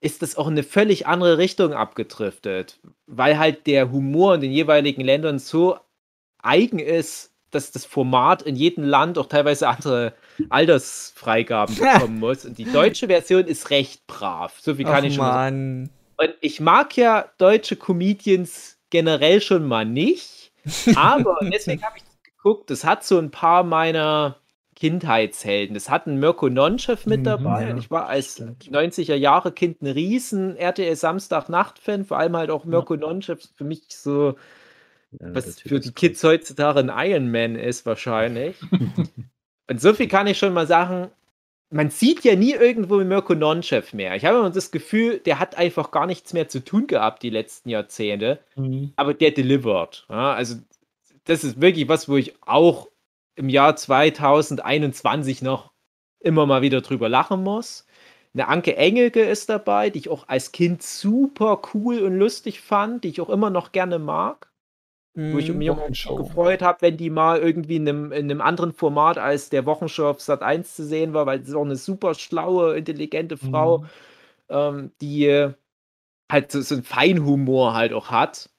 ist 0.00 0.22
das 0.22 0.36
auch 0.36 0.46
in 0.46 0.54
eine 0.54 0.62
völlig 0.62 1.06
andere 1.06 1.38
Richtung 1.38 1.74
abgedriftet. 1.74 2.78
Weil 3.06 3.38
halt 3.38 3.66
der 3.66 3.90
Humor 3.90 4.36
in 4.36 4.40
den 4.42 4.52
jeweiligen 4.52 5.02
Ländern 5.02 5.38
so 5.38 5.76
eigen 6.42 6.78
ist, 6.78 7.31
dass 7.54 7.70
das 7.70 7.84
Format 7.84 8.42
in 8.42 8.56
jedem 8.56 8.84
Land 8.84 9.18
auch 9.18 9.26
teilweise 9.26 9.68
andere 9.68 10.14
Altersfreigaben 10.50 11.74
bekommen 11.78 12.18
muss. 12.18 12.44
Und 12.44 12.58
die 12.58 12.64
deutsche 12.64 13.06
Version 13.06 13.44
ist 13.46 13.70
recht 13.70 14.06
brav. 14.06 14.58
So 14.60 14.74
viel 14.74 14.84
kann 14.84 14.96
Ach 15.02 15.04
ich 15.04 15.14
schon 15.14 15.24
mal 15.24 15.32
sagen. 15.32 15.80
Mann. 15.82 15.90
Und 16.18 16.34
ich 16.40 16.60
mag 16.60 16.96
ja 16.96 17.26
deutsche 17.38 17.76
Comedians 17.76 18.78
generell 18.90 19.40
schon 19.40 19.66
mal 19.66 19.84
nicht, 19.84 20.52
aber 20.94 21.38
deswegen 21.52 21.82
habe 21.82 21.96
ich 21.98 22.04
geguckt, 22.24 22.70
das 22.70 22.84
hat 22.84 23.04
so 23.04 23.18
ein 23.18 23.30
paar 23.30 23.64
meiner 23.64 24.36
Kindheitshelden. 24.76 25.74
Das 25.74 25.88
hat 25.90 26.06
einen 26.06 26.18
Mirko 26.20 26.48
Nonchev 26.48 27.06
mit 27.08 27.20
Mhm, 27.20 27.24
dabei. 27.24 27.68
ja, 27.68 27.76
ich 27.76 27.90
war 27.90 28.06
als 28.06 28.34
stimmt. 28.34 28.64
90er 28.64 29.14
Jahre 29.14 29.52
Kind 29.52 29.80
ein 29.82 29.86
riesen 29.86 30.56
RTL 30.56 30.94
Samstag-Nacht-Fan, 30.96 32.04
vor 32.04 32.18
allem 32.18 32.36
halt 32.36 32.50
auch 32.50 32.64
Mirko 32.64 32.96
Nonchev 32.96 33.42
für 33.56 33.64
mich 33.64 33.82
so, 33.88 34.34
Ja, 35.20 35.34
was 35.34 35.60
für 35.60 35.80
die 35.80 35.88
cool. 35.88 35.94
Kids 35.94 36.24
heutzutage 36.24 36.80
ein 36.80 36.92
Iron 37.10 37.30
Man 37.30 37.56
ist 37.56 37.84
wahrscheinlich. 37.86 38.56
Und 39.68 39.80
so 39.80 39.94
viel 39.94 40.08
kann 40.08 40.26
ich 40.26 40.38
schon 40.38 40.52
mal 40.52 40.66
sagen. 40.66 41.10
Man 41.70 41.90
sieht 41.90 42.24
ja 42.24 42.36
nie 42.36 42.52
irgendwo 42.52 42.98
Mirko 42.98 43.34
Nonchev 43.34 43.94
mehr. 43.94 44.14
Ich 44.16 44.26
habe 44.26 44.38
immer 44.38 44.50
das 44.50 44.70
Gefühl, 44.70 45.18
der 45.20 45.38
hat 45.38 45.56
einfach 45.56 45.90
gar 45.90 46.06
nichts 46.06 46.34
mehr 46.34 46.48
zu 46.48 46.62
tun 46.62 46.86
gehabt 46.86 47.22
die 47.22 47.30
letzten 47.30 47.70
Jahrzehnte. 47.70 48.40
Mhm. 48.56 48.92
Aber 48.96 49.14
der 49.14 49.30
delivered. 49.30 50.04
Ja, 50.10 50.34
also, 50.34 50.56
das 51.24 51.44
ist 51.44 51.60
wirklich 51.60 51.88
was, 51.88 52.08
wo 52.08 52.16
ich 52.16 52.34
auch 52.42 52.88
im 53.36 53.48
Jahr 53.48 53.74
2021 53.74 55.40
noch 55.40 55.72
immer 56.20 56.44
mal 56.44 56.60
wieder 56.60 56.82
drüber 56.82 57.08
lachen 57.08 57.42
muss. 57.42 57.86
Eine 58.34 58.48
Anke 58.48 58.76
Engelke 58.76 59.22
ist 59.22 59.48
dabei, 59.48 59.88
die 59.88 60.00
ich 60.00 60.08
auch 60.10 60.28
als 60.28 60.52
Kind 60.52 60.82
super 60.82 61.62
cool 61.72 62.00
und 62.00 62.18
lustig 62.18 62.60
fand, 62.60 63.04
die 63.04 63.08
ich 63.08 63.20
auch 63.20 63.30
immer 63.30 63.50
noch 63.50 63.72
gerne 63.72 63.98
mag 63.98 64.51
wo 65.30 65.38
ich 65.38 65.48
Mhm. 65.48 65.54
mich 65.54 65.70
auch 65.70 65.78
Wochenshow. 65.78 66.16
gefreut 66.16 66.62
habe, 66.62 66.82
wenn 66.82 66.96
die 66.96 67.10
mal 67.10 67.40
irgendwie 67.40 67.76
in 67.76 67.88
einem, 67.88 68.12
in 68.12 68.30
einem 68.30 68.40
anderen 68.42 68.72
Format 68.72 69.18
als 69.18 69.50
der 69.50 69.66
Wochenshow 69.66 70.08
auf 70.10 70.20
Sat 70.20 70.42
1 70.42 70.74
zu 70.76 70.84
sehen 70.86 71.14
war, 71.14 71.26
weil 71.26 71.42
sie 71.44 71.50
ist 71.50 71.56
auch 71.56 71.64
eine 71.64 71.76
super 71.76 72.14
schlaue, 72.14 72.76
intelligente 72.76 73.36
Frau, 73.38 73.82
Mhm. 73.82 73.90
ähm, 74.50 74.92
die 75.02 75.50
halt 76.30 76.52
so, 76.52 76.60
so 76.62 76.74
einen 76.76 76.84
Feinhumor 76.84 77.74
halt 77.74 77.92
auch 77.92 78.10
hat. 78.10 78.50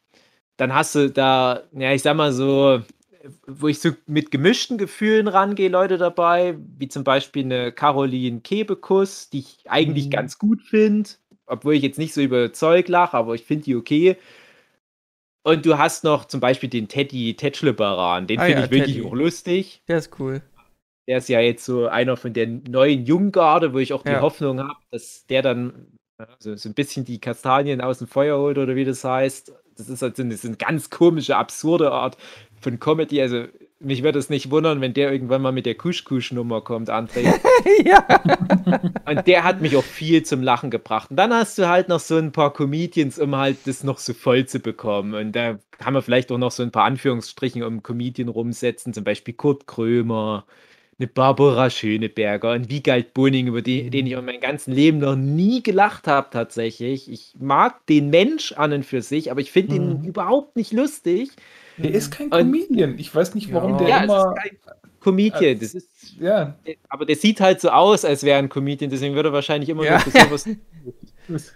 Dann 0.58 0.74
hast 0.76 0.96
du 0.96 1.10
da, 1.12 1.64
ja, 1.74 1.94
ich 1.94 2.04
sag 2.04 2.16
mal 2.18 2.34
so, 2.34 2.82
wo 3.48 3.68
ich 3.68 3.80
so 3.80 3.92
mit 4.08 4.32
gemischten 4.32 4.78
Gefühlen 4.78 5.28
rangehe, 5.28 5.70
Leute 5.70 5.98
dabei, 5.98 6.58
wie 6.78 6.88
zum 6.90 7.04
Beispiel 7.04 7.46
eine 7.46 7.72
Caroline 7.72 8.42
Kebekus, 8.42 9.30
die 9.30 9.40
ich 9.40 9.60
eigentlich 9.70 10.10
Mhm. 10.10 10.12
ganz 10.12 10.38
gut 10.40 10.62
finde, 10.64 11.10
obwohl 11.46 11.76
ich 11.76 11.84
jetzt 11.84 12.00
nicht 12.00 12.14
so 12.14 12.22
überzeugt 12.22 12.90
lache, 12.90 13.18
aber 13.18 13.36
ich 13.36 13.44
finde 13.46 13.66
die 13.66 13.76
okay. 13.76 14.18
Und 15.44 15.66
du 15.66 15.78
hast 15.78 16.04
noch 16.04 16.26
zum 16.26 16.40
Beispiel 16.40 16.70
den 16.70 16.88
Teddy 16.88 17.36
Tetschlebaran, 17.36 18.28
den 18.28 18.40
Ah 18.40 18.44
finde 18.44 18.62
ja, 18.62 18.66
ich 18.66 18.72
wirklich 18.72 18.96
Teddy. 18.96 19.02
auch 19.02 19.14
lustig. 19.14 19.84
Der 19.88 19.98
ist 20.00 20.20
cool. 20.20 20.42
Der 21.08 21.18
ist 21.18 21.28
ja 21.30 21.40
jetzt 21.42 21.66
so 21.66 21.88
einer 21.88 22.16
von 22.16 22.34
der 22.34 22.48
neuen 22.48 23.06
Junggarde, 23.06 23.74
wo 23.74 23.80
ich 23.80 23.92
auch 23.94 24.04
die 24.04 24.12
Ja. 24.12 24.20
Hoffnung 24.20 24.60
habe, 24.62 24.80
dass 24.92 25.26
der 25.28 25.42
dann 25.42 25.98
also 26.18 26.56
so 26.56 26.70
ein 26.70 26.74
bisschen 26.76 27.04
die 27.06 27.20
Kastanien 27.20 27.82
aus 27.82 27.98
dem 27.98 28.08
Feuer 28.08 28.38
holt 28.40 28.58
oder 28.58 28.76
wie 28.76 28.86
das 28.86 29.04
heißt. 29.04 29.54
Das 29.76 29.90
ist 29.90 30.02
halt 30.02 30.16
so 30.16 30.24
eine, 30.24 30.38
so 30.38 30.48
eine 30.48 30.56
ganz 30.58 30.90
komische, 30.90 31.36
absurde 31.36 31.92
Art 31.92 32.18
von 32.62 32.80
Comedy. 32.80 33.22
Also 33.22 33.48
mich 33.84 34.04
würde 34.04 34.20
es 34.20 34.30
nicht 34.30 34.50
wundern, 34.52 34.82
wenn 34.82 34.94
der 34.94 35.12
irgendwann 35.12 35.42
mal 35.42 35.52
mit 35.52 35.66
der 35.66 35.76
Kusch-Kusch-Nummer 35.76 36.62
kommt, 36.62 36.90
André. 36.90 37.34
ja. 37.86 38.06
Und 39.06 39.28
der 39.28 39.44
hat 39.44 39.62
mich 39.62 39.76
auch 39.76 39.84
viel 39.84 40.24
zum 40.24 40.42
Lachen 40.42 40.72
gebracht. 40.72 41.10
Und 41.12 41.18
dann 41.18 41.34
hast 41.34 41.58
du 41.58 41.68
halt 41.68 41.90
noch 41.90 42.00
so 42.00 42.18
ein 42.18 42.32
paar 42.32 42.54
Comedians, 42.54 43.20
um 43.20 43.36
halt 43.36 43.58
das 43.66 43.84
noch 43.84 43.98
so 44.00 44.14
voll 44.14 44.46
zu 44.46 44.60
bekommen. 44.60 45.14
Und 45.14 45.34
da 45.34 45.60
kann 45.78 45.94
man 45.94 46.02
vielleicht 46.02 46.32
auch 46.32 46.38
noch 46.38 46.52
so 46.52 46.64
ein 46.64 46.72
paar 46.72 46.86
Anführungsstrichen 46.86 47.64
um 47.64 47.84
Comedian 47.84 48.30
rumsetzen, 48.30 48.94
zum 48.94 49.04
Beispiel 49.04 49.34
Kurt 49.34 49.68
Krömer, 49.68 50.46
eine 51.00 51.08
Barbara 51.08 51.70
Schöneberger, 51.70 52.52
ein 52.52 52.70
Wiegald 52.70 53.14
Boning, 53.14 53.48
über 53.48 53.62
die, 53.62 53.90
den 53.90 54.06
ich 54.06 54.14
in 54.14 54.24
meinem 54.24 54.40
ganzen 54.40 54.74
Leben 54.74 55.00
noch 55.00 55.16
nie 55.16 55.64
gelacht 55.64 56.08
habe 56.08 56.28
tatsächlich. 56.32 57.12
Ich 57.12 57.34
mag 57.40 57.86
den 57.88 58.10
Mensch 58.12 58.52
an 58.54 58.72
und 58.74 58.86
für 58.86 59.02
sich, 59.02 59.32
aber 59.32 59.42
ich 59.42 59.52
finde 59.52 59.76
ihn 59.76 60.00
Mhm. 60.02 60.06
überhaupt 60.06 60.56
nicht 60.56 60.72
lustig. 60.72 61.32
Der 61.78 61.92
ist 61.92 62.12
kein 62.12 62.30
Comedian. 62.30 62.98
Ich 63.00 63.14
weiß 63.14 63.34
nicht, 63.36 63.52
warum 63.54 63.72
Ja. 63.74 63.78
der 63.78 63.88
ja, 63.90 63.98
es 63.98 64.04
immer. 64.04 64.36
ist 64.36 64.42
kein 64.44 64.58
Comedian. 65.00 65.60
Das 65.60 65.74
ist, 65.74 66.16
Ja, 66.20 66.56
aber 66.90 67.06
der 67.06 67.16
sieht 67.16 67.40
halt 67.42 67.60
so 67.62 67.70
aus, 67.70 68.06
als 68.06 68.24
wäre 68.24 68.38
er 68.38 68.40
ein 68.40 68.50
Comedian, 68.50 68.90
deswegen 68.92 69.16
würde 69.16 69.30
er 69.30 69.34
wahrscheinlich 69.34 69.70
immer 69.70 69.84
Ja. 69.84 69.96
noch 69.98 70.02
für 70.04 70.12
sowas 70.12 70.48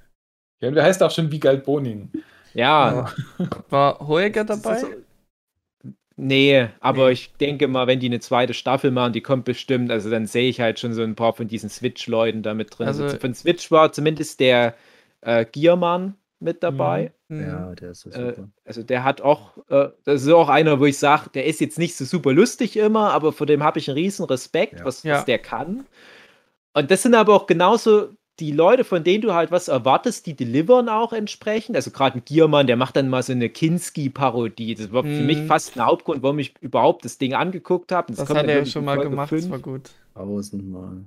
ja, 0.60 0.72
der 0.72 0.84
heißt 0.84 1.02
auch 1.04 1.12
schon 1.12 1.32
Wiegald 1.32 1.64
Boning. 1.64 2.10
Ja, 2.54 3.12
War 3.70 4.00
Hoeger 4.08 4.44
das 4.44 4.62
dabei? 4.62 4.84
nee, 6.16 6.68
aber 6.80 7.08
Nee. 7.08 7.12
ich 7.14 7.34
denke 7.34 7.68
mal, 7.68 7.86
wenn 7.88 8.00
die 8.00 8.08
eine 8.08 8.20
zweite 8.20 8.54
Staffel 8.56 8.90
machen, 8.92 9.14
die 9.14 9.22
kommt 9.22 9.46
bestimmt, 9.46 9.92
also 9.92 10.10
dann 10.10 10.26
sehe 10.26 10.50
ich 10.50 10.60
halt 10.60 10.80
schon 10.80 10.94
so 10.94 11.04
ein 11.04 11.16
paar 11.16 11.34
von 11.34 11.48
diesen 11.48 11.70
Switch-Leuten 11.70 12.42
da 12.42 12.54
mit 12.54 12.78
drin. 12.78 12.88
Also- 12.88 13.04
Also, 13.04 13.20
von 13.20 13.34
Switch 13.36 13.70
war 13.72 13.92
zumindest 13.92 14.40
der 14.40 14.76
äh, 15.22 15.46
Giermann 15.46 16.16
mit 16.40 16.64
dabei. 16.64 17.12
Mhm. 17.30 17.42
Ja, 17.42 17.76
der 17.76 17.92
ist 17.92 18.02
so 18.02 18.10
Äh, 18.10 18.36
super. 18.36 18.50
Also 18.66 18.84
der 18.84 19.04
hat 19.04 19.22
auch, 19.22 19.58
äh, 19.70 19.90
das 20.06 20.24
ist 20.24 20.30
auch 20.32 20.50
einer, 20.50 20.80
wo 20.80 20.86
ich 20.86 20.98
sage, 20.98 21.30
der 21.34 21.46
ist 21.46 21.60
jetzt 21.62 21.78
nicht 21.80 21.96
so 21.96 22.06
super 22.06 22.34
lustig 22.34 22.78
immer, 22.78 23.12
aber 23.12 23.34
vor 23.34 23.48
dem 23.48 23.64
habe 23.64 23.80
ich 23.80 23.90
einen 23.90 23.98
riesen 23.98 24.26
Respekt, 24.26 24.80
Ja. 24.80 24.86
was, 24.86 25.04
Ja. 25.04 25.16
was 25.18 25.26
der 25.26 25.40
kann. 25.40 25.86
Und 26.74 26.92
das 26.92 27.02
sind 27.04 27.16
aber 27.16 27.34
auch 27.34 27.48
genauso 27.48 28.10
die 28.40 28.52
Leute, 28.52 28.84
von 28.84 29.04
denen 29.04 29.24
du 29.24 29.34
halt 29.34 29.50
was 29.50 29.68
erwartest, 29.68 30.28
die 30.28 30.36
delivern 30.36 30.90
auch 30.90 31.12
entsprechend. 31.12 31.76
Also 31.76 31.90
gerade 31.90 32.20
ein 32.20 32.24
Giermann, 32.24 32.68
der 32.68 32.76
macht 32.76 32.96
dann 32.96 33.10
mal 33.10 33.24
so 33.24 33.32
eine 33.34 33.50
Kinski-Parodie. 33.50 34.76
Das 34.76 34.92
war 34.92 35.02
für 35.02 35.10
Mhm. 35.10 35.26
mich 35.26 35.42
fast 35.48 35.76
ein 35.76 35.84
Hauptgrund, 35.84 36.22
warum 36.22 36.38
ich 36.38 36.54
überhaupt 36.62 37.04
das 37.04 37.18
Ding 37.18 37.34
angeguckt 37.34 37.92
habe. 37.92 38.14
Das 38.14 38.28
kommt 38.28 38.38
hat 38.38 38.46
er 38.46 38.54
irgendwie 38.58 38.72
schon 38.72 38.86
mal 38.86 39.00
gemacht, 39.00 39.32
das 39.32 39.50
war 39.50 39.58
gut. 39.58 39.90
Tausendmal. 40.14 40.98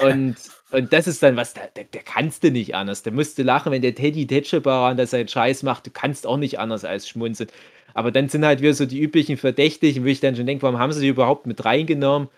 Und, 0.00 0.36
und 0.70 0.92
das 0.92 1.06
ist 1.06 1.22
dann 1.22 1.36
was, 1.36 1.54
der, 1.54 1.68
der, 1.68 1.84
der 1.84 2.02
kannst 2.02 2.44
du 2.44 2.50
nicht 2.50 2.74
anders. 2.74 3.02
Der 3.02 3.12
musste 3.12 3.42
lachen, 3.42 3.72
wenn 3.72 3.82
der 3.82 3.94
Teddy 3.94 4.26
Tetschebaran 4.26 4.96
da 4.96 5.06
seinen 5.06 5.28
Scheiß 5.28 5.62
macht. 5.62 5.86
Du 5.86 5.90
kannst 5.90 6.26
auch 6.26 6.36
nicht 6.36 6.58
anders 6.58 6.84
als 6.84 7.08
schmunzeln. 7.08 7.50
Aber 7.94 8.10
dann 8.12 8.28
sind 8.28 8.44
halt 8.44 8.60
wieder 8.60 8.74
so 8.74 8.84
die 8.84 9.00
üblichen 9.00 9.38
Verdächtigen, 9.38 10.04
wo 10.04 10.08
ich 10.08 10.20
dann 10.20 10.36
schon 10.36 10.46
denke, 10.46 10.62
warum 10.62 10.78
haben 10.78 10.92
sie 10.92 11.00
die 11.00 11.08
überhaupt 11.08 11.46
mit 11.46 11.64
reingenommen? 11.64 12.28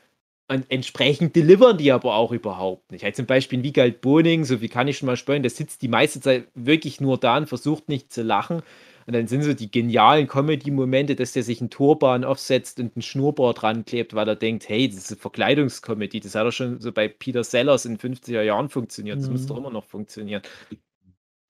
Und 0.50 0.64
entsprechend 0.70 1.36
delivern 1.36 1.76
die 1.76 1.92
aber 1.92 2.14
auch 2.14 2.32
überhaupt 2.32 2.90
nicht. 2.90 3.04
Halt 3.04 3.16
zum 3.16 3.26
Beispiel 3.26 3.62
Wiegald 3.62 4.00
Boning, 4.00 4.44
so 4.44 4.62
wie 4.62 4.68
kann 4.68 4.88
ich 4.88 4.96
schon 4.96 5.06
mal 5.06 5.16
spüren, 5.16 5.42
der 5.42 5.50
sitzt 5.50 5.82
die 5.82 5.88
meiste 5.88 6.20
Zeit 6.20 6.46
wirklich 6.54 7.00
nur 7.00 7.18
da 7.18 7.36
und 7.36 7.48
versucht 7.48 7.88
nicht 7.88 8.12
zu 8.12 8.22
lachen. 8.22 8.62
Und 9.08 9.14
dann 9.14 9.26
sind 9.26 9.42
so 9.42 9.54
die 9.54 9.70
genialen 9.70 10.28
Comedy-Momente, 10.28 11.16
dass 11.16 11.32
der 11.32 11.42
sich 11.42 11.62
einen 11.62 11.70
Turban 11.70 12.24
aufsetzt 12.24 12.78
und 12.78 12.94
einen 12.94 13.02
Schnurrbart 13.02 13.62
ranklebt, 13.62 14.14
weil 14.14 14.28
er 14.28 14.36
denkt, 14.36 14.68
hey, 14.68 14.88
das 14.88 14.98
ist 14.98 15.12
eine 15.12 15.20
Verkleidungskomödie. 15.20 16.20
Das 16.20 16.34
hat 16.36 16.46
doch 16.46 16.52
schon 16.52 16.80
so 16.80 16.92
bei 16.92 17.08
Peter 17.08 17.42
Sellers 17.44 17.86
in 17.86 17.98
50er 17.98 18.42
Jahren 18.42 18.68
funktioniert. 18.68 19.22
Das 19.22 19.28
Mhm. 19.28 19.32
muss 19.32 19.46
doch 19.46 19.56
immer 19.56 19.70
noch 19.70 19.86
funktionieren. 19.86 20.42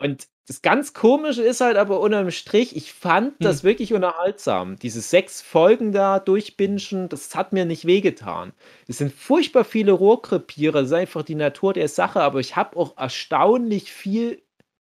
Und 0.01 0.29
das 0.47 0.63
ganz 0.63 0.93
Komische 0.95 1.43
ist 1.43 1.61
halt 1.61 1.77
aber 1.77 2.01
unterm 2.01 2.31
Strich, 2.31 2.77
ich 2.77 2.93
fand 2.93 3.35
das 3.45 3.65
wirklich 3.65 3.93
unterhaltsam. 3.93 4.77
Diese 4.79 5.01
sechs 5.01 5.43
Folgen 5.43 5.93
da 5.93 6.21
durchbingen, 6.21 7.09
das 7.09 7.35
hat 7.35 7.53
mir 7.53 7.65
nicht 7.65 7.85
wehgetan. 7.85 8.53
Es 8.87 8.99
sind 8.99 9.13
furchtbar 9.13 9.65
viele 9.65 9.93
Rohrkrepiere, 9.93 10.79
das 10.81 10.87
ist 10.89 10.93
einfach 10.93 11.23
die 11.25 11.35
Natur 11.35 11.73
der 11.75 11.89
Sache, 11.89 12.21
aber 12.23 12.39
ich 12.41 12.55
habe 12.57 12.77
auch 12.77 12.97
erstaunlich 12.97 13.93
viel 13.93 14.43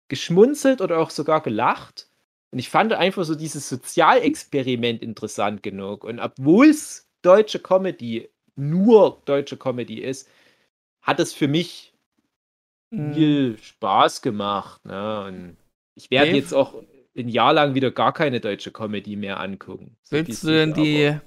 geschmunzelt 0.10 0.82
oder 0.82 1.00
auch 1.00 1.12
sogar 1.12 1.42
gelacht. 1.44 2.11
Und 2.52 2.60
ich 2.60 2.70
fand 2.70 2.94
einfach 2.94 3.24
so 3.24 3.36
dieses 3.36 3.70
Sozialexperiment 3.70 5.02
interessant 5.02 5.64
genug. 5.64 6.04
Und 6.04 6.20
obwohl 6.20 6.68
es 6.68 7.10
deutsche 7.22 7.60
Comedy, 7.60 8.30
nur 8.56 9.22
deutsche 9.26 9.58
Comedy 9.58 10.00
ist, 10.02 10.30
hat 11.02 11.20
es 11.20 11.34
für 11.34 11.48
mich 11.48 11.92
Mhm. 12.92 13.14
viel 13.14 13.58
Spaß 13.58 14.22
gemacht. 14.22 14.86
Ne? 14.86 15.24
Und 15.26 15.58
ich 15.96 16.12
werde 16.12 16.32
jetzt 16.32 16.54
auch 16.54 16.76
ein 17.18 17.30
Jahr 17.30 17.54
lang 17.54 17.74
wieder 17.74 17.92
gar 17.92 18.14
keine 18.14 18.40
deutsche 18.40 18.72
Comedy 18.72 19.16
mehr 19.16 19.40
angucken. 19.40 19.96
So 20.04 20.18
Willst 20.18 20.44
du 20.44 20.48
denn 20.48 20.74
die 20.74 21.18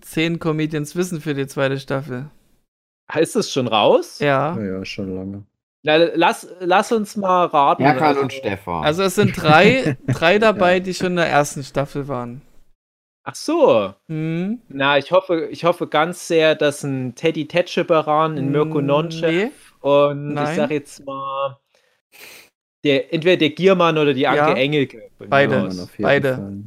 zehn 0.00 0.38
Comedians 0.38 0.96
wissen 0.96 1.20
für 1.20 1.34
die 1.34 1.46
zweite 1.46 1.78
Staffel? 1.78 2.30
Ist 3.14 3.36
das 3.36 3.50
schon 3.52 3.68
raus? 3.68 4.18
Ja. 4.18 4.56
Ja, 4.56 4.64
ja, 4.64 4.84
schon 4.84 5.14
lange. 5.14 5.44
Na, 5.86 5.96
lass, 5.96 6.48
lass 6.60 6.92
uns 6.92 7.14
mal 7.16 7.44
raten. 7.44 7.82
Erkan 7.82 8.02
Also- 8.08 8.20
und 8.22 8.32
Stefan. 8.32 8.84
Also 8.84 9.02
es 9.02 9.14
sind 9.16 9.34
drei, 9.40 9.96
drei 10.06 10.38
dabei, 10.38 10.80
die 10.80 10.94
schon 10.94 11.08
in 11.08 11.16
der 11.16 11.28
ersten 11.28 11.62
Staffel 11.62 12.08
waren. 12.08 12.40
Ach 13.22 13.34
so. 13.34 13.92
Hm? 14.08 14.60
Na, 14.68 14.96
ich 14.98 15.12
hoffe, 15.12 15.46
ich 15.50 15.64
hoffe 15.64 15.86
ganz 15.86 16.26
sehr, 16.26 16.54
dass 16.54 16.82
ein 16.84 17.14
Teddy 17.14 17.46
Tetscheberan, 17.48 18.36
ein 18.36 18.50
Mirko 18.50 18.80
Mm, 18.80 18.86
Nonchev 18.86 19.30
nee. 19.30 19.50
und 19.80 20.34
Nein. 20.34 20.50
ich 20.50 20.56
sag 20.56 20.70
jetzt 20.70 21.04
mal 21.06 21.58
Der, 22.82 23.12
entweder 23.14 23.36
der 23.38 23.50
Giermann 23.50 23.96
oder 23.96 24.12
die 24.12 24.26
Anke 24.26 24.40
Ja. 24.40 24.54
Engelke. 24.54 25.10
Beide. 25.18 25.70
beide. 25.98 26.34
Fall. 26.34 26.62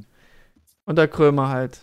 Und 0.86 0.96
der 0.98 1.08
Krömer 1.08 1.50
halt. 1.50 1.80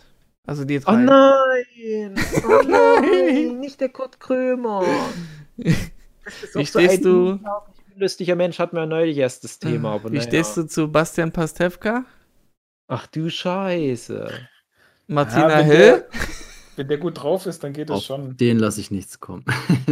Also 0.47 0.65
die 0.65 0.77
Oh 0.79 0.81
drei. 0.85 0.95
nein! 0.97 2.15
Oh 2.45 2.61
nein! 2.67 3.59
Nicht 3.59 3.79
der 3.81 3.89
Kurt 3.89 4.19
Krömer! 4.19 4.83
Wie 6.53 6.65
so 6.65 6.79
stehst 6.79 6.97
ein 6.97 7.01
du- 7.03 7.39
lustiger 7.97 8.35
Mensch, 8.35 8.59
hatten 8.59 8.75
wir 8.75 8.85
neulich 8.85 9.17
erst 9.17 9.43
das 9.43 9.59
Thema. 9.59 9.93
Aber 9.93 10.11
Wie 10.11 10.17
naja. 10.17 10.27
stehst 10.27 10.57
du 10.57 10.63
zu 10.67 10.91
Bastian 10.91 11.31
Pastewka? 11.31 12.05
Ach 12.87 13.07
du 13.07 13.29
Scheiße. 13.29 14.29
Martina 15.07 15.49
Ja, 15.49 15.57
wenn 15.59 15.65
Hill? 15.65 15.77
der- 15.77 16.07
Wenn 16.77 16.87
der 16.89 16.97
gut 16.97 17.21
drauf 17.23 17.45
ist, 17.45 17.63
dann 17.63 17.71
geht 17.71 17.89
das 17.89 17.97
Auf 17.97 18.03
schon. 18.03 18.35
den 18.37 18.59
lasse 18.59 18.81
ich 18.81 18.91
nichts 18.91 19.19
kommen. 19.21 19.45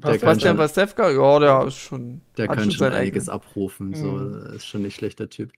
Kann 0.00 0.20
Bastian 0.20 0.40
schon- 0.40 0.56
Pastewka? 0.58 1.10
Ja, 1.10 1.38
der 1.40 1.64
ist 1.66 1.76
schon. 1.78 2.20
Der 2.36 2.48
hat 2.48 2.56
kann 2.58 2.70
schon 2.70 2.78
sein 2.78 2.92
einiges 2.92 3.28
abrufen. 3.28 3.94
So, 3.94 4.04
Mhm. 4.06 4.54
ist 4.54 4.66
schon 4.66 4.82
nicht 4.82 4.94
schlechter 4.96 5.28
Typ. 5.30 5.52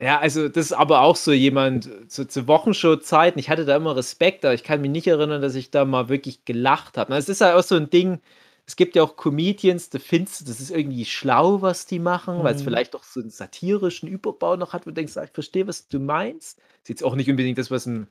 Ja, 0.00 0.18
also 0.20 0.48
das 0.48 0.66
ist 0.66 0.72
aber 0.74 1.00
auch 1.00 1.16
so 1.16 1.32
jemand 1.32 1.88
zu, 2.12 2.28
zu 2.28 2.46
Wochenshow-Zeiten. 2.46 3.38
Ich 3.38 3.48
hatte 3.48 3.64
da 3.64 3.74
immer 3.76 3.96
Respekt, 3.96 4.44
aber 4.44 4.52
ich 4.52 4.62
kann 4.62 4.82
mich 4.82 4.90
nicht 4.90 5.06
erinnern, 5.06 5.40
dass 5.40 5.54
ich 5.54 5.70
da 5.70 5.86
mal 5.86 6.10
wirklich 6.10 6.44
gelacht 6.44 6.98
habe. 6.98 7.14
Es 7.16 7.30
ist 7.30 7.40
halt 7.40 7.54
auch 7.56 7.62
so 7.62 7.76
ein 7.76 7.88
Ding. 7.88 8.20
Es 8.68 8.74
gibt 8.76 8.96
ja 8.96 9.02
auch 9.04 9.16
Comedians, 9.16 9.90
da 9.90 9.98
findest 10.00 10.40
du, 10.40 10.44
das 10.46 10.60
ist 10.60 10.70
irgendwie 10.70 11.04
schlau, 11.04 11.62
was 11.62 11.86
die 11.86 12.00
machen, 12.00 12.42
weil 12.42 12.54
es 12.54 12.60
Mhm. 12.60 12.64
vielleicht 12.64 12.96
auch 12.96 13.04
so 13.04 13.20
einen 13.20 13.30
satirischen 13.30 14.08
Überbau 14.08 14.56
noch 14.56 14.72
hat, 14.72 14.86
wo 14.86 14.90
du 14.90 14.94
denkst, 14.94 15.16
ah, 15.16 15.24
ich 15.24 15.30
verstehe, 15.30 15.66
was 15.68 15.88
du 15.88 16.00
meinst. 16.00 16.58
Ist 16.82 16.88
jetzt 16.88 17.04
auch 17.04 17.14
nicht 17.14 17.30
unbedingt 17.30 17.58
das, 17.58 17.70
was 17.70 17.86
ein. 17.86 18.08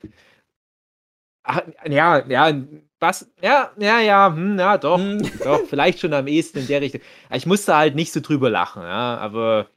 Ach, 1.44 1.62
ja, 1.88 2.26
ja, 2.28 2.54
was? 3.00 3.30
Ja, 3.42 3.72
ja, 3.78 4.00
ja, 4.00 4.34
hm, 4.36 4.58
ja, 4.58 4.78
doch, 4.78 5.00
Hm. 5.00 5.20
doch, 5.44 5.66
vielleicht 5.66 6.00
schon 6.00 6.14
am 6.14 6.28
ehesten 6.28 6.60
in 6.60 6.68
der 6.68 6.82
Richtung. 6.82 7.02
Ich 7.32 7.46
musste 7.46 7.76
halt 7.76 7.94
nicht 7.96 8.12
so 8.12 8.20
drüber 8.20 8.50
lachen, 8.50 8.82
ja, 8.82 9.18
aber 9.18 9.68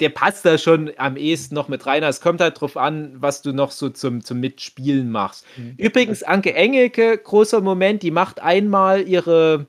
der 0.00 0.10
passt 0.10 0.44
da 0.44 0.58
schon 0.58 0.92
am 0.96 1.16
ehesten 1.16 1.54
noch 1.54 1.68
mit 1.68 1.86
rein. 1.86 2.02
Es 2.02 2.20
kommt 2.20 2.40
halt 2.40 2.60
drauf 2.60 2.76
an, 2.76 3.16
was 3.20 3.42
du 3.42 3.52
noch 3.52 3.70
so 3.72 3.90
zum, 3.90 4.24
zum 4.24 4.40
Mitspielen 4.40 5.10
machst. 5.10 5.46
Mhm. 5.56 5.74
Übrigens, 5.76 6.22
Anke 6.22 6.54
Engelke, 6.54 7.18
großer 7.18 7.60
Moment, 7.60 8.02
die 8.02 8.10
macht 8.12 8.40
einmal 8.40 9.06
ihre, 9.08 9.66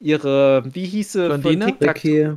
ihre, 0.00 0.62
wie 0.74 0.86
hieß 0.86 1.12
sie, 1.12 1.32
von 1.32 1.40
Blondine? 1.42 1.60
TikTok? 1.60 1.80
Ricky. 1.80 2.36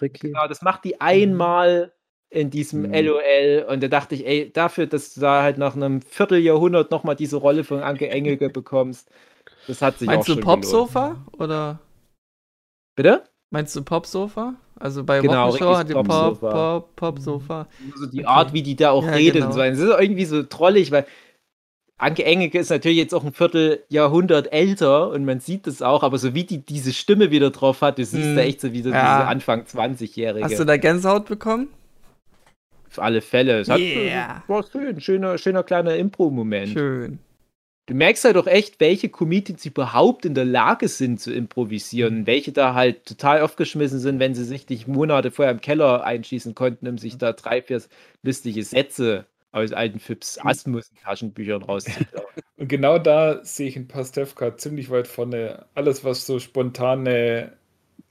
Ricky. 0.00 0.28
Genau, 0.32 0.46
das 0.48 0.62
macht 0.62 0.84
die 0.84 1.00
einmal 1.00 1.92
in 2.30 2.50
diesem 2.50 2.84
Mhm. 2.84 2.92
LOL 2.92 3.64
und 3.68 3.82
da 3.82 3.88
dachte 3.88 4.14
ich, 4.14 4.26
ey, 4.26 4.52
dafür, 4.52 4.86
dass 4.86 5.14
du 5.14 5.20
da 5.20 5.42
halt 5.42 5.56
nach 5.58 5.74
einem 5.74 6.02
Vierteljahrhundert 6.02 6.90
nochmal 6.90 7.16
diese 7.16 7.36
Rolle 7.36 7.64
von 7.64 7.80
Anke 7.80 8.08
Engelke 8.10 8.50
bekommst, 8.50 9.10
das 9.66 9.82
hat 9.82 9.98
sich 9.98 10.08
Meinst 10.08 10.14
auch 10.14 10.26
du 10.28 10.32
schon 10.34 10.46
gelohnt. 10.48 10.86
Popsofa? 10.86 11.16
Oder 11.38 11.80
Bitte? 12.96 13.24
meinst 13.50 13.74
du 13.76 13.82
Popsofa? 13.84 14.54
Also 14.78 15.04
bei 15.04 15.20
Genau, 15.22 15.26
Wochenshow 15.26 15.76
hat 15.76 15.88
die 15.88 15.92
richtiges 15.92 16.02
Pop, 16.04 16.40
Popsofa. 16.40 16.50
Pop, 16.50 16.96
Popsofa. 16.96 17.68
So 17.94 18.06
die 18.06 18.24
Okay. 18.24 18.26
Art, 18.26 18.52
wie 18.52 18.62
die 18.62 18.76
da 18.76 18.90
auch 18.90 19.06
Ja, 19.06 19.14
redet 19.14 19.34
genau. 19.34 19.46
und 19.46 19.52
so. 19.52 19.60
Es 19.62 19.78
ist 19.78 19.88
irgendwie 20.00 20.24
so 20.24 20.42
trollig, 20.44 20.90
weil 20.90 21.06
Anke 22.00 22.24
Engelke 22.24 22.58
ist 22.60 22.70
natürlich 22.70 22.98
jetzt 22.98 23.12
auch 23.12 23.24
ein 23.24 23.32
Vierteljahrhundert 23.32 24.52
älter 24.52 25.10
und 25.10 25.24
man 25.24 25.40
sieht 25.40 25.66
das 25.66 25.82
auch, 25.82 26.04
aber 26.04 26.16
so 26.18 26.32
wie 26.32 26.44
die 26.44 26.58
diese 26.58 26.92
Stimme 26.92 27.32
wieder 27.32 27.50
drauf 27.50 27.82
hat, 27.82 27.98
du 27.98 28.04
siehst 28.04 28.24
Hm. 28.24 28.36
da 28.36 28.42
echt 28.42 28.60
so 28.60 28.72
wieder 28.72 28.90
Ja. 28.90 29.18
diese 29.18 29.28
Anfang 29.28 29.62
20-Jährige. 29.64 30.44
Hast 30.44 30.58
du 30.60 30.64
da 30.64 30.76
Gänsehaut 30.76 31.26
bekommen? 31.26 31.68
Auf 32.88 33.00
alle 33.00 33.20
Fälle. 33.20 33.58
Es 33.60 33.68
hat, 33.68 33.80
Yeah. 33.80 34.42
war 34.46 34.64
schön, 34.70 35.00
schöner, 35.00 35.38
schöner 35.38 35.62
kleiner 35.64 35.96
Impro-Moment. 35.96 36.68
Schön. 36.72 37.18
Du 37.86 37.94
merkst 37.94 38.24
halt 38.24 38.36
doch 38.36 38.46
echt, 38.46 38.80
welche 38.80 39.08
Comedians 39.08 39.64
überhaupt 39.64 40.24
in 40.26 40.34
der 40.34 40.44
Lage 40.44 40.88
sind 40.88 41.20
zu 41.20 41.32
improvisieren, 41.32 42.26
welche 42.26 42.52
da 42.52 42.74
halt 42.74 43.06
total 43.06 43.40
aufgeschmissen 43.40 43.98
sind, 43.98 44.20
wenn 44.20 44.34
sie 44.34 44.44
sich 44.44 44.68
nicht 44.68 44.86
Monate 44.88 45.30
vorher 45.30 45.52
im 45.52 45.60
Keller 45.62 46.04
einschießen 46.04 46.54
konnten, 46.54 46.86
um 46.86 46.98
sich 46.98 47.16
da 47.18 47.32
drei, 47.32 47.62
vier 47.62 47.82
lustige 48.22 48.62
Sätze 48.62 49.24
aus 49.52 49.72
alten 49.72 50.00
Fips 50.00 50.38
Mhm. 50.42 50.50
Asmus-Taschenbüchern 50.50 51.62
rauszuklauen. 51.62 52.26
Und 52.56 52.68
genau 52.68 52.98
da 52.98 53.44
sehe 53.44 53.68
ich 53.68 53.76
in 53.76 53.88
Pastewka 53.88 54.56
ziemlich 54.56 54.90
weit 54.90 55.06
vorne. 55.08 55.66
Alles, 55.74 56.04
was 56.04 56.26
so 56.26 56.38
spontane 56.40 57.56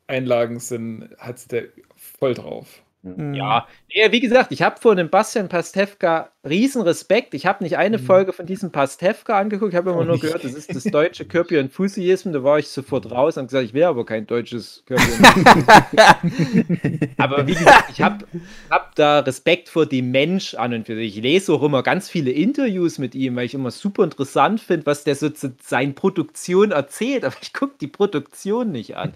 Einlagen 0.07 0.59
sind, 0.59 1.09
hat 1.19 1.51
der 1.51 1.69
voll 1.97 2.33
drauf. 2.35 2.83
Mhm. 3.03 3.35
Ja, 3.35 3.67
nee, 3.93 4.11
wie 4.11 4.19
gesagt, 4.19 4.51
ich 4.51 4.61
habe 4.63 4.81
vor 4.81 4.95
dem 4.95 5.09
Bastian 5.09 5.49
Pastewka 5.49 6.31
riesen 6.43 6.81
Respekt. 6.81 7.33
Ich 7.35 7.45
habe 7.45 7.63
nicht 7.63 7.77
eine 7.77 7.99
Folge 7.99 8.33
von 8.33 8.45
diesem 8.45 8.71
Pastewka 8.71 9.37
angeguckt, 9.37 9.73
ich 9.73 9.77
habe 9.77 9.91
immer 9.91 10.03
nur 10.03 10.13
nicht. 10.13 10.23
gehört, 10.23 10.43
das 10.43 10.53
ist 10.53 10.75
das 10.75 10.83
deutsche 10.85 11.25
Kirby 11.29 11.59
und 11.59 11.71
Fusiism. 11.71 12.31
Da 12.31 12.43
war 12.43 12.57
ich 12.59 12.67
sofort 12.69 13.11
raus 13.11 13.37
und 13.37 13.45
gesagt, 13.47 13.65
ich 13.65 13.73
will 13.73 13.83
aber 13.83 14.05
kein 14.05 14.25
deutsches 14.25 14.83
Kirby 14.87 15.03
und 15.03 15.25
Aber 17.17 17.45
wie 17.47 17.53
gesagt, 17.53 17.91
ich 17.91 18.01
habe 18.01 18.25
hab 18.69 18.95
da 18.95 19.19
Respekt 19.19 19.69
vor 19.69 19.85
dem 19.85 20.11
Mensch 20.11 20.55
an 20.55 20.73
und 20.73 20.85
für 20.87 20.95
sich. 20.95 21.17
Ich 21.17 21.23
lese 21.23 21.53
auch 21.53 21.63
immer 21.63 21.83
ganz 21.83 22.09
viele 22.09 22.31
Interviews 22.31 22.97
mit 22.97 23.13
ihm, 23.15 23.35
weil 23.35 23.45
ich 23.45 23.53
immer 23.53 23.71
super 23.71 24.03
interessant 24.03 24.59
finde, 24.59 24.85
was 24.85 25.03
der 25.03 25.15
so 25.15 25.29
zu 25.29 25.55
seinen 25.61 25.93
Produktionen 25.93 26.71
erzählt. 26.71 27.23
Aber 27.23 27.35
ich 27.41 27.53
gucke 27.53 27.75
die 27.79 27.87
Produktion 27.87 28.71
nicht 28.71 28.97
an. 28.97 29.13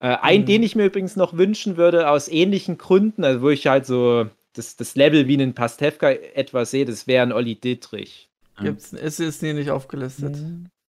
Äh, 0.00 0.16
einen, 0.16 0.42
Mhm. 0.42 0.46
den 0.46 0.62
ich 0.62 0.76
mir 0.76 0.86
übrigens 0.86 1.16
noch 1.16 1.36
wünschen 1.36 1.76
würde, 1.76 2.08
aus 2.10 2.28
ähnlichen 2.28 2.78
Gründen, 2.78 3.24
also 3.24 3.42
wo 3.42 3.50
ich 3.50 3.66
halt 3.66 3.86
so 3.86 4.28
das, 4.52 4.76
das 4.76 4.94
Level 4.96 5.26
wie 5.26 5.34
einen 5.34 5.54
Pastewka 5.54 6.10
etwa 6.10 6.64
sehe, 6.64 6.84
das 6.84 7.06
wäre 7.06 7.22
ein 7.24 7.32
Olli 7.32 7.54
Dittrich. 7.56 8.30
Gibt's, 8.60 8.92
es 8.92 9.18
ist 9.18 9.42
nie 9.42 9.52
nicht 9.52 9.70
aufgelistet. 9.70 10.36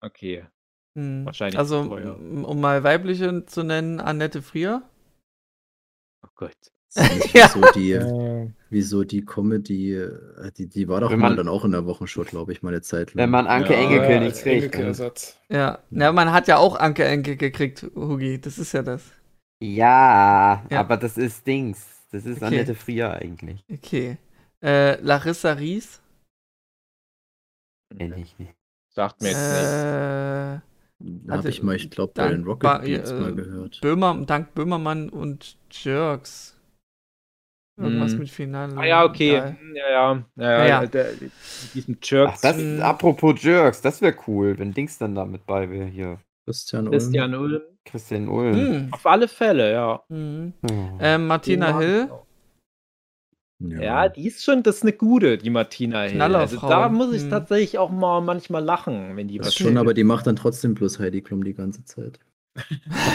Okay. 0.00 0.44
Mhm. 0.94 1.24
Wahrscheinlich 1.24 1.58
Also, 1.58 1.80
um 1.80 2.60
mal 2.60 2.82
weibliche 2.82 3.46
zu 3.46 3.62
nennen, 3.62 4.00
Annette 4.00 4.42
Frier. 4.42 4.82
Oh 6.24 6.30
Gott. 6.34 6.56
Ja. 7.32 7.48
Wieso 7.54 7.72
die, 7.74 8.52
wieso 8.70 9.04
die 9.04 9.24
Comedy, 9.24 9.94
äh, 9.94 10.50
die, 10.56 10.66
die 10.68 10.88
war 10.88 11.00
doch 11.00 11.10
Wenn 11.10 11.18
mal 11.20 11.28
man- 11.30 11.36
dann 11.38 11.48
auch 11.48 11.64
in 11.64 11.72
der 11.72 11.86
Wochenshow, 11.86 12.22
glaube 12.24 12.52
ich, 12.52 12.62
mal 12.62 12.68
eine 12.70 12.82
Zeit 12.82 13.14
lang. 13.14 13.22
Wenn 13.22 13.30
man 13.30 13.46
Anke 13.46 13.72
Ja, 13.72 13.80
Engelke 13.80 14.20
nicht 14.20 14.42
kriegt. 14.42 14.78
ne? 14.78 15.12
Ja. 15.48 15.78
ja, 15.90 16.12
man 16.12 16.32
hat 16.32 16.48
ja 16.48 16.58
auch 16.58 16.76
Anke 16.78 17.04
Enke 17.04 17.36
gekriegt, 17.36 17.86
Hugi. 17.94 18.40
Das 18.40 18.58
ist 18.58 18.72
ja 18.72 18.82
das. 18.82 19.02
Ja, 19.62 20.64
Ja. 20.70 20.80
aber 20.80 20.96
das 20.98 21.16
ist 21.16 21.46
Dings. 21.46 21.86
Das 22.10 22.26
ist 22.26 22.36
Okay. 22.38 22.44
Annette 22.46 22.74
Frier 22.74 23.12
eigentlich. 23.14 23.64
Okay. 23.72 24.18
Äh, 24.62 25.00
Larissa 25.00 25.52
Ries. 25.52 26.00
Kenn 27.96 28.12
ich 28.18 28.38
nicht. 28.38 28.54
Sagt 28.90 29.22
mir 29.22 29.28
jetzt 29.28 29.38
nichts. 29.38 29.72
Äh, 29.72 30.60
Habe 31.30 31.38
hatte- 31.38 31.48
ich 31.48 31.62
mal, 31.62 31.74
ich 31.76 31.90
glaube, 31.90 32.12
bei 32.14 32.28
den 32.28 32.44
Rocket 32.44 32.64
war- 32.64 32.80
Beats 32.80 33.10
äh, 33.10 33.14
mal 33.20 33.34
gehört. 33.34 33.80
Böhmer, 33.80 34.14
Dank 34.26 34.54
Böhmermann 34.54 35.08
und 35.08 35.56
Jerks. 35.70 36.51
Irgendwas 37.82 38.12
Mhm. 38.12 38.18
mit 38.20 38.30
Finale. 38.30 38.76
Ah 38.76 38.84
ja, 38.84 39.04
okay. 39.04 39.32
Geil. 39.32 39.56
Hm, 39.60 39.74
Ja, 39.76 39.90
ja. 39.90 40.24
ja, 40.36 40.42
Ja, 40.44 40.58
ja. 40.58 40.66
ja. 40.82 40.86
Der, 40.86 41.06
diesem 41.74 41.96
Ach, 42.00 42.06
Jerks. 42.10 42.40
das 42.40 42.56
Mhm. 42.56 42.74
ist 42.76 42.80
apropos 42.82 43.42
Jerks, 43.42 43.80
das 43.82 44.00
wäre 44.00 44.14
cool, 44.26 44.58
wenn 44.58 44.72
Dings 44.72 44.98
dann 44.98 45.14
da 45.14 45.24
mit 45.24 45.44
bei 45.46 45.68
wäre 45.70 45.86
hier. 45.86 46.18
Christian 46.44 46.84
Ulm. 46.88 46.92
Christian 46.92 47.34
Ulm. 47.34 47.60
Christian 47.84 48.28
Ulm. 48.28 48.54
Hm. 48.54 48.88
Auf 48.92 49.06
alle 49.06 49.28
Fälle, 49.28 49.72
ja. 49.72 50.02
Mhm. 50.08 50.52
Oh. 50.70 50.98
Ähm, 51.00 51.26
Martina 51.26 51.78
Hill. 51.78 52.08
auch. 52.10 52.26
Ja, 53.64 54.08
die 54.08 54.26
ist 54.26 54.42
schon, 54.42 54.64
das 54.64 54.78
ist 54.78 54.82
eine 54.82 54.92
gute, 54.92 55.38
die 55.38 55.48
Martina 55.50 56.02
Hill. 56.02 56.20
Also 56.20 56.58
da 56.68 56.88
muss 56.88 57.12
ich 57.14 57.22
Hm. 57.22 57.30
tatsächlich 57.30 57.78
auch 57.78 57.90
mal 57.92 58.20
manchmal 58.20 58.62
lachen, 58.64 59.16
wenn 59.16 59.28
die 59.28 59.38
das 59.38 59.48
was 59.48 59.54
schon, 59.54 59.76
aber 59.78 59.94
die 59.94 60.02
macht 60.02 60.26
dann 60.26 60.34
trotzdem 60.34 60.74
bloß 60.74 60.98
Heidi 60.98 61.22
Klum 61.22 61.44
die 61.44 61.54
ganze 61.54 61.84
Zeit. 61.84 62.18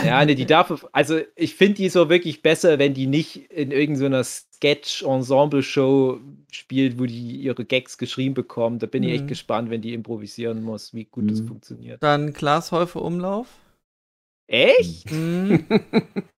Ja, 0.03 0.25
ne, 0.25 0.35
die 0.35 0.45
darf, 0.45 0.85
also 0.91 1.19
ich 1.35 1.55
finde 1.55 1.75
die 1.75 1.89
so 1.89 2.09
wirklich 2.09 2.41
besser, 2.41 2.79
wenn 2.79 2.93
die 2.93 3.05
nicht 3.07 3.51
in 3.51 3.71
irgendeiner 3.71 4.23
Sketch-Ensemble-Show 4.23 6.19
spielt, 6.51 6.99
wo 6.99 7.05
die 7.05 7.35
ihre 7.37 7.63
Gags 7.65 7.97
geschrieben 7.97 8.33
bekommt. 8.33 8.81
Da 8.83 8.87
bin 8.87 9.03
ich 9.03 9.11
echt 9.11 9.23
Mhm. 9.25 9.27
gespannt, 9.27 9.69
wenn 9.69 9.81
die 9.81 9.93
improvisieren 9.93 10.63
muss, 10.63 10.93
wie 10.93 11.05
gut 11.05 11.29
das 11.29 11.41
Mhm. 11.41 11.47
funktioniert. 11.47 12.01
Dann 12.03 12.33
Klaas 12.33 12.71
Häufe 12.71 12.99
Umlauf. 12.99 13.47
Echt? 14.47 15.11
Mhm. 15.11 15.65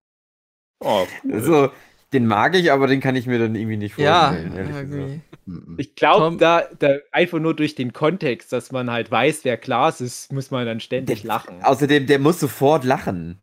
Oh, 0.80 1.08
cool. 1.24 1.34
Also, 1.34 1.72
den 2.14 2.26
mag 2.26 2.56
ich, 2.56 2.72
aber 2.72 2.88
den 2.88 3.02
kann 3.02 3.16
ich 3.16 3.28
mir 3.28 3.38
dann 3.40 3.56
irgendwie 3.56 3.78
nicht 3.78 3.98
ja, 3.98 4.30
vorstellen. 4.30 4.56
gesagt. 4.56 4.78
irgendwie. 4.92 5.22
Mhm. 5.46 5.76
Ich 5.78 5.96
glaube, 5.96 6.38
da, 6.38 6.64
da 6.80 6.90
einfach 7.12 7.40
nur 7.40 7.56
durch 7.56 7.76
den 7.76 7.94
Kontext, 7.94 8.52
dass 8.54 8.72
man 8.72 8.90
halt 8.92 9.10
weiß, 9.12 9.44
wer 9.44 9.58
Klaas 9.58 10.02
ist, 10.02 10.32
muss 10.32 10.52
man 10.52 10.66
dann 10.66 10.80
ständig 10.80 11.22
Der- 11.22 11.28
lachen. 11.28 11.62
Außerdem, 11.64 12.06
der 12.08 12.20
muss 12.20 12.40
sofort 12.40 12.84
lachen. 12.84 13.42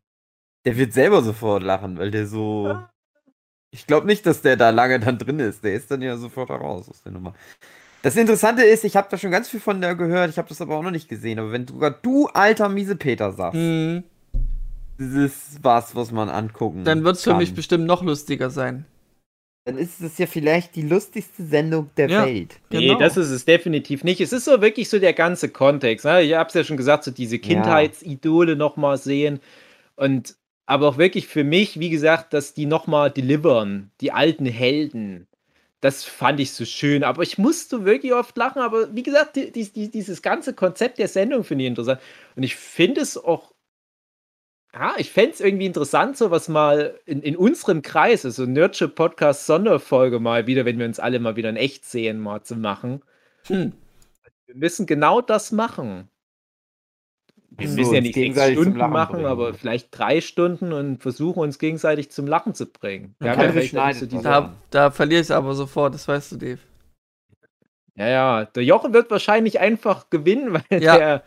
Der 0.67 0.77
wird 0.79 0.93
selber 0.95 1.23
sofort 1.23 1.63
lachen, 1.63 1.99
weil 1.99 2.11
der 2.11 2.27
so. 2.27 2.79
Ich 3.71 3.87
glaube 3.87 4.07
nicht, 4.07 4.25
dass 4.25 4.41
der 4.41 4.57
da 4.57 4.71
lange 4.71 5.01
dann 5.01 5.19
drin 5.19 5.41
ist. 5.41 5.65
Der 5.65 5.75
ist 5.75 5.91
dann 5.91 6.01
ja 6.01 6.17
sofort 6.17 6.49
raus 6.51 6.89
aus 6.89 7.03
der 7.03 7.13
Nummer. 7.13 7.35
Das 8.03 8.17
Interessante 8.17 8.63
ist, 8.63 8.85
ich 8.85 8.97
habe 8.97 9.09
da 9.11 9.17
schon 9.19 9.31
ganz 9.31 9.49
viel 9.49 9.61
von 9.61 9.81
der 9.81 9.95
gehört, 9.95 10.31
ich 10.31 10.37
habe 10.39 10.49
das 10.49 10.61
aber 10.61 10.77
auch 10.77 10.83
noch 10.83 10.91
nicht 10.91 11.09
gesehen. 11.09 11.39
Aber 11.39 11.53
wenn 11.53 11.67
sogar 11.67 11.91
du, 11.91 12.27
alter 12.29 12.69
Miesepeter, 12.69 13.33
sagst, 13.33 13.57
Mhm. 13.59 14.05
Das 14.99 15.09
ist 15.09 15.59
was, 15.63 15.95
was 15.97 16.11
man 16.13 16.29
angucken 16.29 16.85
Dann 16.85 17.05
wird 17.05 17.17
es 17.17 17.25
für 17.25 17.35
mich 17.35 17.55
bestimmt 17.55 17.87
noch 17.87 18.03
lustiger 18.03 18.51
sein. 18.51 18.85
Dann 19.67 19.79
ist 19.79 20.03
es 20.03 20.19
ja 20.19 20.27
vielleicht 20.27 20.77
die 20.77 20.83
lustigste 20.83 21.43
Sendung 21.43 21.91
der 21.97 22.09
Ja. 22.11 22.27
Welt. 22.27 22.61
Nee, 22.71 22.89
Genau. 22.89 22.99
das 22.99 23.17
ist 23.17 23.31
es 23.31 23.47
definitiv 23.47 24.05
nicht. 24.05 24.21
Es 24.21 24.33
ist 24.33 24.45
so 24.45 24.61
wirklich 24.61 24.91
so 24.91 24.99
der 24.99 25.15
ganze 25.15 25.49
Kontext. 25.49 26.05
Ne? 26.05 26.23
Ich 26.23 26.35
habe 26.35 26.49
es 26.49 26.55
ja 26.55 26.65
schon 26.65 26.77
gesagt, 26.77 27.05
so 27.05 27.11
diese 27.11 27.39
Kindheitsidole 27.39 28.57
noch 28.57 28.77
mal 28.77 28.99
sehen. 28.99 29.41
Und 29.97 30.37
aber 30.67 30.89
auch 30.89 30.99
wirklich 30.99 31.29
für 31.29 31.45
mich, 31.45 31.81
wie 31.81 31.91
gesagt, 31.91 32.35
dass 32.35 32.53
die 32.55 32.67
nochmal 32.67 33.11
delivern, 33.11 33.91
die 34.01 34.13
alten 34.13 34.47
Helden. 34.47 35.27
Das 35.81 36.05
fand 36.05 36.41
ich 36.41 36.53
so 36.53 36.65
schön, 36.65 37.05
aber 37.05 37.23
ich 37.23 37.37
musste 37.37 37.85
wirklich 37.85 38.13
oft 38.15 38.37
lachen. 38.37 38.61
Aber 38.63 38.95
wie 38.95 39.03
gesagt, 39.03 39.37
die, 39.37 39.51
die, 39.51 39.91
dieses 39.91 40.21
ganze 40.23 40.53
Konzept 40.55 40.99
der 40.99 41.09
Sendung 41.09 41.43
finde 41.45 41.65
ich 41.65 41.69
interessant. 41.69 42.01
Und 42.37 42.43
ich 42.43 42.57
finde 42.57 43.01
es 43.01 43.17
auch 43.23 43.54
ja, 44.75 44.95
ich 44.99 45.11
fände 45.11 45.33
es 45.33 45.41
irgendwie 45.41 45.67
interessant, 45.67 46.17
so 46.17 46.33
was 46.33 46.49
mal 46.49 46.99
in, 47.07 47.23
in 47.23 47.37
unserem 47.37 47.83
Kreis, 47.83 48.25
also 48.25 48.45
Nurture 48.45 48.91
Podcast 48.91 49.47
Sonderfolge 49.47 50.19
mal 50.19 50.49
wieder, 50.49 50.65
wenn 50.65 50.79
wir 50.79 50.87
uns 50.87 50.99
alle 50.99 51.21
mal 51.21 51.37
wieder 51.37 51.49
in 51.49 51.57
echt 51.57 51.85
sehen, 51.85 52.19
mal 52.19 52.43
zu 52.43 52.57
machen. 52.57 53.03
Hm. 53.47 53.73
Wir 54.47 54.57
müssen 54.57 54.87
genau 54.87 55.21
das 55.21 55.53
machen. 55.53 56.09
Wir 57.51 57.69
so, 57.69 57.77
müssen 57.77 57.95
ja 57.95 58.01
nicht 58.01 58.15
sechs 58.15 58.53
Stunden 58.53 58.77
machen, 58.77 59.13
bringen. 59.13 59.27
aber 59.27 59.55
vielleicht 59.55 59.97
drei 59.97 60.21
Stunden 60.21 60.73
und 60.73 61.01
versuchen 61.01 61.39
uns 61.39 61.61
gegenseitig 61.61 62.11
zum 62.11 62.27
Lachen 62.27 62.53
zu 62.55 62.67
bringen. 62.67 63.15
Ja, 63.23 63.41
ja, 63.41 63.93
so 63.95 64.07
da, 64.23 64.57
da 64.71 64.91
verliere 64.91 65.23
ich 65.23 65.31
aber 65.31 65.55
sofort, 65.55 65.95
das 65.95 66.09
weißt 66.09 66.33
du, 66.33 66.37
Dave. 66.37 66.59
Ja, 67.97 68.09
ja, 68.09 68.45
der 68.47 68.65
Jochen 68.65 68.93
wird 68.93 69.11
wahrscheinlich 69.11 69.61
einfach 69.61 70.11
gewinnen, 70.11 70.53
weil, 70.71 70.83
ja. 70.83 70.97
der, 70.97 71.23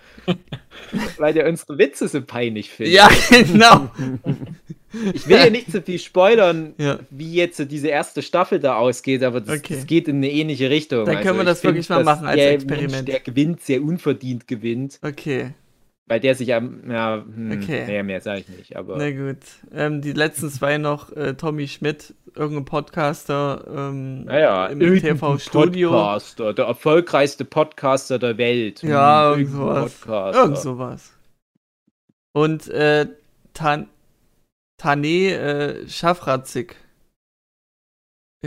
weil 1.18 1.34
der 1.34 1.48
unsere 1.48 1.78
Witze 1.78 2.08
so 2.08 2.22
peinlich 2.22 2.70
findet. 2.70 2.96
Ja, 2.96 3.10
genau. 3.30 3.90
Ich 5.14 5.28
will 5.28 5.38
ja 5.38 5.50
nicht 5.50 5.72
so 5.72 5.82
viel 5.82 6.00
spoilern, 6.00 6.74
ja. 6.78 7.00
wie 7.10 7.34
jetzt 7.34 7.58
so 7.58 7.66
diese 7.66 7.88
erste 7.88 8.22
Staffel 8.22 8.60
da 8.60 8.76
ausgeht, 8.76 9.24
aber 9.24 9.40
das, 9.40 9.60
okay. 9.60 9.76
das 9.76 9.88
geht 9.88 10.08
in 10.08 10.18
eine 10.18 10.32
ähnliche 10.32 10.70
Richtung. 10.70 11.06
Dann 11.06 11.18
können 11.18 11.28
also 11.28 11.40
wir 11.40 11.46
das 11.46 11.64
wirklich 11.64 11.88
mal 11.90 12.04
machen 12.04 12.28
als 12.28 12.40
Experiment. 12.40 12.92
Mensch, 12.92 13.06
der 13.06 13.20
gewinnt, 13.22 13.62
sehr 13.62 13.82
unverdient 13.82 14.48
gewinnt. 14.48 15.00
Okay. 15.02 15.54
Weil 16.10 16.22
der 16.22 16.36
sich 16.36 16.54
am, 16.54 16.90
ja, 16.90 17.24
hm, 17.26 17.52
okay. 17.52 17.86
mehr, 17.86 18.04
mehr 18.04 18.22
sage 18.22 18.40
ich 18.40 18.50
nicht, 18.50 18.78
aber. 18.78 18.98
Na 18.98 19.12
gut. 19.12 19.40
Ähm, 19.74 20.02
die 20.02 20.14
letzten 20.14 20.50
zwei 20.50 20.78
noch, 20.78 21.12
äh, 21.12 21.34
Tommy 21.34 21.68
Schmidt, 21.68 22.14
irgendein 22.34 22.64
Podcaster 22.64 23.66
ähm, 23.68 24.24
naja, 24.24 24.68
im 24.68 24.80
TV-Studio. 24.80 25.90
Podcaster, 25.90 26.54
der 26.54 26.66
erfolgreichste 26.66 27.44
Podcaster 27.44 28.20
der 28.20 28.38
Welt. 28.38 28.84
Ja, 28.84 29.34
hm, 29.34 29.40
irgend 29.42 29.54
sowas. 29.54 30.36
Irgend 30.36 30.58
sowas. 30.58 31.14
Und 32.32 32.70
äh, 32.70 33.08
Tan 33.54 33.90
Tane 34.78 35.34
äh, 35.34 35.90
Schafratzig 35.90 36.76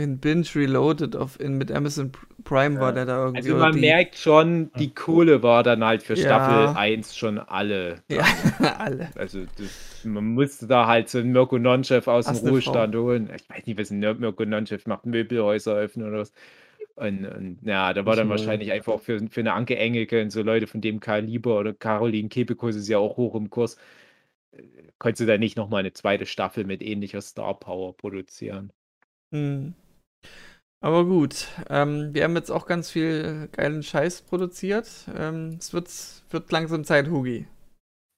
in 0.01 0.19
Binge 0.19 0.45
Reloaded 0.55 1.15
auf, 1.15 1.39
in, 1.39 1.57
mit 1.57 1.71
Amazon 1.71 2.11
Prime 2.43 2.79
war 2.79 2.91
der 2.91 3.05
da 3.05 3.25
irgendwie. 3.25 3.51
Also 3.51 3.57
man 3.57 3.73
die, 3.73 3.81
merkt 3.81 4.17
schon, 4.17 4.71
die 4.77 4.93
Kohle 4.93 5.43
war 5.43 5.63
dann 5.63 5.83
halt 5.83 6.03
für 6.03 6.17
Staffel 6.17 6.65
ja. 6.65 6.73
1 6.73 7.15
schon 7.15 7.39
alle. 7.39 8.01
Ja, 8.09 8.25
alle. 8.77 9.09
Also 9.15 9.45
das, 9.57 10.03
man 10.03 10.25
musste 10.25 10.67
da 10.67 10.87
halt 10.87 11.09
so 11.09 11.19
einen 11.19 11.31
Mirko 11.31 11.59
Nonchef 11.59 12.07
aus 12.07 12.25
dem 12.25 12.49
Ruhestand 12.49 12.95
holen. 12.95 13.29
Ich 13.35 13.49
weiß 13.49 13.65
nicht, 13.65 13.79
was 13.79 13.91
ein 13.91 13.99
Mirko 13.99 14.45
Nonchef 14.45 14.85
macht, 14.87 15.05
Möbelhäuser 15.05 15.75
öffnen 15.75 16.07
oder 16.07 16.19
was. 16.19 16.33
Und, 16.95 17.25
und 17.25 17.59
ja, 17.63 17.93
da 17.93 18.05
war 18.05 18.15
dann 18.15 18.29
wahrscheinlich 18.29 18.71
einfach 18.71 18.99
für, 18.99 19.19
für 19.29 19.39
eine 19.39 19.53
Anke 19.53 19.77
Engelke 19.77 20.21
und 20.21 20.29
so 20.29 20.41
Leute 20.41 20.67
von 20.67 20.81
dem 20.81 20.99
Kaliber 20.99 21.59
oder 21.59 21.73
Caroline 21.73 22.29
Kebekus 22.29 22.75
ist 22.75 22.87
ja 22.89 22.97
auch 22.97 23.17
hoch 23.17 23.35
im 23.35 23.49
Kurs. 23.49 23.77
Äh, 24.51 24.63
konntest 24.99 25.21
du 25.21 25.25
da 25.25 25.37
nicht 25.37 25.57
nochmal 25.57 25.79
eine 25.79 25.93
zweite 25.93 26.25
Staffel 26.25 26.65
mit 26.65 26.81
ähnlicher 26.83 27.21
Star 27.21 27.59
Power 27.59 27.95
produzieren? 27.95 28.71
Hm. 29.31 29.73
Aber 30.83 31.05
gut, 31.05 31.47
ähm, 31.69 32.13
wir 32.13 32.23
haben 32.23 32.35
jetzt 32.35 32.49
auch 32.49 32.65
ganz 32.65 32.89
viel 32.89 33.49
geilen 33.51 33.83
Scheiß 33.83 34.23
produziert. 34.23 34.89
Ähm, 35.15 35.57
es 35.59 35.73
wird, 35.73 35.89
wird 36.31 36.51
langsam 36.51 36.83
Zeit, 36.83 37.07
Hugi. 37.09 37.45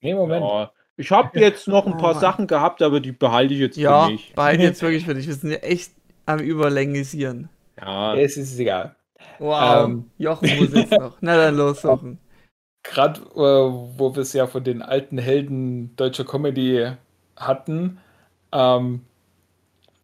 Nee, 0.02 0.14
Moment. 0.14 0.46
Ja, 0.46 0.72
ich 0.96 1.12
habe 1.12 1.38
jetzt 1.40 1.68
noch 1.68 1.86
ein 1.86 1.98
paar 1.98 2.16
oh, 2.16 2.20
Sachen 2.20 2.48
gehabt, 2.48 2.82
aber 2.82 3.02
die 3.02 3.12
behalte 3.12 3.54
ich 3.54 3.60
jetzt 3.60 3.78
ja, 3.78 4.06
für 4.06 4.12
mich. 4.14 4.30
Ja, 4.30 4.36
behalte 4.36 4.64
jetzt 4.64 4.82
wirklich 4.82 5.06
für 5.06 5.14
dich. 5.14 5.28
Wir 5.28 5.36
sind 5.36 5.52
ja 5.52 5.58
echt 5.58 5.92
am 6.26 6.40
Überlängisieren. 6.40 7.50
Ja, 7.80 8.16
es 8.16 8.38
ist 8.38 8.58
egal. 8.58 8.96
Wow, 9.40 9.86
ähm, 9.86 10.12
Jochen 10.18 10.58
muss 10.58 10.74
jetzt 10.74 10.92
noch. 10.92 11.18
Na 11.20 11.36
dann 11.36 11.56
los, 11.58 11.84
Jochen. 11.84 12.20
Gerade, 12.84 13.22
äh, 13.22 13.98
wo 13.98 14.16
wir 14.16 14.22
es 14.22 14.34
ja 14.34 14.48
von 14.48 14.64
den 14.64 14.82
alten 14.82 15.18
Helden 15.18 15.96
deutscher 15.96 16.26
Comedy 16.26 16.92
hatten, 17.36 18.00
ähm, 18.52 19.02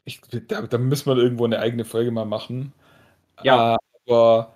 ich, 0.10 0.22
da, 0.48 0.62
da 0.62 0.78
müssen 0.78 1.08
wir 1.08 1.18
irgendwo 1.18 1.46
eine 1.46 1.60
eigene 1.60 1.86
Folge 1.86 2.12
mal 2.12 2.26
machen. 2.26 2.74
Ja. 3.44 3.78
Aber 4.08 4.54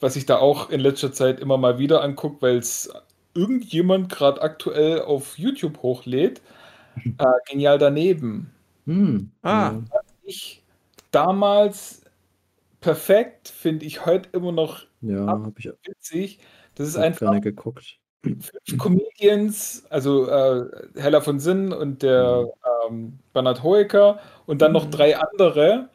was 0.00 0.16
ich 0.16 0.26
da 0.26 0.38
auch 0.38 0.70
in 0.70 0.80
letzter 0.80 1.12
Zeit 1.12 1.40
immer 1.40 1.56
mal 1.56 1.78
wieder 1.78 2.02
angucke, 2.02 2.42
weil 2.42 2.58
es 2.58 2.92
irgendjemand 3.34 4.10
gerade 4.10 4.42
aktuell 4.42 5.02
auf 5.02 5.38
YouTube 5.38 5.82
hochlädt, 5.82 6.40
äh, 6.96 7.24
genial 7.48 7.78
daneben. 7.78 8.50
Hm. 8.86 9.30
Ah. 9.42 9.74
Ich 10.22 10.62
damals 11.10 12.02
perfekt, 12.80 13.48
finde 13.48 13.86
ich 13.86 14.04
heute 14.04 14.28
immer 14.32 14.52
noch 14.52 14.84
ja, 15.00 15.50
ich 15.56 15.70
witzig. 15.84 16.38
Das 16.74 16.88
ist 16.88 16.96
einfach 16.96 17.20
gerne 17.20 17.40
geguckt. 17.40 17.98
Fünf 18.22 18.50
Comedians, 18.78 19.84
also 19.90 20.28
äh, 20.28 20.66
Hella 20.96 21.20
von 21.20 21.38
Sinn 21.38 21.72
und 21.72 22.02
der 22.02 22.48
mhm. 22.88 22.90
ähm, 22.90 23.18
Bernhard 23.32 23.62
Hoeker 23.62 24.18
und 24.46 24.60
dann 24.60 24.72
noch 24.72 24.86
mhm. 24.86 24.90
drei 24.90 25.16
andere, 25.16 25.88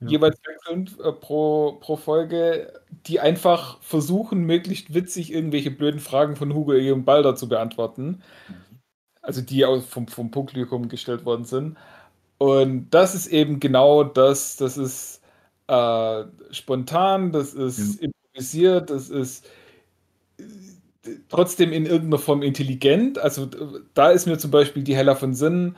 ja. 0.00 0.08
jeweils 0.08 0.38
wechselnd 0.46 1.00
äh, 1.00 1.12
pro, 1.12 1.72
pro 1.80 1.96
Folge, 1.96 2.72
die 3.06 3.18
einfach 3.18 3.80
versuchen, 3.80 4.42
möglichst 4.44 4.94
witzig 4.94 5.32
irgendwelche 5.32 5.72
blöden 5.72 6.00
Fragen 6.00 6.36
von 6.36 6.54
Hugo 6.54 6.74
E. 6.74 6.92
und 6.92 7.04
Balder 7.04 7.34
zu 7.34 7.48
beantworten. 7.48 8.22
Mhm. 8.48 8.54
Also 9.20 9.40
die 9.40 9.64
auch 9.64 9.82
vom, 9.82 10.06
vom 10.06 10.30
Publikum 10.30 10.88
gestellt 10.88 11.24
worden 11.24 11.44
sind. 11.44 11.76
Und 12.38 12.90
das 12.90 13.14
ist 13.14 13.26
eben 13.28 13.58
genau 13.58 14.04
das, 14.04 14.56
das 14.56 14.76
ist 14.76 15.22
äh, 15.66 16.24
spontan, 16.50 17.32
das 17.32 17.54
ist 17.54 18.00
ja. 18.00 18.08
improvisiert, 18.08 18.90
das 18.90 19.08
ist 19.08 19.48
trotzdem 21.28 21.72
in 21.72 21.86
irgendeiner 21.86 22.18
Form 22.18 22.42
intelligent. 22.42 23.18
Also 23.18 23.48
da 23.94 24.10
ist 24.10 24.26
mir 24.26 24.38
zum 24.38 24.50
Beispiel 24.50 24.82
die 24.82 24.96
Hella 24.96 25.14
von 25.14 25.34
Sinn, 25.34 25.76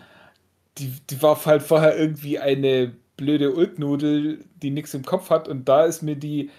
die, 0.79 0.93
die 1.11 1.23
war 1.23 1.43
halt 1.45 1.63
vorher 1.63 1.99
irgendwie 1.99 2.39
eine 2.39 2.93
blöde 3.17 3.55
Ulknudel, 3.55 4.45
die 4.63 4.71
nichts 4.71 4.95
im 4.95 5.05
Kopf 5.05 5.31
hat 5.31 5.49
und 5.49 5.69
da 5.69 5.85
ist 5.85 6.03
mir 6.03 6.17
die 6.17 6.51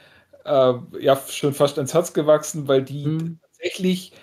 äh, 0.45 0.73
ja 0.99 1.22
schon 1.30 1.53
fast 1.53 1.77
ans 1.77 1.94
Herz 1.94 2.14
gewachsen, 2.14 2.68
weil 2.68 2.84
die 2.84 3.06
mhm. 3.06 3.39
tatsächlich 3.41 4.14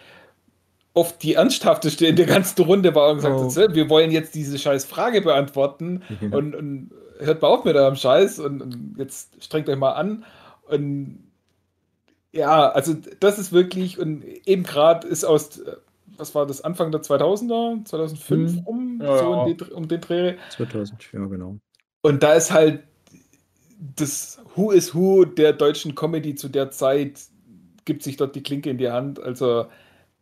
oft 0.94 1.22
die 1.22 1.34
ernsthafteste 1.34 2.06
in 2.06 2.16
der 2.16 2.26
ganzen 2.26 2.62
Runde 2.62 2.94
war 2.94 3.10
und 3.10 3.16
gesagt 3.16 3.34
oh. 3.34 3.56
hat, 3.56 3.74
wir 3.74 3.88
wollen 3.90 4.10
jetzt 4.10 4.34
diese 4.34 4.58
scheiß 4.58 4.84
Frage 4.84 5.20
beantworten 5.20 6.02
mhm. 6.20 6.32
und, 6.32 6.54
und, 6.54 6.90
hört 7.20 7.42
mal 7.42 7.48
auf 7.48 7.64
mit 7.64 7.76
eurem 7.76 7.94
Scheiß 7.94 8.40
und, 8.40 8.60
und 8.60 8.96
jetzt 8.98 9.42
strengt 9.42 9.68
euch 9.68 9.76
mal 9.76 9.92
an 9.92 10.24
und 10.68 11.23
ja, 12.34 12.70
also 12.70 12.94
das 13.20 13.38
ist 13.38 13.52
wirklich, 13.52 13.98
und 13.98 14.24
eben 14.24 14.64
gerade 14.64 15.06
ist 15.06 15.24
aus, 15.24 15.62
was 16.16 16.34
war 16.34 16.46
das, 16.46 16.62
Anfang 16.62 16.90
der 16.90 17.02
2000er, 17.02 17.84
2005 17.84 18.52
mhm. 18.52 18.58
rum, 18.60 19.00
ja, 19.02 19.18
so 19.18 19.32
ja. 19.32 19.54
Den, 19.54 19.72
um 19.72 19.88
den 19.88 20.00
Dreh. 20.00 20.36
2000, 20.50 21.12
ja, 21.12 21.24
genau. 21.26 21.58
Und 22.02 22.22
da 22.22 22.34
ist 22.34 22.52
halt 22.52 22.82
das 23.96 24.40
Who 24.54 24.70
is 24.72 24.94
Who 24.94 25.24
der 25.24 25.52
deutschen 25.52 25.94
Comedy 25.94 26.34
zu 26.34 26.48
der 26.48 26.70
Zeit, 26.70 27.20
gibt 27.84 28.02
sich 28.02 28.16
dort 28.16 28.34
die 28.34 28.42
Klinke 28.42 28.70
in 28.70 28.78
die 28.78 28.90
Hand. 28.90 29.20
Also 29.20 29.66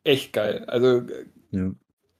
echt 0.05 0.32
geil. 0.32 0.64
Also 0.66 1.02
ja. 1.51 1.70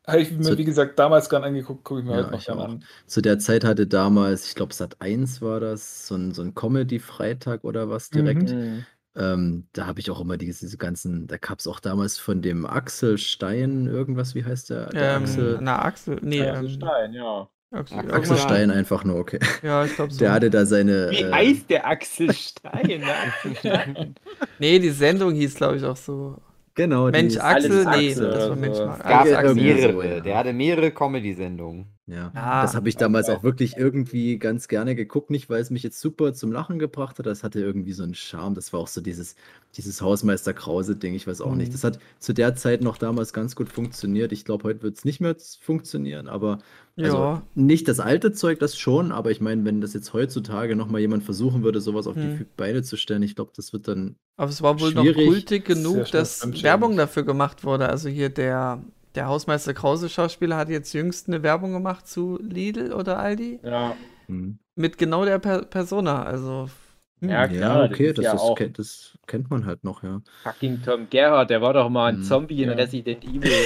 habe 0.07 0.21
ich 0.21 0.33
mir, 0.33 0.45
so, 0.45 0.57
wie 0.57 0.65
gesagt, 0.65 0.99
damals 0.99 1.29
gern 1.29 1.45
angeguckt, 1.45 1.85
gucke 1.85 2.01
ich 2.01 2.07
mir 2.07 2.13
ja, 2.13 2.19
heute 2.19 2.31
noch 2.31 2.45
gerne 2.45 2.65
an. 2.65 2.85
Zu 3.07 3.21
der 3.21 3.39
Zeit 3.39 3.65
hatte 3.65 3.87
damals, 3.87 4.49
ich 4.49 4.55
glaube, 4.55 4.73
Sat 4.73 5.01
1 5.01 5.43
war 5.43 5.61
das, 5.61 6.07
so 6.07 6.15
ein, 6.15 6.33
so 6.33 6.43
ein 6.43 6.55
Comedy-Freitag 6.55 7.65
oder 7.65 7.91
was 7.91 8.11
direkt. 8.11 8.51
Mhm. 8.51 8.87
Ähm, 9.15 9.67
da 9.73 9.87
habe 9.87 10.01
ich 10.01 10.11
auch 10.11 10.21
immer 10.21 10.39
diese, 10.39 10.61
diese 10.61 10.79
ganzen, 10.79 11.27
da 11.27 11.37
gab 11.37 11.59
es 11.59 11.67
auch 11.67 11.81
damals 11.81 12.19
von 12.19 12.41
dem 12.41 12.65
Axel 12.65 13.19
Stein 13.19 13.87
irgendwas, 13.87 14.35
wie 14.35 14.45
heißt 14.45 14.71
der? 14.71 14.87
der 14.87 15.17
ähm, 15.17 15.23
Axel? 15.25 15.59
Na, 15.61 15.83
Axel, 15.83 16.19
nee. 16.23 16.41
Axel 16.41 16.65
ähm, 16.65 16.71
Stein, 16.71 17.13
ja. 17.13 17.49
Axel, 17.73 18.13
Axel 18.13 18.37
Stein 18.37 18.71
einfach 18.71 19.05
nur, 19.05 19.17
okay. 19.17 19.39
Ja, 19.63 19.85
ich 19.85 19.95
glaube 19.95 20.13
so. 20.13 20.19
Der 20.19 20.33
hatte 20.33 20.51
da 20.51 20.67
seine. 20.67 21.11
Wie 21.11 21.23
äh, 21.23 21.33
heißt 21.33 21.71
der 21.71 21.87
Axel 21.87 22.33
Stein? 22.33 23.03
nee, 24.59 24.79
die 24.79 24.91
Sendung 24.91 25.35
hieß, 25.35 25.55
glaube 25.55 25.77
ich, 25.77 25.85
auch 25.85 25.97
so. 25.97 26.37
Genau. 26.75 27.11
Mensch 27.11 27.37
Axel? 27.37 27.85
Nee, 27.85 28.11
Axel, 28.11 28.31
das 28.31 28.49
war 28.49 28.57
Mensch 28.57 28.79
Axel. 28.79 29.33
Gab 29.33 29.45
Axel. 29.45 29.55
mehrere. 29.55 30.23
Der 30.23 30.39
hatte 30.39 30.53
mehrere 30.53 30.91
Comedy-Sendungen. 30.91 31.87
Ja, 32.13 32.31
ah, 32.35 32.63
das 32.63 32.75
habe 32.75 32.89
ich 32.89 32.97
damals 32.97 33.29
auch 33.29 33.43
wirklich 33.43 33.77
irgendwie 33.77 34.39
ganz 34.39 34.69
gerne 34.69 34.95
geguckt, 34.95 35.31
nicht 35.31 35.49
weil 35.49 35.63
es 35.63 35.71
mich 35.71 35.83
jetzt 35.83 36.01
super 36.01 36.35
zum 36.35 36.53
Lachen 36.53 36.79
gebracht 36.79 37.19
hat, 37.19 37.27
das 37.27 37.43
hatte 37.43 37.61
irgendwie 37.61 37.93
so 37.93 38.03
einen 38.03 38.15
Charme. 38.15 38.55
Das 38.55 38.73
war 38.73 38.81
auch 38.81 38.89
so 38.89 39.01
dieses, 39.01 39.37
dieses 39.77 40.03
Hausmeister 40.03 40.53
Krause-Ding, 40.53 41.15
ich 41.15 41.27
weiß 41.27 41.41
auch 41.41 41.53
mhm. 41.53 41.59
nicht. 41.59 41.75
Das 41.75 41.85
hat 41.85 41.99
zu 42.19 42.33
der 42.33 42.55
Zeit 42.55 42.83
noch 42.83 42.99
damals 42.99 43.33
ganz 43.33 43.57
gut 43.57 43.71
funktioniert. 43.71 44.33
Ich 44.33 44.45
glaube, 44.45 44.65
heute 44.65 44.83
wird 44.83 44.99
es 44.99 45.05
nicht 45.05 45.21
mehr 45.21 45.37
funktionieren, 45.61 46.29
aber 46.29 46.59
also 46.99 47.17
ja. 47.17 47.43
nicht 47.55 47.89
das 47.89 48.01
alte 48.01 48.33
Zeug, 48.33 48.59
das 48.59 48.77
schon, 48.77 49.13
aber 49.13 49.31
ich 49.31 49.41
meine, 49.41 49.65
wenn 49.65 49.81
das 49.81 49.95
jetzt 49.95 50.13
heutzutage 50.13 50.77
nochmal 50.77 51.01
jemand 51.01 51.25
versuchen 51.25 51.63
würde, 51.63 51.81
sowas 51.81 52.07
auf 52.07 52.17
mhm. 52.17 52.39
die 52.39 52.47
Beine 52.57 52.83
zu 52.83 52.97
stellen, 52.97 53.23
ich 53.23 53.35
glaube, 53.35 53.53
das 53.57 53.73
wird 53.73 53.89
dann. 53.89 54.17
Aber 54.37 54.51
es 54.51 54.61
war 54.61 54.79
wohl 54.79 54.91
schwierig. 54.91 55.17
noch 55.17 55.33
kultig 55.33 55.65
genug, 55.65 56.11
dass 56.11 56.47
Werbung 56.63 56.97
dafür 56.97 57.23
gemacht 57.23 57.65
wurde. 57.65 57.89
Also 57.89 58.11
hier 58.11 58.29
der 58.29 58.83
der 59.15 59.27
Hausmeister 59.27 59.75
Krause 59.75 60.09
Schauspieler 60.09 60.57
hat 60.57 60.69
jetzt 60.69 60.93
jüngst 60.93 61.29
eine 61.29 61.43
Werbung 61.43 61.73
gemacht 61.73 62.07
zu 62.07 62.39
Lidl 62.43 62.93
oder 62.93 63.19
Aldi. 63.19 63.61
Ja. 63.63 63.95
Hm. 64.27 64.59
Mit 64.75 64.99
genau 64.99 65.25
der 65.25 65.39
per 65.39 65.63
Persona. 65.63 66.23
Also. 66.23 66.69
hm. 67.21 67.29
Ja, 67.29 67.43
Ja, 67.43 67.49
klar, 67.49 67.85
okay, 67.91 68.13
das 68.13 68.17
das, 68.17 68.25
ist 68.25 68.25
ja 68.25 68.35
ist, 68.35 68.41
auch- 68.41 68.55
kennt, 68.57 68.79
das 68.79 69.19
kennt 69.27 69.51
man 69.51 69.65
halt 69.67 69.85
noch, 69.85 70.03
ja. 70.03 70.21
Fucking 70.43 70.83
Tom 70.83 71.07
Gerhardt, 71.11 71.51
der 71.51 71.61
war 71.63 71.73
doch 71.73 71.89
mal 71.89 72.07
ein 72.13 72.19
Mhm. 72.19 72.23
Zombie 72.25 72.63
in 72.63 72.71
Ja. 72.71 72.75
Resident 72.75 73.23
Evil. 73.25 73.53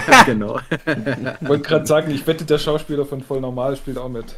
genau. 0.26 0.58
Ich 0.58 1.48
wollte 1.48 1.68
gerade 1.68 1.86
sagen, 1.86 2.10
ich 2.10 2.26
wette, 2.26 2.44
der 2.44 2.58
Schauspieler 2.58 3.04
von 3.04 3.20
Voll 3.20 3.40
Normal 3.40 3.76
spielt 3.76 3.98
auch 3.98 4.08
mit. 4.08 4.34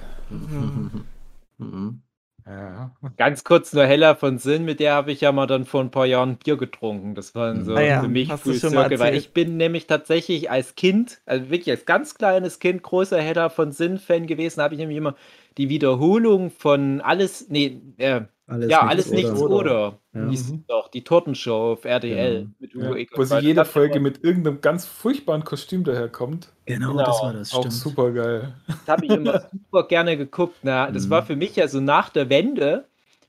Mhm. 1.58 2.02
Ja. 2.48 2.92
Ganz 3.16 3.42
kurz 3.42 3.72
nur 3.72 3.84
Hella 3.84 4.14
von 4.14 4.38
Sinn, 4.38 4.64
mit 4.64 4.78
der 4.78 4.94
habe 4.94 5.10
ich 5.10 5.20
ja 5.20 5.32
mal 5.32 5.48
dann 5.48 5.64
vor 5.64 5.80
ein 5.80 5.90
paar 5.90 6.06
Jahren 6.06 6.36
Bier 6.36 6.56
getrunken. 6.56 7.16
Das 7.16 7.34
war 7.34 7.60
so 7.62 7.74
Ah 7.74 7.80
ja, 7.80 8.00
für 8.00 8.08
mich 8.08 8.28
Circle, 8.28 9.00
weil 9.00 9.16
ich 9.16 9.32
bin 9.32 9.56
nämlich 9.56 9.88
tatsächlich 9.88 10.48
als 10.48 10.76
Kind, 10.76 11.20
also 11.26 11.50
wirklich 11.50 11.70
als 11.70 11.86
ganz 11.86 12.14
kleines 12.14 12.60
Kind, 12.60 12.84
großer 12.84 13.20
Hella 13.20 13.48
von 13.48 13.72
Sinn-Fan 13.72 14.28
gewesen, 14.28 14.62
habe 14.62 14.74
ich 14.74 14.78
nämlich 14.78 14.96
immer 14.96 15.16
die 15.58 15.68
Wiederholung 15.68 16.50
von 16.50 17.00
alles, 17.00 17.48
nee, 17.48 17.80
äh, 17.98 18.22
Alles 18.48 18.70
ja, 18.70 18.82
nichts 18.84 18.90
alles 18.90 19.10
nichts 19.10 19.40
oder. 19.40 19.56
oder. 19.56 19.98
Ja. 20.14 20.20
Mhm. 20.20 20.64
doch, 20.68 20.88
die 20.88 21.02
Tortenshow 21.02 21.72
auf 21.72 21.84
RTL 21.84 22.34
Genau. 22.40 22.50
mit 22.60 22.74
Ja, 22.74 22.80
Uwe 22.90 22.98
Eckert. 23.00 23.18
wo 23.18 23.24
sie 23.24 23.38
jede 23.40 23.54
das 23.56 23.68
Folge 23.68 23.98
mit 23.98 24.22
irgendeinem 24.22 24.60
ganz 24.60 24.86
furchtbaren 24.86 25.42
Kostüm 25.44 25.82
daherkommt. 25.82 26.52
Genau, 26.64 26.92
Genau, 26.92 27.04
das 27.04 27.22
war 27.22 27.32
das, 27.32 27.52
Auch 27.52 27.58
stimmt. 27.60 27.74
super 27.74 28.12
geil. 28.12 28.54
Das 28.68 28.78
habe 28.86 29.06
ich 29.06 29.10
immer 29.12 29.40
super 29.52 29.88
gerne 29.88 30.16
geguckt. 30.16 30.56
Na, 30.62 30.90
das 30.90 31.06
Mhm. 31.06 31.10
war 31.10 31.22
für 31.26 31.34
mich 31.36 31.56
ja 31.56 31.66
so 31.66 31.80
nach 31.80 32.08
der 32.08 32.28
Wende. 32.30 32.84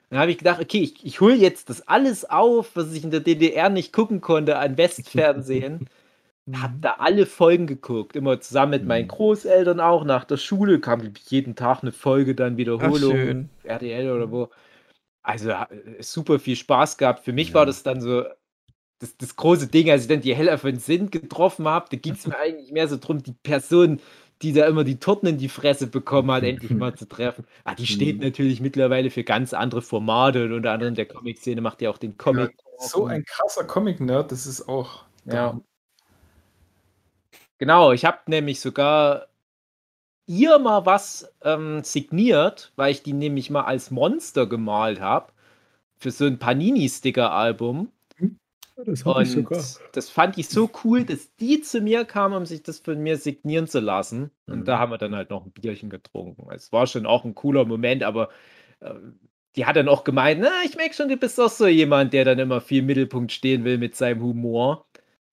Dann 0.10 0.19
habe 0.19 0.31
ich 0.31 0.38
gedacht, 0.38 0.61
okay, 0.61 0.80
ich, 0.84 1.03
ich 1.06 1.19
hole 1.19 1.35
jetzt 1.35 1.69
das 1.69 1.88
alles 1.88 2.30
auf, 2.30 2.76
was 2.76 2.94
ich 2.94 3.03
in 3.03 3.11
der 3.11 3.19
DDR 3.19 3.69
nicht 3.69 3.91
gucken 3.94 4.22
konnte 4.22 4.57
an 4.57 4.77
Westfernsehen. 4.77 5.89
hab 6.61 6.80
da 6.81 6.95
alle 6.99 7.26
Folgen 7.26 7.68
geguckt, 7.68 8.15
immer 8.15 8.39
zusammen 8.39 8.69
mit 8.69 8.85
meinen 8.85 9.06
Mhm. 9.06 9.10
Großeltern 9.10 9.80
auch. 9.81 10.06
Nach 10.06 10.23
der 10.23 10.38
Schule 10.38 10.80
kam 10.80 11.02
jeden 11.27 11.56
Tag 11.56 11.81
eine 11.81 11.91
Folge, 11.91 12.35
dann 12.35 12.56
Wiederholung. 12.56 13.49
RTL 13.64 14.11
oder 14.11 14.31
wo. 14.31 14.49
Also 15.28 15.49
äh, 15.52 15.68
super 16.02 16.40
viel 16.40 16.56
Spaß 16.56 16.98
gehabt. 16.98 17.26
Für 17.26 17.34
mich 17.34 17.49
Ja. 17.49 17.56
war 17.56 17.66
das 17.66 17.84
dann 17.84 18.02
so 18.02 18.24
das, 18.99 19.18
das 19.18 19.36
große 19.36 19.68
Ding, 19.68 19.91
als 19.91 20.04
ich 20.04 20.08
dann 20.10 20.22
die 20.22 20.36
Hella 20.36 20.58
von 20.58 20.78
Sinn 20.80 21.12
getroffen 21.12 21.68
habe. 21.68 21.88
Da 21.91 21.98
ging 21.98 22.14
es 22.16 22.28
mir 22.28 22.38
eigentlich 22.40 22.72
mehr 22.72 22.88
so 22.88 22.98
drum, 22.98 23.24
die 23.24 23.34
Person, 23.34 24.02
die 24.41 24.54
da 24.54 24.68
immer 24.68 24.84
die 24.86 24.99
Torten 24.99 25.30
in 25.30 25.38
die 25.40 25.49
Fresse 25.49 25.88
bekommen 25.88 26.32
hat, 26.32 26.44
endlich 26.44 26.76
mal 26.76 26.95
zu 26.95 27.08
treffen. 27.08 27.45
Ah, 27.66 27.76
die 27.76 27.88
steht 27.88 28.18
Mhm. 28.18 28.24
natürlich 28.24 28.62
mittlerweile 28.62 29.12
für 29.12 29.24
ganz 29.26 29.54
andere 29.54 29.82
Formate 29.82 30.45
und 30.45 30.54
unter 30.54 30.72
anderem 30.74 30.95
der 30.95 31.08
Comic-Szene 31.08 31.62
macht 31.62 31.82
ja 31.82 31.90
auch 31.91 31.98
den 31.99 32.18
Comic. 32.18 32.56
So 32.80 33.06
ein 33.08 33.26
krasser 33.26 33.66
Comic-Nerd, 33.66 34.32
das 34.32 34.48
ist 34.48 34.70
auch. 34.70 35.06
Ja. 35.26 35.60
Genau, 37.58 37.91
ich 37.91 38.06
habe 38.06 38.20
nämlich 38.28 38.60
sogar 38.60 39.28
ihr 40.28 40.60
mal 40.60 40.86
was 40.86 41.34
ähm, 41.44 41.84
signiert, 41.84 42.74
weil 42.76 42.91
ich 42.91 43.04
die 43.04 43.14
nämlich 43.14 43.49
mal 43.49 43.64
als 43.64 43.91
Monster 43.91 44.48
gemalt 44.48 44.99
habe 45.02 45.34
für 45.99 46.12
so 46.12 46.26
ein 46.26 46.40
Panini-Sticker-Album. 46.40 47.91
Das 48.86 49.04
Und 49.06 49.58
das 49.91 50.10
fand 50.10 50.38
ich 50.38 50.49
so 50.49 50.70
cool, 50.84 51.04
dass 51.06 51.36
die 51.38 51.62
zu 51.62 51.82
mir 51.82 52.06
kam, 52.06 52.34
um 52.34 52.45
sich 52.45 52.64
das 52.64 52.80
von 52.80 52.99
mir 53.02 53.18
signieren 53.18 53.68
zu 53.68 53.80
lassen. 53.80 54.32
Und 54.49 54.60
Mhm. 54.60 54.68
da 54.68 54.80
haben 54.80 54.91
wir 54.91 54.98
dann 54.98 55.16
halt 55.16 55.30
noch 55.30 55.45
ein 55.45 55.52
Bierchen 55.52 55.90
getrunken. 55.90 56.48
Es 56.54 56.72
war 56.72 56.88
schon 56.88 57.06
auch 57.06 57.26
ein 57.26 57.36
cooler 57.36 57.66
Moment, 57.66 58.04
aber 58.04 58.30
äh, 58.80 58.94
die 59.56 59.66
hat 59.66 59.76
dann 59.76 59.90
auch 59.90 60.04
gemeint, 60.04 60.41
na, 60.41 60.52
ich 60.66 60.76
merke 60.76 60.94
schon, 60.94 61.10
du 61.10 61.18
bist 61.18 61.38
doch 61.40 61.49
so 61.49 61.68
jemand, 61.68 62.14
der 62.14 62.26
dann 62.26 62.40
immer 62.40 62.62
viel 62.62 62.80
im 62.80 62.86
Mittelpunkt 62.86 63.32
stehen 63.32 63.64
will 63.64 63.78
mit 63.78 63.95
seinem 63.95 64.22
Humor. 64.22 64.88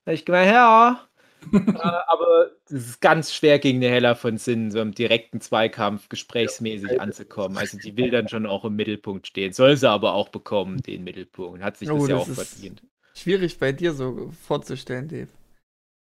Da 0.04 0.12
hab 0.12 0.14
ich 0.14 0.24
gemeint, 0.24 0.50
ja, 0.52 1.06
aber 1.52 2.50
es 2.66 2.72
ist 2.72 3.00
ganz 3.00 3.32
schwer 3.34 3.58
gegen 3.58 3.78
eine 3.78 3.88
Hella 3.92 4.14
von 4.14 4.38
Sinn, 4.38 4.70
so 4.70 4.80
im 4.80 4.92
direkten 4.94 5.40
Zweikampf 5.40 6.08
gesprächsmäßig 6.08 7.00
anzukommen. 7.00 7.56
Also 7.58 7.78
die 7.78 7.96
will 7.96 8.10
dann 8.10 8.28
schon 8.28 8.46
auch 8.46 8.64
im 8.64 8.76
Mittelpunkt 8.76 9.26
stehen. 9.26 9.52
Soll 9.52 9.76
sie 9.76 9.88
aber 9.88 10.14
auch 10.14 10.28
bekommen, 10.28 10.82
den 10.82 11.04
Mittelpunkt. 11.04 11.62
Hat 11.62 11.76
sich 11.76 11.90
Oh, 11.90 11.98
das 11.98 12.08
ja 12.08 12.16
das 12.16 12.24
auch 12.24 12.28
ist- 12.32 12.52
verdient. 12.54 12.82
Schwierig 13.16 13.58
bei 13.58 13.70
dir 13.72 13.92
so 13.92 14.32
vorzustellen, 14.46 15.06
Dave. 15.08 15.28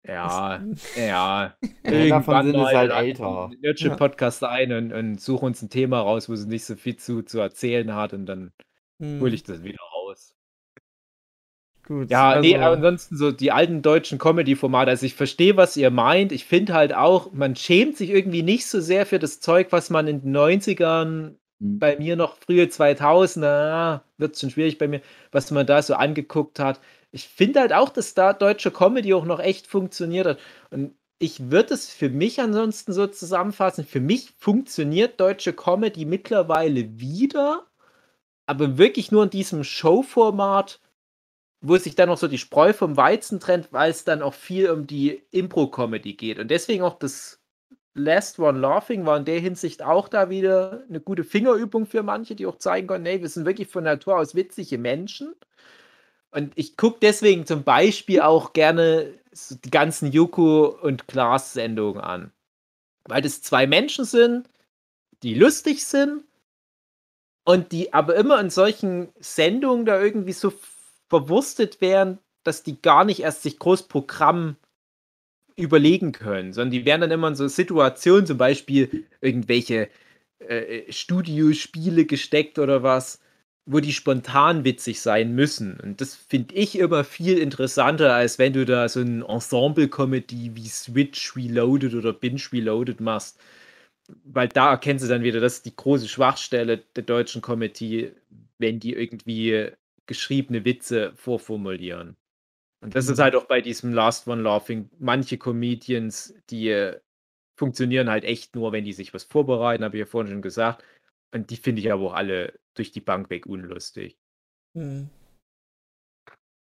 Ja, 0.07 0.63
ja. 0.97 1.55
Hella 1.85 2.23
von 2.23 2.43
Sinn 2.47 2.55
ist 2.55 2.61
mal 2.61 2.75
halt 2.77 2.93
älter. 2.93 3.51
wir 3.61 3.75
den 3.75 3.97
Podcast 3.97 4.43
ein 4.45 4.73
und, 4.73 4.93
und 4.93 5.21
suche 5.21 5.45
uns 5.45 5.61
ein 5.63 5.71
Thema 5.71 6.01
raus, 6.01 6.29
wo 6.29 6.35
sie 6.37 6.49
nicht 6.49 6.65
so 6.65 6.77
viel 6.77 6.97
zu, 6.97 7.23
zu 7.23 7.39
erzählen 7.41 7.95
hat 7.95 8.13
und 8.15 8.27
dann 8.27 8.53
Hm, 9.01 9.21
hole 9.21 9.33
ich 9.35 9.45
das 9.45 9.63
wieder 9.63 9.79
raus. 9.81 9.98
Gut. 11.89 12.11
Ja, 12.11 12.39
nee, 12.41 12.55
also- 12.55 12.67
aber 12.67 12.77
ansonsten 12.77 13.17
so 13.17 13.33
die 13.33 13.51
alten 13.51 13.81
deutschen 13.83 14.19
Comedy-Formate. 14.19 14.91
Also 14.91 15.07
ich 15.07 15.15
verstehe, 15.15 15.57
was 15.57 15.77
ihr 15.77 15.91
meint. 15.91 16.33
Ich 16.33 16.45
finde 16.45 16.75
halt 16.75 16.95
auch, 16.95 17.33
man 17.33 17.57
schämt 17.57 17.97
sich 17.97 18.11
irgendwie 18.11 18.43
nicht 18.43 18.67
so 18.67 18.81
sehr 18.81 19.07
für 19.07 19.19
das 19.19 19.41
Zeug, 19.41 19.69
was 19.71 19.89
man 19.91 20.07
in 20.07 20.21
den 20.23 20.33
90ern 20.33 21.37
Mhm. 21.61 21.79
bei 21.81 21.97
mir 21.97 22.15
noch 22.17 22.37
frühe 22.37 22.69
2000er, 22.69 24.03
wird 24.19 24.35
es 24.35 24.41
schon 24.41 24.51
schwierig 24.51 24.79
bei 24.79 24.87
mir, 24.87 25.01
was 25.33 25.51
man 25.51 25.67
da 25.67 25.83
so 25.83 25.95
angeguckt 25.95 26.59
hat. 26.61 26.79
Ich 27.11 27.27
finde 27.27 27.61
halt 27.61 27.73
auch, 27.73 27.89
dass 27.89 28.13
da 28.15 28.33
deutsche 28.35 28.71
Comedy 28.71 29.15
auch 29.15 29.25
noch 29.25 29.41
echt 29.41 29.67
funktioniert 29.67 30.27
hat. 30.27 30.39
Und 30.71 30.93
ich 31.19 31.51
würde 31.51 31.75
es 31.75 31.91
für 31.91 32.11
mich 32.11 32.39
ansonsten 32.41 32.93
so 32.93 33.07
zusammenfassen. 33.07 33.85
Für 33.85 33.99
mich 34.01 34.31
funktioniert 34.39 35.19
deutsche 35.19 35.53
Comedy 35.55 36.05
mittlerweile 36.05 37.01
wieder, 37.01 37.65
aber 38.47 38.79
wirklich 38.79 39.11
nur 39.11 39.25
in 39.25 39.31
diesem 39.31 39.65
Showformat, 39.65 40.81
wo 41.61 41.77
sich 41.77 41.95
dann 41.95 42.09
noch 42.09 42.19
so 42.19 42.29
die 42.29 42.39
Spreu 42.39 42.73
vom 42.73 42.97
Weizen 42.97 43.41
trennt, 43.41 43.73
weil 43.73 43.91
es 43.91 44.05
dann 44.05 44.23
auch 44.23 44.35
viel 44.35 44.71
um 44.71 44.87
die 44.87 45.23
Impro-Comedy 45.31 46.15
geht. 46.15 46.39
Und 46.39 46.51
deswegen 46.51 46.83
auch 46.83 46.99
das 46.99 47.41
Last 47.95 48.39
One 48.39 48.61
Laughing 48.61 49.07
war 49.07 49.17
in 49.17 49.25
der 49.25 49.41
Hinsicht 49.41 49.83
auch 49.83 50.09
da 50.09 50.31
wieder 50.31 50.85
eine 50.89 51.01
gute 51.01 51.25
Fingerübung 51.25 51.87
für 51.87 52.03
manche, 52.03 52.37
die 52.37 52.47
auch 52.47 52.59
zeigen 52.59 52.87
können, 52.87 53.05
nee, 53.05 53.21
wir 53.21 53.29
sind 53.29 53.45
wirklich 53.45 53.69
von 53.69 53.85
Natur 53.85 54.19
aus 54.19 54.35
witzige 54.35 54.79
Menschen. 54.79 55.35
Und 56.31 56.53
ich 56.57 56.77
gucke 56.77 56.99
deswegen 57.03 57.47
zum 57.47 57.65
Beispiel 57.65 58.21
auch 58.21 58.53
gerne 58.53 59.15
die 59.65 59.71
ganzen 59.71 60.13
Joko 60.13 60.67
und 60.67 61.09
Klaas-Sendungen 61.09 62.01
an. 62.01 62.33
Weil 63.05 63.23
das 63.23 63.43
zwei 63.43 63.67
Menschen 63.67 64.05
sind, 64.05 64.49
die 65.23 65.35
lustig 65.35 65.85
sind 65.85 66.23
und 67.45 67.73
die 67.73 67.95
aber 67.95 68.15
immer 68.15 68.39
in 68.41 68.51
solchen 68.51 69.09
Sendungen 69.19 69.87
da 69.87 70.01
irgendwie 70.01 70.35
so 70.35 70.53
verwurstet 71.09 71.81
werden, 71.81 72.19
dass 72.45 72.63
die 72.63 72.81
gar 72.81 73.05
nicht 73.05 73.21
erst 73.21 73.43
sich 73.43 73.59
groß 73.59 73.89
Programm 73.89 74.57
überlegen 75.57 76.13
können, 76.13 76.53
sondern 76.53 76.71
die 76.71 76.85
werden 76.85 77.03
dann 77.03 77.11
immer 77.11 77.29
in 77.29 77.35
so 77.35 77.49
Situationen, 77.49 78.27
zum 78.27 78.39
Beispiel 78.39 79.07
irgendwelche 79.21 79.89
äh, 80.39 80.91
Studiospiele 80.93 82.05
gesteckt 82.05 82.59
oder 82.59 82.83
was, 82.83 83.21
wo 83.67 83.81
die 83.81 83.93
spontan 83.93 84.65
witzig 84.65 85.01
sein 85.01 85.35
müssen. 85.35 85.79
Und 85.81 86.01
das 86.01 86.15
finde 86.15 86.55
ich 86.55 86.79
immer 86.79 87.05
viel 87.05 87.39
interessanter, 87.39 88.15
als 88.15 88.39
wenn 88.39 88.53
du 88.55 88.65
da 88.65 88.89
so 88.89 89.01
ein 89.01 89.23
Ensemble-Comedy 89.23 90.53
wie 90.55 90.69
Switch 90.69 91.37
Reloaded 91.37 91.95
oder 91.95 92.13
Binge 92.13 92.41
Reloaded 92.53 93.01
machst. 93.01 93.39
Weil 94.25 94.49
da 94.49 94.71
erkennst 94.71 95.05
du 95.05 95.09
dann 95.09 95.23
wieder, 95.23 95.41
das 95.41 95.55
ist 95.55 95.67
die 95.67 95.77
große 95.77 96.09
Schwachstelle 96.09 96.79
der 96.97 97.03
deutschen 97.03 97.43
Comedy, 97.43 98.13
wenn 98.59 98.81
die 98.81 98.95
irgendwie 98.95 99.71
geschriebene 100.09 100.65
Witze 100.65 101.13
vorformulieren. 101.15 102.17
Und 102.81 102.97
das 102.97 103.09
ist 103.09 103.19
halt 103.19 103.37
auch 103.37 103.45
bei 103.45 103.61
diesem 103.61 103.93
Last 103.93 104.27
One 104.27 104.43
Laughing. 104.43 104.91
Manche 104.99 105.39
Comedians, 105.39 106.35
die 106.51 106.71
äh, 106.71 107.01
funktionieren 107.57 108.09
halt 108.09 108.25
echt 108.25 108.55
nur, 108.57 108.73
wenn 108.73 108.85
die 108.85 108.93
sich 108.93 109.15
was 109.15 109.25
vorbereiten, 109.25 109.85
habe 109.85 109.97
ich 109.97 110.01
ja 110.01 110.07
vorhin 110.07 110.33
schon 110.33 110.43
gesagt. 110.43 110.85
Und 111.33 111.51
die 111.51 111.57
finde 111.57 111.81
ich 111.81 111.93
aber 111.93 112.03
auch 112.05 112.15
alle 112.15 112.59
durch 112.75 112.91
die 112.91 113.01
Bank 113.01 113.31
weg 113.31 113.47
unlustig. 113.47 114.17
Hm. 114.77 115.11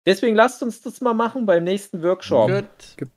Deswegen 0.07 0.37
lasst 0.37 0.63
uns 0.63 0.83
das 0.83 1.01
mal 1.01 1.15
machen 1.15 1.47
beim 1.47 1.65
nächsten 1.65 2.03
Workshop. 2.03 2.51
Gut. 2.51 3.11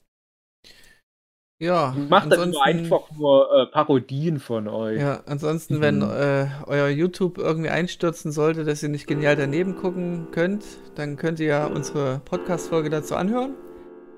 Ja, 1.57 1.95
Macht 2.09 2.25
dann 2.31 2.33
ansonsten- 2.33 2.51
nur 2.51 2.63
einfach 2.65 3.11
nur 3.17 3.47
äh, 3.55 3.65
Parodien 3.67 4.39
von 4.39 4.67
euch. 4.67 4.99
Ja, 4.99 5.21
ansonsten, 5.25 5.79
wenn 5.79 5.99
Mhm. 5.99 6.03
äh, 6.11 6.47
euer 6.67 6.89
YouTube 6.89 7.37
irgendwie 7.37 7.69
einstürzen 7.69 8.31
sollte, 8.33 8.65
dass 8.65 8.83
ihr 8.83 8.89
nicht 8.89 9.07
genial 9.07 9.37
daneben 9.37 9.75
gucken 9.77 10.27
könnt, 10.31 10.65
dann 10.95 11.15
könnt 11.15 11.39
ihr 11.39 11.47
ja 11.47 11.65
unsere 11.67 12.19
Podcast-Folge 12.25 12.89
dazu 12.89 13.15
anhören. 13.15 13.53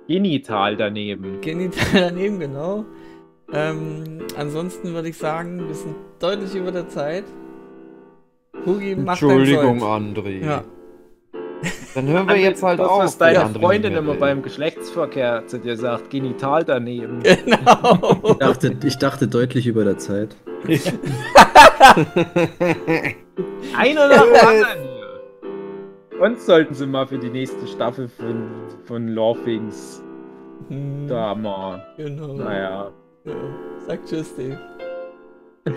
Genital 0.08 0.78
daneben. 0.78 1.40
Genital 1.42 1.76
daneben, 2.10 2.40
genau. 2.40 2.86
Ähm, 3.54 4.20
ansonsten 4.36 4.94
würde 4.94 5.10
ich 5.10 5.18
sagen, 5.18 5.68
wir 5.68 5.76
sind 5.76 5.96
deutlich 6.20 6.56
über 6.56 6.72
der 6.72 6.90
Zeit. 6.90 7.24
Hugi, 8.66 8.96
mach 8.96 9.12
Entschuldigung. 9.14 9.84
André. 9.84 10.44
Ja. 10.44 10.64
Dann 11.96 12.08
hören 12.08 12.28
wir 12.28 12.36
jetzt 12.38 12.62
halt 12.62 12.80
das, 12.80 12.88
auf. 12.88 13.00
was 13.04 13.18
deine 13.18 13.50
Freundin 13.50 13.94
immer 13.94 14.14
will. 14.14 14.20
beim 14.20 14.42
Geschlechtsverkehr 14.44 15.44
zu 15.48 15.58
dir 15.60 15.76
sagt, 15.76 16.10
genital 16.10 16.64
daneben. 16.64 17.22
Genau. 17.24 18.22
Ich 18.24 18.38
dachte, 18.38 18.76
ich 18.86 18.98
dachte 18.98 19.28
deutlich 19.28 19.66
über 19.68 19.84
der 19.84 19.98
Zeit. 19.98 20.36
Einer 23.78 24.08
nach 24.08 24.24
dem 24.26 24.36
anderen 24.36 24.82
hier. 24.84 26.22
Uns 26.22 26.46
sollten 26.46 26.74
sie 26.74 26.88
mal 26.88 27.06
für 27.08 27.18
die 27.20 27.30
nächste 27.30 27.68
Staffel 27.68 28.08
von, 28.08 28.50
von 28.86 29.08
Laufings 29.10 30.04
Hm, 30.70 31.08
Da 31.08 31.36
mal. 31.36 31.86
Genau. 31.98 32.34
Naja. 32.34 32.92
Ja. 33.24 33.34
Sag 33.88 34.04
tschüss, 34.06 34.36
Dave. 34.36 34.58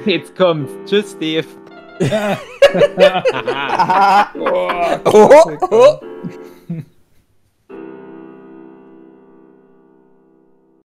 Jetzt 0.07 0.35
kommt's. 0.36 0.73
Tschüss, 0.86 1.12
Steve. 1.12 1.47
oh, 4.36 5.01
Oh, 5.06 5.59
oh, 5.70 6.01